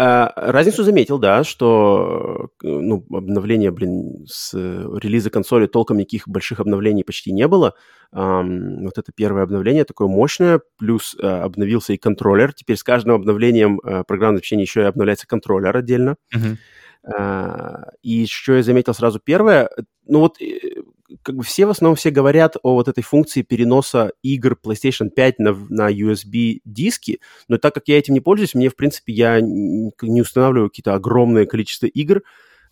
А, 0.00 0.32
разницу 0.36 0.84
заметил, 0.84 1.18
да, 1.18 1.42
что 1.42 2.50
ну, 2.62 3.04
обновление, 3.10 3.72
блин, 3.72 4.26
с 4.28 4.54
релиза 4.54 5.28
консоли 5.28 5.66
толком 5.66 5.98
никаких 5.98 6.28
больших 6.28 6.60
обновлений 6.60 7.02
почти 7.02 7.32
не 7.32 7.48
было. 7.48 7.74
Um, 8.14 8.84
вот 8.84 8.96
это 8.96 9.10
первое 9.12 9.42
обновление 9.42 9.84
такое 9.84 10.06
мощное, 10.06 10.60
плюс 10.78 11.16
uh, 11.20 11.40
обновился 11.40 11.94
и 11.94 11.96
контроллер. 11.96 12.52
Теперь 12.52 12.76
с 12.76 12.84
каждым 12.84 13.16
обновлением 13.16 13.80
uh, 13.80 14.04
программного 14.04 14.38
обеспечения 14.38 14.62
еще 14.62 14.82
и 14.82 14.84
обновляется 14.84 15.26
контроллер 15.26 15.76
отдельно. 15.76 16.14
Uh-huh. 16.32 16.56
Uh, 17.04 17.90
и 18.02 18.26
что 18.26 18.54
я 18.54 18.62
заметил 18.62 18.94
сразу 18.94 19.18
первое, 19.18 19.68
ну 20.06 20.20
вот 20.20 20.40
э, 20.40 20.82
как 21.22 21.36
бы 21.36 21.42
все 21.42 21.66
в 21.66 21.70
основном 21.70 21.96
все 21.96 22.10
говорят 22.10 22.56
о 22.62 22.74
вот 22.74 22.88
этой 22.88 23.02
функции 23.02 23.42
переноса 23.42 24.12
игр 24.22 24.58
PlayStation 24.62 25.08
5 25.10 25.38
на, 25.38 25.52
на 25.68 25.90
USB 25.92 26.60
диски, 26.64 27.20
но 27.48 27.58
так 27.58 27.74
как 27.74 27.88
я 27.88 27.98
этим 27.98 28.14
не 28.14 28.20
пользуюсь, 28.20 28.54
мне, 28.54 28.68
в 28.68 28.76
принципе, 28.76 29.12
я 29.12 29.40
не 29.40 30.20
устанавливаю 30.20 30.70
какие-то 30.70 30.94
огромное 30.94 31.46
количество 31.46 31.86
игр 31.86 32.22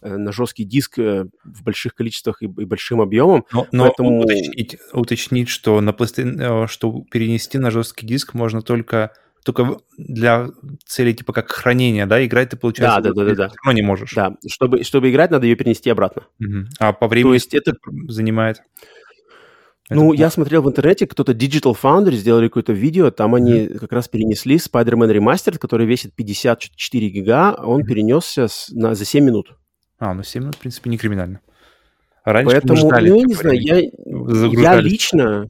э, 0.02 0.16
на 0.16 0.32
жесткий 0.32 0.64
диск 0.64 0.98
э, 0.98 1.26
в 1.44 1.62
больших 1.62 1.94
количествах 1.94 2.42
и, 2.42 2.46
и 2.46 2.64
большим 2.64 3.00
объемом. 3.00 3.44
Но, 3.52 3.66
но 3.72 3.84
поэтому... 3.84 4.20
уточнить, 4.20 4.76
уточнить, 4.92 5.48
что, 5.48 5.80
на 5.80 5.90
PlayStation, 5.90 6.66
что 6.68 7.04
перенести 7.10 7.58
на 7.58 7.70
жесткий 7.70 8.06
диск 8.06 8.34
можно 8.34 8.62
только 8.62 9.12
только 9.46 9.78
для 9.96 10.48
цели 10.84 11.12
типа 11.12 11.32
как 11.32 11.52
хранения, 11.52 12.06
да, 12.06 12.24
играть 12.26 12.50
ты, 12.50 12.56
получается, 12.56 13.00
да, 13.00 13.12
да, 13.12 13.24
да, 13.24 13.34
да, 13.34 13.50
да. 13.64 13.72
не 13.72 13.82
можешь. 13.82 14.12
Да, 14.12 14.34
чтобы, 14.44 14.82
чтобы 14.82 15.08
играть, 15.08 15.30
надо 15.30 15.46
ее 15.46 15.54
перенести 15.54 15.88
обратно. 15.88 16.22
Угу. 16.40 16.64
А 16.80 16.92
по 16.92 17.06
времени 17.06 17.30
То 17.30 17.34
есть 17.34 17.54
это 17.54 17.74
занимает? 18.08 18.60
Ну, 19.88 20.12
это... 20.12 20.20
я 20.20 20.30
смотрел 20.30 20.62
в 20.62 20.68
интернете, 20.68 21.06
кто-то 21.06 21.30
Digital 21.30 21.76
Foundry 21.80 22.16
сделали 22.16 22.48
какое-то 22.48 22.72
видео, 22.72 23.12
там 23.12 23.36
они 23.36 23.52
mm-hmm. 23.52 23.78
как 23.78 23.92
раз 23.92 24.08
перенесли 24.08 24.56
Spider-Man 24.56 25.16
Remastered, 25.16 25.58
который 25.58 25.86
весит 25.86 26.12
54 26.16 27.08
гига, 27.08 27.54
он 27.54 27.82
mm-hmm. 27.82 27.86
перенесся 27.86 28.48
с, 28.48 28.68
на, 28.72 28.96
за 28.96 29.04
7 29.04 29.24
минут. 29.24 29.56
А, 30.00 30.12
ну 30.12 30.24
7 30.24 30.42
минут, 30.42 30.56
в 30.56 30.58
принципе, 30.58 30.90
не 30.90 30.98
криминально. 30.98 31.40
Раньше 32.24 32.50
Поэтому, 32.50 32.76
ждали, 32.76 33.10
ну, 33.10 33.20
я 33.20 33.24
не 33.26 33.34
знаю, 33.34 33.60
я, 33.60 33.80
я 34.72 34.80
лично, 34.80 35.46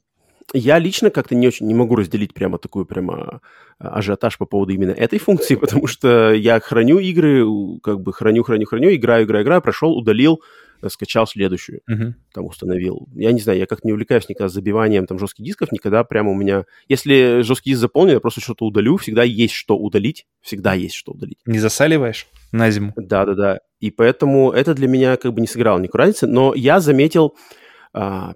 я 0.53 0.79
лично 0.79 1.09
как-то 1.09 1.35
не 1.35 1.47
очень 1.47 1.67
не 1.67 1.73
могу 1.73 1.95
разделить 1.95 2.33
прямо 2.33 2.57
такую 2.57 2.85
прямо 2.85 3.41
а, 3.79 3.89
ажиотаж 3.97 4.37
по 4.37 4.45
поводу 4.45 4.73
именно 4.73 4.91
этой 4.91 5.19
функции, 5.19 5.55
потому 5.61 5.87
что 5.87 6.33
я 6.33 6.59
храню 6.59 6.99
игры, 6.99 7.45
как 7.81 8.01
бы 8.01 8.13
храню, 8.13 8.43
храню, 8.43 8.65
храню, 8.65 8.93
играю, 8.93 9.25
играю, 9.25 9.43
играю, 9.43 9.61
прошел, 9.61 9.97
удалил, 9.97 10.41
э, 10.81 10.89
скачал 10.89 11.27
следующую, 11.27 11.81
uh-huh. 11.89 12.13
там 12.33 12.45
установил. 12.45 13.07
Я 13.13 13.31
не 13.33 13.41
знаю, 13.41 13.59
я 13.59 13.65
как 13.65 13.83
не 13.83 13.91
увлекаюсь 13.91 14.29
никогда 14.29 14.47
забиванием 14.47 15.05
там 15.05 15.19
жестких 15.19 15.45
дисков, 15.45 15.71
никогда 15.71 16.03
прямо 16.03 16.31
у 16.31 16.35
меня... 16.35 16.65
Если 16.87 17.41
жесткий 17.41 17.71
диск 17.71 17.81
заполнен, 17.81 18.13
я 18.13 18.19
просто 18.19 18.41
что-то 18.41 18.65
удалю, 18.65 18.97
всегда 18.97 19.23
есть 19.23 19.53
что 19.53 19.77
удалить, 19.77 20.25
всегда 20.41 20.73
есть 20.73 20.95
что 20.95 21.11
удалить. 21.11 21.39
Не 21.45 21.59
засаливаешь 21.59 22.27
на 22.51 22.71
зиму? 22.71 22.93
Да-да-да, 22.95 23.59
и 23.79 23.91
поэтому 23.91 24.51
это 24.51 24.73
для 24.73 24.87
меня 24.87 25.17
как 25.17 25.33
бы 25.33 25.41
не 25.41 25.47
сыграло 25.47 25.79
никакой 25.79 25.99
разницы, 25.99 26.25
но 26.25 26.53
я 26.55 26.79
заметил 26.79 27.35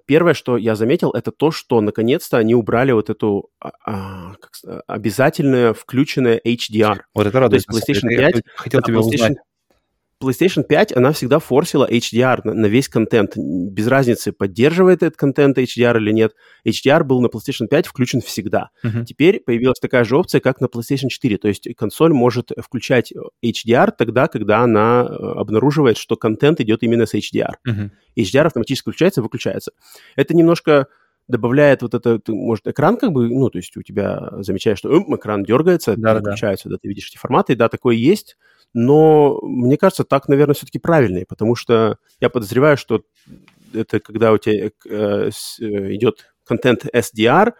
первое, 0.06 0.34
что 0.34 0.56
я 0.56 0.74
заметил, 0.74 1.10
это 1.10 1.30
то, 1.30 1.50
что 1.50 1.80
наконец-то 1.80 2.38
они 2.38 2.54
убрали 2.54 2.92
вот 2.92 3.10
эту 3.10 3.50
а, 3.60 3.70
а 3.84 4.34
как, 4.34 4.82
обязательное 4.86 5.72
включенное 5.74 6.40
HDR. 6.44 7.00
Вот 7.14 7.26
это 7.26 7.40
радует. 7.40 7.64
То 7.64 7.76
есть 7.76 7.88
PlayStation 7.88 8.08
5... 8.08 8.34
Я 8.34 8.42
хотел 8.56 8.80
да, 8.80 8.86
тебя 8.86 8.98
PlayStation, 8.98 9.14
узнать. 9.14 9.38
PlayStation 10.22 10.62
5, 10.62 10.96
она 10.96 11.12
всегда 11.12 11.38
форсила 11.38 11.88
HDR 11.90 12.40
на, 12.44 12.54
на 12.54 12.66
весь 12.66 12.88
контент. 12.88 13.32
Без 13.36 13.86
разницы, 13.86 14.32
поддерживает 14.32 15.02
этот 15.02 15.16
контент 15.16 15.58
HDR 15.58 15.96
или 15.98 16.12
нет. 16.12 16.32
HDR 16.66 17.02
был 17.04 17.20
на 17.20 17.26
PlayStation 17.26 17.66
5 17.68 17.86
включен 17.86 18.20
всегда. 18.20 18.70
Uh-huh. 18.84 19.04
Теперь 19.04 19.40
появилась 19.40 19.80
такая 19.80 20.04
же 20.04 20.16
опция, 20.16 20.40
как 20.40 20.60
на 20.60 20.66
PlayStation 20.66 21.08
4. 21.08 21.38
То 21.38 21.48
есть 21.48 21.68
консоль 21.76 22.12
может 22.12 22.50
включать 22.58 23.12
HDR 23.44 23.92
тогда, 23.96 24.28
когда 24.28 24.60
она 24.60 25.06
э, 25.08 25.12
обнаруживает, 25.12 25.96
что 25.96 26.16
контент 26.16 26.60
идет 26.60 26.82
именно 26.82 27.06
с 27.06 27.14
HDR. 27.14 27.54
Uh-huh. 27.66 27.90
HDR 28.16 28.46
автоматически 28.46 28.84
включается 28.84 29.20
и 29.20 29.24
выключается. 29.24 29.72
Это 30.16 30.34
немножко 30.34 30.86
добавляет 31.28 31.82
вот 31.82 31.94
это, 31.94 32.20
может, 32.28 32.66
экран 32.66 32.96
как 32.96 33.12
бы, 33.12 33.28
ну, 33.28 33.48
то 33.50 33.58
есть 33.58 33.76
у 33.76 33.82
тебя 33.82 34.30
замечаешь, 34.38 34.78
что 34.78 34.90
эм, 34.90 35.14
экран 35.14 35.44
дергается, 35.44 35.94
да, 35.96 36.14
выключается, 36.14 36.68
да. 36.68 36.74
да, 36.74 36.78
ты 36.82 36.88
видишь 36.88 37.08
эти 37.08 37.16
форматы, 37.16 37.54
да, 37.54 37.68
такое 37.68 37.96
есть, 37.96 38.36
но 38.74 39.38
мне 39.42 39.76
кажется, 39.76 40.04
так, 40.04 40.28
наверное, 40.28 40.54
все-таки 40.54 40.78
правильнее, 40.78 41.26
потому 41.26 41.54
что 41.54 41.98
я 42.20 42.30
подозреваю, 42.30 42.76
что 42.76 43.02
это 43.74 44.00
когда 44.00 44.32
у 44.32 44.38
тебя 44.38 44.66
э, 44.66 44.70
э 44.88 45.94
идет 45.94 46.32
контент 46.44 46.86
SDR, 46.86 47.52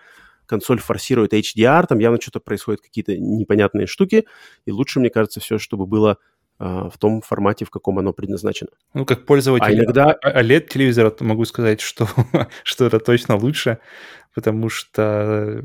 консоль 0.46 0.80
форсирует 0.80 1.32
HDR, 1.32 1.86
там 1.86 1.98
явно 1.98 2.20
что-то 2.20 2.40
происходит, 2.40 2.80
какие-то 2.80 3.16
непонятные 3.16 3.86
штуки, 3.86 4.26
и 4.66 4.72
лучше, 4.72 5.00
мне 5.00 5.10
кажется, 5.10 5.40
все, 5.40 5.58
чтобы 5.58 5.86
было 5.86 6.18
э, 6.58 6.64
в 6.64 6.98
том 6.98 7.22
формате, 7.22 7.64
в 7.64 7.70
каком 7.70 7.98
оно 7.98 8.12
предназначено. 8.12 8.70
Ну, 8.94 9.06
как 9.06 9.24
пользователь 9.24 9.64
а 9.66 9.74
иногда... 9.74 10.18
OLED-телевизора 10.24 11.14
могу 11.20 11.44
сказать, 11.44 11.80
что, 11.80 12.08
что 12.64 12.84
это 12.84 12.98
точно 12.98 13.36
лучше, 13.36 13.78
потому 14.34 14.68
что 14.68 15.62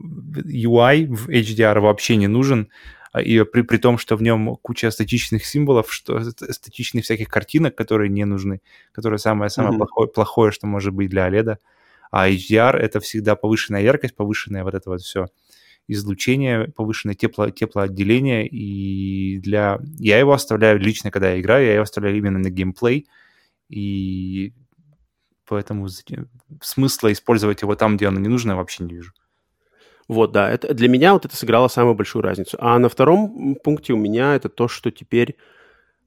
UI 0.00 1.06
в 1.06 1.28
HDR 1.28 1.80
вообще 1.80 2.16
не 2.16 2.28
нужен, 2.28 2.68
а, 2.68 3.01
и 3.20 3.42
при, 3.44 3.62
при 3.62 3.76
том, 3.76 3.98
что 3.98 4.16
в 4.16 4.22
нем 4.22 4.56
куча 4.62 4.90
статичных 4.90 5.44
символов, 5.44 5.92
что 5.92 6.20
статичных 6.30 7.04
всяких 7.04 7.28
картинок, 7.28 7.74
которые 7.74 8.08
не 8.08 8.24
нужны, 8.24 8.60
которые 8.92 9.18
самое-самое 9.18 9.74
mm-hmm. 9.74 9.78
плохое, 9.78 10.08
плохое, 10.08 10.52
что 10.52 10.66
может 10.66 10.94
быть 10.94 11.10
для 11.10 11.28
OLED. 11.28 11.56
А 12.10 12.28
HDR— 12.28 12.72
это 12.78 13.00
всегда 13.00 13.36
повышенная 13.36 13.82
яркость, 13.82 14.14
повышенное 14.14 14.64
вот 14.64 14.74
это 14.74 14.90
вот 14.90 15.00
все 15.00 15.28
излучение, 15.88 16.68
повышенное 16.68 17.14
тепло, 17.14 17.50
теплоотделение, 17.50 18.46
и 18.46 19.38
для... 19.40 19.80
Я 19.98 20.18
его 20.18 20.32
оставляю 20.32 20.78
лично, 20.78 21.10
когда 21.10 21.32
я 21.32 21.40
играю, 21.40 21.66
я 21.66 21.72
его 21.74 21.82
оставляю 21.82 22.16
именно 22.16 22.38
на 22.38 22.50
геймплей, 22.50 23.08
и 23.68 24.52
поэтому 25.46 25.88
смысла 26.62 27.12
использовать 27.12 27.62
его 27.62 27.74
там, 27.74 27.96
где 27.96 28.06
оно 28.06 28.20
не 28.20 28.28
нужно, 28.28 28.52
я 28.52 28.56
вообще 28.56 28.84
не 28.84 28.94
вижу. 28.94 29.12
Вот, 30.12 30.30
да, 30.30 30.50
это, 30.50 30.74
для 30.74 30.88
меня 30.88 31.14
вот 31.14 31.24
это 31.24 31.34
сыграло 31.34 31.68
самую 31.68 31.94
большую 31.94 32.22
разницу. 32.22 32.58
А 32.60 32.78
на 32.78 32.90
втором 32.90 33.56
пункте 33.64 33.94
у 33.94 33.96
меня 33.96 34.34
это 34.34 34.50
то, 34.50 34.68
что 34.68 34.90
теперь 34.90 35.36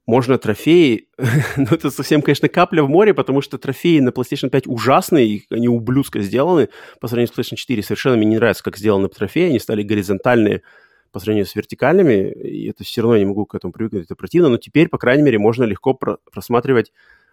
можно 0.06 0.38
трофеи, 0.38 1.08
ну 1.56 1.66
это 1.68 1.90
совсем, 1.90 2.22
конечно, 2.22 2.48
капля 2.48 2.84
в 2.84 2.88
море, 2.88 3.14
потому 3.14 3.40
что 3.42 3.58
трофеи 3.58 3.98
на 3.98 4.10
PlayStation 4.10 4.48
5 4.48 4.68
ужасные, 4.68 5.42
они 5.50 5.68
ублюдско 5.68 6.20
сделаны 6.20 6.68
по 7.00 7.08
сравнению 7.08 7.34
с 7.34 7.36
PlayStation 7.36 7.56
4. 7.56 7.82
Совершенно 7.82 8.16
мне 8.16 8.26
не 8.26 8.36
нравится, 8.36 8.62
как 8.62 8.76
сделаны 8.76 9.08
трофеи, 9.08 9.48
они 9.48 9.58
стали 9.58 9.82
горизонтальные 9.82 10.62
по 11.10 11.18
сравнению 11.18 11.46
с 11.46 11.56
вертикальными, 11.56 12.30
и 12.30 12.70
это 12.70 12.84
все 12.84 13.00
равно 13.00 13.16
я 13.16 13.22
не 13.24 13.28
могу 13.28 13.44
к 13.44 13.56
этому 13.56 13.72
привыкнуть, 13.72 14.04
это 14.04 14.14
противно, 14.14 14.50
но 14.50 14.58
теперь, 14.58 14.88
по 14.88 14.98
крайней 14.98 15.24
мере, 15.24 15.38
можно 15.40 15.64
легко 15.64 15.94
про- 15.94 16.18
просматривать 16.30 16.92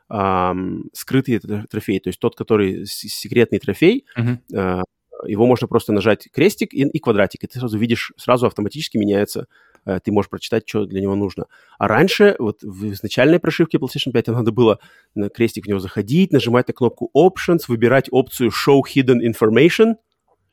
эм, 0.09 0.89
скрытые 0.93 1.39
трофеи, 1.39 1.99
то 1.99 2.09
есть 2.09 2.19
тот, 2.19 2.35
который 2.35 2.85
секретный 2.87 3.59
трофей, 3.59 4.05
э, 4.51 4.81
его 5.25 5.45
можно 5.45 5.67
просто 5.67 5.93
нажать 5.93 6.27
крестик 6.31 6.73
и, 6.73 6.81
и 6.81 6.99
квадратик, 6.99 7.43
и 7.43 7.47
ты 7.47 7.59
сразу 7.59 7.77
видишь, 7.77 8.11
сразу 8.17 8.47
автоматически 8.47 8.97
меняется, 8.97 9.47
э, 9.85 9.99
ты 10.03 10.11
можешь 10.11 10.29
прочитать, 10.29 10.67
что 10.67 10.85
для 10.85 11.01
него 11.01 11.15
нужно. 11.15 11.45
А 11.77 11.87
раньше, 11.87 12.35
вот 12.39 12.61
в 12.61 12.91
изначальной 12.91 13.39
прошивке 13.39 13.77
PlayStation 13.77 14.11
5 14.11 14.27
надо 14.27 14.51
было 14.51 14.79
на 15.15 15.29
крестик 15.29 15.65
в 15.65 15.67
него 15.67 15.79
заходить, 15.79 16.31
нажимать 16.31 16.67
на 16.67 16.73
кнопку 16.73 17.11
Options, 17.15 17.61
выбирать 17.67 18.07
опцию 18.11 18.49
Show 18.49 18.81
Hidden 18.81 19.19
Information, 19.25 19.95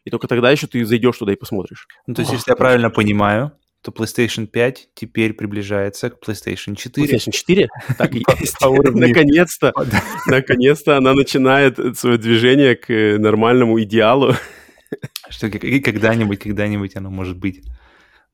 и 0.05 0.11
только 0.11 0.29
тогда 0.29 0.51
еще 0.51 0.67
ты 0.67 0.85
зайдешь 0.85 1.19
туда 1.19 1.33
и 1.33 1.37
посмотришь. 1.37 1.87
Ну, 2.07 2.15
то 2.15 2.23
есть, 2.23 2.33
если 2.33 2.51
я 2.51 2.57
правильно 2.57 2.91
понимаю, 2.91 3.53
то 3.83 3.93
PlayStation 3.93 4.47
5 4.47 4.91
теперь 4.95 5.33
приближается 5.33 6.11
к 6.11 6.19
PlayStation 6.21 6.77
4. 6.77 7.07
PlayStation 7.07 7.31
4? 7.31 7.69
Так 7.99 8.15
и 8.15 8.25
есть. 8.41 8.57
Наконец-то, 8.61 9.73
наконец-то 10.27 10.97
она 10.97 11.15
начинает 11.15 11.99
свое 11.99 12.19
движение 12.19 12.77
к 12.77 13.19
нормальному 13.19 13.81
идеалу. 13.83 14.35
Что 15.29 15.47
и 15.47 15.81
когда-нибудь, 15.81 16.39
когда-нибудь 16.41 16.97
оно 16.97 17.11
может 17.11 17.39
быть. 17.39 17.63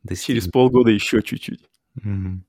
достигнуто. 0.02 0.40
Через 0.40 0.48
полгода 0.52 0.90
еще 0.90 1.22
чуть-чуть. 1.22 1.60
Мгм. 2.02 2.44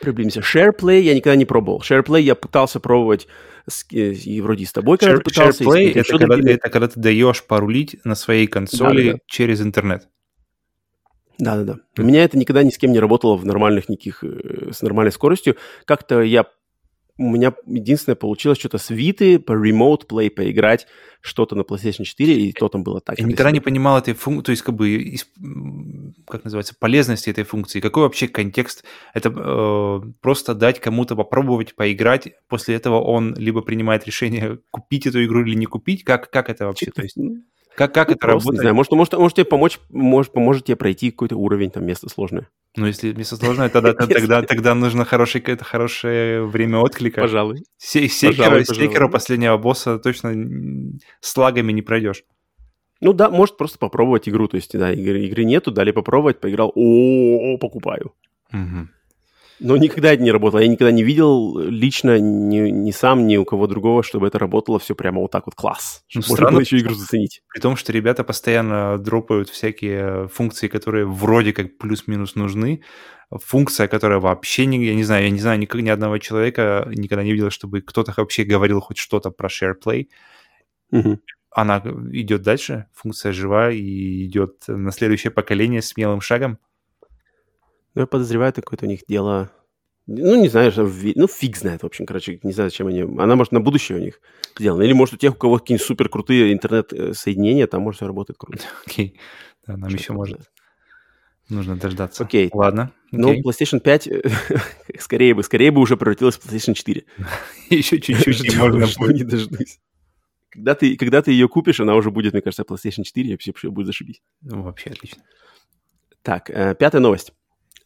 Приблизимся. 0.00 0.40
SharePlay 0.40 1.00
я 1.00 1.14
никогда 1.14 1.34
не 1.36 1.44
пробовал. 1.44 1.80
SharePlay 1.80 2.20
я 2.20 2.34
пытался 2.36 2.78
пробовать 2.78 3.26
с- 3.68 3.84
э, 3.92 4.12
и 4.12 4.40
вроде 4.40 4.62
и 4.62 4.66
с 4.66 4.72
тобой 4.72 4.96
когда 4.98 5.16
Share- 5.16 5.22
пытался. 5.22 5.64
SharePlay 5.64 5.90
это 5.90 6.04
когда, 6.04 6.26
другими. 6.36 6.50
это 6.52 6.68
когда 6.70 6.88
ты 6.88 7.00
даешь 7.00 7.42
порулить 7.42 7.96
на 8.04 8.14
своей 8.14 8.46
консоли 8.46 9.02
Да-да-да. 9.06 9.18
через 9.26 9.60
интернет. 9.60 10.08
Да-да-да. 11.38 11.78
У 11.98 12.02
меня 12.02 12.24
это 12.24 12.38
никогда 12.38 12.62
ни 12.62 12.70
с 12.70 12.78
кем 12.78 12.92
не 12.92 12.98
работало 13.00 13.36
в 13.36 13.44
нормальных 13.44 13.88
никаких, 13.88 14.22
э, 14.24 14.70
с 14.72 14.80
нормальной 14.82 15.12
скоростью. 15.12 15.56
Как-то 15.84 16.22
я, 16.22 16.46
у 17.18 17.30
меня 17.30 17.54
единственное 17.66 18.16
получилось 18.16 18.58
что-то 18.58 18.78
с 18.78 18.90
Vita 18.90 19.38
по 19.38 19.52
Remote 19.52 20.06
Play 20.06 20.30
поиграть, 20.30 20.86
что-то 21.20 21.56
на 21.56 21.62
PlayStation 21.62 22.04
4, 22.04 22.34
и 22.34 22.52
то 22.52 22.68
там 22.68 22.82
было 22.84 23.00
так. 23.00 23.18
Я 23.18 23.24
никогда 23.24 23.50
не 23.50 23.60
понимал 23.60 23.98
этой 23.98 24.14
функции, 24.14 24.44
то 24.44 24.50
есть 24.50 24.62
как 24.62 24.74
бы, 24.74 25.16
как 26.26 26.44
называется, 26.44 26.74
полезности 26.78 27.30
этой 27.30 27.44
функции. 27.44 27.80
Какой 27.80 28.02
вообще 28.02 28.28
контекст? 28.28 28.84
Это 29.14 29.32
э, 29.34 30.00
просто 30.20 30.54
дать 30.54 30.80
кому-то 30.80 31.16
попробовать 31.16 31.74
поиграть, 31.74 32.28
после 32.48 32.74
этого 32.76 33.00
он 33.00 33.34
либо 33.36 33.62
принимает 33.62 34.06
решение, 34.06 34.58
купить 34.70 35.06
эту 35.06 35.24
игру 35.24 35.42
или 35.44 35.54
не 35.54 35.66
купить. 35.66 36.04
Как, 36.04 36.30
как 36.30 36.50
это 36.50 36.66
вообще? 36.66 36.90
То 36.90 37.02
есть, 37.02 37.16
Ну, 37.78 37.86
как, 37.86 37.94
как 37.94 38.10
это 38.10 38.18
просто 38.18 38.36
не 38.36 38.38
работает? 38.38 38.60
знаю, 38.60 38.74
может, 38.74 38.92
может, 38.92 39.12
может 39.14 39.36
тебе 39.36 39.44
помочь, 39.44 39.78
может, 39.90 40.32
поможет 40.32 40.64
тебе 40.64 40.76
пройти 40.76 41.10
какой-то 41.10 41.36
уровень, 41.36 41.70
там, 41.70 41.84
место 41.84 42.08
сложное. 42.08 42.48
Ну, 42.76 42.86
если 42.86 43.12
место 43.12 43.36
сложное, 43.36 43.68
тогда, 43.68 43.92
тогда, 43.94 44.42
тогда 44.42 44.74
нужно 44.74 45.04
хорошее, 45.04 45.44
это 45.46 45.64
хорошее 45.64 46.44
время 46.44 46.78
отклика. 46.78 47.20
Пожалуй. 47.20 47.64
Се- 47.76 48.08
Секера, 48.08 48.36
Пожалуй, 48.44 48.64
пожалуй. 48.66 48.88
Секера 48.88 49.08
последнего 49.08 49.56
босса 49.58 49.98
точно 49.98 50.34
с 51.20 51.36
лагами 51.36 51.72
не 51.72 51.82
пройдешь. 51.82 52.24
Ну 53.00 53.12
да, 53.12 53.28
может 53.28 53.58
просто 53.58 53.78
попробовать 53.78 54.28
игру. 54.28 54.48
То 54.48 54.56
есть, 54.56 54.76
да, 54.78 54.92
игры, 54.92 55.26
игры 55.26 55.44
нету, 55.44 55.70
дали 55.70 55.90
попробовать, 55.90 56.40
поиграл, 56.40 56.72
о, 56.74 57.58
покупаю. 57.58 58.14
Мгм. 58.52 58.90
Но 59.58 59.76
никогда 59.76 60.12
это 60.12 60.22
не 60.22 60.30
работало. 60.30 60.60
Я 60.60 60.68
никогда 60.68 60.92
не 60.92 61.02
видел 61.02 61.58
лично 61.58 62.18
ни, 62.18 62.70
ни 62.70 62.90
сам, 62.90 63.26
ни 63.26 63.36
у 63.36 63.44
кого 63.44 63.66
другого, 63.66 64.02
чтобы 64.02 64.26
это 64.26 64.38
работало 64.38 64.78
все 64.78 64.94
прямо 64.94 65.20
вот 65.20 65.30
так 65.30 65.46
вот 65.46 65.54
класс. 65.54 66.04
Ну, 66.14 66.20
можно 66.20 66.34
странно, 66.34 66.52
было 66.52 66.60
еще 66.60 66.78
игру 66.78 66.94
заценить. 66.94 67.42
При 67.48 67.60
том, 67.60 67.76
что 67.76 67.92
ребята 67.92 68.24
постоянно 68.24 68.98
дропают 68.98 69.48
всякие 69.48 70.28
функции, 70.28 70.68
которые 70.68 71.06
вроде 71.06 71.52
как 71.52 71.78
плюс-минус 71.78 72.34
нужны. 72.34 72.82
Функция, 73.30 73.88
которая 73.88 74.20
вообще 74.20 74.66
не, 74.66 74.84
я 74.84 74.94
не 74.94 75.04
знаю, 75.04 75.24
я 75.24 75.30
не 75.30 75.40
знаю 75.40 75.58
никак, 75.58 75.80
ни 75.80 75.88
одного 75.88 76.18
человека, 76.18 76.86
никогда 76.94 77.24
не 77.24 77.32
видел, 77.32 77.50
чтобы 77.50 77.80
кто-то 77.80 78.12
вообще 78.16 78.44
говорил 78.44 78.80
хоть 78.80 78.98
что-то 78.98 79.30
про 79.30 79.48
SharePlay. 79.48 80.08
Мгм. 80.90 81.20
Она 81.50 81.82
идет 82.12 82.42
дальше, 82.42 82.86
функция 82.92 83.32
жива 83.32 83.70
и 83.70 84.26
идет 84.26 84.64
на 84.68 84.92
следующее 84.92 85.30
поколение 85.30 85.80
смелым 85.80 86.20
шагом. 86.20 86.58
Ну, 87.96 88.02
я 88.02 88.06
подозреваю, 88.06 88.50
это 88.50 88.60
какое-то 88.60 88.84
у 88.84 88.88
них 88.88 89.00
дело... 89.08 89.50
Ну, 90.06 90.40
не 90.40 90.48
знаю, 90.48 90.70
что 90.70 90.82
ну, 90.84 91.26
фиг 91.26 91.56
знает, 91.56 91.82
в 91.82 91.86
общем, 91.86 92.04
короче, 92.04 92.38
не 92.42 92.52
знаю, 92.52 92.68
зачем 92.68 92.88
они... 92.88 93.00
Она, 93.00 93.36
может, 93.36 93.52
на 93.52 93.60
будущее 93.60 93.98
у 93.98 94.00
них 94.02 94.20
сделана. 94.56 94.82
Или, 94.82 94.92
может, 94.92 95.14
у 95.14 95.16
тех, 95.16 95.32
у 95.32 95.38
кого 95.38 95.58
какие-нибудь 95.58 95.86
супер 95.86 96.10
крутые 96.10 96.52
интернет-соединения, 96.52 97.66
там, 97.66 97.80
может, 97.82 97.96
все 97.96 98.06
работает 98.06 98.36
круто. 98.36 98.62
Окей. 98.86 99.18
Да, 99.66 99.78
нам 99.78 99.88
Черт 99.88 100.02
еще 100.02 100.12
может 100.12 100.36
знает. 100.36 100.52
нужно 101.48 101.76
дождаться. 101.76 102.22
Окей. 102.22 102.50
Ладно. 102.52 102.92
Ну, 103.12 103.30
окей. 103.30 103.42
PlayStation 103.42 103.80
5 103.80 104.08
скорее 105.00 105.34
бы, 105.34 105.42
скорее 105.42 105.70
бы 105.70 105.80
уже 105.80 105.96
превратилась 105.96 106.36
в 106.36 106.44
PlayStation 106.44 106.74
4. 106.74 107.02
еще 107.70 107.98
чуть-чуть 107.98 108.44
и 108.44 108.56
можно 108.58 108.86
будет. 108.98 109.16
не 109.16 109.24
дождусь. 109.24 109.80
Когда 110.50 110.74
ты, 110.74 110.96
когда 110.98 111.22
ты 111.22 111.32
ее 111.32 111.48
купишь, 111.48 111.80
она 111.80 111.94
уже 111.94 112.10
будет, 112.10 112.34
мне 112.34 112.42
кажется, 112.42 112.62
PlayStation 112.62 113.04
4, 113.04 113.26
и 113.26 113.32
вообще, 113.32 113.52
вообще 113.52 113.70
будет 113.70 113.86
зашибись. 113.86 114.20
Ну, 114.42 114.62
вообще 114.62 114.90
отлично. 114.90 115.22
Так, 116.20 116.50
э, 116.50 116.74
пятая 116.78 117.00
новость. 117.00 117.32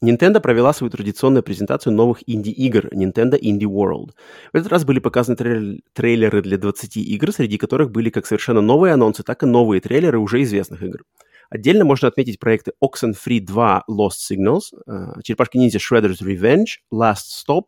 Nintendo 0.03 0.41
провела 0.41 0.73
свою 0.73 0.91
традиционную 0.91 1.43
презентацию 1.43 1.93
новых 1.93 2.23
инди-игр 2.27 2.87
Nintendo 2.87 3.39
Indie 3.39 3.69
World. 3.69 4.11
В 4.53 4.57
этот 4.57 4.69
раз 4.73 4.85
были 4.85 4.99
показаны 4.99 5.37
трейлер- 5.37 5.81
трейлеры 5.93 6.43
для 6.43 6.57
20 6.57 7.01
игр, 7.01 7.33
среди 7.33 7.59
которых 7.59 7.91
были 7.91 8.09
как 8.11 8.27
совершенно 8.27 8.63
новые 8.63 8.95
анонсы, 8.95 9.23
так 9.23 9.43
и 9.43 9.47
новые 9.47 9.81
трейлеры 9.81 10.19
уже 10.19 10.43
известных 10.43 10.83
игр. 10.83 11.05
Отдельно 11.51 11.85
можно 11.85 12.09
отметить 12.09 12.39
проекты 12.39 12.73
Oxenfree 12.83 13.41
2 13.41 13.83
Lost 13.91 14.33
Signals, 14.33 14.73
э, 14.87 15.21
Черепашки 15.23 15.59
Ниндзя 15.59 15.79
Shredder's 15.79 16.23
Revenge, 16.23 16.79
Last 16.93 17.27
Stop, 17.47 17.65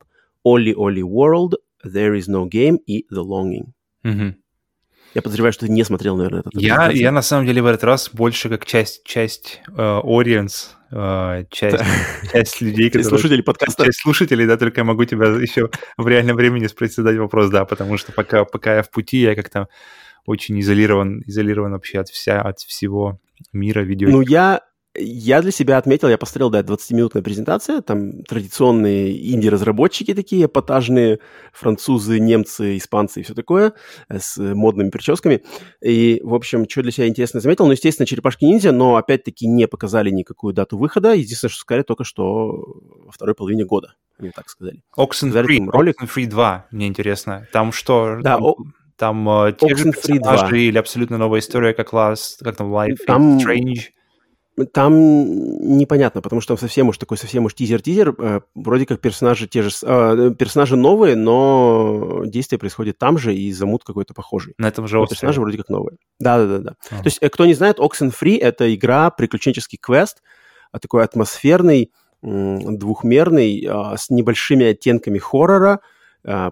Ollie 0.47 0.75
Ollie 0.75 1.03
World, 1.03 1.55
There 1.85 2.17
is 2.17 2.29
no 2.29 2.49
game 2.49 2.79
и 2.87 3.07
The 3.13 3.23
Longing. 3.25 3.73
Мгм. 4.05 4.42
Я 5.15 5.23
подозреваю, 5.23 5.53
что 5.53 5.67
ты 5.67 5.73
не 5.73 5.85
смотрел, 5.85 6.17
наверное, 6.17 6.41
этот 6.41 6.55
Я, 6.55 6.91
я 6.91 7.13
на 7.13 7.23
самом 7.23 7.47
деле 7.47 7.63
в 7.63 7.67
этот 7.67 7.85
раз 7.85 8.11
больше 8.13 8.49
как 8.49 8.65
часть, 8.65 9.05
часть 9.05 9.61
э, 9.69 9.73
audience, 9.73 10.71
э, 10.91 11.45
часть, 11.51 11.85
часть 12.33 12.61
людей, 12.61 12.89
которые... 12.89 13.09
слушатели 13.09 13.43
подкаста. 13.43 13.85
Часть 13.85 14.01
слушателей, 14.01 14.47
да, 14.47 14.57
только 14.57 14.81
я 14.81 14.85
могу 14.85 15.05
тебя 15.05 15.27
еще 15.29 15.71
в 15.97 16.09
реальном 16.09 16.37
времени 16.37 16.67
спросить, 16.67 16.97
задать 16.97 17.19
вопрос, 17.19 17.51
да, 17.51 17.65
потому 17.65 17.99
что 17.99 18.13
пока, 18.13 18.45
пока 18.45 18.77
я 18.77 18.83
в 18.83 18.91
пути, 18.91 19.19
я 19.19 19.35
как-то 19.35 19.69
очень 20.25 20.59
изолирован, 20.61 21.23
изолирован 21.27 21.73
вообще 21.73 21.99
от, 21.99 22.09
вся, 22.09 22.41
от 22.41 22.61
всего 22.61 23.21
мира 23.53 23.81
видео. 23.81 24.09
Ну, 24.09 24.21
я, 24.23 24.61
я 24.95 25.41
для 25.41 25.51
себя 25.51 25.79
отметил, 25.79 26.09
я 26.09 26.19
посмотрел, 26.19 26.51
да, 26.51 26.61
20-минутная 26.61 27.23
презентация, 27.23 27.81
там 27.81 28.23
традиционные 28.25 29.33
инди-разработчики 29.35 30.13
такие, 30.15 30.45
эпатажные, 30.47 31.19
французы, 31.53 32.21
немцы, 32.21 32.77
испанцы 32.77 33.21
и 33.21 33.23
все 33.23 33.35
такое, 33.35 33.73
э, 34.09 34.19
с 34.19 34.37
модными 34.39 34.91
прическами. 34.91 35.43
И, 35.81 36.21
в 36.23 36.35
общем, 36.35 36.67
что 36.69 36.83
для 36.83 36.93
себя 36.93 37.09
интересно 37.09 37.41
заметил, 37.41 37.67
ну, 37.67 37.73
естественно, 37.73 38.07
черепашки-ниндзя, 38.07 38.73
но, 38.73 38.97
опять-таки, 38.97 39.47
не 39.47 39.67
показали 39.67 40.11
никакую 40.11 40.53
дату 40.53 40.77
выхода. 40.77 41.15
Единственное, 41.15 41.51
что 41.51 41.61
сказали 41.61 41.83
только, 41.85 42.05
что 42.05 42.65
во 43.07 43.11
второй 43.13 43.35
половине 43.35 43.65
года, 43.65 43.95
они 44.19 44.31
так 44.31 44.49
сказали. 44.51 44.83
Oxenfree, 44.99 45.71
ролик. 45.71 46.03
Oxenfree 46.03 46.27
2, 46.27 46.67
мне 46.71 46.87
интересно. 46.87 47.49
Там 47.53 47.73
что? 47.73 48.19
Да, 48.23 48.35
там, 48.37 48.45
о- 48.45 48.57
там 48.97 49.29
э, 49.47 49.53
те 49.59 49.75
же 49.75 49.89
Oxenfree 49.89 50.19
2. 50.19 50.33
персонажи 50.33 50.61
или 50.61 50.77
абсолютно 50.79 51.17
новая 51.19 51.41
история, 51.41 51.73
как 51.73 51.93
Last, 51.93 52.37
как 52.43 52.57
там 52.57 52.73
Life 52.75 52.93
is 52.93 53.05
Там- 53.07 53.39
Strange? 53.39 53.79
Там 54.73 55.79
непонятно, 55.79 56.21
потому 56.21 56.43
что 56.43 56.49
там 56.49 56.59
совсем 56.59 56.89
уж 56.89 56.99
такой 56.99 57.17
совсем 57.17 57.47
уж 57.47 57.55
тизер-тизер. 57.55 58.15
Э, 58.19 58.41
Вроде 58.55 58.85
как 58.85 59.01
персонажи 59.01 59.47
те 59.47 59.63
же, 59.63 59.71
э, 59.83 60.35
персонажи 60.39 60.77
новые, 60.77 61.17
но 61.17 62.23
действие 62.27 62.59
происходит 62.59 62.99
там 62.99 63.17
же 63.17 63.35
и 63.35 63.51
замут 63.53 63.83
какой-то 63.83 64.13
похожий. 64.13 64.53
На 64.59 64.69
этом 64.69 64.87
же 64.87 64.99
острове. 64.99 65.17
персонажи 65.17 65.41
вроде 65.41 65.57
как 65.57 65.71
новые. 65.71 65.97
Да-да-да. 66.19 66.75
Ага. 66.91 67.03
То 67.03 67.07
есть, 67.07 67.19
э, 67.23 67.29
кто 67.31 67.47
не 67.47 67.55
знает, 67.55 67.79
Oxenfree— 67.79 68.39
это 68.41 68.75
игра, 68.75 69.11
приключенческий 69.11 69.79
квест, 69.81 70.23
а, 70.71 70.79
такой 70.79 71.03
атмосферный, 71.03 71.91
двухмерный, 72.23 73.67
а, 73.69 73.97
с 73.97 74.11
небольшими 74.11 74.67
оттенками 74.67 75.19
хоррора, 75.19 75.73
а, 75.73 75.79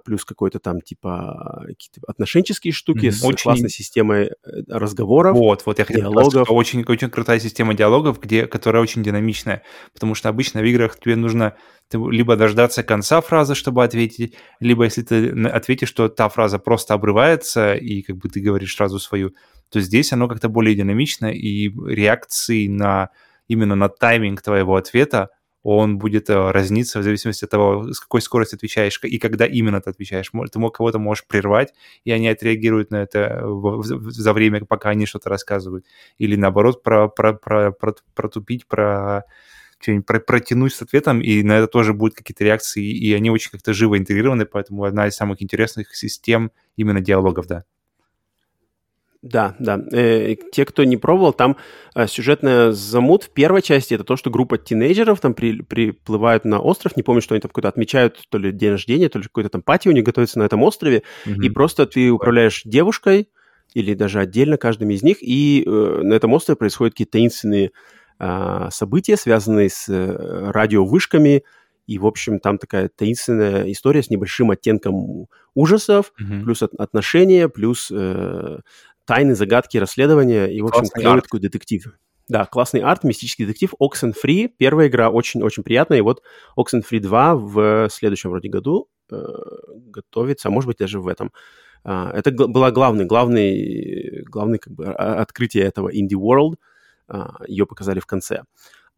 плюс 0.04 0.24
какой-то 0.24 0.58
там 0.58 0.80
типа 0.80 1.62
какие-то 1.66 2.00
отношенческие 2.08 2.72
штуки 2.72 3.06
Мгм. 3.06 3.12
с 3.12 3.24
Очень- 3.24 3.42
классной 3.42 3.70
системой 3.70 4.26
э, 4.26 4.30
разговоров. 4.68 5.36
Вот, 5.36 5.62
вот 5.66 5.78
я 5.78 5.84
хотел 5.84 6.00
сказать, 6.10 6.14
диалогов. 6.16 6.46
что 6.48 6.54
очень, 6.54 6.84
очень 6.84 7.10
крутая 7.10 7.38
система 7.40 7.74
диалогов, 7.74 8.20
где, 8.20 8.46
которая 8.46 8.82
очень 8.82 9.02
динамичная, 9.02 9.62
потому 9.92 10.14
что 10.14 10.28
обычно 10.28 10.60
в 10.60 10.64
играх 10.64 10.98
тебе 10.98 11.16
нужно 11.16 11.54
ты 11.88 11.98
либо 11.98 12.36
дождаться 12.36 12.82
конца 12.84 13.20
фразы, 13.20 13.54
чтобы 13.54 13.82
ответить, 13.84 14.34
либо 14.60 14.84
если 14.84 15.02
ты 15.02 15.30
ответишь, 15.48 15.88
что 15.88 16.08
та 16.08 16.28
фраза 16.28 16.58
просто 16.58 16.94
обрывается, 16.94 17.74
и 17.74 18.02
как 18.02 18.16
бы 18.16 18.28
ты 18.28 18.40
говоришь 18.40 18.76
сразу 18.76 18.98
свою, 19.00 19.34
то 19.70 19.80
здесь 19.80 20.12
оно 20.12 20.28
как-то 20.28 20.48
более 20.48 20.74
динамично, 20.76 21.26
и 21.26 21.68
реакции 21.86 22.68
на 22.68 23.10
именно 23.48 23.74
на 23.74 23.88
тайминг 23.88 24.40
твоего 24.42 24.76
ответа 24.76 25.30
он 25.62 25.98
будет 25.98 26.30
э, 26.30 26.50
разниться 26.50 27.00
в 27.00 27.02
зависимости 27.02 27.44
от 27.44 27.50
того, 27.50 27.92
с 27.92 28.00
какой 28.00 28.22
скоростью 28.22 28.56
отвечаешь 28.56 28.98
и 29.02 29.18
когда 29.18 29.46
именно 29.46 29.80
ты 29.80 29.90
отвечаешь. 29.90 30.30
Ты 30.52 30.58
мог 30.58 30.76
кого-то 30.76 30.98
можешь 30.98 31.26
прервать, 31.26 31.74
и 32.04 32.12
они 32.12 32.28
отреагируют 32.28 32.90
на 32.90 32.96
это 32.96 33.44
за 34.10 34.32
время, 34.32 34.64
пока 34.64 34.90
они 34.90 35.06
что-то 35.06 35.28
рассказывают. 35.28 35.84
Или 36.18 36.36
наоборот, 36.36 36.82
про, 36.82 37.08
про, 37.08 37.34
про, 37.34 37.72
про, 37.72 37.94
протупить, 38.14 38.66
про 38.66 39.24
что-нибудь 39.80 40.06
про, 40.06 40.20
протянуть 40.20 40.74
с 40.74 40.82
ответом, 40.82 41.20
и 41.20 41.42
на 41.42 41.58
это 41.58 41.66
тоже 41.66 41.94
будут 41.94 42.14
какие-то 42.14 42.44
реакции, 42.44 42.84
и 42.84 43.12
они 43.14 43.30
очень 43.30 43.50
как-то 43.50 43.72
живо 43.72 43.98
интегрированы, 43.98 44.44
поэтому 44.44 44.84
одна 44.84 45.06
из 45.08 45.16
самых 45.16 45.42
интересных 45.42 45.94
систем 45.96 46.52
именно 46.76 47.00
диалогов, 47.00 47.46
да. 47.46 47.64
Да, 49.22 49.54
да. 49.58 49.78
Э, 49.92 50.34
те, 50.50 50.64
кто 50.64 50.82
не 50.84 50.96
пробовал, 50.96 51.34
там 51.34 51.58
э, 51.94 52.06
сюжетная 52.06 52.72
замут 52.72 53.24
в 53.24 53.30
первой 53.30 53.60
части 53.60 53.92
это 53.92 54.02
то, 54.02 54.16
что 54.16 54.30
группа 54.30 54.56
тинейджеров 54.56 55.20
там 55.20 55.34
при, 55.34 55.60
приплывают 55.60 56.46
на 56.46 56.58
остров, 56.58 56.96
не 56.96 57.02
помню, 57.02 57.20
что 57.20 57.34
они 57.34 57.40
там 57.42 57.50
какой-то 57.50 57.68
отмечают, 57.68 58.22
то 58.30 58.38
ли 58.38 58.50
день 58.50 58.70
рождения, 58.70 59.10
то 59.10 59.18
ли 59.18 59.24
какой-то 59.24 59.50
там 59.50 59.62
пати 59.62 59.88
у 59.88 59.92
них 59.92 60.04
готовится 60.04 60.38
на 60.38 60.44
этом 60.44 60.62
острове, 60.62 61.02
mm-hmm. 61.26 61.44
и 61.44 61.50
просто 61.50 61.84
ты 61.84 62.10
управляешь 62.10 62.62
девушкой 62.64 63.28
или 63.74 63.92
даже 63.92 64.20
отдельно 64.20 64.56
каждым 64.56 64.88
из 64.90 65.02
них, 65.02 65.18
и 65.20 65.64
э, 65.66 65.70
на 66.02 66.14
этом 66.14 66.32
острове 66.32 66.56
происходят 66.56 66.94
какие-то 66.94 67.12
таинственные 67.12 67.72
э, 68.18 68.68
события, 68.70 69.18
связанные 69.18 69.68
с 69.68 69.86
э, 69.88 70.50
радиовышками, 70.50 71.44
и, 71.86 71.98
в 71.98 72.06
общем, 72.06 72.38
там 72.38 72.56
такая 72.56 72.88
таинственная 72.88 73.70
история 73.72 74.02
с 74.02 74.10
небольшим 74.10 74.52
оттенком 74.52 75.26
ужасов, 75.54 76.12
mm-hmm. 76.20 76.42
плюс 76.44 76.62
от, 76.62 76.72
отношения, 76.74 77.48
плюс 77.48 77.90
э, 77.90 78.58
тайны, 79.10 79.34
загадки, 79.34 79.76
расследования 79.76 80.46
и, 80.46 80.62
в 80.62 80.66
общем, 80.66 80.84
клевый 80.94 81.20
такой 81.20 81.40
детектив. 81.40 81.84
Да, 82.28 82.46
классный 82.46 82.80
арт, 82.80 83.02
мистический 83.02 83.44
детектив. 83.44 83.74
Oxenfree. 83.82 84.50
Первая 84.56 84.86
игра 84.86 85.10
очень-очень 85.10 85.64
приятная. 85.64 85.98
И 85.98 86.00
вот 86.00 86.22
Oxenfree 86.56 87.00
2 87.00 87.34
в 87.34 87.88
следующем 87.90 88.30
вроде 88.30 88.48
году 88.48 88.88
э, 89.10 89.16
готовится, 89.88 90.46
а 90.46 90.52
может 90.52 90.68
быть 90.68 90.78
даже 90.78 91.00
в 91.00 91.08
этом. 91.08 91.32
Uh, 91.82 92.12
это 92.12 92.30
была 92.30 92.70
главный, 92.70 93.06
главный, 93.06 94.22
главный 94.26 94.58
как 94.58 94.74
бы, 94.74 94.84
открытие 94.84 95.64
этого 95.64 95.90
Indie 95.90 96.12
World. 96.12 96.56
Uh, 97.10 97.32
ее 97.48 97.66
показали 97.66 98.00
в 98.00 98.06
конце. 98.06 98.42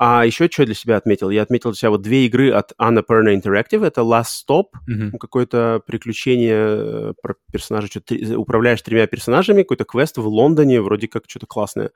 А 0.04 0.26
еще 0.26 0.48
что 0.50 0.62
я 0.62 0.66
для 0.66 0.74
себя 0.74 0.96
отметил? 0.96 1.30
Я 1.30 1.42
отметил 1.42 1.70
для 1.70 1.76
себя 1.76 1.90
вот 1.90 2.02
две 2.02 2.26
игры 2.26 2.50
от 2.50 2.72
Annapurna 2.72 3.40
Interactive. 3.40 3.86
Это 3.86 4.00
Last 4.00 4.30
Stop, 4.44 4.64
mm-hmm. 4.90 5.16
какое-то 5.16 5.80
приключение 5.86 6.56
э, 6.56 7.12
про 7.22 7.36
персонажа, 7.52 7.86
что 7.86 8.00
ты 8.00 8.36
управляешь 8.36 8.82
тремя 8.82 9.06
персонажами, 9.06 9.62
какой-то 9.62 9.84
квест 9.84 10.16
в 10.16 10.26
Лондоне, 10.26 10.80
вроде 10.80 11.06
как 11.06 11.22
что-то 11.28 11.46
классное. 11.46 11.92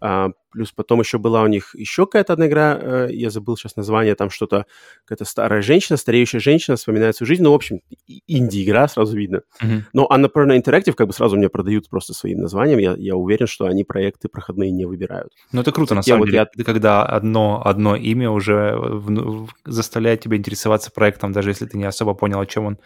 А, 0.00 0.30
плюс 0.50 0.72
потом 0.72 1.00
еще 1.00 1.18
была 1.18 1.42
у 1.42 1.46
них 1.46 1.74
еще 1.74 2.06
какая-то 2.06 2.34
одна 2.34 2.46
игра, 2.46 2.78
э, 2.80 3.08
я 3.10 3.30
забыл 3.30 3.56
сейчас 3.56 3.76
название, 3.76 4.14
там 4.14 4.30
что-то, 4.30 4.66
какая-то 5.04 5.24
старая 5.24 5.62
женщина, 5.62 5.96
стареющая 5.96 6.40
женщина 6.40 6.76
вспоминает 6.76 7.16
свою 7.16 7.28
жизнь. 7.28 7.42
Ну, 7.42 7.52
в 7.52 7.54
общем, 7.54 7.80
инди-игра, 8.26 8.88
сразу 8.88 9.16
видно. 9.16 9.42
Mm-hmm. 9.62 9.82
Но 9.92 10.08
Annapurna 10.10 10.60
Interactive 10.60 10.92
как 10.92 11.06
бы 11.06 11.12
сразу 11.12 11.36
мне 11.36 11.48
продают 11.48 11.88
просто 11.88 12.14
своим 12.14 12.40
названием. 12.40 12.78
Я, 12.78 12.94
я 12.96 13.16
уверен, 13.16 13.46
что 13.46 13.66
они 13.66 13.84
проекты 13.84 14.28
проходные 14.28 14.70
не 14.70 14.84
выбирают. 14.84 15.32
Ну, 15.52 15.60
это 15.60 15.72
круто, 15.72 15.94
на 15.94 16.02
самом 16.02 16.20
вот 16.20 16.26
деле. 16.26 16.46
Я... 16.54 16.64
Когда 16.64 17.04
одно, 17.04 17.62
одно 17.64 17.96
имя 17.96 18.30
уже 18.30 18.76
в, 18.76 19.10
в, 19.10 19.48
заставляет 19.64 20.20
тебя 20.20 20.36
интересоваться 20.36 20.90
проектом, 20.90 21.32
даже 21.32 21.50
если 21.50 21.66
ты 21.66 21.76
не 21.76 21.84
особо 21.84 22.14
понял, 22.14 22.40
о 22.40 22.46
чем 22.46 22.66
он 22.66 22.78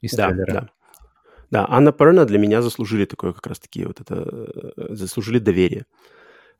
из 0.00 0.12
да, 0.12 0.28
трейлера. 0.28 0.52
Да. 0.52 0.68
Да, 1.50 1.66
Анна 1.68 1.92
Перна 1.92 2.24
для 2.24 2.38
меня 2.38 2.62
заслужили 2.62 3.04
такое 3.04 3.32
как 3.32 3.46
раз-таки 3.46 3.84
вот 3.84 4.00
это, 4.00 4.14
э, 4.76 4.94
заслужили 4.94 5.38
доверие. 5.38 5.84
А, 5.84 5.86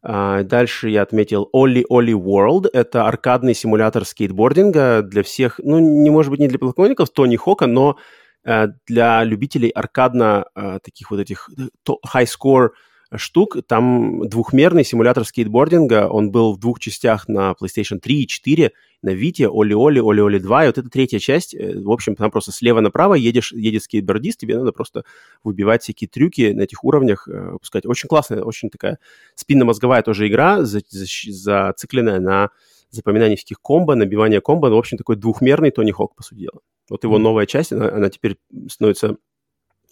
дальше 0.06 0.88
я 0.88 1.02
отметил 1.02 1.50
Ollie 1.54 1.84
Ollie 1.90 2.12
World. 2.12 2.68
Это 2.72 3.06
аркадный 3.06 3.54
симулятор 3.54 4.04
скейтбординга 4.04 5.02
для 5.02 5.22
всех, 5.22 5.58
ну, 5.62 5.78
не 5.78 6.10
может 6.10 6.30
быть 6.30 6.40
не 6.40 6.48
для 6.48 6.58
поклонников 6.58 7.10
Тони 7.10 7.36
Хока, 7.36 7.66
но 7.66 7.96
э, 8.44 8.68
для 8.86 9.24
любителей 9.24 9.70
аркадно 9.70 10.46
э, 10.54 10.78
таких 10.82 11.10
вот 11.10 11.18
этих 11.18 11.50
high-score 11.88 12.70
штук. 13.16 13.56
Там 13.66 14.28
двухмерный 14.28 14.84
симулятор 14.84 15.24
скейтбординга. 15.24 16.08
Он 16.08 16.30
был 16.30 16.54
в 16.54 16.60
двух 16.60 16.78
частях 16.78 17.26
на 17.26 17.54
PlayStation 17.60 17.98
3 17.98 18.22
и 18.22 18.26
4, 18.26 18.72
на 19.02 19.10
Вите, 19.10 19.48
Оли-Оли, 19.48 20.00
Оли-Оли 20.00 20.38
2. 20.38 20.64
И 20.64 20.66
вот 20.66 20.78
эта 20.78 20.88
третья 20.88 21.18
часть, 21.18 21.54
э, 21.54 21.78
в 21.78 21.90
общем, 21.90 22.16
там 22.16 22.30
просто 22.30 22.52
слева 22.52 22.80
направо 22.80 23.14
едешь, 23.14 23.52
едет 23.52 23.82
скейтбордист, 23.82 24.40
тебе 24.40 24.58
надо 24.58 24.72
просто 24.72 25.04
выбивать 25.44 25.82
всякие 25.82 26.08
трюки 26.08 26.52
на 26.52 26.62
этих 26.62 26.84
уровнях, 26.84 27.28
э, 27.28 27.56
пускать. 27.60 27.86
Очень 27.86 28.08
классная, 28.08 28.42
очень 28.42 28.70
такая 28.70 28.98
спинномозговая 29.34 30.02
тоже 30.02 30.26
игра, 30.28 30.64
за, 30.64 30.80
за, 30.88 31.06
зацикленная 31.32 32.20
на 32.20 32.50
запоминании 32.90 33.36
всяких 33.36 33.60
комбо, 33.60 33.94
набивание 33.94 34.40
комбо. 34.40 34.68
Ну, 34.68 34.76
в 34.76 34.78
общем, 34.78 34.98
такой 34.98 35.16
двухмерный 35.16 35.70
Тони 35.70 35.90
Хок, 35.90 36.14
по 36.14 36.22
сути 36.22 36.40
дела. 36.40 36.60
Вот 36.88 37.04
его 37.04 37.18
новая 37.18 37.46
часть, 37.46 37.72
она, 37.72 37.88
она 37.88 38.10
теперь 38.10 38.36
становится 38.68 39.16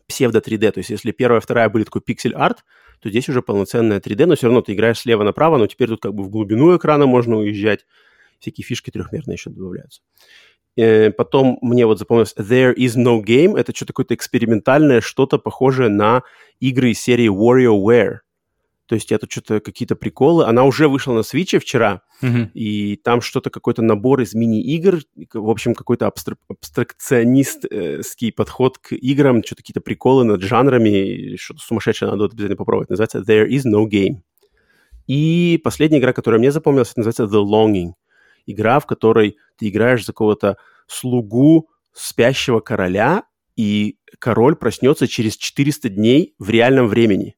псевдо 0.07 0.39
3D. 0.39 0.73
То 0.73 0.79
есть 0.79 0.91
если 0.91 1.13
первая, 1.13 1.41
вторая 1.41 1.69
были 1.69 1.85
такой 1.85 2.03
пиксель-арт, 2.03 2.65
то 3.01 3.11
здесь 3.11 3.29
уже 3.29 3.43
полноценная 3.43 4.01
3D, 4.01 4.27
но 4.27 4.37
все 4.37 4.47
равно 4.47 4.63
ты 4.63 4.75
играешь 4.75 5.01
слева 5.01 5.25
направо, 5.25 5.59
но 5.59 5.67
теперь 5.67 5.89
тут 5.89 6.01
как 6.01 6.15
бы 6.15 6.23
в 6.23 6.31
глубину 6.31 6.77
экрана 6.77 7.07
можно 7.07 7.37
уезжать. 7.37 7.87
Всякие 8.41 8.65
фишки 8.65 8.91
трехмерные 8.91 9.35
еще 9.35 9.51
добавляются. 9.51 10.03
Э, 10.77 11.11
потом 11.11 11.59
мне 11.63 11.87
вот 11.87 11.99
запомнилось 11.99 12.35
There 12.37 12.75
is 12.75 12.97
no 12.97 13.23
game. 13.23 13.59
Это 13.59 13.75
что-то 13.75 13.93
какое-то 13.93 14.15
экспериментальное, 14.15 15.01
что-то 15.01 15.39
похожее 15.39 15.89
на 15.89 16.23
игры 16.61 16.91
из 16.91 17.01
серии 17.01 17.29
WarioWare. 17.29 18.19
То 18.87 18.97
есть 18.97 19.13
это 19.13 19.27
что-то 19.31 19.61
какие-то 19.61 19.97
приколы. 19.97 20.45
Она 20.45 20.65
уже 20.65 20.89
вышла 20.89 21.15
на 21.15 21.21
Switch 21.21 21.59
вчера, 21.59 22.03
mm-hmm. 22.23 22.51
и 22.53 22.97
там 22.97 23.23
что-то 23.23 23.49
какой-то 23.49 23.81
набор 23.81 24.21
из 24.21 24.35
мини-игр, 24.35 25.01
в 25.33 25.49
общем, 25.49 25.75
какой-то 25.75 26.07
абстрак- 26.07 26.37
абстракционистский 26.49 28.31
подход 28.31 28.77
к 28.77 28.93
играм, 28.93 29.43
что-то 29.43 29.63
какие-то 29.63 29.81
приколы 29.81 30.25
над 30.25 30.43
жанрами, 30.43 31.37
что-то 31.37 31.61
сумасшедшее 31.61 32.11
надо 32.11 32.27
обязательно 32.27 32.57
попробовать. 32.57 32.91
Называется 32.91 33.21
There 33.21 33.49
is 33.49 33.63
no 33.65 33.89
game. 33.89 34.21
И 35.07 35.59
последняя 35.65 35.99
игра, 35.99 36.13
которая 36.13 36.39
мне 36.39 36.53
запомнилась, 36.53 36.95
называется 36.95 37.25
The 37.25 37.43
Longing. 37.43 37.93
Игра, 38.47 38.81
в 38.81 38.87
которой 38.87 39.37
ты 39.57 39.69
играешь 39.69 40.05
за 40.05 40.13
какого-то 40.13 40.57
слугу 40.87 41.69
спящего 41.93 42.61
короля, 42.61 43.25
и 43.57 43.99
король 44.19 44.57
проснется 44.57 45.07
через 45.07 45.37
400 45.37 45.89
дней 45.89 46.35
в 46.39 46.51
реальном 46.51 46.89
времени. 46.89 47.37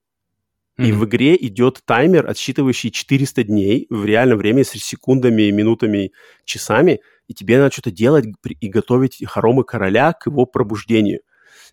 И 0.78 0.82
mm-hmm. 0.82 0.92
в 0.92 1.04
игре 1.06 1.36
идет 1.36 1.82
таймер, 1.86 2.28
отсчитывающий 2.28 2.90
400 2.90 3.44
дней 3.44 3.86
в 3.88 4.04
реальном 4.04 4.38
времени 4.38 4.62
с 4.62 4.70
секундами, 4.70 5.50
минутами, 5.50 6.12
часами, 6.44 7.00
и 7.28 7.34
тебе 7.34 7.58
надо 7.58 7.72
что-то 7.72 7.90
делать 7.90 8.26
и 8.60 8.68
готовить 8.68 9.24
хоромы 9.26 9.64
короля 9.64 10.12
к 10.12 10.26
его 10.26 10.44
пробуждению. 10.44 11.20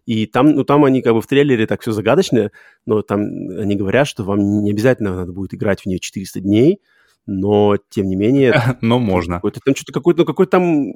И 0.06 0.26
там, 0.26 0.52
ну, 0.52 0.64
там 0.64 0.86
они 0.86 1.02
как 1.02 1.14
бы 1.14 1.22
в 1.22 1.28
трейлере 1.28 1.68
так 1.68 1.82
все 1.82 1.92
загадочно, 1.92 2.52
но 2.86 3.02
там 3.02 3.22
они 3.22 3.76
говорят, 3.76 4.08
что 4.08 4.24
вам 4.24 4.64
не 4.64 4.72
обязательно 4.72 5.16
надо 5.16 5.32
будет 5.32 5.54
играть 5.54 5.82
в 5.82 5.86
нее 5.86 6.00
400 6.00 6.40
дней, 6.42 6.80
но 7.26 7.78
тем 7.90 8.08
не 8.08 8.16
менее... 8.16 8.54
Но 8.82 9.00
можно. 9.00 9.36
Какой-то, 9.36 9.60
там 9.64 9.76
что-то 9.76 9.94
какой-то, 9.94 10.20
ну, 10.22 10.26
какой-то 10.26 10.52
там 10.52 10.94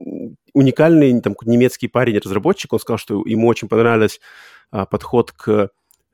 уникальный 0.53 1.21
там, 1.21 1.35
немецкий 1.45 1.87
парень-разработчик, 1.87 2.73
он 2.73 2.79
сказал, 2.79 2.97
что 2.97 3.23
ему 3.25 3.47
очень 3.47 3.67
понравился 3.67 4.19
а, 4.71 4.85
подход 4.85 5.31
к 5.31 5.69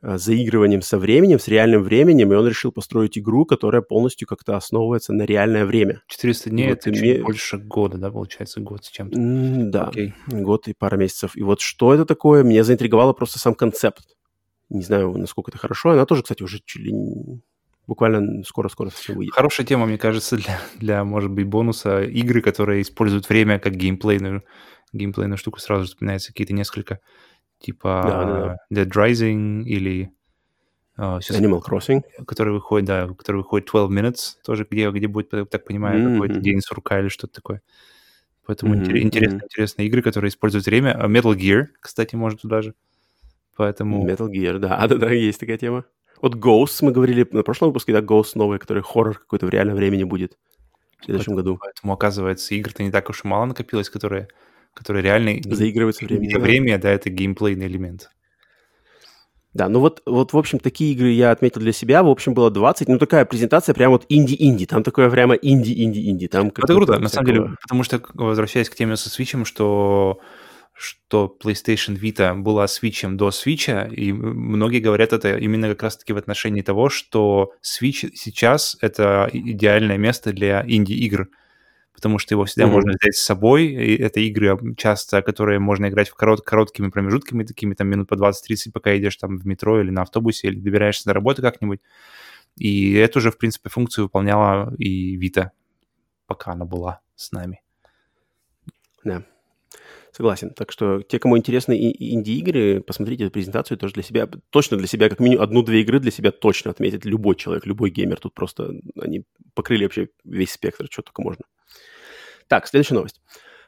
Э, 0.06 0.18
заигрыванием 0.18 0.81
со 0.81 0.98
временем, 0.98 1.40
с 1.40 1.48
реальным 1.48 1.81
временем, 1.81 2.34
и 2.34 2.35
он 2.35 2.45
решил 2.45 2.73
построить 2.73 3.18
игру, 3.18 3.45
которая 3.45 3.81
полностью 3.81 4.27
как-то 4.27 4.57
основывается 4.57 5.14
на 5.14 5.23
реальное 5.23 5.65
время. 5.65 6.02
400 6.07 6.49
дней 6.49 6.69
вот, 6.69 6.77
это 6.77 6.90
и 6.90 6.94
чуть 6.94 7.22
больше 7.23 7.57
года, 7.57 7.98
да, 7.98 8.11
получается, 8.11 8.60
год 8.60 8.84
с 8.84 8.90
чем-то? 8.90 9.18
Mm, 9.18 9.64
да, 9.69 9.91
okay. 9.94 10.11
год 10.27 10.68
и 10.68 10.73
пара 10.77 10.98
месяцев. 10.98 11.38
И 11.38 11.41
вот 11.41 11.61
что 11.61 11.94
это 11.94 12.06
такое, 12.06 12.44
меня 12.44 12.65
заинтриговало 12.65 13.14
просто 13.14 13.40
сам 13.40 13.56
концепт. 13.56 14.03
Не 14.68 14.84
знаю, 14.84 15.18
насколько 15.18 15.52
это 15.52 15.57
хорошо. 15.57 15.91
Она 15.91 16.06
тоже, 16.06 16.23
кстати, 16.23 16.44
уже 16.44 16.60
чуть 16.65 16.84
ли 16.84 16.91
не 16.91 17.41
буквально 17.88 18.43
скоро-скоро 18.43 18.89
все 18.89 19.14
выйдет. 19.14 19.34
Хорошая 19.34 19.65
тема, 19.65 19.85
мне 19.85 19.97
кажется, 19.97 20.38
для, 20.38 20.60
для, 20.77 21.03
может 21.03 21.31
быть, 21.31 21.47
бонуса 21.47 22.03
игры, 22.03 22.41
которые 22.41 22.81
используют 22.81 23.27
время 23.30 23.60
как 23.60 23.76
геймплейную, 23.76 24.43
геймплейную 24.93 25.38
штуку. 25.38 25.60
Сразу 25.60 25.85
вспоминается 25.85 26.30
какие-то 26.30 26.53
несколько 26.53 26.99
типа 27.60 28.01
да, 28.05 28.26
да, 28.26 28.57
да. 28.69 28.84
Dead 28.84 28.91
Rising 28.91 29.64
или 29.64 30.11
uh, 30.97 31.19
Animal 31.19 31.61
Crossing. 31.61 32.01
Который 32.26 32.53
выходит, 32.53 32.88
да, 32.88 33.07
который 33.07 33.38
выходит 33.38 33.69
12 33.69 33.97
Minutes, 33.97 34.43
тоже 34.43 34.68
где, 34.69 34.89
где 34.91 35.07
будет, 35.07 35.30
так 35.30 35.65
понимаю, 35.65 35.99
mm-hmm. 35.99 36.14
какой-то 36.14 36.39
день 36.39 36.61
сурка 36.61 36.99
или 36.99 37.10
что-то 37.10 37.34
такое. 37.34 37.61
Поэтому 38.45 38.76
mm-hmm. 38.76 38.97
интересные, 38.97 39.39
mm-hmm. 39.39 39.45
интересные 39.45 39.88
игры, 39.88 40.01
которые 40.01 40.30
используют 40.30 40.65
время. 40.65 40.97
А 40.99 41.07
Metal 41.07 41.35
Gear, 41.35 41.68
кстати, 41.80 42.15
может 42.15 42.41
туда 42.41 42.61
же. 42.61 42.73
Поэтому... 43.55 44.05
Metal 44.05 44.30
Gear, 44.30 44.60
да, 44.60 44.85
да, 44.88 44.95
да, 44.95 45.11
есть 45.11 45.39
такая 45.39 45.57
тема. 45.57 45.85
Вот 46.23 46.35
Ghost, 46.35 46.77
мы 46.79 46.93
говорили 46.93 47.27
на 47.31 47.43
прошлом 47.43 47.67
выпуске, 47.67 47.91
да, 47.91 47.99
Ghost 47.99 48.31
новый, 48.35 48.57
который 48.57 48.81
хоррор 48.81 49.19
какой-то 49.19 49.45
в 49.45 49.49
реальном 49.49 49.75
времени 49.75 50.05
будет 50.05 50.37
в 51.01 51.03
следующем 51.03 51.33
поэтому, 51.33 51.55
году. 51.55 51.57
Поэтому, 51.59 51.93
оказывается, 51.93 52.55
игр-то 52.55 52.81
не 52.81 52.91
так 52.91 53.09
уж 53.09 53.25
и 53.25 53.27
мало 53.27 53.43
накопилось, 53.43 53.89
которые 53.89 54.29
который 54.73 55.01
реально... 55.01 55.35
Заигрывается 55.43 56.05
время. 56.05 56.29
Да. 56.31 56.39
Время, 56.39 56.77
да, 56.77 56.91
это 56.91 57.09
геймплейный 57.09 57.67
элемент. 57.67 58.09
Да, 59.53 59.67
ну 59.67 59.81
вот, 59.81 60.01
вот, 60.05 60.31
в 60.31 60.37
общем, 60.37 60.59
такие 60.59 60.93
игры 60.93 61.09
я 61.09 61.31
отметил 61.31 61.59
для 61.59 61.73
себя. 61.73 62.01
В 62.01 62.09
общем, 62.09 62.33
было 62.33 62.49
20. 62.49 62.87
Ну, 62.87 62.97
такая 62.97 63.25
презентация 63.25 63.75
прям 63.75 63.91
вот 63.91 64.05
инди-инди. 64.07 64.65
Там 64.65 64.81
такое 64.81 65.09
прямо 65.09 65.35
инди-инди-инди. 65.35 66.27
Там 66.29 66.47
это 66.47 66.73
круто, 66.73 66.99
на 66.99 67.09
самом 67.09 67.25
деле, 67.25 67.49
потому 67.61 67.83
что, 67.83 68.01
возвращаясь 68.13 68.69
к 68.69 68.75
теме 68.75 68.95
со 68.95 69.09
Switch, 69.09 69.43
что 69.43 70.21
что 70.73 71.35
PlayStation 71.41 71.99
Vita 71.99 72.35
была 72.35 72.67
свитчем 72.67 73.15
до 73.15 73.29
Switch, 73.29 73.93
и 73.93 74.11
многие 74.11 74.79
говорят 74.79 75.13
это 75.13 75.37
именно 75.37 75.69
как 75.69 75.83
раз-таки 75.83 76.13
в 76.13 76.17
отношении 76.17 76.61
того, 76.61 76.89
что 76.89 77.53
Switch 77.61 78.11
сейчас— 78.15 78.77
это 78.81 79.29
идеальное 79.31 79.97
место 79.97 80.33
для 80.33 80.63
инди-игр, 80.67 81.29
потому 81.93 82.17
что 82.17 82.33
его 82.33 82.45
всегда 82.45 82.67
mm-hmm. 82.67 82.71
можно 82.71 82.93
взять 82.99 83.15
с 83.15 83.23
собой, 83.23 83.67
и 83.67 83.95
это 83.95 84.19
игры 84.19 84.57
часто, 84.75 85.21
которые 85.21 85.59
можно 85.59 85.87
играть 85.87 86.09
в 86.09 86.15
корот, 86.15 86.41
короткими 86.41 86.89
промежутками, 86.89 87.43
такими 87.43 87.75
там 87.75 87.87
минут 87.87 88.09
по 88.09 88.15
20-30, 88.15 88.71
пока 88.73 88.97
идешь 88.97 89.15
там 89.17 89.37
в 89.37 89.45
метро 89.45 89.79
или 89.79 89.91
на 89.91 90.01
автобусе, 90.01 90.47
или 90.47 90.59
добираешься 90.59 91.05
до 91.05 91.13
работы 91.13 91.41
как-нибудь. 91.43 91.81
И 92.57 92.93
эту 92.93 93.21
же, 93.21 93.31
в 93.31 93.37
принципе, 93.37 93.69
функцию 93.69 94.05
выполняла 94.05 94.73
и 94.77 95.17
Vita, 95.17 95.51
пока 96.25 96.51
она 96.51 96.65
была 96.65 97.01
с 97.15 97.31
нами. 97.31 97.61
Да. 99.03 99.17
Yeah. 99.17 99.32
Согласен. 100.15 100.52
Так 100.52 100.72
что 100.72 101.02
те, 101.02 101.18
кому 101.18 101.40
интересны 101.40 101.73
инди-игры, 101.73 102.81
посмотрите 102.81 103.23
эту 103.23 103.34
презентацию 103.34 103.80
тоже 103.80 103.95
для 103.95 104.03
себя, 104.03 104.30
точно 104.52 104.77
для 104.77 104.85
себя, 104.85 105.10
как 105.10 105.19
минимум 105.19 105.44
одну-две 105.44 105.81
игры 105.81 105.99
для 105.99 106.11
себя 106.11 106.31
точно 106.31 106.69
отметит 106.69 107.03
любой 107.03 107.35
человек, 107.35 107.65
любой 107.65 107.90
геймер. 107.90 108.19
Тут 108.19 108.35
просто 108.35 108.73
они 109.02 109.26
покрыли 109.56 109.85
вообще 109.85 110.10
весь 110.23 110.52
спектр, 110.52 110.88
что 110.91 111.02
только 111.02 111.23
можно. 111.23 111.45
Так, 112.48 112.68
следующая 112.68 112.94
новость. 112.94 113.22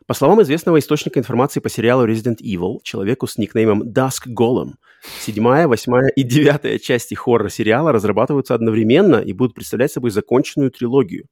По 0.06 0.14
словам 0.14 0.40
известного 0.44 0.78
источника 0.78 1.20
информации 1.20 1.60
по 1.60 1.70
сериалу 1.70 2.08
Resident 2.08 2.38
Evil, 2.44 2.78
человеку 2.84 3.26
с 3.26 3.40
никнеймом 3.40 3.82
Dusk 3.82 4.28
Golem, 4.28 4.74
седьмая, 5.20 5.68
восьмая 5.68 6.10
и 6.10 6.22
девятая 6.22 6.78
части 6.78 7.16
хоррор-сериала 7.16 7.92
разрабатываются 7.92 8.54
одновременно 8.54 9.16
и 9.16 9.34
будут 9.34 9.56
представлять 9.56 9.92
собой 9.92 10.12
законченную 10.12 10.70
трилогию. 10.70 11.26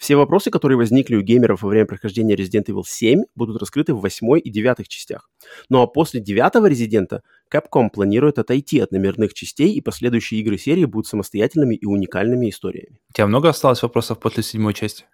Все 0.00 0.16
вопросы, 0.16 0.50
которые 0.50 0.78
возникли 0.78 1.14
у 1.14 1.20
геймеров 1.20 1.60
во 1.60 1.68
время 1.68 1.84
прохождения 1.84 2.34
Resident 2.34 2.64
Evil 2.64 2.84
7, 2.86 3.24
будут 3.34 3.60
раскрыты 3.60 3.92
в 3.92 4.00
восьмой 4.00 4.40
и 4.40 4.48
девятых 4.48 4.88
частях. 4.88 5.28
Ну 5.68 5.82
а 5.82 5.86
после 5.86 6.20
девятого 6.20 6.64
Резидента 6.66 7.20
Capcom 7.52 7.90
планирует 7.90 8.38
отойти 8.38 8.80
от 8.80 8.92
номерных 8.92 9.34
частей, 9.34 9.74
и 9.74 9.82
последующие 9.82 10.40
игры 10.40 10.56
серии 10.56 10.86
будут 10.86 11.06
самостоятельными 11.06 11.74
и 11.74 11.84
уникальными 11.84 12.48
историями. 12.48 12.98
У 13.10 13.12
тебя 13.12 13.26
много 13.26 13.50
осталось 13.50 13.82
вопросов 13.82 14.18
после 14.20 14.42
седьмой 14.42 14.72
части? 14.72 15.04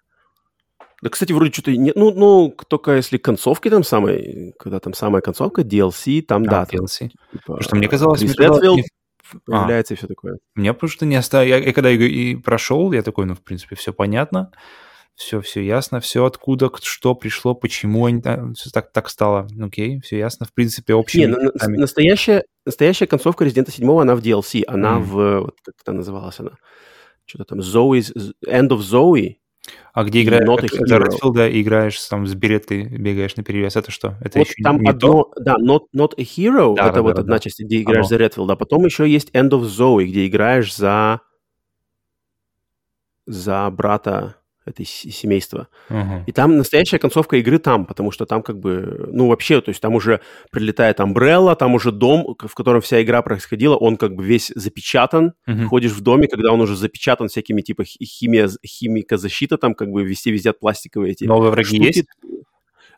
Да, 1.01 1.09
кстати, 1.09 1.33
вроде 1.33 1.51
что-то 1.51 1.75
нет. 1.75 1.97
Ну, 1.97 2.11
ну, 2.11 2.55
только 2.69 2.95
если 2.95 3.17
концовки 3.17 3.69
там 3.69 3.83
самой, 3.83 4.53
когда 4.57 4.79
там 4.79 4.93
самая 4.93 5.21
концовка, 5.21 5.63
DLC, 5.63 6.21
там, 6.21 6.43
а, 6.43 6.45
да. 6.45 6.63
DLC. 6.63 6.99
Там, 6.99 7.09
типа, 7.09 7.41
Потому 7.45 7.61
что 7.61 7.75
мне 7.75 7.89
казалось, 7.89 8.21
Крис 8.21 8.37
Редфилд 8.37 8.85
появляется 9.45 9.93
а. 9.93 9.95
и 9.95 9.97
все 9.97 10.07
такое. 10.07 10.37
Мне 10.55 10.73
просто 10.73 11.05
не 11.05 11.15
оставил... 11.15 11.49
Я, 11.49 11.57
я 11.57 11.73
когда 11.73 11.91
и, 11.91 11.97
и 11.97 12.35
прошел, 12.35 12.91
я 12.91 13.03
такой, 13.03 13.25
ну, 13.25 13.35
в 13.35 13.41
принципе, 13.41 13.75
все 13.75 13.93
понятно, 13.93 14.51
все, 15.15 15.41
все 15.41 15.63
ясно, 15.63 15.99
все 15.99 16.25
откуда, 16.25 16.71
что 16.81 17.15
пришло, 17.15 17.55
почему 17.55 18.05
они 18.05 18.21
все 18.55 18.69
так, 18.69 18.91
так 18.91 19.09
стало. 19.09 19.47
Окей, 19.59 19.99
все 20.01 20.19
ясно. 20.19 20.45
В 20.45 20.53
принципе, 20.53 20.93
общий. 20.93 21.19
Не, 21.19 21.27
на, 21.27 21.51
настоящая, 21.67 22.43
настоящая 22.65 23.07
концовка 23.07 23.43
Resident 23.43 23.71
7, 23.71 23.89
она 23.99 24.15
в 24.15 24.19
DLC, 24.19 24.63
она 24.67 24.97
mm. 24.97 25.01
в... 25.01 25.39
Вот 25.41 25.55
как 25.63 25.75
это 25.81 25.91
называлась 25.91 26.39
она? 26.39 26.51
Что-то 27.25 27.45
там 27.45 27.59
Zoe's... 27.59 28.13
End 28.45 28.69
of 28.69 28.79
Zoe, 28.79 29.37
а 29.93 30.03
где 30.03 30.23
играешь? 30.23 30.47
Not 30.47 30.63
a 30.63 30.85
за 30.87 30.97
Редфилда 30.97 31.61
играешь 31.61 31.99
там 32.01 32.27
с 32.27 32.33
береткой, 32.35 32.85
бегаешь 32.85 33.35
на 33.35 33.43
перевес. 33.43 33.75
Это 33.75 33.91
что? 33.91 34.15
Это 34.21 34.39
вот 34.39 34.47
еще 34.47 34.63
там 34.63 34.79
не 34.79 34.89
одно, 34.89 35.23
то? 35.23 35.33
да, 35.37 35.55
not, 35.55 35.81
not 35.95 36.13
a 36.17 36.21
Hero, 36.21 36.75
да, 36.75 36.85
это 36.85 36.95
да, 36.95 37.01
вот 37.01 37.15
да, 37.15 37.21
одна 37.21 37.35
да. 37.35 37.39
часть, 37.39 37.59
где 37.59 37.81
играешь 37.81 38.05
ага. 38.05 38.09
за 38.09 38.17
Редфилда. 38.17 38.53
А 38.53 38.55
потом 38.55 38.85
еще 38.85 39.09
есть 39.09 39.29
End 39.31 39.49
of 39.49 39.63
Zoe, 39.63 40.05
где 40.05 40.27
играешь 40.27 40.75
за 40.75 41.21
за 43.25 43.69
брата 43.69 44.36
этой 44.67 44.85
семейства. 44.85 45.67
Uh-huh. 45.89 46.23
И 46.25 46.31
там 46.31 46.57
настоящая 46.57 46.99
концовка 46.99 47.37
игры 47.37 47.59
там, 47.59 47.85
потому 47.85 48.11
что 48.11 48.25
там 48.25 48.41
как 48.43 48.59
бы, 48.59 49.09
ну 49.11 49.27
вообще, 49.27 49.61
то 49.61 49.69
есть 49.69 49.81
там 49.81 49.95
уже 49.95 50.21
прилетает 50.51 50.99
Umbrella, 50.99 51.55
там 51.55 51.75
уже 51.75 51.91
дом, 51.91 52.35
в 52.39 52.53
котором 52.55 52.81
вся 52.81 53.01
игра 53.01 53.21
происходила, 53.21 53.75
он 53.75 53.97
как 53.97 54.15
бы 54.15 54.23
весь 54.23 54.51
запечатан. 54.55 55.33
Uh-huh. 55.47 55.65
Ходишь 55.65 55.91
в 55.91 56.01
доме, 56.01 56.27
когда 56.27 56.51
он 56.51 56.61
уже 56.61 56.75
запечатан 56.75 57.27
всякими 57.27 57.61
типа 57.61 57.83
химия, 57.85 58.49
химика 58.65 59.17
защита, 59.17 59.57
там 59.57 59.73
как 59.73 59.89
бы 59.89 60.03
везде 60.03 60.31
везде 60.31 60.53
пластиковые 60.53 61.13
эти 61.13 61.25
Новые 61.25 61.51
враги 61.51 61.77
штуки. 61.77 61.87
есть? 61.87 62.05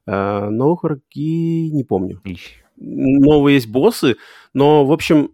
Uh, 0.07 0.49
новых 0.49 0.83
враги 0.83 1.69
не 1.71 1.83
помню. 1.83 2.21
Ищ. 2.23 2.61
Новые 2.77 3.55
есть 3.55 3.67
боссы, 3.67 4.15
но, 4.53 4.85
в 4.85 4.91
общем, 4.91 5.31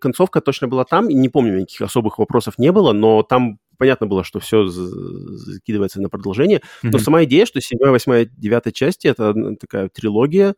концовка 0.00 0.40
точно 0.40 0.68
была 0.68 0.84
там, 0.84 1.08
не 1.08 1.28
помню, 1.28 1.58
никаких 1.58 1.82
особых 1.82 2.18
вопросов 2.18 2.58
не 2.58 2.72
было, 2.72 2.92
но 2.92 3.22
там 3.22 3.58
понятно 3.78 4.06
было, 4.06 4.24
что 4.24 4.40
все 4.40 4.66
закидывается 4.66 6.00
на 6.00 6.08
продолжение. 6.08 6.58
Mm-hmm. 6.58 6.90
Но 6.92 6.98
сама 6.98 7.24
идея, 7.24 7.46
что 7.46 7.60
7, 7.60 7.78
8, 7.78 8.28
9 8.36 8.74
части— 8.74 9.06
это 9.08 9.34
такая 9.60 9.88
трилогия, 9.88 10.54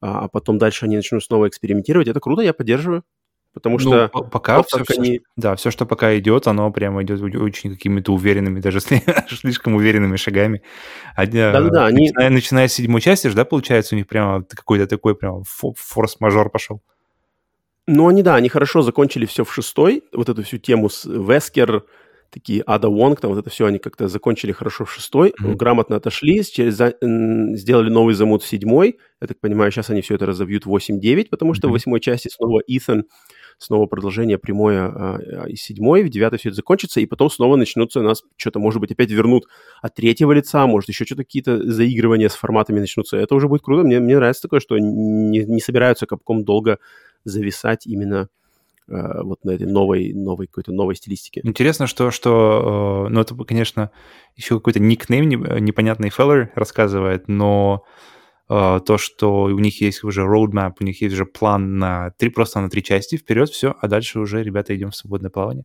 а, 0.00 0.24
а 0.24 0.28
потом 0.28 0.58
дальше 0.58 0.86
они 0.86 0.96
начнут 0.96 1.22
снова 1.22 1.48
экспериментировать, 1.48 2.08
это 2.08 2.20
круто, 2.20 2.42
я 2.42 2.52
поддерживаю. 2.52 3.04
Потому 3.54 3.78
ну, 3.78 3.80
что 3.80 4.08
пока 4.08 4.62
все, 4.62 4.84
они... 4.96 5.20
да, 5.36 5.56
все, 5.56 5.70
что 5.70 5.86
пока 5.86 6.16
идет, 6.18 6.46
оно 6.46 6.70
прямо 6.70 7.02
идет 7.02 7.20
очень 7.20 7.70
какими-то 7.70 8.12
уверенными, 8.12 8.60
даже 8.60 8.78
слишком 9.30 9.74
уверенными 9.74 10.16
шагами. 10.16 10.62
Да-да-да, 11.16 11.86
они... 11.86 12.08
Начиная, 12.08 12.30
начиная 12.30 12.68
с 12.68 12.74
седьмой 12.74 13.00
части, 13.00 13.28
да, 13.28 13.44
получается, 13.44 13.94
у 13.94 13.98
них 13.98 14.06
прямо 14.06 14.44
какой-то 14.44 14.86
такой 14.86 15.16
прям 15.16 15.42
форс-мажор 15.44 16.50
пошел. 16.50 16.82
Ну, 17.90 18.06
они, 18.06 18.22
да, 18.22 18.36
они 18.36 18.50
хорошо 18.50 18.82
закончили 18.82 19.24
все 19.24 19.44
в 19.44 19.54
шестой, 19.54 20.04
вот 20.12 20.28
эту 20.28 20.42
всю 20.42 20.58
тему 20.58 20.90
с 20.90 21.06
Вескер, 21.06 21.84
такие 22.30 22.62
Ада 22.66 22.90
Вонг, 22.90 23.18
там 23.18 23.30
вот 23.30 23.40
это 23.40 23.48
все 23.48 23.64
они 23.64 23.78
как-то 23.78 24.08
закончили 24.08 24.52
хорошо 24.52 24.84
в 24.84 24.92
шестой, 24.92 25.30
mm-hmm. 25.30 25.54
грамотно 25.54 25.96
отошли, 25.96 26.44
через, 26.44 26.76
сделали 27.58 27.88
новый 27.88 28.12
замут 28.12 28.42
в 28.42 28.46
седьмой. 28.46 28.98
Я 29.22 29.26
так 29.26 29.40
понимаю, 29.40 29.72
сейчас 29.72 29.88
они 29.88 30.02
все 30.02 30.16
это 30.16 30.26
разобьют 30.26 30.66
в 30.66 30.76
8-9, 30.76 31.30
потому 31.30 31.54
что 31.54 31.66
mm-hmm. 31.66 31.70
в 31.70 31.72
восьмой 31.72 32.00
части 32.00 32.28
снова 32.28 32.60
Итан, 32.66 33.04
снова 33.58 33.86
продолжение 33.86 34.38
прямое 34.38 34.86
а, 34.86 35.44
из 35.48 35.60
седьмой, 35.62 36.04
в 36.04 36.08
девятой 36.08 36.38
все 36.38 36.48
это 36.48 36.56
закончится, 36.56 37.00
и 37.00 37.06
потом 37.06 37.30
снова 37.30 37.56
начнутся 37.56 38.00
у 38.00 38.02
нас 38.02 38.22
что-то, 38.36 38.58
может 38.58 38.80
быть, 38.80 38.92
опять 38.92 39.10
вернут 39.10 39.46
от 39.82 39.94
третьего 39.94 40.32
лица, 40.32 40.66
может, 40.66 40.88
еще 40.88 41.04
что-то 41.04 41.24
какие-то 41.24 41.70
заигрывания 41.70 42.28
с 42.28 42.34
форматами 42.34 42.80
начнутся. 42.80 43.16
Это 43.16 43.34
уже 43.34 43.48
будет 43.48 43.62
круто. 43.62 43.84
Мне, 43.84 44.00
мне 44.00 44.16
нравится 44.16 44.42
такое, 44.42 44.60
что 44.60 44.78
не, 44.78 45.44
не 45.44 45.60
собираются 45.60 46.06
капком 46.06 46.44
долго 46.44 46.78
зависать 47.24 47.86
именно 47.86 48.28
Э, 48.88 49.22
вот 49.22 49.44
на 49.44 49.50
этой 49.50 49.66
новой, 49.66 50.14
новой 50.14 50.46
какой-то 50.46 50.72
новой 50.72 50.94
стилистике. 50.94 51.42
Интересно, 51.44 51.86
что, 51.86 52.10
что 52.10 53.06
э, 53.06 53.12
ну, 53.12 53.20
это, 53.20 53.34
конечно, 53.44 53.90
еще 54.34 54.56
какой-то 54.56 54.80
никнейм 54.80 55.28
непонятный 55.28 56.08
Feller 56.08 56.48
рассказывает, 56.54 57.28
но 57.28 57.84
то, 58.48 58.96
что 58.96 59.44
у 59.44 59.58
них 59.58 59.80
есть 59.80 60.04
уже 60.04 60.22
roadmap, 60.22 60.74
у 60.80 60.84
них 60.84 61.00
есть 61.02 61.14
уже 61.14 61.26
план 61.26 61.78
на 61.78 62.10
три, 62.12 62.30
просто 62.30 62.60
на 62.60 62.70
три 62.70 62.82
части 62.82 63.16
вперед, 63.16 63.50
все, 63.50 63.76
а 63.78 63.88
дальше 63.88 64.18
уже, 64.20 64.42
ребята, 64.42 64.74
идем 64.74 64.90
в 64.90 64.96
свободное 64.96 65.30
плавание, 65.30 65.64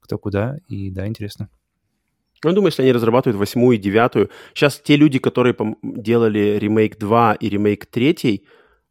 кто 0.00 0.18
куда, 0.18 0.56
и 0.66 0.90
да, 0.90 1.06
интересно. 1.06 1.50
Ну, 2.44 2.50
я 2.50 2.54
думаю, 2.54 2.68
если 2.68 2.82
они 2.82 2.92
разрабатывают 2.92 3.38
восьмую 3.38 3.76
и 3.76 3.80
девятую, 3.80 4.30
сейчас 4.54 4.80
те 4.80 4.96
люди, 4.96 5.18
которые 5.18 5.54
делали 5.82 6.58
ремейк 6.58 6.98
2 6.98 7.34
и 7.34 7.48
ремейк 7.48 7.86
3, 7.86 8.42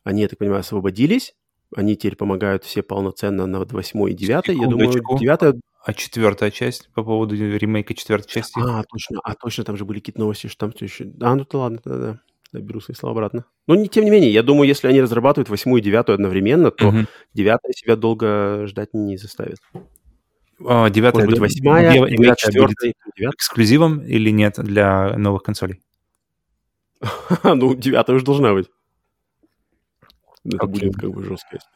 они, 0.03 0.21
я 0.21 0.27
так 0.27 0.39
понимаю, 0.39 0.61
освободились, 0.61 1.35
они 1.75 1.95
теперь 1.95 2.15
помогают 2.15 2.63
все 2.63 2.81
полноценно 2.81 3.45
на 3.47 3.59
8 3.65 4.09
и 4.09 4.13
9. 4.13 4.47
Я 4.47 4.67
думаю, 4.67 4.91
9... 4.91 5.61
А 5.83 5.93
четвертая 5.93 6.51
часть 6.51 6.89
по 6.93 7.03
поводу 7.03 7.35
ремейка 7.35 7.95
четвертой 7.95 8.29
части? 8.29 8.59
А, 8.59 8.83
точно, 8.83 9.19
а 9.23 9.33
точно, 9.33 9.63
там 9.63 9.77
же 9.77 9.83
были 9.83 9.99
какие-то 9.99 10.19
новости, 10.19 10.45
что 10.45 10.59
там 10.59 10.73
все 10.73 10.85
еще... 10.85 11.11
А, 11.19 11.33
ну 11.33 11.43
то 11.43 11.61
ладно, 11.61 11.79
да-да. 11.83 12.19
Я 12.53 12.59
беру 12.59 12.81
свои 12.81 12.95
слова 12.95 13.13
обратно. 13.13 13.45
Но 13.67 13.75
не, 13.75 13.87
тем 13.87 14.03
не 14.03 14.11
менее, 14.11 14.31
я 14.31 14.43
думаю, 14.43 14.67
если 14.67 14.87
они 14.87 15.01
разрабатывают 15.01 15.49
восьмую 15.49 15.81
и 15.81 15.83
девятую 15.83 16.15
одновременно, 16.15 16.69
то 16.71 16.89
угу. 16.89 16.97
девятая 17.33 17.71
себя 17.71 17.95
долго 17.95 18.67
ждать 18.67 18.89
не 18.93 19.17
заставит. 19.17 19.57
А, 20.65 20.89
девятая, 20.89 21.25
Может 21.25 21.29
быть, 21.29 21.39
восьмая, 21.39 22.07
девятая, 22.07 22.35
четвертая, 22.35 22.93
эксклюзивом 23.33 23.99
или 24.01 24.29
нет 24.31 24.55
для 24.57 25.17
новых 25.17 25.43
консолей? 25.43 25.81
ну, 27.43 27.73
девятая 27.73 28.17
уже 28.17 28.25
должна 28.25 28.53
быть. 28.53 28.67
Это 30.43 30.57
okay. 30.57 30.67
будет 30.67 30.95
как 30.95 31.11
бы 31.11 31.23
жесткость. 31.23 31.67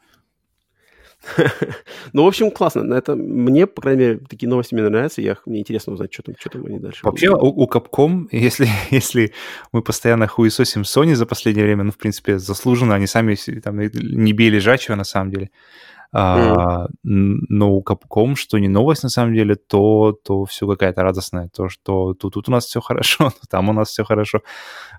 ну, 2.12 2.24
в 2.24 2.26
общем, 2.26 2.50
классно. 2.50 2.94
Это 2.94 3.14
мне, 3.16 3.66
по 3.66 3.82
крайней 3.82 4.00
мере, 4.00 4.20
такие 4.28 4.48
новости 4.48 4.74
мне 4.74 4.88
нравятся. 4.88 5.22
Я, 5.22 5.36
мне 5.46 5.60
интересно 5.60 5.92
узнать, 5.92 6.12
что 6.12 6.22
там, 6.22 6.34
что 6.38 6.50
там 6.50 6.66
они 6.66 6.78
дальше 6.78 7.00
Вообще, 7.02 7.30
у, 7.30 7.62
у 7.62 7.68
Capcom, 7.68 8.28
если, 8.32 8.68
если 8.90 9.32
мы 9.72 9.82
постоянно 9.82 10.26
хуесосим 10.26 10.82
Sony 10.82 11.14
за 11.14 11.26
последнее 11.26 11.64
время, 11.64 11.84
ну, 11.84 11.92
в 11.92 11.98
принципе, 11.98 12.38
заслуженно, 12.38 12.94
они 12.94 13.06
сами 13.06 13.34
там 13.60 13.78
не 13.78 14.32
бей 14.32 14.50
лежачего, 14.50 14.94
на 14.94 15.04
самом 15.04 15.30
деле. 15.30 15.50
А, 16.12 16.86
но 17.02 17.72
у 17.72 17.82
Capcom, 17.82 18.34
что 18.36 18.58
не 18.58 18.68
новость 18.68 19.02
на 19.02 19.08
самом 19.08 19.34
деле, 19.34 19.54
то, 19.54 20.12
то 20.12 20.44
все 20.44 20.66
какая-то 20.66 21.02
радостная. 21.02 21.48
То, 21.48 21.68
что 21.68 22.14
тут, 22.14 22.34
тут 22.34 22.48
у 22.48 22.52
нас 22.52 22.66
все 22.66 22.80
хорошо, 22.80 23.32
там 23.50 23.68
у 23.68 23.72
нас 23.72 23.88
все 23.88 24.04
хорошо. 24.04 24.42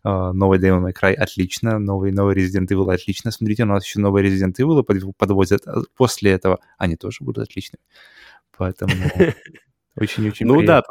А, 0.04 0.34
новый 0.34 0.60
Devil 0.60 0.84
May 0.84 0.94
Cry 0.94 1.14
отлично, 1.14 1.80
новый, 1.80 2.12
новый 2.12 2.36
Resident 2.36 2.68
Evil 2.68 2.94
отлично. 2.94 3.32
Смотрите, 3.32 3.64
у 3.64 3.68
нас 3.68 3.86
еще 3.86 4.00
новый 4.00 4.24
Resident 4.24 4.54
Evil 4.60 4.84
подвозят 5.18 5.62
после 5.96 6.32
этого. 6.32 6.60
Они 6.78 6.96
тоже 6.96 7.18
будут 7.22 7.44
отличными. 7.44 7.82
Поэтому 8.58 8.94
очень-очень 9.96 10.46
Ну 10.46 10.62
да, 10.64 10.84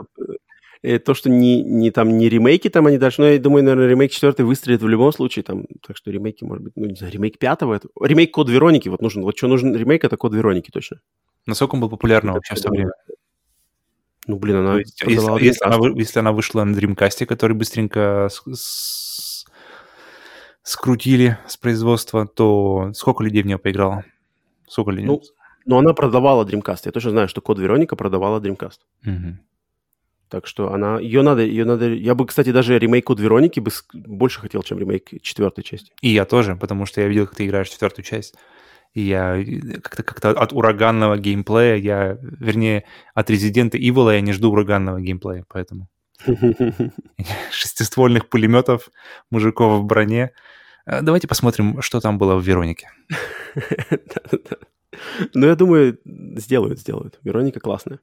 то, 0.82 1.14
что 1.14 1.30
не, 1.30 1.62
не 1.62 1.90
там 1.90 2.16
не 2.16 2.28
ремейки 2.28 2.68
там 2.68 2.86
они 2.86 2.98
даже, 2.98 3.20
но 3.20 3.28
я 3.28 3.38
думаю, 3.38 3.64
наверное, 3.64 3.88
ремейк 3.88 4.12
четвертый 4.12 4.44
выстрелит 4.44 4.82
в 4.82 4.88
любом 4.88 5.12
случае, 5.12 5.42
там, 5.42 5.66
так 5.86 5.96
что 5.96 6.10
ремейки, 6.10 6.44
может 6.44 6.64
быть, 6.64 6.72
ну, 6.76 6.86
не 6.86 6.94
знаю, 6.94 7.12
ремейк 7.12 7.38
пятого, 7.38 7.74
это... 7.74 7.88
ремейк 8.00 8.32
Код 8.32 8.48
Вероники, 8.48 8.88
вот 8.88 9.02
нужен, 9.02 9.22
вот 9.22 9.36
что 9.36 9.48
нужен 9.48 9.74
ремейк, 9.74 10.04
это 10.04 10.16
Код 10.16 10.34
Вероники 10.34 10.70
точно. 10.70 11.00
Насколько 11.46 11.74
он 11.74 11.80
был 11.80 11.90
популярным 11.90 12.34
вообще 12.34 12.54
в 12.54 12.60
то 12.60 12.70
время? 12.70 12.90
Ну, 14.26 14.38
блин, 14.38 14.56
она 14.56 14.78
есть, 14.78 15.00
если, 15.02 15.44
если, 15.44 15.64
она, 15.64 15.78
если 15.94 16.18
она 16.18 16.32
вышла 16.32 16.64
на 16.64 16.76
Dreamcast, 16.76 17.26
который 17.26 17.52
быстренько 17.52 18.28
с, 18.28 18.42
с, 18.52 19.46
скрутили 20.62 21.38
с 21.46 21.56
производства, 21.56 22.26
то 22.26 22.90
сколько 22.92 23.22
людей 23.22 23.42
в 23.42 23.46
нее 23.46 23.58
поиграло? 23.58 24.04
Сколько 24.66 24.90
людей? 24.90 25.06
Ну, 25.06 25.22
но 25.64 25.78
она 25.78 25.92
продавала 25.94 26.44
Dreamcast. 26.44 26.82
Я 26.86 26.92
точно 26.92 27.10
знаю, 27.10 27.28
что 27.28 27.40
Код 27.40 27.58
Вероника 27.58 27.94
продавала 27.94 28.40
Dreamcast. 28.40 28.78
Угу. 29.04 29.38
Так 30.28 30.46
что 30.46 30.72
она, 30.72 30.98
ее 30.98 31.22
надо, 31.22 31.42
ее 31.42 31.64
надо. 31.64 31.88
Я 31.88 32.14
бы, 32.14 32.26
кстати, 32.26 32.50
даже 32.50 32.78
ремейк 32.78 33.06
Код 33.06 33.20
Вероники 33.20 33.60
бы 33.60 33.70
больше 33.94 34.40
хотел, 34.40 34.62
чем 34.62 34.78
ремейк 34.78 35.22
четвертой 35.22 35.62
части. 35.62 35.92
И 36.00 36.08
я 36.08 36.24
тоже, 36.24 36.56
потому 36.56 36.84
что 36.86 37.00
я 37.00 37.08
видел, 37.08 37.26
как 37.26 37.36
ты 37.36 37.46
играешь 37.46 37.68
четвертую 37.68 38.04
часть. 38.04 38.34
И 38.92 39.02
я 39.02 39.44
как-то 39.82 40.02
как 40.02 40.24
от 40.24 40.52
ураганного 40.52 41.18
геймплея, 41.18 41.76
я, 41.76 42.18
вернее, 42.20 42.84
от 43.14 43.30
Resident 43.30 43.72
Evil 43.72 44.12
я 44.12 44.20
не 44.20 44.32
жду 44.32 44.50
ураганного 44.50 45.00
геймплея, 45.00 45.44
поэтому. 45.48 45.88
Шестиствольных 47.50 48.28
пулеметов, 48.28 48.90
мужиков 49.30 49.80
в 49.80 49.84
броне. 49.84 50.32
Э, 50.86 51.02
давайте 51.02 51.28
посмотрим, 51.28 51.82
что 51.82 52.00
там 52.00 52.18
было 52.18 52.36
в 52.36 52.42
Веронике. 52.42 52.90
Ну, 55.34 55.46
я 55.46 55.56
думаю, 55.56 55.98
сделают, 56.04 56.80
сделают. 56.80 57.18
Вероника 57.22 57.60
классная. 57.60 58.00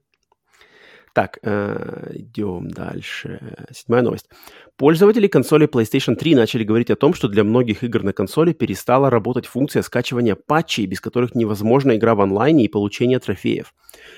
Так, 1.14 1.38
э, 1.44 2.11
идем 2.15 2.69
дальше. 2.69 3.40
Седьмая 3.72 4.02
новость. 4.02 4.30
Пользователи 4.77 5.27
консоли 5.27 5.68
PlayStation 5.68 6.15
3 6.15 6.34
начали 6.34 6.64
говорить 6.64 6.90
о 6.90 6.95
том, 6.95 7.14
что 7.14 7.27
для 7.27 7.44
многих 7.44 7.84
игр 7.84 8.02
на 8.02 8.14
консоли 8.14 8.52
перестала 8.52 9.11
работать 9.11 9.45
функция 9.45 9.84
скачивания 9.84 10.35
патчей, 10.35 10.88
без 10.88 10.99
которых 10.99 11.35
невозможна 11.35 11.95
игра 11.95 12.15
в 12.15 12.22
онлайне 12.22 12.65
и 12.65 12.68
получение 12.68 13.19
трофеев. 13.19 13.76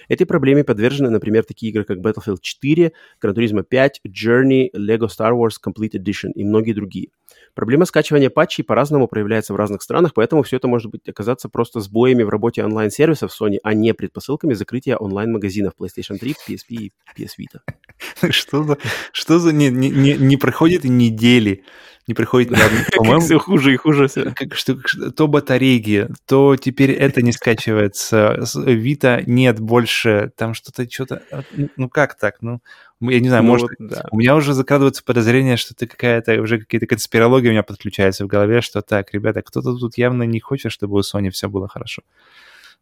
Этой 0.08 0.26
проблеме 0.26 0.64
подвержены, 0.64 1.10
например, 1.10 1.44
такие 1.44 1.74
игры, 1.74 1.84
как 1.84 1.98
Battlefield 1.98 2.38
4, 2.42 2.94
Gran 3.22 3.34
Turismo 3.34 3.64
5, 3.64 4.02
Journey, 4.08 4.70
Lego 4.74 5.10
Star 5.10 5.34
Wars 5.34 5.56
Complete 5.62 6.00
Edition 6.02 6.32
и 6.34 6.46
многие 6.46 6.72
другие– 6.72 7.10
Проблема 7.56 7.86
скачивания 7.86 8.30
патчей 8.30 8.66
по-разному 8.66 9.08
проявляется 9.08 9.54
в 9.54 9.56
разных 9.56 9.82
странах, 9.82 10.14
поэтому 10.14 10.44
все 10.44 10.58
это 10.58 10.68
может 10.68 10.92
быть 10.92 11.08
оказаться 11.08 11.48
просто 11.48 11.80
сбоями 11.80 12.24
в 12.24 12.30
работе 12.30 12.64
онлайн-сервисов 12.66 13.32
Sony, 13.32 13.58
а 13.64 13.74
не 13.74 13.94
предпосылками 13.94 14.54
закрытия 14.54 14.98
онлайн-магазинов 14.98 15.74
PlayStation 15.80 16.18
3, 16.18 16.36
PSP 16.48 16.66
и 16.70 16.92
PS 17.18 17.32
Vita. 17.40 18.30
Что 18.32 18.64
за... 18.64 18.78
Что 19.14 19.40
за... 19.40 19.54
Не, 19.54 19.70
не, 19.70 19.90
не, 19.90 20.36
проходит 20.36 20.84
недели, 20.84 21.64
не 22.08 22.14
приходит 22.14 22.50
по-моему... 22.96 23.22
все 23.22 23.40
хуже 23.40 23.74
и 23.74 23.78
хуже 23.78 24.08
все. 24.08 24.32
Как, 24.32 24.56
что, 24.56 24.76
то 25.12 25.28
батарейки, 25.28 26.10
то 26.26 26.56
теперь 26.56 26.92
это 26.92 27.22
не 27.22 27.32
скачивается, 27.32 28.40
Vita 28.56 29.24
нет 29.26 29.60
больше, 29.60 30.32
там 30.36 30.54
что-то, 30.54 30.90
что-то... 30.90 31.24
Ну 31.78 31.90
как 31.90 32.16
так? 32.16 32.38
Ну, 32.42 32.62
я 33.02 33.20
не 33.20 33.30
знаю, 33.30 33.44
ну, 33.44 33.50
может, 33.50 33.70
вот, 33.80 33.90
да. 33.90 34.06
у 34.12 34.18
меня 34.18 34.36
уже 34.36 34.54
закрадывается 34.54 35.04
подозрение, 35.04 35.58
что 35.58 35.76
ты 35.76 35.88
какая-то, 35.88 36.42
уже 36.42 36.60
какие-то 36.60 36.88
конспирологии 36.88 37.50
у 37.50 37.52
меня 37.52 37.64
подключаются 37.64 38.24
в 38.24 38.28
голове, 38.28 38.62
что 38.62 38.82
так, 38.82 39.14
ребята, 39.14 39.42
кто-то 39.42 39.76
тут 39.78 39.98
явно 39.98 40.24
не 40.24 40.40
хочет, 40.40 40.72
чтобы 40.72 40.98
у 40.98 41.02
Sony 41.02 41.30
все 41.30 41.50
было 41.50 41.68
хорошо. 41.68 42.04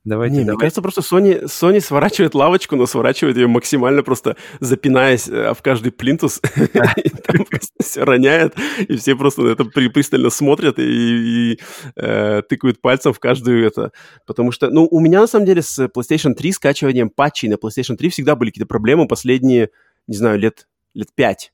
Давайте, 0.06 0.36
не, 0.36 0.40
давайте. 0.42 0.52
Мне 0.52 0.60
кажется, 0.60 0.82
просто 0.82 1.02
Sony, 1.02 1.46
Sony 1.46 1.80
сворачивает 1.80 2.36
лавочку, 2.36 2.76
но 2.76 2.86
сворачивает 2.86 3.38
ее 3.38 3.48
максимально 3.48 4.04
просто 4.04 4.36
запинаясь 4.60 5.30
э, 5.30 5.54
в 5.54 5.62
каждый 5.62 5.92
плинтус, 5.92 6.42
все 7.82 8.04
роняет, 8.04 8.54
и 8.80 8.98
все 8.98 9.16
просто 9.16 9.44
на 9.44 9.50
это 9.50 9.64
пристально 9.66 10.30
смотрят 10.30 10.78
и, 10.78 11.60
э, 11.96 12.42
тыкают 12.50 12.82
пальцем 12.82 13.14
в 13.14 13.20
каждую 13.20 13.66
это. 13.66 13.92
Потому 14.28 14.52
что, 14.52 14.70
ну, 14.70 14.88
у 14.92 15.00
меня 15.00 15.22
на 15.22 15.28
самом 15.28 15.46
деле 15.46 15.62
с 15.62 15.80
PlayStation 15.86 16.34
3 16.34 16.52
скачиванием 16.52 17.10
патчей 17.10 17.48
на 17.50 17.56
PlayStation 17.56 17.96
3 17.96 18.10
всегда 18.10 18.36
были 18.36 18.50
какие-то 18.50 18.68
проблемы 18.68 19.08
последние 19.08 19.70
не 20.08 20.16
знаю, 20.16 20.40
лет, 20.40 20.68
лет 20.94 21.10
пять. 21.14 21.54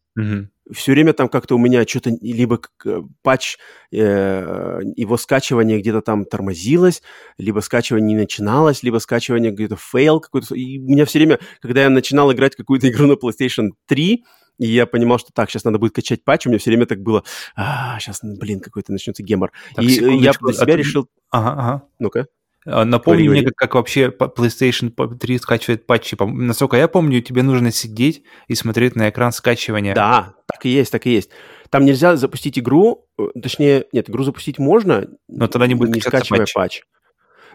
Все 0.71 0.91
время 0.91 1.13
там 1.13 1.29
как-то 1.29 1.55
у 1.55 1.57
меня 1.57 1.85
что-то 1.85 2.11
либо 2.21 2.59
э, 2.85 3.01
патч, 3.21 3.57
э, 3.91 4.79
его 4.95 5.17
скачивание 5.17 5.79
где-то 5.79 6.01
там 6.01 6.25
тормозилось, 6.25 7.01
либо 7.37 7.59
скачивание 7.59 8.07
не 8.07 8.21
начиналось, 8.21 8.83
либо 8.83 8.97
скачивание 8.99 9.51
где-то 9.51 9.75
fail 9.75 10.19
какой-то. 10.19 10.55
И 10.55 10.79
у 10.79 10.89
меня 10.89 11.05
все 11.05 11.19
время, 11.19 11.39
когда 11.61 11.83
я 11.83 11.89
начинал 11.89 12.31
играть 12.31 12.55
какую-то 12.55 12.89
игру 12.89 13.07
на 13.07 13.13
PlayStation 13.13 13.71
3, 13.87 14.23
и 14.59 14.67
я 14.67 14.85
понимал, 14.85 15.19
что 15.19 15.31
так, 15.33 15.49
сейчас 15.49 15.63
надо 15.63 15.79
будет 15.79 15.95
качать 15.95 16.23
патч, 16.23 16.45
у 16.45 16.49
меня 16.49 16.59
все 16.59 16.69
время 16.69 16.85
так 16.85 16.99
было, 17.01 17.23
а, 17.55 17.97
сейчас, 17.99 18.19
блин, 18.21 18.59
какой-то 18.59 18.91
начнется 18.91 19.23
гемор. 19.23 19.51
Так, 19.73 19.85
и 19.85 19.87
я 19.87 20.33
для 20.33 20.53
себя 20.53 20.73
а 20.73 20.77
решил... 20.77 21.07
Ага, 21.31 21.51
ага. 21.51 21.83
Ну-ка. 21.97 22.27
А, 22.65 22.85
напомни 22.85 23.27
мне, 23.27 23.43
как, 23.43 23.55
как 23.55 23.75
вообще 23.75 24.07
PlayStation 24.07 24.91
3 25.17 25.37
скачивает 25.37 25.85
патчи. 25.85 26.17
Насколько 26.19 26.77
я 26.77 26.87
помню, 26.87 27.21
тебе 27.21 27.43
нужно 27.43 27.71
сидеть 27.71 28.23
и 28.47 28.55
смотреть 28.55 28.95
на 28.95 29.09
экран 29.09 29.31
скачивания. 29.31 29.95
Да, 29.95 30.35
так 30.51 30.65
и 30.65 30.69
есть, 30.69 30.91
так 30.91 31.05
и 31.05 31.11
есть. 31.11 31.29
Там 31.69 31.85
нельзя 31.85 32.15
запустить 32.15 32.57
игру, 32.57 33.05
э, 33.19 33.27
точнее, 33.41 33.85
нет, 33.91 34.09
игру 34.09 34.23
запустить 34.23 34.57
можно, 34.57 35.07
но 35.27 35.47
тогда 35.47 35.67
не 35.67 35.75
будет 35.75 35.93
не 35.93 36.01
скачивая 36.01 36.41
патч. 36.41 36.53
патч. 36.53 36.81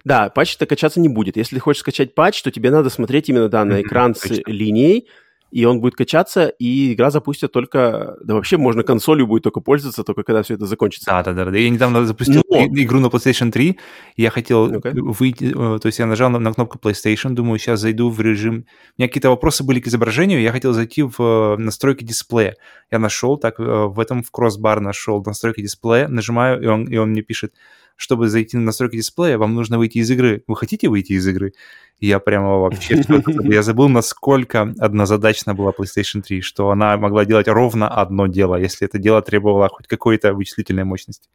Да, 0.04 0.28
патч-то 0.28 0.66
качаться 0.66 1.00
не 1.00 1.08
будет. 1.08 1.36
Если 1.36 1.58
хочешь 1.58 1.80
скачать 1.80 2.14
патч, 2.14 2.42
то 2.42 2.50
тебе 2.50 2.70
надо 2.70 2.90
смотреть 2.90 3.28
именно 3.28 3.48
да, 3.48 3.64
на 3.64 3.80
экран 3.80 4.12
mm-hmm, 4.12 4.14
с 4.14 4.28
точно. 4.28 4.50
линией, 4.50 5.08
и 5.54 5.66
он 5.66 5.80
будет 5.80 5.94
качаться, 5.94 6.48
и 6.48 6.94
игра 6.94 7.10
запустит 7.10 7.52
только... 7.52 8.16
Да 8.24 8.34
вообще 8.34 8.56
можно 8.56 8.82
консолью 8.82 9.28
будет 9.28 9.44
только 9.44 9.60
пользоваться, 9.60 10.02
только 10.02 10.24
когда 10.24 10.42
все 10.42 10.54
это 10.54 10.66
закончится. 10.66 11.10
Да-да-да. 11.10 11.56
Я 11.56 11.70
недавно 11.70 12.04
запустил 12.04 12.42
Но... 12.50 12.66
игру 12.66 12.98
на 12.98 13.06
PlayStation 13.06 13.52
3, 13.52 13.78
и 14.16 14.22
я 14.22 14.30
хотел 14.30 14.72
okay. 14.72 14.92
выйти... 14.94 15.54
Э, 15.54 15.78
то 15.78 15.86
есть 15.86 16.00
я 16.00 16.06
нажал 16.06 16.30
на, 16.30 16.40
на 16.40 16.52
кнопку 16.52 16.78
PlayStation, 16.78 17.34
думаю, 17.34 17.60
сейчас 17.60 17.78
зайду 17.78 18.10
в 18.10 18.20
режим... 18.20 18.66
У 18.98 19.02
меня 19.02 19.06
какие-то 19.06 19.30
вопросы 19.30 19.62
были 19.62 19.78
к 19.78 19.86
изображению, 19.86 20.42
я 20.42 20.50
хотел 20.50 20.72
зайти 20.72 21.02
в 21.02 21.20
э, 21.20 21.56
настройки 21.56 22.02
дисплея. 22.02 22.56
Я 22.90 22.98
нашел, 22.98 23.38
так, 23.38 23.60
э, 23.60 23.62
в 23.62 24.00
этом 24.00 24.24
в 24.24 24.32
кроссбар 24.32 24.80
нашел 24.80 25.22
настройки 25.22 25.62
дисплея, 25.62 26.08
нажимаю, 26.08 26.60
и 26.60 26.66
он, 26.66 26.86
и 26.86 26.96
он 26.96 27.10
мне 27.10 27.22
пишет, 27.22 27.54
чтобы 27.96 28.28
зайти 28.28 28.56
на 28.56 28.64
настройки 28.64 28.96
дисплея, 28.96 29.38
вам 29.38 29.54
нужно 29.54 29.78
выйти 29.78 29.98
из 29.98 30.10
игры. 30.10 30.42
Вы 30.46 30.56
хотите 30.56 30.88
выйти 30.88 31.12
из 31.12 31.26
игры? 31.26 31.52
я 32.00 32.18
прямо 32.18 32.58
вообще... 32.58 33.02
Я 33.44 33.62
забыл, 33.62 33.88
насколько 33.88 34.74
однозадачна 34.78 35.54
была 35.54 35.72
PlayStation 35.72 36.22
3, 36.22 36.40
что 36.40 36.70
она 36.70 36.96
могла 36.96 37.24
делать 37.24 37.48
ровно 37.48 37.88
одно 37.88 38.26
дело, 38.26 38.56
если 38.56 38.86
это 38.86 38.98
дело 38.98 39.22
требовало 39.22 39.68
хоть 39.68 39.86
какой-то 39.86 40.34
вычислительной 40.34 40.84
мощности. 40.84 41.28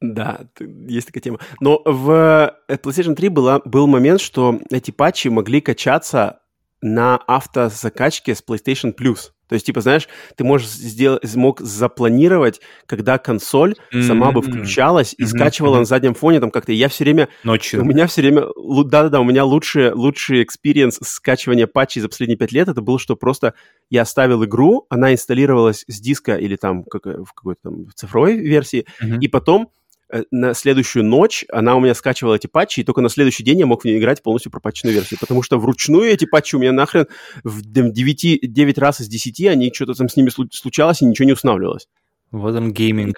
Да, 0.00 0.40
есть 0.58 1.06
такая 1.06 1.22
тема. 1.22 1.38
Но 1.60 1.80
в 1.84 2.54
э, 2.68 2.74
PlayStation 2.74 3.14
3 3.14 3.28
была, 3.28 3.60
был 3.64 3.86
момент, 3.86 4.20
что 4.20 4.60
эти 4.70 4.90
патчи 4.90 5.28
могли 5.28 5.60
качаться 5.60 6.40
на 6.82 7.16
автозакачке 7.16 8.34
с 8.34 8.42
PlayStation 8.46 8.94
Plus. 8.94 9.30
То 9.48 9.54
есть, 9.54 9.66
типа, 9.66 9.80
знаешь, 9.80 10.08
ты 10.36 10.44
можешь 10.44 10.68
сделать, 10.68 11.34
мог 11.34 11.60
запланировать, 11.60 12.60
когда 12.86 13.18
консоль 13.18 13.74
mm-hmm. 13.92 14.02
сама 14.02 14.32
бы 14.32 14.42
включалась 14.42 15.14
и 15.16 15.22
mm-hmm. 15.22 15.26
скачивала 15.26 15.76
mm-hmm. 15.76 15.80
на 15.80 15.84
заднем 15.84 16.14
фоне 16.14 16.40
там 16.40 16.50
как-то. 16.50 16.72
Я 16.72 16.88
все 16.88 17.04
время... 17.04 17.28
Ночью. 17.42 17.82
У 17.82 17.84
меня 17.84 18.06
все 18.06 18.22
время... 18.22 18.46
Да-да-да, 18.84 19.20
у 19.20 19.24
меня 19.24 19.44
лучший, 19.44 19.92
лучший 19.92 20.42
experience 20.42 20.98
скачивания 21.02 21.66
патчей 21.66 22.00
за 22.00 22.08
последние 22.08 22.38
пять 22.38 22.52
лет, 22.52 22.68
это 22.68 22.80
было, 22.80 22.98
что 22.98 23.16
просто 23.16 23.54
я 23.90 24.02
оставил 24.02 24.44
игру, 24.44 24.86
она 24.88 25.12
инсталлировалась 25.12 25.84
с 25.88 26.00
диска 26.00 26.36
или 26.36 26.56
там 26.56 26.84
как, 26.84 27.04
в 27.04 27.32
какой-то 27.34 27.60
там 27.64 27.86
цифровой 27.94 28.38
версии, 28.38 28.86
mm-hmm. 29.02 29.18
и 29.20 29.28
потом 29.28 29.68
Э, 29.68 29.83
на 30.30 30.54
следующую 30.54 31.04
ночь 31.04 31.44
она 31.50 31.76
у 31.76 31.80
меня 31.80 31.94
скачивала 31.94 32.34
эти 32.34 32.46
патчи, 32.46 32.80
и 32.80 32.84
только 32.84 33.00
на 33.00 33.08
следующий 33.08 33.42
день 33.42 33.60
я 33.60 33.66
мог 33.66 33.82
в 33.82 33.84
нее 33.84 33.98
играть 33.98 34.22
полностью 34.22 34.52
пропатченную 34.52 34.94
версию, 34.94 35.18
потому 35.20 35.42
что 35.42 35.58
вручную 35.58 36.10
эти 36.10 36.24
патчи 36.24 36.56
у 36.56 36.58
меня 36.58 36.72
нахрен 36.72 37.06
в 37.42 37.62
9, 37.62 38.40
9 38.42 38.78
раз 38.78 39.00
из 39.00 39.08
10 39.08 39.46
они 39.46 39.72
что-то 39.72 39.94
там 39.94 40.08
с 40.08 40.16
ними 40.16 40.30
случалось, 40.52 41.02
и 41.02 41.06
ничего 41.06 41.26
не 41.26 41.32
устанавливалось. 41.32 41.88
Вот 42.30 42.54
он 42.54 42.72
гейминг. 42.72 43.16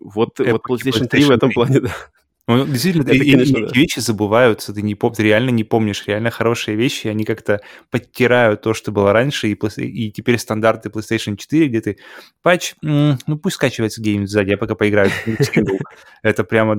вот, 0.00 0.38
вот 0.38 0.62
PlayStation 0.68 1.06
3 1.06 1.24
в 1.24 1.30
этом 1.30 1.52
плане, 1.52 1.80
да. 1.80 1.94
Ну, 2.56 2.66
действительно, 2.66 3.02
это, 3.02 3.12
и, 3.12 3.32
конечно, 3.32 3.58
и, 3.58 3.66
да. 3.66 3.72
вещи 3.72 4.00
забываются, 4.00 4.72
ты, 4.74 4.82
не 4.82 4.94
ты 4.94 5.22
реально 5.22 5.50
не 5.50 5.64
помнишь, 5.64 6.04
реально 6.06 6.30
хорошие 6.30 6.76
вещи, 6.76 7.08
они 7.08 7.24
как-то 7.24 7.60
подтирают 7.90 8.62
то, 8.62 8.74
что 8.74 8.92
было 8.92 9.12
раньше, 9.12 9.48
и, 9.48 9.54
и 9.54 10.10
теперь 10.10 10.38
стандарты 10.38 10.88
PlayStation 10.88 11.36
4, 11.36 11.68
где 11.68 11.80
ты 11.80 11.98
патч, 12.42 12.74
ну 12.82 13.38
пусть 13.42 13.56
скачивается 13.56 14.02
гейм 14.02 14.26
сзади, 14.26 14.50
я 14.50 14.58
пока 14.58 14.74
поиграю. 14.74 15.10
Это 16.22 16.44
прямо 16.44 16.74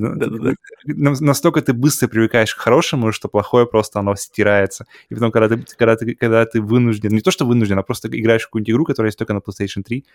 настолько 0.85 1.61
ты 1.61 1.73
быстро 1.73 2.07
привыкаешь 2.07 2.53
к 2.53 2.59
хорошему, 2.59 3.11
что 3.11 3.29
плохое 3.29 3.65
просто 3.65 3.99
оно 3.99 4.15
стирается. 4.15 4.85
И 5.09 5.15
потом, 5.15 5.31
когда 5.31 5.55
ты, 5.55 5.63
когда 5.77 5.95
ты, 5.95 6.15
когда 6.15 6.45
ты 6.45 6.61
вынужден, 6.61 7.11
не 7.11 7.21
то 7.21 7.31
что 7.31 7.45
вынужден, 7.45 7.79
а 7.79 7.83
просто 7.83 8.07
играешь 8.07 8.43
в 8.43 8.45
какую-нибудь 8.47 8.71
игру, 8.71 8.85
которая 8.85 9.09
есть 9.09 9.17
только 9.17 9.33
на 9.33 9.39
PlayStation 9.39 9.83
3, 9.83 10.05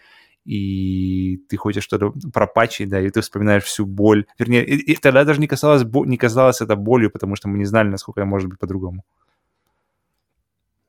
и 0.46 1.38
ты 1.48 1.56
хочешь 1.56 1.84
что-то 1.84 2.12
пропачить, 2.32 2.88
да, 2.88 3.00
и 3.00 3.10
ты 3.10 3.20
вспоминаешь 3.20 3.64
всю 3.64 3.84
боль. 3.84 4.26
Вернее, 4.38 4.64
и, 4.64 4.92
и 4.92 4.96
тогда 4.96 5.24
даже 5.24 5.40
не 5.40 5.48
казалось, 5.48 5.84
не 5.84 6.16
казалось 6.16 6.60
это 6.60 6.76
болью, 6.76 7.10
потому 7.10 7.36
что 7.36 7.48
мы 7.48 7.58
не 7.58 7.64
знали, 7.64 7.88
насколько 7.88 8.20
это 8.20 8.26
может 8.26 8.48
быть 8.48 8.58
по-другому. 8.58 9.04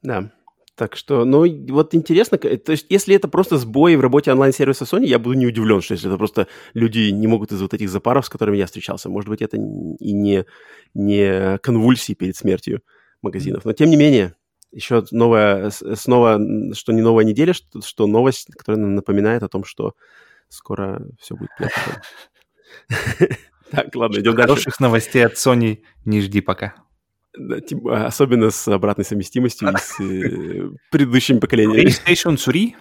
Да. 0.03 0.31
Так 0.75 0.95
что, 0.95 1.25
ну, 1.25 1.43
вот 1.71 1.95
интересно, 1.95 2.37
то 2.37 2.71
есть, 2.71 2.85
если 2.89 3.15
это 3.15 3.27
просто 3.27 3.57
сбои 3.57 3.95
в 3.95 4.01
работе 4.01 4.31
онлайн-сервиса 4.31 4.85
Sony, 4.85 5.07
я 5.07 5.17
буду 5.17 5.35
не 5.35 5.47
удивлен, 5.47 5.81
что 5.81 5.95
если 5.95 6.07
это 6.07 6.19
просто 6.19 6.47
люди 6.75 7.09
не 7.09 7.25
могут 7.25 7.51
из 7.51 7.59
вот 7.59 7.73
этих 7.73 7.89
запаров, 7.89 8.27
с 8.27 8.29
которыми 8.29 8.57
я 8.57 8.67
встречался, 8.67 9.09
может 9.09 9.27
быть, 9.27 9.41
это 9.41 9.57
и 9.57 10.13
не, 10.13 10.45
не 10.93 11.57
конвульсии 11.63 12.13
перед 12.13 12.35
смертью 12.35 12.83
магазинов. 13.23 13.65
Но, 13.65 13.73
тем 13.73 13.89
не 13.89 13.97
менее, 13.97 14.35
еще 14.71 15.03
новая, 15.11 15.69
снова, 15.69 16.39
что 16.73 16.93
не 16.93 17.01
новая 17.01 17.25
неделя, 17.25 17.53
что, 17.53 17.81
что 17.81 18.07
новость, 18.07 18.47
которая 18.55 18.85
напоминает 18.85 19.43
о 19.43 19.49
том, 19.49 19.63
что 19.63 19.93
скоро 20.49 21.01
все 21.19 21.35
будет 21.35 21.49
плохо. 21.57 22.01
Так, 23.69 23.93
ладно, 23.95 24.19
идем 24.19 24.33
дальше. 24.33 24.47
Хороших 24.47 24.79
новостей 24.79 25.25
от 25.25 25.33
Sony 25.33 25.83
не 26.05 26.21
жди 26.21 26.39
пока. 26.39 26.75
Особенно 27.89 28.49
с 28.49 28.67
обратной 28.67 29.05
совместимостью 29.05 29.69
и 29.69 29.77
с 29.77 29.99
э, 29.99 30.69
предыдущими 30.91 31.39
поколениями. 31.39 31.89
PlayStation 31.89 32.37
3 32.37 32.75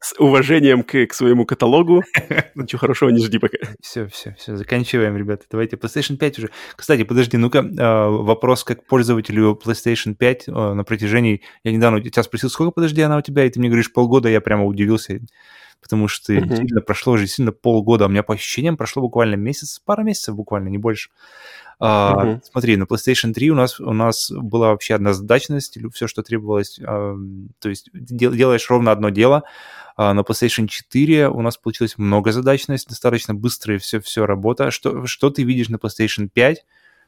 с 0.00 0.14
уважением 0.18 0.82
к, 0.82 1.06
к 1.06 1.14
своему 1.14 1.44
каталогу. 1.44 2.04
Ничего 2.54 2.78
хорошего 2.78 3.10
не 3.10 3.24
жди 3.24 3.38
пока. 3.38 3.58
Все, 3.80 4.06
все, 4.08 4.34
все, 4.38 4.56
заканчиваем, 4.56 5.16
ребята. 5.16 5.44
Давайте 5.50 5.76
PlayStation 5.76 6.16
5 6.16 6.38
уже. 6.38 6.50
Кстати, 6.76 7.04
подожди, 7.04 7.36
ну-ка, 7.36 7.58
э, 7.58 8.08
вопрос 8.08 8.64
как 8.64 8.86
пользователю 8.86 9.58
PlayStation 9.62 10.14
5 10.14 10.48
э, 10.48 10.52
на 10.52 10.84
протяжении... 10.84 11.42
Я 11.64 11.72
недавно 11.72 12.00
тебя 12.00 12.22
спросил, 12.22 12.50
сколько, 12.50 12.72
подожди, 12.72 13.02
она 13.02 13.18
у 13.18 13.22
тебя? 13.22 13.44
И 13.44 13.50
ты 13.50 13.60
мне 13.60 13.68
говоришь 13.68 13.92
полгода, 13.92 14.28
я 14.28 14.40
прямо 14.40 14.64
удивился, 14.64 15.20
потому 15.82 16.08
что 16.08 16.32
uh-huh. 16.32 16.46
действительно 16.46 16.80
прошло 16.80 17.14
уже 17.14 17.26
сильно 17.26 17.52
полгода. 17.52 18.06
У 18.06 18.08
меня 18.08 18.22
по 18.22 18.34
ощущениям 18.34 18.76
прошло 18.76 19.02
буквально 19.02 19.34
месяц, 19.34 19.80
пара 19.84 20.02
месяцев 20.02 20.36
буквально, 20.36 20.68
не 20.68 20.78
больше. 20.78 21.10
Uh, 21.80 22.14
uh-huh. 22.14 22.40
Смотри, 22.50 22.76
на 22.76 22.84
PlayStation 22.84 23.32
3 23.32 23.50
у 23.50 23.54
нас, 23.56 23.80
у 23.80 23.92
нас 23.92 24.30
была 24.30 24.68
вообще 24.68 24.94
однозадачность, 24.94 25.78
все, 25.92 26.06
что 26.06 26.22
требовалось, 26.22 26.78
uh, 26.78 27.18
то 27.58 27.68
есть 27.68 27.90
дел, 27.92 28.32
делаешь 28.32 28.70
ровно 28.70 28.92
одно 28.92 29.10
дело. 29.10 29.42
Uh, 29.98 30.12
на 30.12 30.20
PlayStation 30.20 30.68
4 30.68 31.28
у 31.28 31.42
нас 31.42 31.56
получилась 31.56 31.98
многозадачность, 31.98 32.88
достаточно 32.88 33.34
быстрая 33.34 33.78
все, 33.78 34.00
все 34.00 34.24
работа. 34.24 34.70
Что, 34.70 35.06
что 35.06 35.30
ты 35.30 35.42
видишь 35.42 35.68
на 35.68 35.76
PlayStation 35.76 36.28
5? 36.32 36.64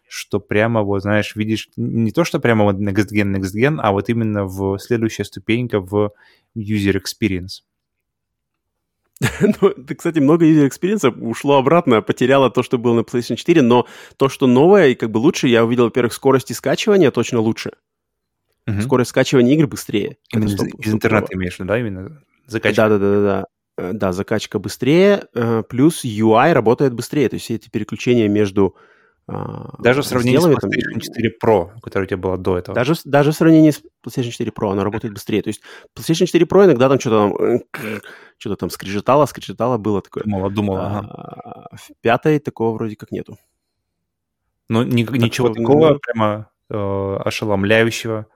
что 0.07 0.39
прямо, 0.39 0.83
вот, 0.83 1.01
знаешь, 1.01 1.35
видишь 1.35 1.71
не 1.77 2.13
то, 2.13 2.25
что 2.25 2.39
прямо 2.39 2.65
вот 2.65 2.77
next 2.77 3.09
gen, 3.11 3.35
next 3.35 3.55
gen, 3.57 3.81
а 3.83 3.91
вот 3.91 4.11
именно 4.11 4.45
в 4.45 4.79
следующая 4.79 5.25
ступенька 5.25 5.81
в 5.81 6.13
user 6.55 7.01
experience. 7.01 7.63
ну, 9.61 9.75
кстати, 9.97 10.19
много 10.19 10.45
user 10.47 10.69
experience 10.69 11.09
ушло 11.21 11.59
обратно, 11.59 12.03
потеряло 12.03 12.51
то, 12.51 12.63
что 12.63 12.79
было 12.79 12.95
на 12.95 13.01
PlayStation 13.01 13.37
4, 13.37 13.63
но 13.63 13.87
то, 14.17 14.29
что 14.29 14.47
новое 14.47 14.89
и 14.89 14.95
как 14.95 15.11
бы 15.11 15.19
лучше, 15.19 15.49
я 15.49 15.65
увидел, 15.65 15.85
во-первых, 15.85 16.13
скорости 16.13 16.53
скачивания 16.53 17.11
точно 17.11 17.41
лучше. 17.41 17.73
Угу. 18.67 18.81
Скорость 18.83 19.11
скачивания 19.11 19.55
игр 19.55 19.67
быстрее. 19.67 20.17
Именно 20.33 20.47
из, 20.47 20.87
из 20.87 20.95
интернета 20.95 21.29
имеешь 21.33 21.57
да, 21.59 21.79
именно 21.79 22.23
закачка? 22.47 22.89
Да-да-да-да. 22.89 23.45
Э, 23.77 23.93
да, 23.93 24.13
закачка 24.13 24.59
быстрее, 24.59 25.25
э, 25.35 25.63
плюс 25.69 26.05
UI 26.05 26.53
работает 26.53 26.95
быстрее, 26.95 27.29
то 27.29 27.35
есть 27.35 27.45
все 27.45 27.57
эти 27.57 27.69
переключения 27.69 28.29
между 28.29 28.77
даже 29.27 30.03
в 30.03 30.07
сравнении 30.07 30.39
с 30.39 30.45
PlayStation 30.45 31.01
4 31.01 31.35
Pro, 31.43 31.71
которая 31.81 32.07
у 32.07 32.09
тебя 32.09 32.19
была 32.19 32.37
до 32.37 32.59
этого. 32.59 32.75
Даже, 32.75 32.95
даже 33.05 33.33
в 33.33 33.35
сравнении 33.35 33.71
с 33.71 33.83
PlayStation 34.07 34.31
4 34.31 34.51
Pro 34.51 34.73
она 34.73 34.85
работает 34.85 35.15
быстрее. 35.15 35.43
То 35.43 35.49
есть 35.49 35.63
PlayStation 35.97 36.27
4 36.27 36.45
Pro 36.45 36.65
иногда 36.65 36.89
там 36.89 37.01
что-то 37.01 37.39
там, 37.39 37.61
что-то 38.39 38.57
там 38.57 38.71
скрежетало, 38.71 39.25
скрежетало, 39.27 39.79
было 39.79 40.03
такое. 40.03 40.25
Думала, 40.25 40.51
думала. 40.51 40.81
А, 40.83 41.77
в 41.77 41.91
пятой 42.03 42.39
такого 42.39 42.75
вроде 42.75 42.97
как 42.97 43.13
нету. 43.13 43.39
Ну, 44.69 44.83
ни, 44.83 45.05
так 45.05 45.17
ничего 45.17 45.49
что, 45.49 45.57
такого 45.61 45.91
ну, 45.91 45.99
прямо 46.01 46.51
э, 46.69 47.17
ошеломляющего. 47.25 48.27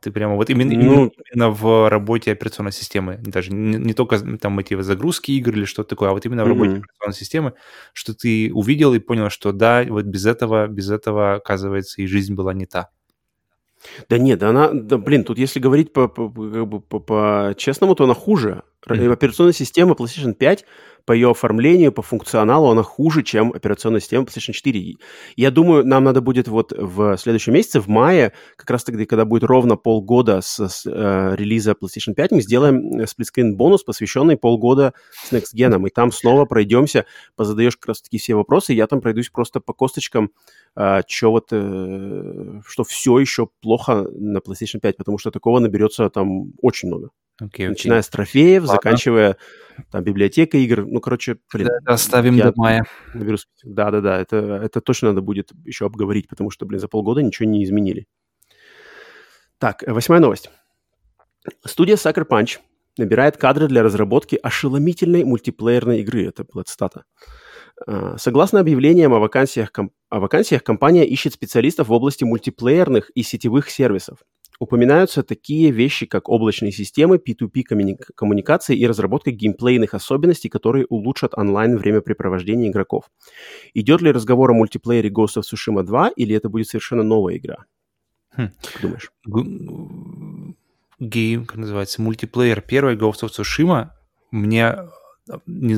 Ты 0.00 0.12
прямо 0.12 0.36
вот 0.36 0.48
именно, 0.48 0.74
ну, 0.74 1.12
именно 1.32 1.50
в 1.50 1.88
работе 1.88 2.30
операционной 2.30 2.70
системы, 2.70 3.18
даже 3.18 3.52
не, 3.52 3.78
не 3.78 3.94
только 3.94 4.18
там 4.38 4.58
эти 4.60 4.80
загрузки 4.80 5.32
игр 5.32 5.52
или 5.52 5.64
что-то 5.64 5.90
такое, 5.90 6.10
а 6.10 6.12
вот 6.12 6.24
именно 6.24 6.44
в 6.44 6.48
работе 6.48 6.70
mm-hmm. 6.70 6.78
операционной 6.78 7.14
системы, 7.14 7.52
что 7.92 8.14
ты 8.14 8.52
увидел 8.54 8.94
и 8.94 9.00
понял, 9.00 9.28
что 9.28 9.50
да, 9.50 9.84
вот 9.88 10.04
без 10.04 10.24
этого, 10.24 10.68
без 10.68 10.90
этого, 10.90 11.34
оказывается, 11.34 12.00
и 12.00 12.06
жизнь 12.06 12.34
была 12.34 12.54
не 12.54 12.66
та. 12.66 12.90
Да 14.08 14.18
нет, 14.18 14.42
она, 14.42 14.70
да, 14.72 14.98
блин, 14.98 15.24
тут 15.24 15.38
если 15.38 15.58
говорить 15.58 15.92
по, 15.92 16.06
по, 16.08 16.28
бы 16.28 16.80
по, 16.80 17.00
по 17.00 17.54
честному, 17.56 17.96
то 17.96 18.04
она 18.04 18.14
хуже. 18.14 18.62
Mm-hmm. 18.86 19.12
Операционная 19.12 19.52
система 19.52 19.94
PlayStation 19.94 20.34
5 20.34 20.64
по 21.08 21.12
ее 21.12 21.30
оформлению, 21.30 21.90
по 21.90 22.02
функционалу 22.02 22.68
она 22.68 22.82
хуже, 22.82 23.22
чем 23.22 23.50
операционная 23.54 24.00
система 24.00 24.26
PlayStation 24.26 24.52
4. 24.52 24.96
Я 25.36 25.50
думаю, 25.50 25.86
нам 25.86 26.04
надо 26.04 26.20
будет 26.20 26.48
вот 26.48 26.74
в 26.76 27.16
следующем 27.16 27.54
месяце, 27.54 27.80
в 27.80 27.88
мае, 27.88 28.34
как 28.56 28.68
раз 28.68 28.84
тогда, 28.84 29.06
когда 29.06 29.24
будет 29.24 29.44
ровно 29.44 29.76
полгода 29.76 30.42
с, 30.42 30.60
с 30.68 30.84
э, 30.84 31.34
релиза 31.34 31.72
PlayStation 31.72 32.12
5, 32.12 32.32
мы 32.32 32.42
сделаем 32.42 33.06
сплитскрин 33.06 33.56
бонус, 33.56 33.84
посвященный 33.84 34.36
полгода 34.36 34.92
с 35.10 35.32
Next 35.32 35.54
Gen. 35.56 35.86
И 35.86 35.90
там 35.90 36.12
снова 36.12 36.44
пройдемся, 36.44 37.06
позадаешь 37.36 37.78
как 37.78 37.88
раз 37.88 38.02
таки 38.02 38.18
все 38.18 38.34
вопросы, 38.34 38.74
я 38.74 38.86
там 38.86 39.00
пройдусь 39.00 39.30
просто 39.30 39.60
по 39.60 39.72
косточкам, 39.72 40.30
э, 40.76 41.00
что 41.08 41.30
вот, 41.30 41.46
э, 41.52 42.60
что 42.66 42.84
все 42.84 43.18
еще 43.18 43.48
плохо 43.62 44.06
на 44.12 44.40
PlayStation 44.40 44.80
5, 44.82 44.98
потому 44.98 45.16
что 45.16 45.30
такого 45.30 45.58
наберется 45.58 46.10
там 46.10 46.52
очень 46.60 46.88
много. 46.88 47.08
Okay, 47.40 47.50
okay. 47.50 47.68
Начиная 47.68 48.02
с 48.02 48.08
трофеев, 48.08 48.62
Ладно. 48.62 48.74
заканчивая 48.74 49.36
там 49.92 50.02
библиотекой 50.02 50.64
игр. 50.64 50.84
Ну, 50.86 51.00
короче, 51.00 51.38
блин. 51.52 51.68
Да, 51.84 51.94
оставим 51.94 52.36
до 52.36 52.52
мая. 52.56 52.84
Наберу... 53.14 53.38
Да-да-да, 53.62 54.20
это, 54.20 54.36
это 54.36 54.80
точно 54.80 55.08
надо 55.08 55.20
будет 55.20 55.52
еще 55.64 55.86
обговорить, 55.86 56.28
потому 56.28 56.50
что, 56.50 56.66
блин, 56.66 56.80
за 56.80 56.88
полгода 56.88 57.22
ничего 57.22 57.48
не 57.48 57.62
изменили. 57.62 58.06
Так, 59.58 59.84
восьмая 59.86 60.20
новость. 60.20 60.50
Студия 61.64 61.96
Sucker 61.96 62.26
Punch 62.28 62.58
набирает 62.96 63.36
кадры 63.36 63.68
для 63.68 63.82
разработки 63.82 64.38
ошеломительной 64.42 65.24
мультиплеерной 65.24 66.00
игры. 66.00 66.26
Это 66.26 66.44
была 66.44 66.64
цитата. 66.64 67.04
А, 67.86 68.16
согласно 68.18 68.60
объявлениям 68.60 69.14
о 69.14 69.20
вакансиях, 69.20 69.70
о 70.08 70.20
вакансиях, 70.20 70.64
компания 70.64 71.06
ищет 71.06 71.34
специалистов 71.34 71.88
в 71.88 71.92
области 71.92 72.24
мультиплеерных 72.24 73.10
и 73.10 73.22
сетевых 73.22 73.70
сервисов. 73.70 74.18
Упоминаются 74.60 75.22
такие 75.22 75.70
вещи, 75.70 76.06
как 76.06 76.28
облачные 76.28 76.72
системы, 76.72 77.16
P2P 77.16 77.62
коммуникации 78.14 78.76
и 78.76 78.86
разработка 78.88 79.30
геймплейных 79.30 79.94
особенностей, 79.94 80.48
которые 80.48 80.84
улучшат 80.86 81.34
онлайн 81.38 81.76
времяпрепровождение 81.76 82.70
игроков. 82.70 83.04
Идет 83.74 84.02
ли 84.02 84.10
разговор 84.10 84.50
о 84.50 84.54
мультиплеере 84.54 85.10
Ghost 85.10 85.36
of 85.36 85.42
Tsushima 85.42 85.84
2 85.84 86.10
или 86.16 86.34
это 86.34 86.48
будет 86.48 86.66
совершенно 86.66 87.04
новая 87.04 87.36
игра? 87.36 87.66
Хм. 88.36 88.50
Как 88.72 88.82
думаешь? 88.82 89.12
Гейм, 90.98 91.46
как 91.46 91.56
называется, 91.56 92.02
мультиплеер 92.02 92.60
первый 92.60 92.96
Ghost 92.96 93.22
of 93.22 93.28
Tsushima 93.28 93.90
мне 94.32 94.76
не, 95.46 95.76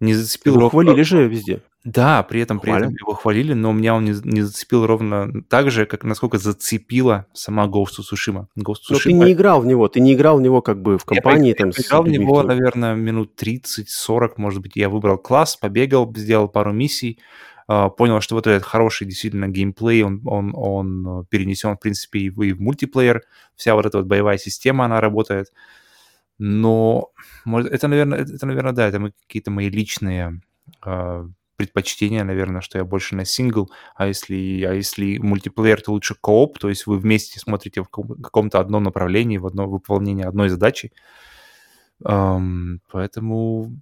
не 0.00 0.14
зацепил. 0.14 0.56
Его 0.56 0.68
хвалили 0.68 1.02
же 1.02 1.26
везде. 1.26 1.62
Да, 1.86 2.24
при 2.24 2.40
этом, 2.40 2.58
при 2.58 2.76
этом 2.76 2.90
его 2.90 3.14
хвалили, 3.14 3.52
но 3.52 3.70
меня 3.70 3.94
он 3.94 4.04
не, 4.04 4.14
не 4.24 4.42
зацепил 4.42 4.86
ровно 4.86 5.42
так 5.48 5.70
же, 5.70 5.86
как 5.86 6.02
насколько 6.02 6.36
зацепила 6.36 7.26
сама 7.32 7.66
Ghost 7.68 8.00
of 8.00 8.12
Tsushima. 8.12 8.46
Ghost 8.58 8.90
of 8.90 8.94
Tsushima... 8.94 8.94
Но 8.94 8.98
ты 8.98 9.12
не 9.12 9.32
играл 9.32 9.60
в 9.60 9.66
него, 9.66 9.86
ты 9.86 10.00
не 10.00 10.14
играл 10.14 10.38
в 10.38 10.42
него 10.42 10.62
как 10.62 10.82
бы 10.82 10.98
в 10.98 11.04
компании. 11.04 11.50
Я, 11.50 11.54
там, 11.54 11.68
я 11.68 11.84
играл 11.84 12.02
в 12.02 12.08
него, 12.08 12.42
наверное, 12.42 12.96
минут 12.96 13.40
30-40, 13.40 14.32
может 14.36 14.62
быть. 14.62 14.72
Я 14.74 14.88
выбрал 14.88 15.16
класс, 15.16 15.56
побегал, 15.56 16.12
сделал 16.16 16.48
пару 16.48 16.72
миссий, 16.72 17.20
Uh, 17.68 17.90
понял, 17.90 18.20
что 18.20 18.36
вот 18.36 18.46
этот 18.46 18.62
хороший 18.62 19.08
действительно 19.08 19.48
геймплей, 19.48 20.04
он, 20.04 20.22
он, 20.24 20.52
он 20.54 21.26
перенесен, 21.28 21.74
в 21.74 21.80
принципе, 21.80 22.20
и 22.20 22.30
в, 22.30 22.40
и 22.42 22.52
в 22.52 22.60
мультиплеер. 22.60 23.24
Вся 23.56 23.74
вот 23.74 23.84
эта 23.84 23.98
вот 23.98 24.06
боевая 24.06 24.38
система, 24.38 24.84
она 24.84 25.00
работает. 25.00 25.48
Но 26.38 27.10
может, 27.44 27.72
это, 27.72 27.88
наверное, 27.88 28.20
это, 28.20 28.46
наверное, 28.46 28.72
да, 28.72 28.86
это 28.86 29.12
какие-то 29.26 29.50
мои 29.50 29.68
личные 29.68 30.42
uh, 30.84 31.28
предпочтение, 31.56 32.24
наверное, 32.24 32.60
что 32.60 32.78
я 32.78 32.84
больше 32.84 33.16
на 33.16 33.24
сингл, 33.24 33.70
а 33.94 34.06
если, 34.06 34.62
а 34.64 34.72
если 34.72 35.18
мультиплеер, 35.18 35.80
то 35.80 35.92
лучше 35.92 36.14
кооп, 36.20 36.58
то 36.58 36.68
есть 36.68 36.86
вы 36.86 36.98
вместе 36.98 37.40
смотрите 37.40 37.82
в 37.82 37.88
каком-то 37.88 38.60
одном 38.60 38.84
направлении, 38.84 39.38
в 39.38 39.46
одно 39.46 39.68
выполнение 39.68 40.26
одной 40.26 40.48
задачи. 40.48 40.92
Um, 42.02 42.80
поэтому 42.92 43.72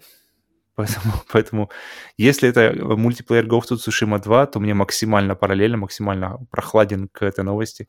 Поэтому, 0.80 1.14
поэтому 1.32 1.70
если 2.16 2.48
это 2.48 2.74
мультиплеер 2.96 3.46
Ghost 3.46 3.70
of 3.70 3.76
Tsushima 3.76 4.18
2, 4.22 4.46
то 4.46 4.60
мне 4.60 4.74
максимально 4.74 5.34
параллельно, 5.34 5.76
максимально 5.76 6.38
прохладен 6.50 7.08
к 7.08 7.22
этой 7.22 7.44
новости. 7.44 7.88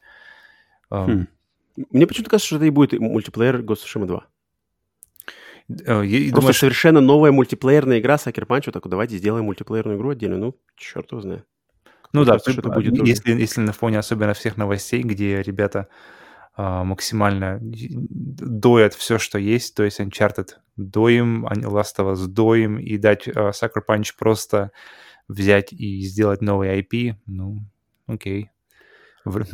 Хм. 0.89 1.27
Мне 1.89 2.05
почему-то 2.05 2.29
кажется, 2.29 2.47
что 2.47 2.55
это 2.57 2.65
и 2.65 2.69
будет 2.69 2.99
мультиплеер 2.99 3.61
Ghost 3.61 3.85
of 3.85 3.85
Tsushima 3.85 4.07
2. 4.07 4.27
Э, 5.85 6.03
я- 6.05 6.19
Просто 6.19 6.35
думаешь, 6.35 6.57
совершенно 6.59 7.01
новая 7.01 7.31
мультиплеерная 7.31 7.99
игра 7.99 8.15
Sucker 8.15 8.45
Punch. 8.47 8.63
Вот 8.67 8.73
так, 8.73 8.85
вот, 8.85 8.89
давайте 8.89 9.17
сделаем 9.17 9.45
мультиплеерную 9.45 9.97
игру 9.97 10.09
отдельно. 10.11 10.37
Ну, 10.37 10.55
черт 10.75 11.11
его 11.11 11.21
знает. 11.21 11.45
Ну 12.13 12.25
да, 12.25 12.39
что 12.39 12.61
будет 12.61 13.07
если, 13.07 13.31
если 13.31 13.61
на 13.61 13.71
фоне 13.71 13.99
особенно 13.99 14.33
всех 14.33 14.57
новостей, 14.57 15.01
где 15.01 15.41
ребята 15.41 15.87
а, 16.55 16.83
максимально 16.83 17.59
доят 17.61 18.93
все, 18.93 19.17
что 19.17 19.39
есть, 19.39 19.75
то 19.75 19.83
есть 19.83 19.99
Uncharted 20.01 20.49
доим, 20.75 21.45
а 21.45 21.53
Last 21.53 21.97
of 21.99 22.13
Us 22.13 22.27
доим, 22.27 22.77
и 22.77 22.97
дать 22.97 23.27
а, 23.29 23.51
Sucker 23.51 23.81
Punch 23.87 24.13
просто 24.19 24.71
взять 25.29 25.71
и 25.71 26.01
сделать 26.01 26.41
новый 26.41 26.81
IP, 26.81 27.15
ну, 27.25 27.59
окей. 28.07 28.49
В- 29.25 29.45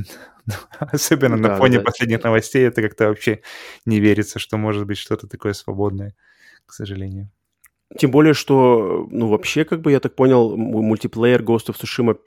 Особенно 0.80 1.36
на 1.38 1.50
Да, 1.50 1.58
фоне 1.58 1.78
да. 1.80 1.84
последних 1.84 2.24
новостей 2.24 2.66
это 2.68 2.82
как-то 2.82 3.08
вообще 3.08 3.42
не 3.86 4.00
верится, 4.00 4.40
что 4.40 4.58
может 4.58 4.86
быть 4.86 4.98
что-то 4.98 5.28
такое 5.28 5.54
свободное, 5.54 6.16
к 6.66 6.74
сожалению. 6.74 7.30
Тем 7.98 8.12
более, 8.12 8.34
что, 8.34 9.08
ну, 9.12 9.28
вообще, 9.30 9.64
как 9.64 9.82
бы, 9.82 9.92
я 9.92 10.00
так 10.00 10.16
понял, 10.16 10.58
мультиплеер 10.58 11.42
Ghost 11.42 11.68
of 11.70 11.76
Tsushima 11.82 12.18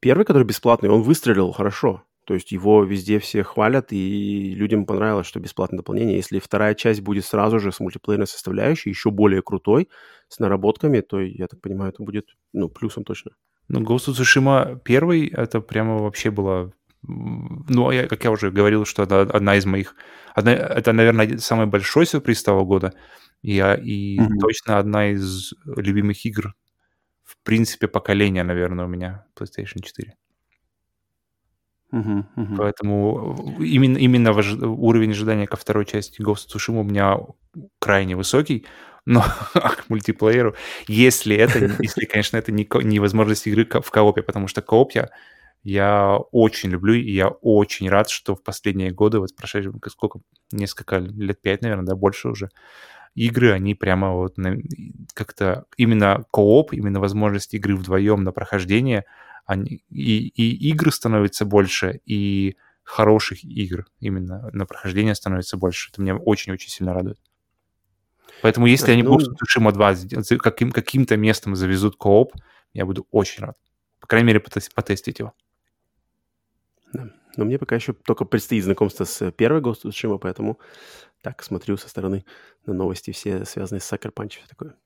первый, 0.00 0.24
который 0.24 0.44
бесплатный, 0.44 0.90
он 0.90 1.02
выстрелил 1.02 1.52
хорошо. 1.52 2.02
То 2.26 2.34
есть 2.34 2.52
его 2.52 2.82
везде 2.84 3.18
все 3.18 3.42
хвалят, 3.42 3.92
и 3.92 4.54
людям 4.56 4.86
понравилось, 4.86 5.26
что 5.26 5.40
бесплатное 5.40 5.78
дополнение. 5.78 6.16
Если 6.16 6.38
вторая 6.38 6.74
часть 6.74 7.02
будет 7.02 7.24
сразу 7.26 7.60
же 7.60 7.70
с 7.70 7.80
мультиплеерной 7.80 8.26
составляющей, 8.26 8.88
еще 8.90 9.10
более 9.10 9.42
крутой, 9.42 9.88
с 10.28 10.38
наработками, 10.40 11.00
то, 11.00 11.20
я 11.20 11.46
так 11.48 11.60
понимаю, 11.60 11.92
это 11.92 12.02
будет, 12.02 12.34
ну, 12.52 12.68
плюсом 12.68 13.04
точно. 13.04 13.32
Ну, 13.68 13.80
Ghost 13.82 14.08
of 14.08 14.14
Tsushima 14.14 14.80
первый, 14.82 15.28
это 15.28 15.60
прямо 15.60 15.98
вообще 15.98 16.30
было... 16.30 16.72
Ну, 17.06 17.90
я, 17.90 18.06
как 18.08 18.24
я 18.24 18.30
уже 18.30 18.50
говорил, 18.50 18.84
что 18.84 19.02
это 19.02 19.22
одна 19.22 19.56
из 19.56 19.66
моих... 19.66 19.94
Одна, 20.34 20.52
это, 20.52 20.92
наверное, 20.92 21.38
самый 21.38 21.66
большой 21.66 22.06
сюрприз 22.06 22.42
того 22.42 22.64
года. 22.64 22.92
Я- 23.42 23.74
и 23.74 24.18
Мгм. 24.20 24.38
точно 24.38 24.78
одна 24.78 25.12
из 25.12 25.52
любимых 25.66 26.24
игр, 26.26 26.54
в 27.24 27.36
принципе, 27.42 27.88
поколения, 27.88 28.44
наверное, 28.44 28.86
у 28.86 28.88
меня 28.88 29.26
PlayStation 29.36 29.82
4. 29.82 30.14
Мгм, 31.90 32.26
мгм. 32.36 32.56
Поэтому 32.56 33.56
именно, 33.60 33.98
именно 33.98 34.32
уровень 34.32 35.12
ожидания 35.12 35.46
ко 35.46 35.56
второй 35.56 35.84
части 35.86 36.20
Ghost 36.20 36.48
of 36.48 36.56
Tsushima 36.56 36.80
у 36.80 36.82
меня 36.82 37.18
крайне 37.78 38.16
высокий, 38.16 38.66
но 39.06 39.22
к 39.54 39.84
мультиплееру, 39.88 40.54
если 40.88 41.36
это, 41.36 41.58
если, 41.80 42.06
конечно, 42.06 42.36
это 42.36 42.50
не, 42.50 42.66
не 42.82 42.98
возможность 42.98 43.46
игры 43.46 43.64
в 43.64 43.90
коопе, 43.90 44.22
потому 44.22 44.48
что 44.48 44.60
кооп 44.62 44.92
я, 44.92 45.10
я 45.64 46.16
очень 46.30 46.70
люблю, 46.70 46.94
и 46.94 47.10
я 47.10 47.28
очень 47.28 47.88
рад, 47.88 48.10
что 48.10 48.36
в 48.36 48.42
последние 48.42 48.92
годы, 48.92 49.18
вот 49.18 49.34
прошедшие, 49.34 49.72
сколько, 49.88 50.20
несколько 50.52 50.98
лет, 50.98 51.40
пять, 51.40 51.62
наверное, 51.62 51.86
да, 51.86 51.96
больше 51.96 52.28
уже, 52.28 52.50
игры, 53.14 53.52
они 53.52 53.74
прямо 53.74 54.12
вот 54.12 54.36
как-то 55.14 55.64
именно 55.76 56.24
кооп, 56.30 56.72
именно 56.74 57.00
возможность 57.00 57.54
игры 57.54 57.76
вдвоем 57.76 58.22
на 58.24 58.32
прохождение, 58.32 59.04
они, 59.46 59.82
и, 59.90 60.28
и 60.28 60.70
игры 60.70 60.92
становятся 60.92 61.44
больше, 61.44 62.00
и 62.04 62.56
хороших 62.82 63.42
игр 63.44 63.86
именно 64.00 64.50
на 64.52 64.66
прохождение 64.66 65.14
становится 65.14 65.56
больше. 65.56 65.90
Это 65.90 66.02
меня 66.02 66.16
очень-очень 66.16 66.70
сильно 66.70 66.92
радует. 66.92 67.18
Поэтому 68.42 68.66
если 68.66 68.92
они 68.92 69.02
ну- 69.02 69.16
of 69.16 69.22
Tsushima 69.22 69.72
2 69.72 69.94
сдел- 69.94 70.22
за- 70.22 70.36
каким, 70.36 70.70
каким-то 70.72 71.16
местом 71.16 71.56
завезут 71.56 71.96
кооп, 71.96 72.34
я 72.74 72.84
буду 72.84 73.06
очень 73.10 73.44
рад. 73.44 73.56
По 74.00 74.06
крайней 74.06 74.26
мере, 74.26 74.40
потес- 74.40 74.70
потестить 74.74 75.18
его. 75.20 75.32
Но 77.36 77.44
мне 77.44 77.58
пока 77.58 77.74
еще 77.74 77.92
только 77.92 78.24
предстоит 78.24 78.64
знакомство 78.64 79.04
с 79.04 79.30
первой 79.32 79.60
Ghost 79.60 79.84
of 79.84 79.90
Tsushima, 79.90 80.18
поэтому 80.18 80.58
так 81.22 81.42
смотрю 81.42 81.76
со 81.76 81.88
стороны 81.88 82.24
на 82.66 82.74
новости 82.74 83.10
все 83.10 83.44
связанные 83.44 83.80
с 83.80 83.92
Sucker 83.92 84.12
Punch 84.14 84.30
все 84.38 84.46
такое. 84.48 84.76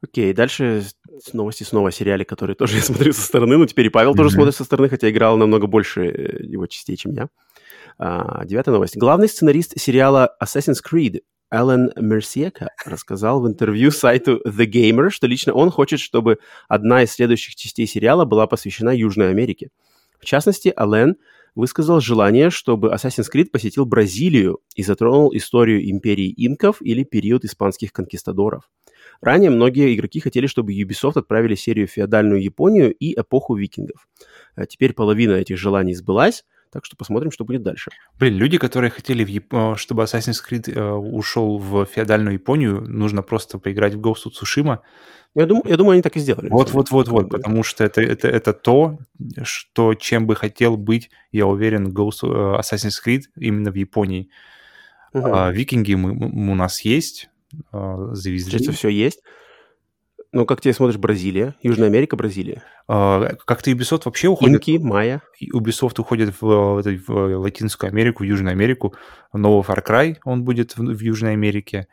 Окей, 0.00 0.32
дальше 0.32 0.84
новости 1.32 1.64
снова 1.64 1.88
о 1.88 1.92
сериале, 1.92 2.24
который 2.24 2.54
тоже 2.54 2.76
я 2.76 2.82
смотрю 2.82 3.12
со 3.12 3.22
стороны. 3.22 3.56
Ну, 3.56 3.66
теперь 3.66 3.86
и 3.86 3.90
Павел 3.90 4.14
тоже 4.14 4.28
Мгм. 4.28 4.34
смотрит 4.36 4.54
со 4.54 4.64
стороны, 4.64 4.88
хотя 4.88 5.10
играл 5.10 5.36
намного 5.36 5.66
больше 5.66 6.06
э, 6.06 6.44
его 6.44 6.66
частей, 6.66 6.96
чем 6.96 7.12
я. 7.12 7.28
А, 7.98 8.44
девятая 8.44 8.74
новость. 8.74 8.96
Главный 8.96 9.28
сценарист 9.28 9.78
сериала 9.80 10.36
Assassin's 10.40 10.78
Creed 10.88 11.22
Алан 11.50 11.90
Мерсиека 11.96 12.68
рассказал 12.84 13.40
в 13.40 13.48
интервью 13.48 13.90
сайту 13.90 14.40
The 14.46 14.66
Gamer, 14.66 15.10
что 15.10 15.26
лично 15.26 15.52
он 15.54 15.70
хочет, 15.70 15.98
чтобы 15.98 16.38
одна 16.68 17.02
из 17.02 17.10
следующих 17.12 17.56
частей 17.56 17.86
сериала 17.86 18.24
была 18.24 18.46
посвящена 18.46 18.90
Южной 18.94 19.30
Америке. 19.30 19.70
В 20.18 20.24
частности, 20.24 20.72
Ален 20.76 21.16
высказал 21.54 22.00
желание, 22.00 22.50
чтобы 22.50 22.88
Assassin's 22.88 23.26
Creed 23.32 23.50
посетил 23.50 23.84
Бразилию 23.84 24.60
и 24.76 24.82
затронул 24.82 25.34
историю 25.34 25.90
империи 25.90 26.32
инков 26.36 26.76
или 26.80 27.02
период 27.04 27.44
испанских 27.44 27.92
конкистадоров. 27.92 28.70
Ранее 29.20 29.50
многие 29.50 29.94
игроки 29.94 30.20
хотели, 30.20 30.46
чтобы 30.46 30.72
Ubisoft 30.72 31.18
отправили 31.18 31.54
серию 31.54 31.88
в 31.88 31.90
феодальную 31.90 32.42
Японию 32.42 32.94
и 32.94 33.18
эпоху 33.18 33.56
викингов. 33.56 34.06
А 34.54 34.66
Теперь 34.66 34.92
половина 34.92 35.32
этих 35.32 35.58
желаний 35.58 35.94
сбылась, 35.94 36.44
так 36.70 36.84
что 36.84 36.96
посмотрим, 36.96 37.30
что 37.30 37.44
будет 37.44 37.62
дальше. 37.62 37.90
Блин, 38.18 38.34
люди, 38.36 38.58
которые 38.58 38.90
хотели, 38.90 39.24
в 39.24 39.28
Яп- 39.28 39.74
э, 39.74 39.76
чтобы 39.76 40.02
Assassin's 40.02 40.38
Creed 40.48 40.72
э, 40.72 40.92
ушел 40.92 41.58
в 41.58 41.84
феодальную 41.86 42.34
Японию, 42.34 42.82
нужно 42.82 43.22
просто 43.22 43.58
поиграть 43.58 43.94
в 43.94 44.00
Ghost 44.00 44.26
of 44.26 44.32
Tsushima. 44.32 44.78
Я 45.34 45.46
думаю, 45.46 45.64
я 45.68 45.76
думаю 45.76 45.92
они 45.92 46.02
так 46.02 46.16
и 46.16 46.20
сделали. 46.20 46.48
Вот, 46.48 46.72
вот, 46.72 46.90
вот, 46.90 47.08
вот, 47.08 47.22
Как 47.22 47.28
бы. 47.30 47.36
потому 47.38 47.62
что 47.62 47.84
это, 47.84 48.00
это, 48.00 48.28
это 48.28 48.52
то, 48.52 48.98
что 49.42 49.94
чем 49.94 50.26
бы 50.26 50.34
хотел 50.36 50.76
быть, 50.76 51.10
я 51.32 51.46
уверен, 51.46 51.88
Ghost, 51.88 52.20
э, 52.24 52.60
Assassin's 52.60 52.96
Creed 53.04 53.22
именно 53.36 53.70
в 53.70 53.74
Японии. 53.74 54.30
Мгм. 55.12 55.34
А, 55.34 55.50
викинги 55.50 55.94
мы, 55.94 56.10
м- 56.10 56.48
у 56.50 56.54
нас 56.54 56.80
есть, 56.82 57.28
а, 57.72 58.14
завезли. 58.14 58.52
Кажется, 58.52 58.72
все 58.72 58.88
есть. 58.88 59.20
Ну, 60.32 60.44
как 60.44 60.60
тебе 60.60 60.74
смотришь 60.74 60.98
Бразилия, 60.98 61.54
Южная 61.62 61.88
Америка, 61.88 62.14
Бразилия? 62.16 62.62
А, 62.86 63.34
как-то 63.46 63.70
Ubisoft 63.70 64.02
вообще 64.04 64.28
уходит, 64.28 64.56
Инки, 64.56 64.78
майя. 64.78 65.22
Ubisoft 65.54 65.98
уходит 66.00 66.34
в, 66.40 66.46
в 66.74 66.78
этой- 66.78 66.98
в 66.98 67.38
Латинскую 67.38 67.88
Америку, 67.88 68.22
в 68.24 68.26
Южную 68.26 68.52
Америку. 68.52 68.94
Новый 69.32 69.62
Far 69.64 69.82
Cry, 69.82 70.16
он 70.24 70.44
будет 70.44 70.76
в, 70.76 70.80
в 70.82 71.00
Южной 71.00 71.32
Америке. 71.32 71.86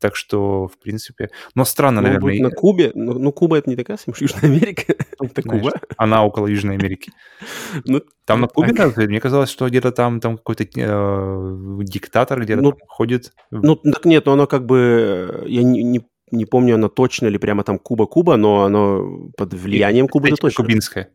Так 0.00 0.16
что, 0.16 0.68
в 0.68 0.78
принципе... 0.78 1.28
Но 1.54 1.66
странно, 1.66 2.00
Ну, 2.00 2.06
наверное, 2.06 2.22
будет 2.30 2.40
на 2.40 2.50
Кубе. 2.50 2.92
Ну, 2.94 3.12
ну, 3.18 3.30
Куба 3.30 3.58
это 3.58 3.68
не 3.68 3.76
такая 3.76 3.98
уж 4.06 4.20
Южная 4.22 4.44
Америка. 4.50 4.94
Это 5.20 5.42
знаешь, 5.42 5.62
Куба. 5.62 5.72
она 5.98 6.24
около 6.24 6.46
Южной 6.46 6.76
Америки. 6.76 7.12
Ну, 7.84 8.00
Там 8.24 8.40
на 8.40 8.48
Кубе, 8.48 8.72
так. 8.72 8.96
мне 8.96 9.20
казалось, 9.20 9.50
что 9.50 9.68
где-то 9.68 9.92
там, 9.92 10.18
там 10.20 10.38
какой-то 10.38 10.64
э, 10.64 11.82
диктатор 11.84 12.40
где-то 12.40 12.62
Ну, 12.62 12.72
ходит. 12.88 13.32
Ну, 13.50 13.76
так 13.76 14.06
нет, 14.06 14.24
но 14.24 14.32
оно 14.32 14.46
как 14.46 14.64
бы... 14.64 15.42
э, 15.44 15.48
Я 15.48 15.62
не, 15.62 15.82
не, 15.82 16.00
не 16.32 16.44
помню, 16.44 16.74
оно 16.74 16.88
точно 16.88 17.28
ли 17.28 17.38
прямо 17.38 17.62
там 17.64 17.78
Куба-Куба, 17.78 18.36
но 18.36 18.64
оно 18.64 19.28
под 19.36 19.54
влиянием 19.54 20.08
Кубы 20.08 20.28
это 20.28 20.36
точно. 20.36 20.64
кубинская. 20.64 21.10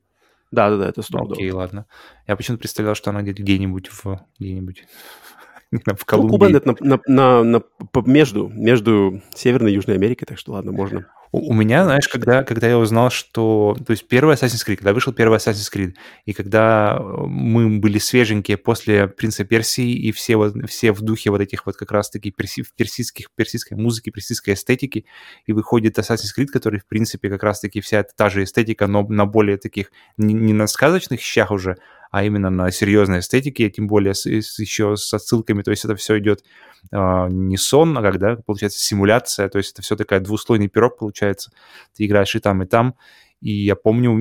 Да-да-да, 0.51 0.87
это 0.87 1.01
стоп. 1.01 1.33
Окей, 1.33 1.51
ладно. 1.51 1.85
Я 2.27 2.35
почему-то 2.37 2.61
представлял, 2.61 2.95
что 2.95 3.09
она 3.09 3.21
где- 3.21 3.33
где-нибудь 3.33 3.89
в... 3.89 4.21
Где-нибудь 4.39 4.83
в 5.71 5.75
Ну, 5.87 5.95
Колумбии. 6.05 6.31
Куба 6.31 6.49
это 6.49 6.67
на, 6.69 6.75
на, 6.79 6.99
на, 7.07 7.43
на- 7.43 8.01
между, 8.05 8.47
между 8.47 9.21
Северной 9.35 9.71
и 9.71 9.75
Южной 9.75 9.97
Америкой, 9.97 10.25
так 10.25 10.37
что 10.37 10.53
ладно, 10.53 10.71
можно. 10.71 11.07
У 11.31 11.53
меня, 11.53 11.83
знаешь, 11.83 12.07
когда, 12.07 12.43
когда 12.43 12.67
я 12.67 12.77
узнал, 12.77 13.09
что... 13.09 13.75
То 13.85 13.91
есть 13.91 14.07
первый 14.07 14.35
Assassin's 14.35 14.65
Creed, 14.65 14.77
когда 14.77 14.93
вышел 14.93 15.11
первый 15.11 15.37
Assassin's 15.37 15.71
Creed, 15.73 15.93
и 16.25 16.33
когда 16.33 16.97
э, 16.97 17.03
мы 17.27 17.79
были 17.79 17.99
свеженькие 17.99 18.57
после 18.57 19.07
«Принца 19.07 19.43
Персии», 19.43 19.91
и 19.91 20.11
все, 20.11 20.37
вот, 20.37 20.53
все 20.69 20.93
в 20.93 21.01
духе 21.01 21.29
вот 21.29 21.41
этих 21.41 21.65
вот 21.65 21.75
как 21.75 21.91
раз-таки 21.91 22.31
перси, 22.31 22.63
персидских, 22.75 23.31
персидской 23.35 23.77
музыки, 23.77 24.09
персидской 24.09 24.53
эстетики, 24.53 25.05
и 25.45 25.53
выходит 25.53 25.97
Assassin's 25.99 26.31
Creed, 26.37 26.47
который, 26.47 26.79
в 26.79 26.85
принципе, 26.85 27.29
как 27.29 27.43
раз-таки 27.43 27.81
вся 27.81 28.03
та 28.03 28.29
же 28.29 28.43
эстетика, 28.43 28.87
но 28.87 29.03
на 29.03 29.25
более 29.25 29.57
таких... 29.57 29.91
Не, 30.17 30.33
не 30.33 30.53
на 30.53 30.67
сказочных 30.67 31.19
щах 31.19 31.51
уже, 31.51 31.77
а 32.11 32.23
именно 32.23 32.49
на 32.49 32.71
серьезной 32.71 33.19
эстетике, 33.19 33.69
тем 33.69 33.87
более 33.87 34.13
с, 34.13 34.25
с- 34.25 34.59
еще 34.59 34.95
с 34.95 35.13
отсылками, 35.13 35.61
то 35.61 35.71
есть 35.71 35.85
это 35.85 35.95
все 35.95 36.17
идет 36.19 36.43
а, 36.91 37.27
не 37.27 37.57
сон, 37.57 37.97
а 37.97 38.01
когда 38.01 38.35
получается 38.37 38.79
симуляция, 38.79 39.49
то 39.49 39.57
есть 39.57 39.73
это 39.73 39.81
все 39.81 39.95
такая 39.95 40.19
двуслойный 40.19 40.67
пирог 40.67 40.97
получается. 40.97 41.51
Ты 41.95 42.05
играешь 42.05 42.35
и 42.35 42.39
там, 42.39 42.63
и 42.63 42.65
там. 42.65 42.95
И 43.41 43.51
я 43.51 43.75
помню 43.75 44.11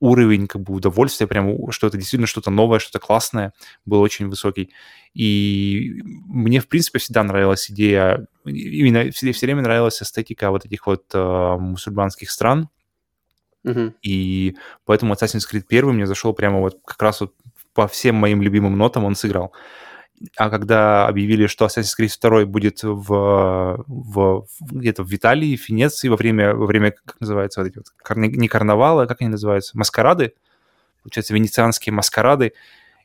уровень 0.00 0.46
как 0.46 0.62
бы 0.62 0.74
удовольствия, 0.74 1.26
прям 1.26 1.70
что 1.70 1.86
это 1.86 1.96
действительно 1.96 2.26
что-то 2.26 2.50
новое, 2.50 2.78
что-то 2.78 2.98
классное, 2.98 3.52
был 3.86 4.00
очень 4.00 4.28
высокий. 4.28 4.70
И 5.14 6.02
мне, 6.04 6.60
в 6.60 6.68
принципе, 6.68 6.98
всегда 6.98 7.22
нравилась 7.22 7.70
идея, 7.70 8.26
именно 8.44 9.10
все, 9.12 9.32
все 9.32 9.46
время 9.46 9.62
нравилась 9.62 10.02
эстетика 10.02 10.50
вот 10.50 10.66
этих 10.66 10.86
вот 10.86 11.04
а, 11.14 11.56
мусульманских 11.56 12.30
стран, 12.30 12.68
Мгм. 13.64 13.94
и 14.02 14.56
поэтому 14.84 15.14
Assassin's 15.14 15.44
Creed 15.50 15.64
1 15.68 15.94
мне 15.94 16.06
зашел 16.06 16.34
прямо 16.34 16.60
вот 16.60 16.78
как 16.84 17.00
раз 17.02 17.22
вот 17.22 17.34
по 17.74 17.88
всем 17.88 18.14
моим 18.16 18.42
любимым 18.42 18.76
нотам 18.78 19.04
он 19.04 19.14
сыграл. 19.16 19.52
а 20.38 20.50
когда 20.50 21.06
объявили, 21.08 21.46
что 21.48 21.66
Assassin's 21.66 21.94
Creed 21.98 22.12
2 22.22 22.46
будет 22.46 22.82
в, 22.82 23.84
в, 23.86 24.46
где-то 24.60 25.04
в 25.04 25.14
Италии, 25.14 25.56
в 25.56 25.68
Венеции 25.68 26.08
во 26.08 26.16
время, 26.16 26.54
во 26.54 26.66
время, 26.66 26.92
как 26.92 27.20
называется, 27.20 27.60
вот 27.60 27.68
эти 27.68 27.78
вот, 27.78 27.86
не 28.16 28.48
карнавала, 28.48 29.06
как 29.06 29.20
они 29.22 29.30
называются, 29.30 29.76
маскарады, 29.78 30.34
получается, 31.02 31.34
венецианские 31.34 31.92
маскарады, 31.92 32.52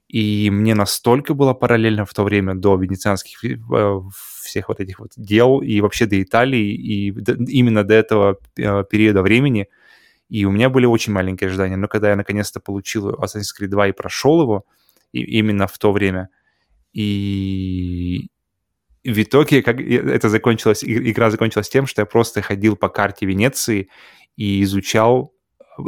и 0.07 0.49
мне 0.52 0.76
настолько 0.76 1.34
было 1.36 1.53
параллельно 1.53 2.06
в 2.06 2.14
то 2.14 2.23
время 2.23 2.56
до 2.56 2.76
венецианских 2.77 3.44
э, 3.45 4.02
всех 4.44 4.69
вот 4.69 4.80
этих 4.80 4.99
вот 4.99 5.11
дел 5.18 5.61
и 5.61 5.81
вообще 5.81 6.06
до 6.07 6.22
Италии, 6.22 6.73
и 6.73 7.10
именно 7.10 7.84
до 7.84 7.94
этого 7.94 8.38
э, 8.57 8.84
периода 8.90 9.22
времени, 9.22 9.68
и 10.30 10.45
у 10.45 10.51
меня 10.51 10.69
были 10.69 10.85
очень 10.85 11.11
маленькие 11.11 11.47
ожидания, 11.47 11.76
но 11.76 11.88
когда 11.88 12.10
я 12.11 12.15
наконец-то 12.15 12.60
получил 12.60 13.10
Assassin's 13.15 13.49
Creed 13.60 13.68
2 13.68 13.88
и 13.88 13.91
прошел 13.91 14.41
его, 14.41 14.65
и 15.11 15.22
именно 15.22 15.68
в 15.68 15.77
то 15.77 15.91
время, 15.91 16.30
и 16.93 18.30
в 19.03 19.22
итоге 19.22 19.64
как 19.64 19.80
это 19.80 20.30
закончилось, 20.30 20.84
игра 20.84 21.31
закончилась 21.31 21.69
тем, 21.69 21.88
что 21.88 22.01
я 22.01 22.06
просто 22.06 22.41
ходил 22.41 22.76
по 22.76 22.89
карте 22.89 23.26
Венеции 23.26 23.89
и 24.35 24.61
изучал 24.64 25.34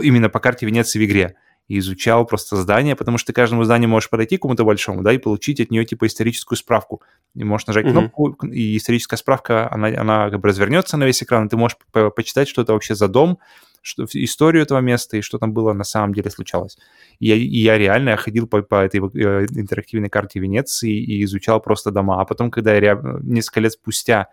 именно 0.01 0.29
по 0.29 0.39
карте 0.39 0.65
Венеции 0.65 0.99
в 0.99 1.05
игре 1.05 1.35
и 1.67 1.79
изучал 1.79 2.25
просто 2.25 2.57
здание, 2.57 2.95
потому 2.95 3.17
что 3.17 3.27
ты 3.27 3.33
каждому 3.33 3.63
зданию 3.63 3.89
можешь 3.89 4.09
подойти 4.09 4.37
к 4.37 4.41
кому-то 4.41 4.65
большому, 4.65 5.03
да, 5.03 5.13
и 5.13 5.17
получить 5.17 5.59
от 5.61 5.71
нее 5.71 5.85
типа 5.85 6.07
историческую 6.07 6.57
справку. 6.57 7.01
И 7.33 7.43
можешь 7.43 7.67
нажать 7.67 7.85
mm-hmm. 7.85 7.91
кнопку, 7.91 8.47
и 8.47 8.75
историческая 8.77 9.17
справка, 9.17 9.71
она, 9.71 9.87
она 9.87 10.29
как 10.29 10.41
бы 10.41 10.49
развернется 10.49 10.97
на 10.97 11.05
весь 11.05 11.23
экран, 11.23 11.47
и 11.47 11.49
ты 11.49 11.57
можешь 11.57 11.77
по 11.91 12.09
почитать, 12.09 12.49
что 12.49 12.61
это 12.61 12.73
вообще 12.73 12.93
за 12.93 13.07
дом, 13.07 13.39
что, 13.81 14.05
историю 14.13 14.63
этого 14.63 14.79
места 14.79 15.17
и 15.17 15.21
что 15.21 15.37
там 15.37 15.53
было 15.53 15.73
на 15.73 15.83
самом 15.83 16.13
деле 16.13 16.29
случалось. 16.29 16.77
И 17.19 17.27
я, 17.27 17.35
и 17.35 17.45
я 17.45 17.77
реально 17.77 18.09
я 18.09 18.17
ходил 18.17 18.47
по, 18.47 18.61
по 18.61 18.83
этой 18.83 18.99
э, 18.99 19.45
интерактивной 19.49 20.09
карте 20.09 20.39
Венеции 20.39 20.91
и 20.91 21.23
изучал 21.23 21.61
просто 21.61 21.91
дома. 21.91 22.21
А 22.21 22.25
потом, 22.25 22.51
когда 22.51 22.75
я 22.75 22.99
несколько 23.21 23.61
лет 23.61 23.71
спустя 23.71 24.27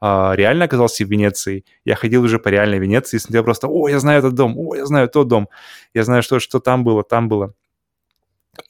э, 0.00 0.30
реально 0.34 0.64
оказался 0.64 1.04
в 1.04 1.10
Венеции, 1.10 1.64
я 1.84 1.94
ходил 1.94 2.22
уже 2.22 2.38
по 2.38 2.48
реальной 2.48 2.78
Венеции 2.78 3.16
и 3.16 3.20
смотрел 3.20 3.44
просто, 3.44 3.68
о, 3.68 3.88
я 3.88 3.98
знаю 3.98 4.20
этот 4.20 4.34
дом, 4.34 4.56
о, 4.56 4.74
я 4.74 4.86
знаю 4.86 5.08
тот 5.08 5.28
дом, 5.28 5.48
я 5.94 6.04
знаю, 6.04 6.22
что, 6.22 6.40
что 6.40 6.60
там 6.60 6.84
было, 6.84 7.02
там 7.02 7.28
было. 7.28 7.54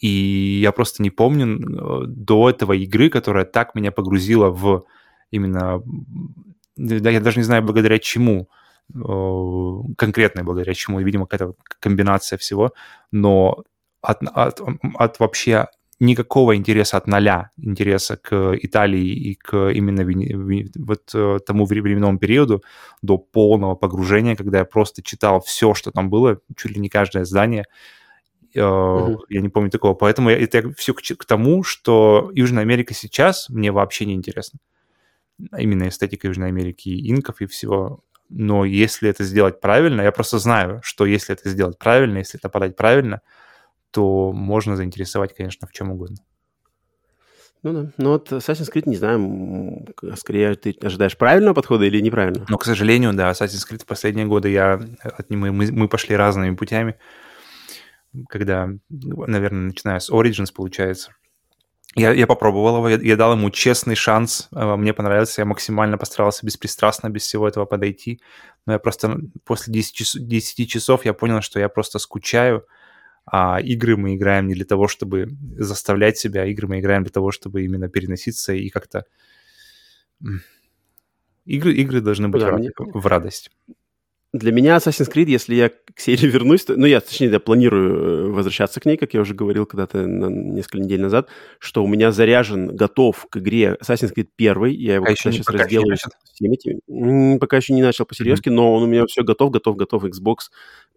И 0.01 0.61
я 0.63 0.73
просто 0.73 1.03
не 1.03 1.11
помню 1.11 1.57
э, 1.57 2.07
до 2.07 2.51
этого 2.51 2.73
игры, 2.73 3.09
которая 3.09 3.45
так 3.45 3.75
меня 3.75 3.93
погрузила 3.93 4.51
в 4.51 4.85
именно... 5.31 5.83
Да, 6.77 7.11
я 7.11 7.21
даже 7.21 7.39
не 7.39 7.45
знаю, 7.45 7.63
благодаря 7.63 7.99
чему 7.99 8.49
конкретной, 8.91 10.45
благодаря 10.45 10.73
чему, 10.73 10.99
видимо, 11.01 11.27
какая-то 11.27 11.55
комбинация 11.79 12.39
всего, 12.39 12.73
но 13.13 13.65
от, 14.01 14.23
от, 14.23 14.61
от 14.95 15.19
вообще 15.19 15.67
никакого 16.01 16.57
интереса 16.57 16.97
от 16.97 17.07
ноля, 17.07 17.51
интереса 17.57 18.17
к 18.17 18.55
Италии 18.61 19.09
и 19.09 19.35
к 19.35 19.71
именно 19.71 20.05
вот 20.77 21.11
э, 21.15 21.39
тому 21.45 21.65
временному 21.65 22.19
периоду 22.19 22.63
до 23.03 23.19
полного 23.19 23.75
погружения, 23.75 24.37
когда 24.37 24.59
я 24.59 24.65
просто 24.65 25.03
читал 25.03 25.41
все, 25.41 25.75
что 25.75 25.91
там 25.91 26.09
было, 26.11 26.39
чуть 26.57 26.73
ли 26.73 26.81
не 26.81 26.89
каждое 26.89 27.25
здание, 27.25 27.65
Uh-huh. 28.55 29.19
Я 29.29 29.43
не 29.43 29.51
помню 29.51 29.71
такого. 29.71 29.93
Поэтому 29.93 30.31
это 30.31 30.73
все 30.73 30.95
к, 30.95 31.03
к 31.03 31.25
тому, 31.27 31.63
что 31.63 32.31
Южная 32.33 32.63
Америка 32.63 32.95
сейчас 32.95 33.51
мне 33.51 33.71
вообще 33.71 34.07
не 34.07 34.15
интересна. 34.15 34.59
Именно 35.57 35.89
эстетика 35.89 36.27
Южной 36.29 36.49
Америки, 36.49 36.89
инков 37.11 37.43
и 37.43 37.47
всего 37.47 38.03
но 38.29 38.65
если 38.65 39.09
это 39.09 39.25
сделать 39.25 39.61
правильно, 39.61 40.03
я 40.03 40.13
просто 40.13 40.39
знаю, 40.39 40.81
что 40.83 41.07
если 41.07 41.35
это 41.35 41.49
сделать 41.49 41.79
правильно, 41.79 42.19
если 42.19 42.39
это 42.39 42.49
подать 42.49 42.77
правильно, 42.77 43.23
то 43.91 44.33
можно 44.33 44.77
заинтересовать, 44.77 45.35
конечно, 45.35 45.67
в 45.67 45.73
чем 45.73 45.91
угодно. 45.91 46.19
Ну 47.63 47.73
да. 47.73 47.93
Но 47.97 48.11
вот 48.11 48.31
Assassin's 48.31 48.73
Creed, 48.73 48.85
не 48.87 48.97
знаю, 48.97 49.87
скорее 50.17 50.55
ты 50.55 50.77
ожидаешь 50.81 51.17
правильного 51.17 51.55
подхода 51.55 51.85
или 51.85 52.01
неправильно? 52.01 52.47
Но, 52.49 52.57
к 52.57 52.65
сожалению, 52.65 53.13
да, 53.15 53.31
Assassin's 53.31 53.67
Creed 53.69 53.83
в 53.83 53.87
последние 53.87 54.27
годы 54.27 54.51
я 54.51 54.81
от 55.03 55.31
мы, 55.31 55.51
мы, 55.51 55.71
мы 55.73 55.89
пошли 55.89 56.15
разными 56.15 56.55
путями, 56.55 56.97
когда, 58.29 58.71
наверное, 58.89 59.67
начиная 59.67 59.99
с 59.99 60.11
Origins, 60.11 60.53
получается, 60.55 61.13
я, 61.97 62.13
я 62.13 62.27
попробовал 62.27 62.77
его, 62.77 62.89
я, 62.89 62.99
я 62.99 63.17
дал 63.17 63.33
ему 63.33 63.51
честный 63.51 63.97
шанс, 63.97 64.49
э, 64.55 64.77
мне 64.77 64.93
понравился, 64.93 65.41
я 65.41 65.45
максимально 65.45 65.99
постарался 65.99 66.47
беспристрастно, 66.47 67.09
без 67.09 67.23
всего 67.23 67.49
этого 67.49 67.65
подойти, 67.65 68.21
но 68.67 68.75
я 68.75 68.79
просто 68.79 69.19
после 69.45 69.73
10, 69.73 69.95
час, 69.95 70.15
10 70.15 70.71
часов 70.71 71.05
я 71.05 71.13
понял, 71.13 71.41
что 71.41 71.59
я 71.59 71.69
просто 71.69 71.99
скучаю, 71.99 72.67
а 73.31 73.61
игры 73.61 73.97
мы 73.97 74.15
играем 74.17 74.47
не 74.47 74.55
для 74.55 74.65
того, 74.65 74.89
чтобы 74.89 75.29
заставлять 75.57 76.19
себя, 76.19 76.47
игры 76.47 76.69
мы 76.69 76.81
играем 76.81 77.03
для 77.03 77.13
того, 77.13 77.31
чтобы 77.31 77.65
именно 77.65 77.89
переноситься 77.89 78.53
и 78.53 78.69
как-то... 78.69 79.05
Игры, 81.45 81.73
игры 81.75 82.01
должны 82.01 82.29
быть 82.29 82.43
да, 82.43 82.53
в, 82.53 82.59
мне... 82.59 82.71
в 82.77 83.07
радость. 83.07 83.51
Для 84.35 84.53
меня 84.53 84.77
Assassin's 84.77 85.11
Creed, 85.11 85.25
если 85.31 85.55
я 85.55 85.71
к 85.71 85.99
серии 85.99 86.27
вернусь, 86.27 86.65
то, 86.65 86.77
ну, 86.77 86.85
я, 86.85 87.01
точнее, 87.01 87.31
я 87.31 87.41
планирую 87.41 88.29
э, 88.29 88.31
возвращаться 88.31 88.79
к 88.79 88.85
ней, 88.85 88.99
как 88.99 89.15
я 89.15 89.23
уже 89.23 89.35
говорил 89.35 89.65
когда-то 89.65 90.07
на, 90.07 90.27
несколько 90.27 90.81
недель 90.81 91.01
назад, 91.01 91.31
что 91.59 91.83
у 91.83 91.87
меня 91.87 92.13
заряжен, 92.13 92.77
готов 92.77 93.27
к 93.31 93.39
игре 93.39 93.79
Assassin's 93.81 94.13
Creed 94.15 94.29
1, 94.37 94.65
я 94.79 94.97
его 94.97 95.07
а 95.07 95.15
сейчас, 95.15 95.35
сейчас 95.35 95.49
разделаю 95.49 95.97
всеми 96.35 96.55
этими. 96.57 97.39
Пока 97.39 97.57
еще 97.57 97.73
не 97.73 97.81
начал 97.81 98.05
по-серьезки, 98.05 98.51
mm-hmm. 98.51 98.53
но 98.53 98.75
он 98.75 98.83
у 98.83 98.87
меня 98.87 99.07
все 99.07 99.23
готов, 99.23 99.51
готов, 99.51 99.77
готов, 99.77 100.05
Xbox 100.05 100.37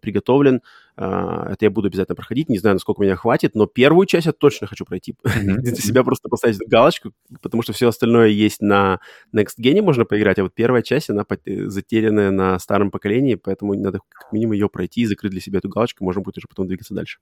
приготовлен. 0.02 0.60
А, 0.96 1.50
это 1.50 1.64
я 1.64 1.70
буду 1.70 1.88
обязательно 1.88 2.14
проходить. 2.14 2.50
Не 2.50 2.58
знаю, 2.58 2.74
насколько 2.74 3.00
меня 3.00 3.16
хватит, 3.16 3.54
но 3.54 3.66
первую 3.66 4.06
часть 4.06 4.26
я 4.26 4.32
точно 4.32 4.66
хочу 4.66 4.84
пройти. 4.84 5.14
Для 5.24 5.74
себя 5.74 6.04
просто 6.04 6.28
поставить 6.28 6.58
галочку, 6.68 7.12
потому 7.40 7.62
что 7.62 7.72
все 7.72 7.88
остальное 7.88 8.28
есть 8.28 8.60
на 8.60 9.00
Next 9.34 9.58
Gen, 9.58 9.80
можно 9.80 10.04
поиграть, 10.04 10.38
а 10.38 10.42
вот 10.42 10.54
первая 10.54 10.82
часть, 10.82 11.08
она 11.08 11.24
затерянная 11.46 12.30
на 12.30 12.58
старом 12.58 12.90
поколении, 12.90 13.36
поэтому 13.36 13.72
надо 13.74 14.00
как 14.10 14.32
минимум 14.32 14.52
ее 14.52 14.68
пройти 14.68 15.02
и 15.02 15.06
закрыть 15.06 15.32
для 15.32 15.40
себя 15.40 15.58
эту 15.58 15.70
галочку, 15.70 16.04
можно 16.04 16.20
будет 16.20 16.36
уже 16.36 16.48
потом 16.48 16.66
двигаться 16.66 16.92
дальше. 16.92 17.18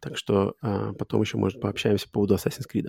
Так 0.00 0.16
что 0.16 0.56
а, 0.62 0.94
потом 0.94 1.20
еще, 1.20 1.36
может, 1.36 1.60
пообщаемся 1.60 2.06
по 2.06 2.14
поводу 2.14 2.34
Assassin's 2.34 2.66
Creed. 2.72 2.88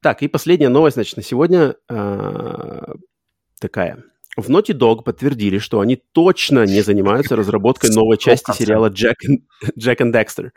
Так, 0.00 0.22
и 0.22 0.28
последняя 0.28 0.68
новость, 0.68 0.94
значит, 0.94 1.16
на 1.16 1.22
сегодня 1.22 1.76
а, 1.88 2.94
такая– 3.60 4.02
в 4.36 4.50
Naughty 4.50 4.72
Dog 4.72 5.02
подтвердили, 5.02 5.58
что 5.58 5.80
они 5.80 5.96
точно 6.12 6.64
не 6.64 6.80
занимаются 6.82 7.36
разработкой 7.36 7.90
новой 7.90 8.18
части 8.18 8.52
сериала 8.52 8.88
Jack 8.88 9.14
and, 9.28 9.38
Jack 9.78 9.98
and 9.98 10.12
Dexter. 10.12 10.50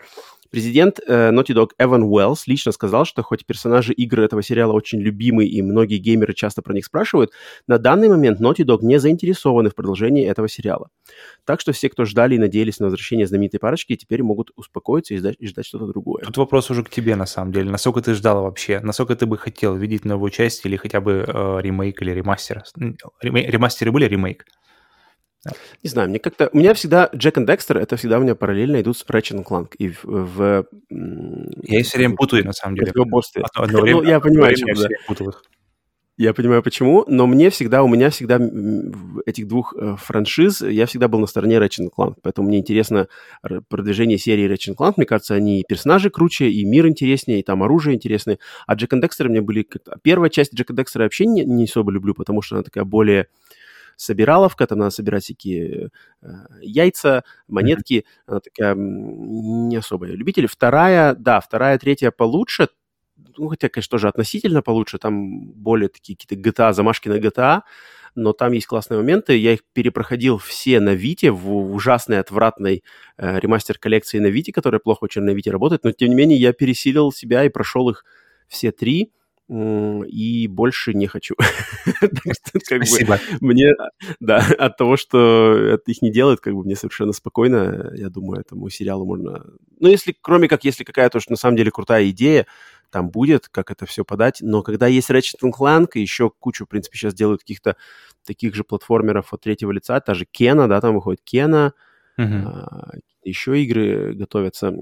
Президент 0.52 1.00
э, 1.08 1.32
Naughty 1.32 1.56
Dog 1.56 1.70
Эван 1.80 2.04
Уэллс 2.04 2.46
лично 2.46 2.74
сказал, 2.74 3.06
что 3.06 3.24
хоть 3.24 3.46
персонажи 3.46 3.94
игры 3.94 4.26
этого 4.26 4.44
сериала 4.44 4.74
очень 4.74 5.00
любимы 5.00 5.46
и 5.46 5.62
многие 5.62 5.98
геймеры 5.98 6.34
часто 6.34 6.62
про 6.62 6.74
них 6.74 6.86
спрашивают, 6.86 7.32
на 7.68 7.78
данный 7.78 8.10
момент 8.10 8.42
Naughty 8.42 8.66
Dog 8.66 8.80
не 8.82 9.00
заинтересованы 9.00 9.70
в 9.70 9.76
продолжении 9.76 10.28
этого 10.28 10.50
сериала. 10.50 10.90
Так 11.46 11.62
что 11.62 11.72
все, 11.72 11.90
кто 11.90 12.04
ждали 12.04 12.36
и 12.36 12.38
надеялись 12.38 12.80
на 12.80 12.88
возвращение 12.88 13.28
знаменитой 13.28 13.62
парочки, 13.62 13.96
теперь 13.96 14.24
могут 14.24 14.52
успокоиться 14.58 15.14
и 15.14 15.18
ждать, 15.18 15.38
и 15.40 15.48
ждать 15.48 15.66
что-то 15.66 15.88
другое. 15.88 16.26
Тут 16.26 16.36
вопрос 16.36 16.70
уже 16.70 16.84
к 16.84 16.90
тебе, 16.90 17.16
на 17.16 17.26
самом 17.26 17.54
деле. 17.54 17.72
Насколько 17.72 18.02
ты 18.02 18.14
ждал 18.14 18.44
вообще? 18.44 18.82
Насколько 18.82 19.16
ты 19.16 19.26
бы 19.26 19.38
хотел 19.38 19.76
видеть 19.76 20.04
новую 20.04 20.32
часть 20.32 20.66
или 20.66 20.76
хотя 20.76 21.00
бы 21.00 21.24
э, 21.26 21.60
ремейк 21.62 22.02
или 22.02 22.12
ремастер? 22.12 22.64
Ремастеры 23.22 23.94
были 23.94 24.06
ремейк? 24.06 24.46
Не 25.84 25.90
знаю, 25.90 26.10
мне 26.10 26.20
как-то... 26.20 26.50
У 26.54 26.58
меня 26.58 26.74
всегда 26.74 27.10
Джек 27.16 27.38
и 27.38 27.46
Декстер, 27.46 27.78
это 27.78 27.98
всегда 27.98 28.20
у 28.20 28.22
меня 28.22 28.36
параллельно 28.36 28.80
идут 28.82 28.98
с 28.98 29.06
Ratchet 29.06 29.44
Clank. 29.44 29.76
И 29.78 29.90
в... 29.90 30.04
в 30.04 30.66
я 30.90 31.80
их 31.80 31.86
все 31.86 31.98
время 31.98 32.16
путаю, 32.16 32.46
на 32.46 32.54
самом 32.54 32.76
деле. 32.76 32.92
Одно, 32.92 33.22
одно 33.56 33.82
время, 33.82 34.02
ну, 34.02 34.08
я 34.08 34.20
понимаю, 34.20 34.56
чем, 34.56 34.76
да. 34.76 34.88
путал 35.08 35.30
их. 35.30 35.44
Я 36.18 36.36
понимаю, 36.36 36.62
почему, 36.62 37.04
но 37.08 37.26
мне 37.26 37.50
всегда, 37.50 37.82
у 37.82 37.88
меня 37.88 38.12
всегда 38.12 38.40
этих 39.26 39.48
двух 39.48 39.74
э, 39.76 39.96
франшиз, 39.98 40.62
я 40.62 40.86
всегда 40.86 41.08
был 41.08 41.18
на 41.18 41.26
стороне 41.26 41.56
Ratchet 41.56 41.90
Clank, 41.98 42.18
поэтому 42.22 42.48
мне 42.48 42.60
интересно 42.60 43.08
продвижение 43.70 44.20
серии 44.20 44.48
Ratchet 44.48 44.76
Clank, 44.76 44.94
мне 44.98 45.08
кажется, 45.08 45.34
они 45.34 45.62
и 45.62 45.64
персонажи 45.68 46.12
круче, 46.12 46.52
и 46.52 46.64
мир 46.64 46.88
интереснее, 46.88 47.40
и 47.40 47.44
там 47.44 47.64
оружие 47.64 47.96
интересное, 47.96 48.38
а 48.68 48.76
Джек 48.76 48.94
и 48.94 49.02
Декстер 49.02 49.30
мне 49.30 49.42
были... 49.42 49.66
Первая 50.04 50.30
часть 50.30 50.54
Джека 50.54 50.74
Декстера 50.74 51.04
вообще 51.04 51.26
не, 51.26 51.44
не 51.44 51.64
особо 51.64 51.92
люблю, 51.92 52.14
потому 52.14 52.44
что 52.44 52.58
она 52.58 52.64
такая 52.64 52.84
более 52.84 53.26
собираловка, 53.96 54.68
там 54.68 54.80
надо 54.80 54.92
собирать 54.92 55.24
всякие 55.24 55.90
э, 56.22 56.28
яйца, 56.62 57.24
монетки, 57.48 58.06
она 58.26 58.40
такая 58.40 58.76
не 58.76 59.76
особо 59.78 60.08
я 60.08 60.16
любитель. 60.16 60.48
Вторая, 60.48 61.16
да, 61.16 61.40
вторая, 61.40 61.78
третья 61.78 62.12
получше, 62.12 62.70
ну, 63.38 63.48
хотя, 63.50 63.70
конечно, 63.70 63.92
тоже 63.92 64.08
относительно 64.08 64.62
получше, 64.62 64.98
там 64.98 65.52
более 65.52 65.90
такие 65.90 66.18
какие-то 66.18 66.50
GTA, 66.50 66.74
замашки 66.74 67.10
на 67.10 67.20
GTA, 67.20 67.62
но 68.16 68.34
там 68.34 68.52
есть 68.52 68.68
классные 68.68 68.98
моменты. 68.98 69.38
Я 69.38 69.54
их 69.54 69.62
перепроходил 69.74 70.38
все 70.38 70.80
на 70.80 70.94
Вите, 70.94 71.32
в 71.32 71.74
ужасной, 71.74 72.20
отвратной 72.20 72.84
э, 73.18 73.40
ремастер 73.40 73.78
коллекции 73.78 74.20
на 74.20 74.28
Вите, 74.28 74.52
которая 74.52 74.80
плохо 74.80 75.06
очень 75.06 75.22
на 75.22 75.32
Вите 75.32 75.52
работает, 75.52 75.84
но, 75.84 75.92
тем 75.92 76.10
не 76.10 76.16
менее, 76.16 76.38
я 76.40 76.54
пересилил 76.54 77.12
себя 77.12 77.46
и 77.46 77.50
прошел 77.50 77.90
их 77.90 78.04
все 78.48 78.72
три 78.72 79.12
и 79.52 80.48
больше 80.48 80.94
не 80.94 81.08
хочу. 81.08 81.36
Спасибо. 82.64 83.20
Мне, 83.42 83.74
да, 84.20 84.46
от 84.58 84.78
того, 84.78 84.96
что 84.96 85.54
это 85.58 85.92
их 85.92 86.02
не 86.02 86.12
делают, 86.12 86.40
как 86.40 86.54
бы 86.54 86.64
мне 86.64 86.76
совершенно 86.76 87.12
спокойно. 87.12 87.92
Я 87.96 88.10
думаю, 88.10 88.42
этому 88.42 88.70
сериалу 88.70 89.06
можно... 89.06 89.44
Ну, 89.80 89.90
если, 89.90 90.16
кроме 90.20 90.48
как, 90.48 90.64
если 90.64 90.84
какая-то 90.84 91.18
уж 91.18 91.28
на 91.28 91.36
самом 91.36 91.58
деле 91.58 91.72
крутая 91.72 92.10
идея, 92.12 92.48
там 92.92 93.10
будет, 93.10 93.50
как 93.50 93.72
это 93.72 93.86
все 93.86 94.06
подать. 94.06 94.38
Но 94.42 94.64
когда 94.64 94.88
есть 94.88 95.10
Ratchet 95.10 95.42
Clank, 95.44 95.92
и 95.96 96.02
еще 96.02 96.30
кучу, 96.30 96.66
в 96.66 96.70
принципе, 96.70 96.98
сейчас 96.98 97.14
делают 97.14 97.42
каких-то 97.42 97.76
таких 98.26 98.56
же 98.56 98.64
платформеров 98.64 99.34
от 99.34 99.42
третьего 99.42 99.72
лица, 99.72 100.00
та 100.00 100.14
же 100.14 100.26
Кена, 100.26 100.70
да, 100.70 100.80
там 100.80 100.96
выходит 100.96 101.22
Кена, 101.24 101.74
Мгм. 102.26 102.48
а, 102.48 102.92
еще 103.24 103.62
игры 103.62 104.14
готовятся. 104.14 104.74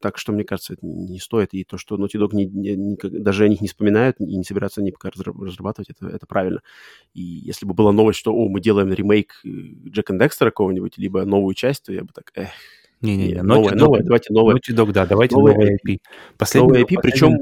Так 0.00 0.18
что, 0.18 0.32
мне 0.32 0.44
кажется, 0.44 0.74
это 0.74 0.86
не 0.86 1.18
стоит. 1.18 1.54
И 1.54 1.64
то, 1.64 1.76
что 1.78 1.96
Naughty 1.96 2.18
Dog 2.20 2.30
не- 2.32 2.46
не- 2.46 2.96
даже 3.20 3.44
о 3.44 3.48
них 3.48 3.60
не 3.60 3.68
вспоминают 3.68 4.20
и 4.20 4.36
не 4.36 4.44
собираются 4.44 4.80
они 4.80 4.92
пока 4.92 5.08
разра- 5.10 5.32
разрабатывать, 5.44 5.90
это, 5.90 6.06
это 6.08 6.26
правильно. 6.26 6.60
И 7.14 7.20
если 7.22 7.66
бы 7.66 7.74
была 7.74 7.92
новость, 7.92 8.18
что, 8.18 8.32
о, 8.32 8.48
мы 8.48 8.60
делаем 8.60 8.92
ремейк 8.92 9.32
э, 9.44 9.48
Джек 9.88 10.10
и 10.10 10.18
Декстера 10.18 10.50
какого-нибудь, 10.50 10.98
либо 10.98 11.24
новую 11.24 11.54
часть, 11.54 11.84
то 11.84 11.92
я 11.92 12.02
бы 12.02 12.08
так, 12.14 12.30
эх, 12.34 12.48
Не-не-не, 13.00 13.32
не, 13.34 13.38
Naughty 13.40 13.70
Dog- 13.72 13.74
новая, 13.76 14.02
давайте 14.02 14.32
новая. 14.32 14.54
Naughty 14.56 14.74
Dog, 14.76 14.92
да, 14.92 15.06
давайте 15.06 15.36
Новая 15.36 15.54
новый 15.54 15.74
IP. 15.84 15.98
Последний, 16.38 16.68
Новая 16.68 16.82
IP, 16.84 16.96
причем... 17.02 17.36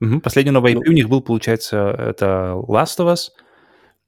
Мгм, 0.00 0.20
Последний 0.20 0.50
новый 0.50 0.72
IP 0.74 0.80
Ну- 0.84 0.90
у 0.90 0.94
них 0.94 1.08
был, 1.08 1.20
получается, 1.22 1.94
это 1.96 2.54
Last 2.68 2.98
of 2.98 3.12
Us. 3.12 3.28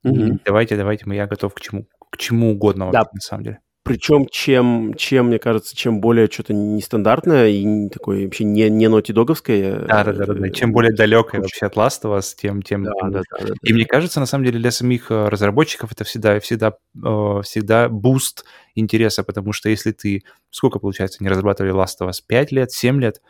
Мгм. 0.02 0.40
давайте, 0.44 0.76
давайте, 0.76 1.04
я 1.14 1.26
готов 1.26 1.54
к 1.54 1.60
чему, 1.60 1.86
к 2.10 2.16
чему 2.18 2.50
угодно 2.50 2.86
вообще, 2.86 3.02
Да. 3.04 3.10
на 3.12 3.20
самом 3.20 3.44
деле. 3.44 3.58
Причем, 3.84 4.26
чем, 4.30 4.94
чем, 4.94 5.26
мне 5.26 5.38
кажется, 5.38 5.76
чем 5.76 6.00
более 6.00 6.26
что-то 6.30 6.54
нестандартное 6.54 7.48
и 7.48 7.90
такое 7.90 8.24
вообще 8.24 8.44
не, 8.44 8.70
не 8.70 8.88
Naughty 8.88 9.22
Dog-овское... 9.22 9.84
Да, 9.86 10.04
да, 10.04 10.12
да, 10.14 10.24
да, 10.24 10.32
да. 10.32 10.48
Чем 10.48 10.72
более 10.72 10.94
далекое 10.94 11.42
вообще 11.42 11.66
от 11.66 11.76
Last 11.76 12.02
of 12.04 12.18
Us, 12.18 12.34
тем, 12.34 12.62
тем, 12.62 12.84
Да, 12.84 12.92
тем 12.98 13.10
да, 13.10 13.20
да, 13.30 13.46
да, 13.46 13.54
И 13.62 13.74
мне 13.74 13.84
кажется, 13.84 14.20
на 14.20 14.26
самом 14.26 14.46
деле, 14.46 14.58
для 14.58 14.70
самих 14.70 15.10
э, 15.10 15.28
разработчиков 15.28 15.92
это 15.92 16.04
всегда, 16.04 16.40
всегда, 16.40 16.72
э, 16.96 17.40
всегда 17.44 17.90
boost 17.90 18.46
интереса, 18.74 19.22
потому 19.22 19.52
что 19.52 19.68
если 19.68 19.92
ты, 19.92 20.22
сколько, 20.50 20.78
получается, 20.78 21.22
не 21.22 21.28
разрабатывали 21.28 21.74
Last 21.74 22.00
of 22.00 22.08
Us, 22.08 22.22
5 22.26 22.52
лет, 22.52 22.72
7 22.72 22.98
лет, 23.02 23.20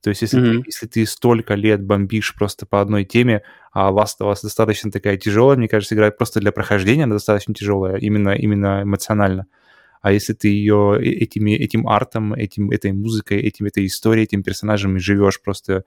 то 0.00 0.08
есть 0.08 0.22
если, 0.22 0.40
Мгм. 0.40 0.62
ты, 0.62 0.68
если 0.68 0.86
ты 0.86 1.04
столько 1.04 1.54
лет 1.54 1.84
бомбишь 1.84 2.34
просто 2.34 2.64
по 2.64 2.80
одной 2.80 3.04
теме, 3.04 3.42
а 3.72 3.90
Last 3.90 4.22
of 4.22 4.32
Us 4.32 4.38
достаточно 4.42 4.90
такая 4.90 5.18
тяжелая, 5.18 5.58
мне 5.58 5.68
кажется, 5.68 5.94
играть 5.94 6.16
просто 6.16 6.40
для 6.40 6.50
прохождения, 6.50 7.04
она 7.04 7.16
достаточно 7.16 7.52
тяжелая, 7.52 7.96
именно, 7.96 8.30
именно 8.30 8.84
эмоционально. 8.84 9.46
А 10.00 10.12
если 10.12 10.32
ты 10.32 10.48
ее 10.48 10.96
э- 11.00 11.04
этими, 11.04 11.52
этим 11.52 11.88
артом, 11.88 12.34
этим, 12.34 12.70
этой 12.70 12.92
музыкой, 12.92 13.38
этим, 13.40 13.66
этой 13.66 13.86
историей, 13.86 14.24
этим 14.24 14.42
персонажами 14.42 14.98
живешь 14.98 15.40
просто 15.40 15.84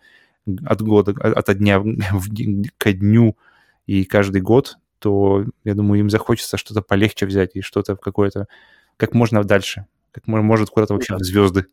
от 0.65 0.81
года, 0.81 1.11
от 1.11 1.49
от 1.49 1.57
дня 1.57 1.81
ко 2.77 2.93
дню 2.93 3.37
и 3.85 4.03
каждый 4.05 4.41
год, 4.41 4.77
то, 4.99 5.45
я 5.63 5.73
думаю, 5.73 5.99
им 6.01 6.09
захочется 6.09 6.57
что-то 6.57 6.81
полегче 6.81 7.25
взять 7.25 7.55
и 7.55 7.61
что-то 7.61 7.95
в 7.95 7.99
какое-то, 7.99 8.47
как 8.97 9.13
можно 9.13 9.43
дальше, 9.43 9.85
как 10.11 10.27
мо- 10.27 10.41
может 10.41 10.69
куда-то 10.69 10.93
вообще 10.93 11.13
Да. 11.13 11.19
в 11.19 11.23
звезды. 11.23 11.65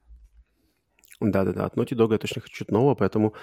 Да-да-да, 1.21 1.67
от 1.67 1.75
Naughty 1.75 1.97
Dog 1.97 2.13
я 2.13 2.19
точно 2.19 2.41
хочу 2.43 2.65
нового, 2.69 2.95
поэтому 2.95 3.35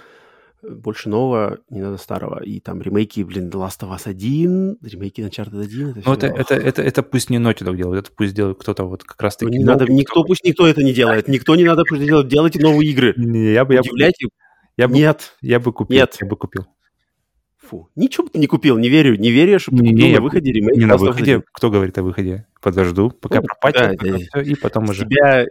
больше 0.61 1.09
нового, 1.09 1.59
не 1.69 1.81
надо 1.81 1.97
старого. 1.97 2.41
И 2.43 2.59
там 2.59 2.81
ремейки, 2.81 3.21
блин, 3.21 3.49
The 3.49 3.53
Last 3.67 3.81
of 3.81 3.91
Us 3.95 4.07
1, 4.09 4.77
ремейки 4.81 5.21
Uncharted 5.21 5.61
1, 5.61 5.89
это 5.89 6.01
всё, 6.01 6.13
это, 6.13 6.27
это, 6.27 6.55
это, 6.55 6.81
это 6.81 7.03
пусть 7.03 7.29
не 7.29 7.37
Naughty 7.37 7.63
Dog 7.63 7.75
делает, 7.77 8.05
это 8.05 8.11
пусть 8.15 8.33
делает 8.33 8.57
кто-то 8.59 8.83
вот 8.85 9.03
как 9.03 9.17
Ну, 9.19 9.23
раз-таки... 9.23 9.51
не 9.57 9.63
надо, 9.63 9.85
никто, 9.85 10.21
кто- 10.21 10.23
пусть 10.23 10.43
никто 10.43 10.65
это 10.67 10.83
не 10.83 10.93
делает, 10.93 11.27
никто 11.27 11.55
не 11.55 11.63
надо 11.65 11.83
пусть 11.87 12.03
делать, 12.03 12.27
делайте 12.27 12.59
новые 12.59 12.89
игры. 12.91 13.13
Не, 13.17 13.53
я 13.53 13.63
бы, 13.65 13.73
я 13.75 13.81
Удивляйте, 13.81 14.27
я 14.77 14.87
бы, 14.87 14.95
нет, 14.95 15.37
я 15.41 15.59
бы 15.59 15.71
купил, 15.71 15.95
Нет. 15.97 16.17
я 16.19 16.27
бы 16.27 16.35
купил. 16.35 16.65
фу, 17.57 17.89
ничего 17.95 18.25
бы 18.25 18.29
ты 18.31 18.39
не 18.39 18.47
купил, 18.47 18.77
не 18.77 18.89
верю, 18.89 19.15
не 19.17 19.31
верю, 19.31 19.59
чтобы 19.59 19.77
ты 19.77 19.83
Не, 19.83 19.89
купил 19.91 20.05
не, 20.05 20.11
на 20.11 20.15
я 20.15 20.21
выходе 20.21 20.51
ремейк 20.51 20.77
Не 20.77 20.85
на 20.85 20.97
выходе, 20.97 21.31
1. 21.35 21.43
кто 21.51 21.69
говорит 21.71 21.97
о 21.97 22.03
выходе? 22.03 22.45
Подожду, 22.61 23.09
пока 23.11 23.35
Ну, 23.41 23.43
пропатят, 23.43 23.97
да, 23.99 24.17
да, 24.33 24.41
и 24.41 24.55
потом 24.55 24.89
уже... 24.89 25.03
тебя, 25.05 25.45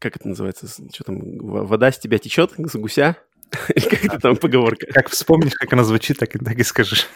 как 0.00 0.16
это 0.16 0.28
называется, 0.28 0.66
что 0.92 1.04
там, 1.04 1.20
вода 1.38 1.90
с 1.90 1.98
тебя 1.98 2.18
течет, 2.18 2.52
с 2.56 2.74
гуся? 2.76 3.16
Или 3.74 3.88
как 3.88 4.04
это 4.04 4.18
там 4.18 4.36
поговорка? 4.36 4.86
Как 4.92 5.08
вспомнишь, 5.08 5.54
как 5.54 5.72
она 5.72 5.84
звучит, 5.84 6.18
так 6.18 6.34
и, 6.34 6.38
так 6.38 6.58
и 6.58 6.62
скажешь. 6.62 7.06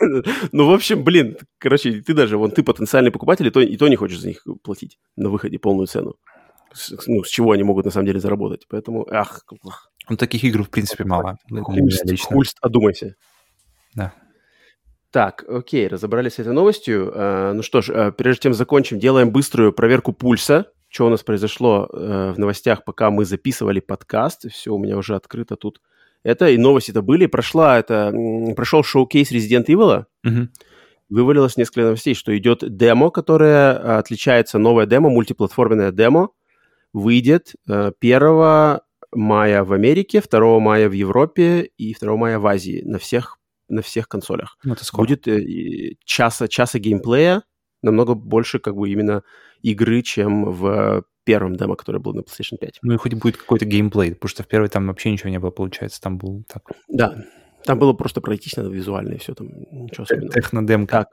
Ну, 0.52 0.66
в 0.66 0.72
общем, 0.72 1.02
блин, 1.04 1.36
короче, 1.58 2.00
ты 2.00 2.14
даже, 2.14 2.38
вон, 2.38 2.50
ты 2.50 2.62
потенциальный 2.62 3.10
покупатель, 3.10 3.46
и 3.46 3.50
то, 3.50 3.60
и 3.60 3.76
то 3.76 3.88
не 3.88 3.96
хочешь 3.96 4.20
за 4.20 4.28
них 4.28 4.44
платить 4.62 4.98
на 5.16 5.28
выходе 5.28 5.58
полную 5.58 5.86
цену. 5.86 6.14
С, 6.72 6.92
ну, 7.06 7.24
с 7.24 7.28
чего 7.28 7.52
они 7.52 7.62
могут 7.62 7.84
на 7.84 7.90
самом 7.90 8.06
деле 8.06 8.20
заработать. 8.20 8.66
Поэтому, 8.68 9.06
ах, 9.10 9.44
Ну, 10.08 10.16
таких 10.16 10.44
игр, 10.44 10.62
в 10.62 10.70
принципе, 10.70 11.04
мало. 11.04 11.38
хульст, 11.50 12.04
лично. 12.04 12.26
хульст, 12.26 12.56
одумайся. 12.60 13.14
Да. 13.94 14.12
Так, 15.10 15.44
окей, 15.48 15.88
разобрались 15.88 16.34
с 16.34 16.38
этой 16.38 16.52
новостью. 16.52 17.10
Э, 17.14 17.52
ну 17.54 17.62
что 17.62 17.80
ж, 17.80 17.90
э, 17.90 18.12
прежде 18.12 18.42
чем 18.42 18.54
закончим, 18.54 18.98
делаем 18.98 19.30
быструю 19.30 19.72
проверку 19.72 20.12
пульса. 20.12 20.70
Что 20.96 21.08
у 21.08 21.10
нас 21.10 21.22
произошло 21.22 21.90
э, 21.92 22.32
в 22.34 22.38
новостях, 22.38 22.82
пока 22.82 23.10
мы 23.10 23.26
записывали 23.26 23.80
подкаст. 23.80 24.50
Все 24.50 24.72
у 24.72 24.78
меня 24.78 24.96
уже 24.96 25.14
открыто 25.14 25.54
тут. 25.54 25.82
Это 26.22 26.48
и 26.48 26.56
новости-то 26.56 27.02
были. 27.02 27.26
Прошла 27.26 27.78
это, 27.78 28.14
прошел 28.56 28.82
шоу-кейс 28.82 29.30
Resident 29.30 29.66
Evil. 29.66 30.06
Мгм. 30.22 30.48
вывалилось 31.10 31.58
несколько 31.58 31.82
новостей, 31.82 32.14
что 32.14 32.34
идет 32.34 32.60
демо, 32.74 33.10
которое 33.10 33.74
э, 33.74 33.98
отличается, 33.98 34.56
новое 34.56 34.86
демо, 34.86 35.10
мультиплатформенное 35.10 35.92
демо, 35.92 36.30
выйдет 36.94 37.52
э, 37.68 37.92
1 38.00 38.80
мая 39.12 39.64
в 39.64 39.74
Америке, 39.74 40.22
2 40.22 40.60
мая 40.60 40.88
в 40.88 40.92
Европе 40.92 41.68
и 41.76 41.94
2 41.94 42.16
мая 42.16 42.38
в 42.38 42.46
Азии 42.46 42.80
на 42.86 42.98
всех, 42.98 43.38
на 43.68 43.82
всех 43.82 44.08
консолях. 44.08 44.56
Ну, 44.64 44.72
это 44.72 44.84
скоро. 44.86 45.02
Будет 45.02 45.28
э, 45.28 45.96
часа, 46.06 46.48
часа 46.48 46.78
геймплея, 46.78 47.42
намного 47.82 48.14
больше 48.14 48.58
как 48.58 48.76
бы 48.76 48.90
именно 48.90 49.22
игры, 49.62 50.02
чем 50.02 50.50
в 50.52 51.04
первом 51.24 51.56
демо, 51.56 51.74
который 51.76 52.00
был 52.00 52.14
на 52.14 52.20
PlayStation 52.20 52.56
5. 52.60 52.78
Ну 52.82 52.94
и 52.94 52.96
хоть 52.96 53.14
будет 53.14 53.36
какой-то 53.36 53.64
геймплей, 53.64 54.14
потому 54.14 54.28
что 54.28 54.42
в 54.42 54.46
первой 54.46 54.68
там 54.68 54.86
вообще 54.86 55.10
ничего 55.10 55.30
не 55.30 55.38
было, 55.38 55.50
получается. 55.50 56.00
Там 56.00 56.18
был 56.18 56.44
так, 56.46 56.62
Да, 56.88 57.24
там 57.64 57.78
было 57.78 57.92
просто 57.92 58.20
пройтись 58.20 58.56
надо 58.56 58.70
визуально 58.70 59.14
и 59.14 59.18
все, 59.18 59.34
там 59.34 59.48
ничего 59.72 60.04
особенного. 60.04 60.32
технодемка. 60.32 60.98
Так, 60.98 61.08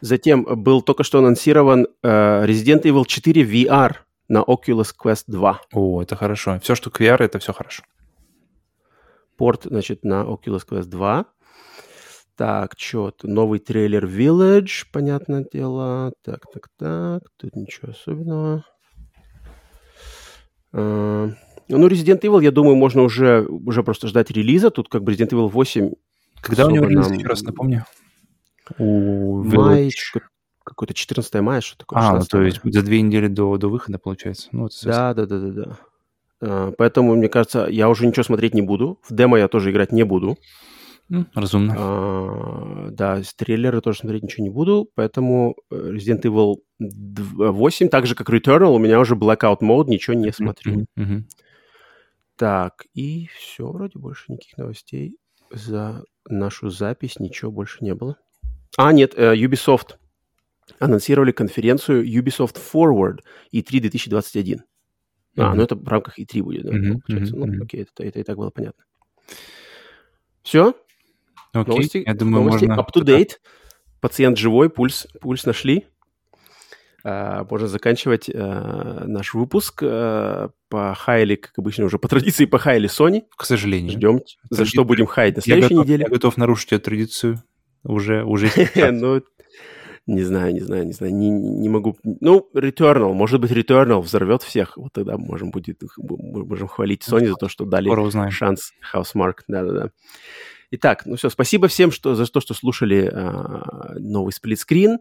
Затем 0.00 0.42
был 0.44 0.82
только 0.82 1.04
что 1.04 1.18
анонсирован 1.18 1.86
э, 2.02 2.44
Resident 2.46 2.82
Evil 2.82 3.04
4 3.06 3.42
VR 3.44 3.94
на 4.28 4.42
Oculus 4.42 4.92
Quest 5.00 5.24
2. 5.28 5.60
О, 5.72 6.02
это 6.02 6.16
хорошо. 6.16 6.58
Все, 6.60 6.74
что 6.74 6.90
VR, 6.90 7.22
это 7.22 7.38
все 7.38 7.52
хорошо. 7.52 7.84
Порт, 9.36 9.62
значит, 9.64 10.02
на 10.04 10.22
Oculus 10.24 10.66
Quest 10.68 10.86
2. 10.86 11.26
Так, 12.36 12.74
что 12.78 13.12
Новый 13.22 13.58
трейлер 13.58 14.06
Village, 14.06 14.86
понятное 14.92 15.44
дело. 15.52 16.12
Так, 16.24 16.40
так, 16.52 16.68
так. 16.78 17.22
Тут 17.36 17.54
ничего 17.56 17.90
особенного. 17.92 18.64
Э, 20.72 21.30
Ну, 21.68 21.88
Resident 21.88 22.20
Evil, 22.20 22.42
я 22.42 22.50
думаю, 22.50 22.76
можно 22.76 23.02
уже, 23.02 23.46
уже 23.46 23.82
просто 23.82 24.08
ждать 24.08 24.30
релиза. 24.30 24.70
Тут 24.70 24.88
как 24.88 25.02
бы 25.04 25.12
Resident 25.12 25.30
Evil 25.30 25.48
8 25.48 25.92
Когда 26.40 26.66
у 26.66 26.70
него 26.70 26.86
релиз, 26.86 27.08
нам- 27.08 27.18
еще 27.18 27.26
раз 27.28 27.42
напомню? 27.42 27.84
У 28.78 29.42
май, 29.44 29.90
какой-то 30.64 30.94
14 30.94 31.40
мая, 31.40 31.60
что 31.60 31.76
такое. 31.78 31.98
А, 31.98 32.02
ну 32.02 32.08
16 32.20 32.30
то 32.30 32.42
есть 32.42 32.60
за 32.64 32.82
две 32.82 33.00
недели 33.02 33.28
до, 33.28 33.56
до 33.58 33.68
выхода, 33.68 33.98
получается. 33.98 34.48
Ну, 34.52 34.68
совсем- 34.68 34.90
Да, 34.92 35.14
да, 35.14 35.26
да, 35.26 35.38
да, 35.38 35.50
да. 35.50 35.78
А, 36.40 36.72
Поэтому, 36.78 37.14
мне 37.14 37.28
кажется, 37.28 37.66
я 37.70 37.88
уже 37.88 38.06
ничего 38.06 38.22
смотреть 38.24 38.54
не 38.54 38.62
буду. 38.62 38.98
В 39.02 39.14
демо 39.14 39.38
я 39.38 39.48
тоже 39.48 39.70
играть 39.70 39.92
не 39.92 40.04
буду. 40.04 40.36
Разумно. 41.34 41.74
А, 41.76 42.88
Да, 42.90 43.20
трейлеры 43.36 43.80
тоже 43.80 43.98
смотреть 44.00 44.22
ничего 44.22 44.44
не 44.44 44.50
буду. 44.50 44.88
Поэтому 44.94 45.56
э, 45.70 45.74
Resident 45.74 46.22
Evil 46.22 46.56
дв- 46.80 47.50
8, 47.50 47.88
так 47.88 48.06
же 48.06 48.14
как 48.14 48.30
Returnal, 48.30 48.74
у 48.74 48.78
меня 48.78 48.98
уже 49.00 49.14
Blackout 49.14 49.58
Mode, 49.60 49.86
ничего 49.88 50.14
не 50.14 50.32
смотрю. 50.32 50.72
Мгм, 50.74 50.86
мгм. 50.96 51.26
Так, 52.36 52.86
и 52.94 53.28
все, 53.36 53.68
вроде 53.70 53.98
больше 53.98 54.32
никаких 54.32 54.56
новостей. 54.58 55.16
За 55.50 56.02
нашу 56.28 56.70
запись 56.70 57.18
ничего 57.20 57.50
больше 57.50 57.84
не 57.84 57.94
было. 57.94 58.16
А, 58.78 58.92
нет, 58.92 59.12
э, 59.16 59.34
Ubisoft 59.36 59.96
анонсировали 60.78 61.32
конференцию 61.32 62.04
Ubisoft 62.06 62.56
Forward 62.72 63.18
E3 63.52 63.80
2021. 63.80 64.62
А, 65.36 65.48
Мгм. 65.48 65.56
ну 65.58 65.62
это 65.62 65.74
в 65.76 65.86
рамках 65.86 66.18
E3 66.18 66.42
будет, 66.42 66.64
да, 66.64 66.72
Мгм, 66.72 67.00
получается. 67.00 67.36
мгм, 67.36 67.52
Ну, 67.58 67.64
окей, 67.64 67.82
это, 67.82 68.02
это 68.02 68.18
и 68.20 68.22
так 68.22 68.36
было 68.38 68.50
понятно. 68.50 68.82
Все, 70.42 70.74
Окей, 71.52 71.74
новости, 71.74 72.02
я 72.06 72.14
думаю, 72.14 72.44
новости 72.44 72.64
можно... 72.66 72.80
up 72.80 72.86
to 72.94 73.04
date. 73.04 73.32
Пациент 74.00 74.38
живой, 74.38 74.70
пульс, 74.70 75.06
пульс 75.20 75.44
нашли. 75.44 75.86
А, 77.04 77.44
можно 77.50 77.68
заканчивать 77.68 78.30
а, 78.32 79.04
наш 79.06 79.34
выпуск. 79.34 79.82
А, 79.82 80.50
похаяли, 80.68 81.36
как 81.36 81.58
обычно, 81.58 81.84
уже 81.84 81.98
по 81.98 82.08
традиции 82.08 82.46
похаяли 82.46 82.88
Sony. 82.88 83.22
К 83.36 83.44
сожалению. 83.44 83.92
Ждем, 83.92 84.20
за 84.50 84.64
что 84.64 84.84
будем 84.84 85.06
хаять 85.06 85.36
на 85.36 85.40
Я 85.40 85.42
следующей 85.42 85.74
готов, 85.74 85.84
неделе. 85.86 86.04
я 86.04 86.08
готов 86.08 86.36
нарушить 86.36 86.72
эту 86.72 86.84
традицию 86.84 87.42
уже, 87.84 88.24
уже. 88.24 88.50
Ну, 88.92 89.22
не 90.06 90.22
знаю, 90.24 90.52
не 90.52 90.60
знаю, 90.60 90.84
не 90.84 90.92
знаю, 90.92 91.14
не, 91.14 91.30
не 91.30 91.68
могу. 91.68 91.96
Ну, 92.02 92.48
Returnal, 92.54 93.12
может 93.12 93.40
быть, 93.40 93.52
Returnal 93.52 94.00
взорвет 94.00 94.42
всех. 94.42 94.76
Вот 94.76 94.92
тогда 94.92 95.16
можем 95.16 95.52
будет, 95.52 95.80
можем 95.96 96.66
хвалить 96.66 97.06
Sony 97.08 97.28
за 97.28 97.34
то, 97.34 97.48
что 97.48 97.64
дали 97.64 97.88
шанс 98.30 98.72
Housemark. 98.92 99.34
Да-да-да. 99.46 99.90
Итак, 100.74 101.02
ну 101.04 101.16
все, 101.16 101.28
спасибо 101.28 101.68
всем 101.68 101.90
что, 101.90 102.14
за 102.14 102.24
то, 102.24 102.40
что 102.40 102.54
слушали 102.54 103.06
а, 103.12 103.94
новый 103.98 104.32
сплитскрин. 104.32 105.00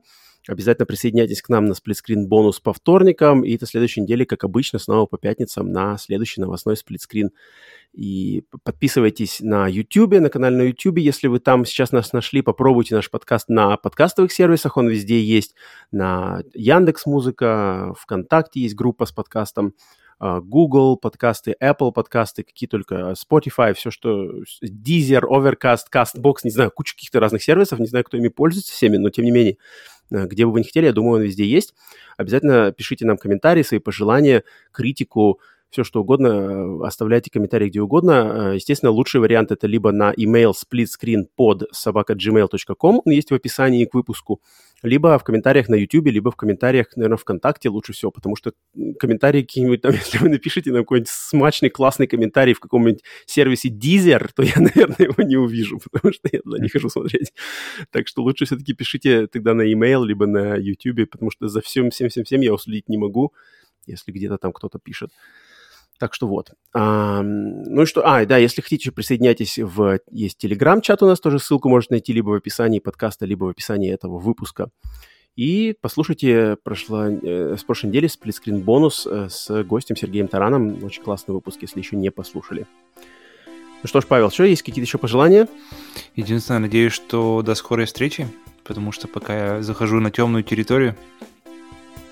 Обязательно 0.50 0.86
присоединяйтесь 0.86 1.42
к 1.42 1.48
нам 1.48 1.64
на 1.64 1.76
сплитскрин 1.76 2.28
бонус 2.28 2.60
по 2.60 2.74
вторникам. 2.74 3.46
И 3.46 3.58
до 3.58 3.66
следующей 3.66 4.02
недели, 4.02 4.26
как 4.26 4.44
обычно, 4.44 4.80
снова 4.80 5.06
по 5.06 5.18
пятницам 5.18 5.72
на 5.72 5.98
следующий 5.98 6.42
новостной 6.42 6.76
сплитскрин. 6.76 7.30
И 7.94 8.44
подписывайтесь 8.66 9.40
на 9.40 9.66
YouTube, 9.70 10.20
на 10.20 10.30
канал 10.30 10.52
на 10.52 10.64
YouTube, 10.64 10.98
если 10.98 11.28
вы 11.28 11.40
там 11.40 11.64
сейчас 11.64 11.94
нас 11.94 12.12
нашли, 12.12 12.42
попробуйте 12.42 12.96
наш 12.96 13.10
подкаст 13.10 13.48
на 13.48 13.78
подкастовых 13.78 14.34
сервисах, 14.34 14.76
он 14.76 14.90
везде 14.90 15.22
есть, 15.22 15.56
на 15.92 16.42
Яндекс 16.54 17.06
Музыка, 17.06 17.94
ВКонтакте 17.98 18.60
есть 18.60 18.76
группа 18.76 19.06
с 19.06 19.14
подкастом, 19.14 19.74
Google 20.22 20.98
подкасты, 20.98 21.56
Apple 21.60 21.92
подкасты, 21.92 22.44
какие 22.44 22.68
только, 22.68 23.14
Spotify, 23.14 23.74
все, 23.74 23.90
что 23.90 24.44
Deezer, 24.64 25.24
Overcast, 25.24 25.86
CastBox, 25.92 26.36
не 26.44 26.52
знаю, 26.52 26.70
куча 26.70 26.94
каких-то 26.94 27.20
разных 27.20 27.42
сервисов, 27.42 27.80
не 27.80 27.88
знаю, 27.88 28.06
кто 28.06 28.18
ими 28.18 28.28
пользуется 28.28 28.72
всеми, 28.72 28.98
но 28.98 29.10
тем 29.10 29.26
не 29.26 29.32
менее, 29.32 29.58
э, 30.12 30.28
где 30.28 30.46
бы 30.46 30.52
вы 30.52 30.60
ни 30.60 30.64
хотели, 30.64 30.86
я 30.86 30.94
думаю, 30.94 31.16
он 31.16 31.22
везде 31.24 31.46
есть. 31.46 31.74
Обязательно 32.18 32.72
пишите 32.72 33.06
нам 33.06 33.18
комментарии, 33.18 33.64
свои 33.64 33.80
пожелания, 33.80 34.44
критику, 34.72 35.40
все 35.72 35.86
что 35.86 36.02
угодно, 36.02 36.28
э, 36.28 36.86
оставляйте 36.86 37.32
комментарии 37.32 37.70
где 37.70 37.82
угодно. 37.82 38.52
Э, 38.52 38.56
естественно, 38.56 38.92
лучший 38.92 39.22
вариант 39.22 39.52
это 39.52 39.68
либо 39.68 39.92
на 39.92 40.14
email 40.14 40.52
splitscreenpod 40.52 41.68
собака.gmail.com, 41.72 43.02
он 43.06 43.12
есть 43.12 43.32
в 43.32 43.34
описании 43.34 43.86
к 43.86 43.94
выпуску, 43.94 44.42
либо 44.84 45.18
в 45.18 45.24
комментариях 45.24 45.70
на 45.70 45.76
YouTube, 45.76 46.08
либо 46.08 46.30
в 46.30 46.36
комментариях, 46.36 46.96
наверное, 46.98 47.18
ВКонтакте 47.18 47.70
лучше 47.70 47.94
всего, 47.94 48.12
потому 48.12 48.36
что 48.36 48.52
комментарии 49.00 49.44
какие-нибудь 49.44 49.82
там, 49.82 49.92
если 49.94 50.18
вы 50.18 50.28
напишите 50.30 50.72
нам 50.72 50.84
какой-нибудь 50.84 51.10
смачный, 51.10 51.70
классный 51.70 52.08
комментарий 52.08 52.54
в 52.54 52.60
каком-нибудь 52.60 53.02
сервисе 53.26 53.70
Deezer, 53.70 54.30
то 54.36 54.44
я, 54.44 54.56
наверное, 54.58 55.08
его 55.08 55.24
не 55.24 55.38
увижу, 55.38 55.80
потому 55.90 56.14
что 56.14 56.28
я 56.32 56.42
туда 56.42 56.60
не 56.60 56.68
хожу 56.68 56.90
смотреть. 56.90 57.32
Так 57.92 58.10
что 58.10 58.24
лучше 58.24 58.44
все-таки 58.44 58.74
пишите 58.74 59.28
тогда 59.28 59.54
на 59.54 59.62
email, 59.62 60.06
либо 60.06 60.28
на 60.28 60.56
YouTube, 60.58 61.10
потому 61.10 61.32
что 61.32 61.48
за 61.48 61.62
всем, 61.62 61.92
всем, 61.92 62.10
всем, 62.10 62.26
всем 62.26 62.42
я 62.42 62.54
уследить 62.54 62.90
не 62.90 62.98
могу, 62.98 63.34
если 63.86 64.12
где-то 64.12 64.38
там 64.38 64.52
кто-то 64.52 64.80
пишет. 64.80 65.12
Так 66.02 66.16
что 66.16 66.26
вот. 66.26 66.54
А, 66.74 67.22
ну 67.22 67.84
и 67.84 67.86
что? 67.86 68.02
А, 68.04 68.26
да, 68.26 68.38
если 68.38 68.62
хотите, 68.62 68.92
присоединяйтесь 68.92 69.60
в... 69.60 70.00
Есть 70.10 70.40
телеграм-чат 70.40 71.04
у 71.04 71.06
нас 71.06 71.20
тоже, 71.20 71.38
ссылку 71.38 71.70
можете 71.70 71.94
найти 71.94 72.12
либо 72.12 72.30
в 72.32 72.34
описании 72.34 72.80
подкаста, 72.80 73.28
либо 73.28 73.46
в 73.46 73.50
описании 73.50 73.94
этого 73.94 74.18
выпуска. 74.18 74.72
И 75.36 75.76
послушайте 75.80 76.58
прошло, 76.64 77.04
э, 77.04 77.56
с 77.56 77.64
прошлой 77.64 77.90
недели 77.90 78.08
сплитскрин 78.08 78.62
бонус 78.62 79.06
э, 79.06 79.30
с 79.30 79.64
гостем 79.64 79.96
Сергеем 79.96 80.28
Тараном. 80.28 80.84
Очень 80.84 81.04
классный 81.04 81.36
выпуск, 81.36 81.60
если 81.62 81.78
еще 81.78 81.96
не 81.96 82.10
послушали. 82.10 82.66
Ну 83.84 83.88
что 83.88 84.02
ж, 84.02 84.08
Павел, 84.08 84.32
что 84.32 84.44
есть 84.44 84.64
какие-то 84.64 84.88
еще 84.88 84.98
пожелания? 84.98 85.48
Единственное, 86.16 86.62
надеюсь, 86.62 86.94
что 86.94 87.44
до 87.44 87.54
скорой 87.54 87.86
встречи, 87.86 88.28
потому 88.64 88.92
что 88.92 89.08
пока 89.08 89.58
я 89.58 89.62
захожу 89.62 90.00
на 90.00 90.10
темную 90.10 90.44
территорию. 90.44 90.96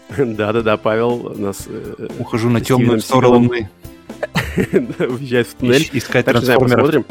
Да-да-да, 0.18 0.78
Павел 0.78 1.36
нас... 1.36 1.66
Э, 1.68 2.08
Ухожу 2.20 2.50
на 2.50 2.62
темную 2.62 3.00
сторону 3.02 3.36
Луны. 3.40 3.70
Уезжает 5.00 5.48
в 5.48 5.56
туннель. 5.56 5.90
Искать 5.94 6.26
трансформеров. 6.26 6.86
Посмотрим, 6.86 7.06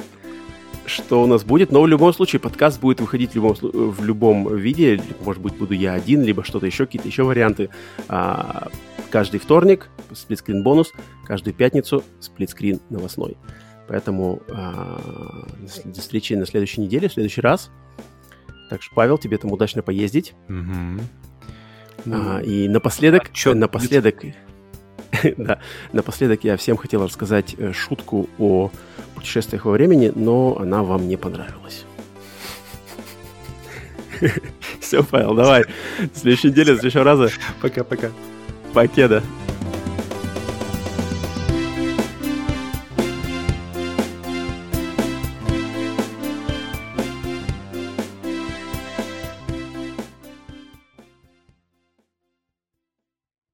что 0.87 1.23
у 1.23 1.27
нас 1.27 1.45
будет. 1.45 1.71
Но 1.71 1.83
в 1.83 1.87
любом 1.87 2.13
случае 2.13 2.41
подкаст 2.41 2.81
будет 2.81 3.01
выходить 3.01 3.33
в 3.33 3.37
любом, 3.37 3.55
в 3.55 4.05
любом 4.05 4.57
виде. 4.57 5.01
Может 5.25 5.43
быть, 5.43 5.55
буду 5.55 5.75
я 5.75 5.95
один, 5.95 6.23
либо 6.23 6.43
что-то 6.43 6.67
еще, 6.67 6.87
какие-то 6.87 7.09
еще 7.09 7.23
варианты. 7.23 7.71
А, 8.09 8.69
каждый 9.11 9.39
вторник 9.39 9.89
сплитскрин 10.13 10.63
бонус, 10.63 10.93
каждую 11.25 11.55
пятницу 11.55 12.03
сплитскрин 12.21 12.81
новостной. 12.91 13.37
Поэтому 13.87 14.43
а, 14.51 15.47
до 15.85 16.01
встречи 16.01 16.35
на 16.35 16.47
следующей 16.47 16.81
неделе, 16.81 17.09
в 17.09 17.13
следующий 17.13 17.41
раз. 17.41 17.71
Так 18.69 18.83
что, 18.83 18.95
Павел, 18.95 19.17
тебе 19.17 19.39
там 19.39 19.53
удачно 19.53 19.83
поездить. 19.83 20.35
Угу. 20.49 21.01
А, 22.07 22.41
и 22.41 22.69
напоследок, 22.69 23.31
а 23.45 23.55
напоследок, 23.55 24.23
да, 25.37 25.59
напоследок 25.93 26.45
я 26.45 26.57
всем 26.57 26.77
хотел 26.77 27.05
рассказать 27.05 27.55
э, 27.59 27.73
шутку 27.73 28.29
о 28.39 28.71
путешествиях 29.15 29.65
во 29.65 29.73
времени, 29.73 30.13
но 30.15 30.59
она 30.61 30.83
вам 30.83 31.09
не 31.09 31.17
понравилась. 31.17 31.85
Все, 34.81 35.03
Павел, 35.03 35.35
давай. 35.35 35.65
В 36.15 36.19
следующей 36.19 36.49
неделе, 36.49 36.73
в 36.73 36.77
следующего 36.77 37.05
раза. 37.05 37.31
Пока-пока. 37.61 38.11
Покеда. 38.73 39.23